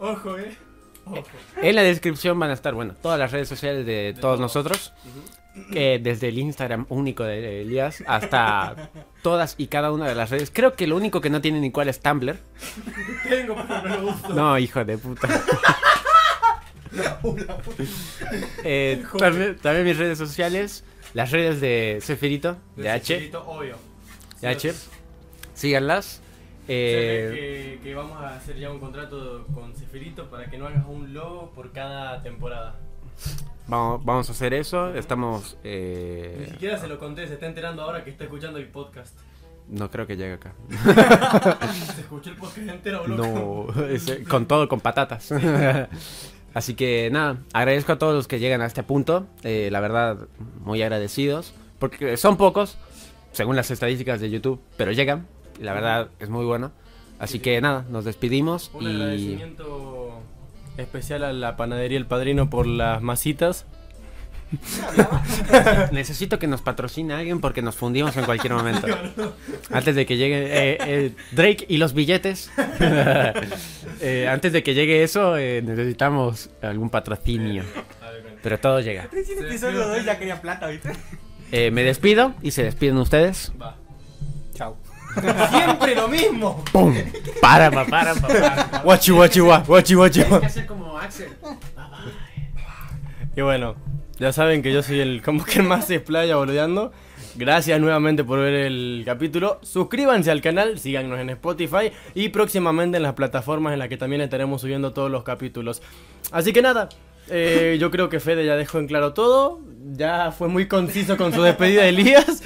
Ojo, 0.00 0.36
eh. 0.36 0.56
Ojo. 1.04 1.22
En 1.62 1.76
la 1.76 1.82
descripción 1.82 2.36
van 2.40 2.50
a 2.50 2.54
estar, 2.54 2.74
bueno, 2.74 2.94
todas 3.00 3.20
las 3.20 3.30
redes 3.30 3.48
sociales 3.48 3.86
de, 3.86 4.14
todos 4.14 4.20
todos. 4.20 4.40
nosotros. 4.40 4.92
que 5.70 6.00
desde 6.02 6.28
el 6.28 6.38
Instagram 6.38 6.86
único 6.88 7.22
de 7.22 7.62
Elías 7.62 8.02
hasta 8.08 8.90
todas 9.22 9.54
y 9.58 9.68
cada 9.68 9.92
una 9.92 10.08
de 10.08 10.16
las 10.16 10.30
redes. 10.30 10.50
Creo 10.52 10.72
que 10.74 10.88
lo 10.88 10.96
único 10.96 11.20
que 11.20 11.30
no 11.30 11.40
tiene 11.40 11.60
ni 11.60 11.70
cuál 11.70 11.88
es 11.88 12.00
Tumblr. 12.00 12.36
Tengo, 13.28 13.54
pero 13.68 13.88
no 13.88 13.96
lo 13.98 14.08
uso. 14.08 14.28
No, 14.30 14.58
hijo 14.58 14.84
de 14.84 14.98
puta. 14.98 15.28
Eh, 18.64 19.02
también, 19.18 19.56
también 19.56 19.84
mis 19.86 19.96
redes 19.96 20.18
sociales, 20.18 20.84
las 21.14 21.30
redes 21.30 21.60
de 21.60 21.98
Cefirito, 22.02 22.56
de 22.76 22.90
H, 22.90 23.30
obvio. 23.46 23.76
de 24.40 24.48
H, 24.48 24.72
síganlas. 25.54 26.20
Se 26.66 26.72
ve 26.72 27.28
Eh, 27.28 27.78
que, 27.80 27.80
que 27.90 27.94
vamos 27.94 28.20
a 28.20 28.34
hacer 28.36 28.56
ya 28.58 28.70
un 28.70 28.80
contrato 28.80 29.46
con 29.54 29.74
Cefirito 29.76 30.28
para 30.28 30.50
que 30.50 30.58
no 30.58 30.66
hagas 30.66 30.84
un 30.88 31.14
logo 31.14 31.52
por 31.54 31.72
cada 31.72 32.22
temporada. 32.22 32.76
vamos, 33.68 34.04
vamos 34.04 34.28
a 34.28 34.32
hacer 34.32 34.52
eso. 34.52 34.92
Estamos. 34.94 35.54
Ni 35.62 35.70
eh, 35.70 36.48
siquiera 36.50 36.76
se 36.78 36.88
lo 36.88 36.98
conté, 36.98 37.26
se 37.28 37.34
está 37.34 37.46
enterando 37.46 37.82
ahora 37.82 38.02
que 38.02 38.10
está 38.10 38.24
escuchando 38.24 38.58
el 38.58 38.66
podcast. 38.66 39.16
no 39.68 39.88
creo 39.92 40.06
que 40.08 40.16
llegue 40.16 40.32
acá. 40.34 40.54
Se 41.94 42.00
escuchó 42.00 42.30
el 42.30 42.36
podcast 42.36 42.68
entero, 42.68 43.00
boludo. 43.02 43.66
No, 43.74 43.86
ese- 43.86 44.24
con 44.24 44.46
todo, 44.46 44.68
con 44.68 44.80
patatas. 44.80 45.30
Así 46.56 46.72
que 46.72 47.10
nada, 47.12 47.36
agradezco 47.52 47.92
a 47.92 47.98
todos 47.98 48.14
los 48.14 48.28
que 48.28 48.38
llegan 48.38 48.62
a 48.62 48.66
este 48.66 48.82
punto. 48.82 49.26
eh, 49.42 49.68
la 49.70 49.80
verdad, 49.80 50.16
muy 50.64 50.80
agradecidos. 50.80 51.52
Porque 51.78 52.16
son 52.16 52.38
pocos, 52.38 52.78
según 53.32 53.56
las 53.56 53.70
estadísticas 53.70 54.22
de 54.22 54.30
YouTube, 54.30 54.58
pero 54.78 54.90
llegan. 54.90 55.26
Y 55.60 55.64
la 55.64 55.74
verdad 55.74 56.08
es 56.18 56.30
muy 56.30 56.46
bueno. 56.46 56.72
Así 57.18 57.40
que 57.40 57.60
nada, 57.60 57.84
nos 57.90 58.06
despedimos. 58.06 58.70
Un 58.72 58.84
y 58.84 58.86
agradecimiento 58.86 60.18
especial 60.78 61.24
a 61.24 61.34
la 61.34 61.58
panadería 61.58 61.98
El 61.98 62.06
Padrino 62.06 62.48
por 62.48 62.66
las 62.66 63.02
masitas. 63.02 63.66
necesito 65.92 66.38
que 66.38 66.46
nos 66.46 66.62
patrocine 66.62 67.14
alguien 67.14 67.40
porque 67.40 67.62
nos 67.62 67.74
fundimos 67.74 68.16
en 68.16 68.24
cualquier 68.24 68.52
momento. 68.54 68.86
Antes 69.70 69.94
de 69.96 70.06
que 70.06 70.16
llegue 70.16 70.44
eh, 70.46 70.78
eh, 70.80 71.12
Drake 71.32 71.66
y 71.68 71.76
los 71.78 71.94
billetes. 71.94 72.50
Eh, 73.98 74.28
antes 74.28 74.52
de 74.52 74.62
que 74.62 74.74
llegue 74.74 75.02
eso, 75.02 75.38
eh, 75.38 75.62
necesitamos 75.64 76.50
algún 76.60 76.90
patrocinio. 76.90 77.64
Pero 78.42 78.60
todo 78.60 78.80
llega. 78.80 79.08
Recién 79.10 79.38
Se 79.38 79.46
episodio 79.46 79.78
despidió. 79.78 79.96
2 79.96 80.04
ya 80.04 80.18
quería 80.18 80.42
plata, 80.42 80.66
¿viste? 80.66 80.92
Eh, 81.50 81.70
me 81.70 81.82
despido 81.82 82.34
y 82.42 82.50
se 82.50 82.62
despiden 82.62 82.98
ustedes. 82.98 83.52
Va. 83.60 83.74
Chao. 84.54 84.76
Siempre 85.48 85.94
lo 85.94 86.08
mismo. 86.08 86.62
¡Pum! 86.72 86.94
Para, 87.40 87.70
pa, 87.70 87.86
para, 87.86 88.14
pa, 88.16 88.28
para. 88.28 88.82
Guachi, 88.84 89.12
guachi, 89.12 89.40
gua, 89.40 89.58
guachi, 89.66 89.94
guachi, 89.94 90.12
Tienes 90.20 90.30
gua. 90.30 90.40
que 90.40 90.46
hacer 90.46 90.66
como 90.66 90.98
Axel. 90.98 91.28
Y 93.34 93.40
bueno, 93.40 93.76
ya 94.18 94.32
saben 94.32 94.62
que 94.62 94.72
yo 94.72 94.82
soy 94.82 95.00
el 95.00 95.22
como 95.22 95.44
que 95.44 95.62
más 95.62 95.86
se 95.86 95.96
explaya 95.96 96.36
boludeando. 96.36 96.92
Gracias 97.34 97.78
nuevamente 97.80 98.24
por 98.24 98.38
ver 98.38 98.54
el 98.54 99.02
capítulo. 99.04 99.58
Suscríbanse 99.62 100.30
al 100.30 100.40
canal, 100.40 100.78
síganos 100.78 101.18
en 101.20 101.30
Spotify 101.30 101.92
y 102.14 102.30
próximamente 102.30 102.96
en 102.96 103.02
las 103.02 103.12
plataformas 103.12 103.74
en 103.74 103.78
las 103.78 103.88
que 103.88 103.96
también 103.96 104.22
estaremos 104.22 104.62
subiendo 104.62 104.92
todos 104.92 105.10
los 105.10 105.22
capítulos. 105.22 105.82
Así 106.32 106.52
que 106.52 106.62
nada, 106.62 106.88
eh, 107.28 107.76
yo 107.78 107.90
creo 107.90 108.08
que 108.08 108.20
Fede 108.20 108.46
ya 108.46 108.56
dejó 108.56 108.78
en 108.78 108.86
claro 108.86 109.12
todo. 109.12 109.60
Ya 109.92 110.32
fue 110.32 110.48
muy 110.48 110.66
conciso 110.66 111.16
con 111.16 111.32
su 111.32 111.42
despedida 111.42 111.82
de 111.82 111.90
Elías. 111.90 112.42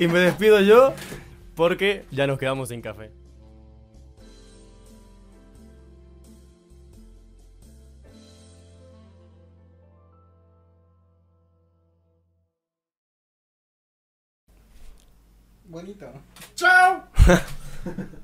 Y 0.00 0.06
me 0.08 0.18
despido 0.18 0.60
yo 0.60 0.92
porque 1.54 2.04
ya 2.10 2.26
nos 2.26 2.38
quedamos 2.38 2.68
sin 2.68 2.80
café. 2.80 3.10
Bonito. 15.74 16.06
¡Chao! 16.54 17.02